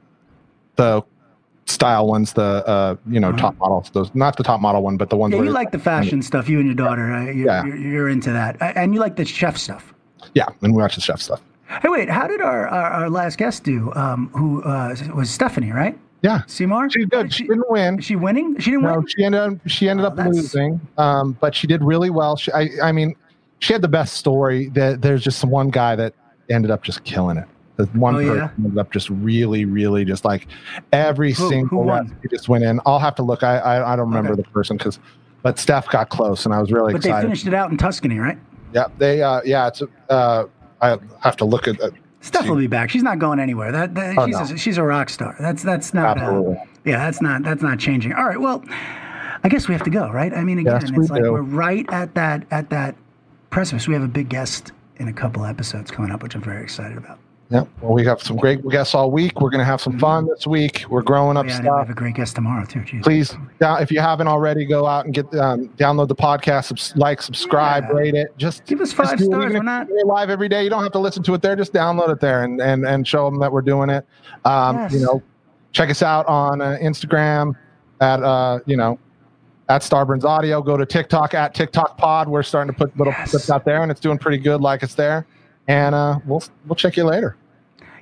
the 0.77 1.03
style 1.67 2.07
ones. 2.07 2.33
The 2.33 2.43
uh, 2.67 2.97
you 3.09 3.19
know 3.19 3.33
top 3.33 3.57
models. 3.59 3.91
Those 3.91 4.15
not 4.15 4.37
the 4.37 4.45
top 4.45 4.61
model 4.61 4.83
one, 4.83 4.97
but 4.97 5.11
the 5.11 5.17
ones. 5.17 5.35
Yeah, 5.35 5.43
you 5.43 5.51
like 5.51 5.73
the 5.73 5.79
fashion 5.79 6.23
stuff. 6.23 6.49
You 6.49 6.59
and 6.59 6.67
your 6.67 6.77
daughter, 6.77 7.13
uh, 7.13 7.25
you're, 7.25 7.47
Yeah. 7.47 7.65
you're, 7.65 7.77
you're 7.77 8.09
into 8.09 8.31
that, 8.33 8.61
Uh, 8.63 8.73
and 8.77 8.95
you 8.95 9.01
like 9.01 9.17
the 9.17 9.25
chef 9.25 9.57
stuff. 9.57 9.94
Yeah, 10.35 10.47
and 10.63 10.75
we 10.75 10.83
watch 10.83 10.95
the 10.97 11.01
chef 11.01 11.21
stuff. 11.21 11.41
Hey, 11.83 11.89
wait. 11.89 12.09
How 12.11 12.27
did 12.27 12.41
our 12.41 12.67
our, 12.69 12.91
our 12.91 13.11
last 13.11 13.39
guest 13.39 13.65
do? 13.65 13.93
Um, 13.95 14.29
who 14.35 14.63
uh, 14.63 14.95
was 15.15 15.31
Stephanie, 15.31 15.73
right? 15.73 15.99
Yeah, 16.23 16.41
Cmar. 16.47 16.91
good. 16.93 17.11
did 17.11 17.33
She 17.35 17.45
didn't 17.47 17.69
win. 17.71 17.99
Is 17.99 18.05
she 18.07 18.17
winning? 18.17 18.59
She 18.59 18.71
didn't 18.71 18.85
No, 18.85 18.97
win. 18.97 19.07
she 19.07 19.25
ended 19.25 19.41
up 19.41 19.55
she 19.67 19.89
ended 19.89 20.05
Oh, 20.05 20.09
up 20.09 20.17
that's- 20.17 20.35
losing, 20.35 20.81
um, 20.99 21.37
but 21.41 21.55
she 21.55 21.67
did 21.67 21.83
really 21.85 22.11
well. 22.11 22.37
She, 22.37 22.51
I, 22.53 22.69
I 22.83 22.93
mean, 22.93 23.15
she 23.59 23.73
had 23.73 23.83
the 23.83 23.89
best 23.89 24.15
story. 24.15 24.69
That 24.71 25.03
there's 25.03 25.23
just 25.23 25.45
one 25.45 25.69
guy 25.69 25.97
that 25.97 26.15
ended 26.51 26.71
up 26.71 26.83
just 26.83 27.05
killing 27.05 27.37
it. 27.37 27.47
The 27.77 27.87
one 27.87 28.15
Oh, 28.17 28.19
yeah? 28.21 28.47
person 28.49 28.65
ended 28.65 28.79
up 28.79 28.91
just 28.93 29.11
really, 29.11 29.65
really 29.65 30.05
just 30.05 30.25
like 30.25 30.47
every 30.93 31.33
Who- 31.33 31.49
single 31.49 31.85
recipe 31.85 32.29
just 32.31 32.49
went 32.49 32.65
in. 32.65 32.81
I'll 32.87 32.99
have 33.01 33.15
to 33.17 33.23
look. 33.23 33.43
I 33.43 33.59
I, 33.59 33.93
I 33.93 33.97
don't 33.97 34.07
remember 34.09 34.33
Okay. 34.33 34.43
the 34.43 34.49
person 34.49 34.77
because, 34.79 34.99
but 35.43 35.59
Steph 35.59 35.89
got 35.91 36.09
close, 36.09 36.45
and 36.47 36.55
I 36.55 36.61
was 36.61 36.73
really 36.73 36.95
excited. 36.95 37.11
But 37.13 37.17
they 37.17 37.23
finished 37.23 37.47
it 37.47 37.55
out 37.55 37.71
in 37.71 37.77
Tuscany, 37.77 38.19
right? 38.19 38.39
Yeah, 38.75 38.89
they. 38.99 39.23
Uh, 39.23 39.41
yeah, 39.45 39.69
it's. 39.69 39.83
Uh, 40.11 40.45
I 40.83 40.99
have 41.23 41.37
to 41.39 41.45
look 41.45 41.67
at. 41.69 41.81
Uh, 41.81 41.91
Steph 42.21 42.49
will 42.49 42.57
be 42.57 42.67
back. 42.67 42.91
She's 42.91 43.03
not 43.03 43.19
going 43.19 43.39
anywhere. 43.39 43.71
That, 43.71 43.95
that 43.95 44.17
Oh, 44.19 44.27
she's, 44.27 44.35
no. 44.51 44.55
a, 44.55 44.59
she's 44.59 44.79
a 44.79 44.83
rock 44.83 45.09
star. 45.11 45.37
That's 45.39 45.63
that's 45.63 45.95
not. 45.95 46.19
Uh, 46.19 46.21
Absolutely. 46.23 46.57
yeah, 46.85 46.99
that's 46.99 47.23
not 47.23 47.43
that's 47.43 47.63
not 47.63 47.79
changing. 47.79 48.13
All 48.15 48.25
right. 48.25 48.41
Well, 48.41 48.65
I 49.45 49.49
guess 49.49 49.69
we 49.69 49.75
have 49.75 49.85
to 49.85 49.91
go, 49.91 50.11
right? 50.11 50.33
I 50.33 50.43
mean, 50.43 50.59
again, 50.59 50.81
Yes, 50.81 50.91
we 50.91 50.99
it's 51.03 51.11
like 51.11 51.23
do. 51.23 51.33
we're 51.33 51.43
right 51.43 51.87
at 51.91 52.15
that 52.15 52.47
at 52.51 52.71
that 52.71 52.97
precipice. 53.51 53.87
We 53.87 53.95
have 53.95 54.03
a 54.03 54.09
big 54.09 54.29
guest 54.29 54.73
in 54.97 55.09
a 55.09 55.13
couple 55.13 55.45
episodes 55.45 55.91
coming 55.91 56.11
up, 56.11 56.23
which 56.23 56.35
I'm 56.35 56.43
very 56.43 56.63
excited 56.63 56.97
about. 56.99 57.19
Yeah. 57.55 57.65
Well, 57.81 57.93
we 57.93 58.05
have 58.05 58.21
some 58.21 58.37
great 58.37 58.67
guests 58.69 58.95
all 58.95 59.11
week. 59.11 59.41
We're 59.41 59.49
gonna 59.51 59.65
have 59.65 59.81
some 59.81 59.99
fun 59.99 60.27
this 60.27 60.47
week. 60.47 60.85
We're 60.91 61.03
growing 61.03 61.37
up 61.37 61.47
Mm-hmm. 61.47 61.61
Oh, 61.61 61.65
Yeah, 61.65 61.69
and 61.71 61.77
we 61.77 61.87
have 61.87 61.91
a 61.91 61.95
great 61.95 62.15
guest 62.17 62.35
tomorrow 62.35 62.65
too. 62.67 62.81
Jeez. 62.81 63.03
please 63.03 63.37
if 63.61 63.91
you 63.93 64.01
haven't 64.01 64.29
already 64.29 64.65
go 64.67 64.87
out 64.87 65.05
and 65.05 65.15
get 65.15 65.33
um, 65.37 65.69
download 65.79 66.09
the 66.09 66.15
podcast 66.17 66.65
subs- 66.67 66.93
like 66.97 67.23
subscribe 67.23 67.85
Yeah. 67.89 67.95
rate 67.97 68.15
it 68.15 68.37
just 68.37 68.65
Give 68.67 68.81
us 68.81 68.93
five 68.93 69.19
stars, 69.21 69.53
we're 69.55 69.63
not- 69.63 69.89
we're 69.89 70.05
live 70.05 70.29
every 70.31 70.49
day 70.49 70.65
you 70.65 70.71
don't 70.71 70.83
have 70.83 70.93
to 70.93 70.99
listen 70.99 71.23
to 71.23 71.35
it 71.35 71.43
there 71.43 71.55
just 71.57 71.73
download 71.73 72.11
it 72.11 72.21
there 72.21 72.43
and 72.45 72.61
and, 72.61 72.85
and 72.87 73.07
show 73.07 73.25
them 73.31 73.39
that 73.41 73.51
we're 73.53 73.63
doing 73.63 73.89
it 73.89 74.05
um, 74.45 74.77
Yes. 74.77 74.93
you 74.93 75.01
know 75.01 75.23
check 75.73 75.89
us 75.91 76.03
out 76.03 76.27
on 76.27 76.61
uh, 76.61 76.77
instagram 76.83 77.55
at 78.01 78.23
uh, 78.23 78.59
you 78.67 78.77
know 78.77 78.99
at 79.69 79.81
starburns 79.83 80.25
audio 80.25 80.61
go 80.61 80.77
to 80.77 80.85
tiktok 80.85 81.33
at 81.35 81.55
tiktok 81.55 81.97
pod 81.97 82.29
we're 82.29 82.43
starting 82.43 82.73
to 82.73 82.79
put 82.79 82.97
little 82.99 83.13
Yes. 83.17 83.31
clips 83.31 83.51
out 83.51 83.65
there 83.65 83.83
and 83.83 83.91
it's 83.91 84.01
doing 84.01 84.19
pretty 84.19 84.39
good 84.39 84.61
like 84.61 84.83
it's 84.83 84.95
there 84.95 85.27
and 85.69 85.95
uh, 85.95 86.19
we'll 86.27 86.43
we'll 86.67 86.77
check 86.77 86.97
you 86.97 87.05
later 87.05 87.37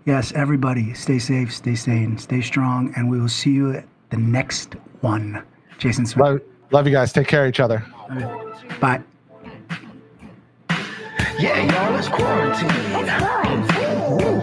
Yes, 0.04 0.32
everybody, 0.32 0.94
stay 0.94 1.18
safe, 1.18 1.54
stay 1.54 1.74
sane, 1.76 2.18
stay 2.18 2.40
strong, 2.40 2.92
and 2.96 3.08
we 3.08 3.20
will 3.20 3.28
see 3.28 3.52
you 3.52 3.72
at 3.74 3.86
the 4.10 4.16
next 4.16 4.74
one. 5.00 5.42
Jason 5.78 6.06
Smith. 6.06 6.24
love, 6.24 6.40
love 6.70 6.86
you 6.86 6.92
guys 6.92 7.12
take 7.12 7.26
care 7.28 7.44
of 7.44 7.48
each 7.48 7.60
other 7.60 7.84
Bye. 8.80 9.02
Yeah, 11.38 11.62
y'all, 11.72 11.96
it's 11.98 12.08
quarantine. 12.08 12.70
Ooh. 14.12 14.42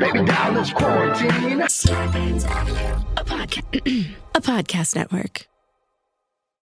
Baby 0.00 0.24
doll, 0.26 0.56
it's 0.58 0.72
quarantine. 0.72 1.60
A, 1.60 3.24
podca- 3.24 4.14
a 4.34 4.40
podcast 4.40 4.96
network. 4.96 5.46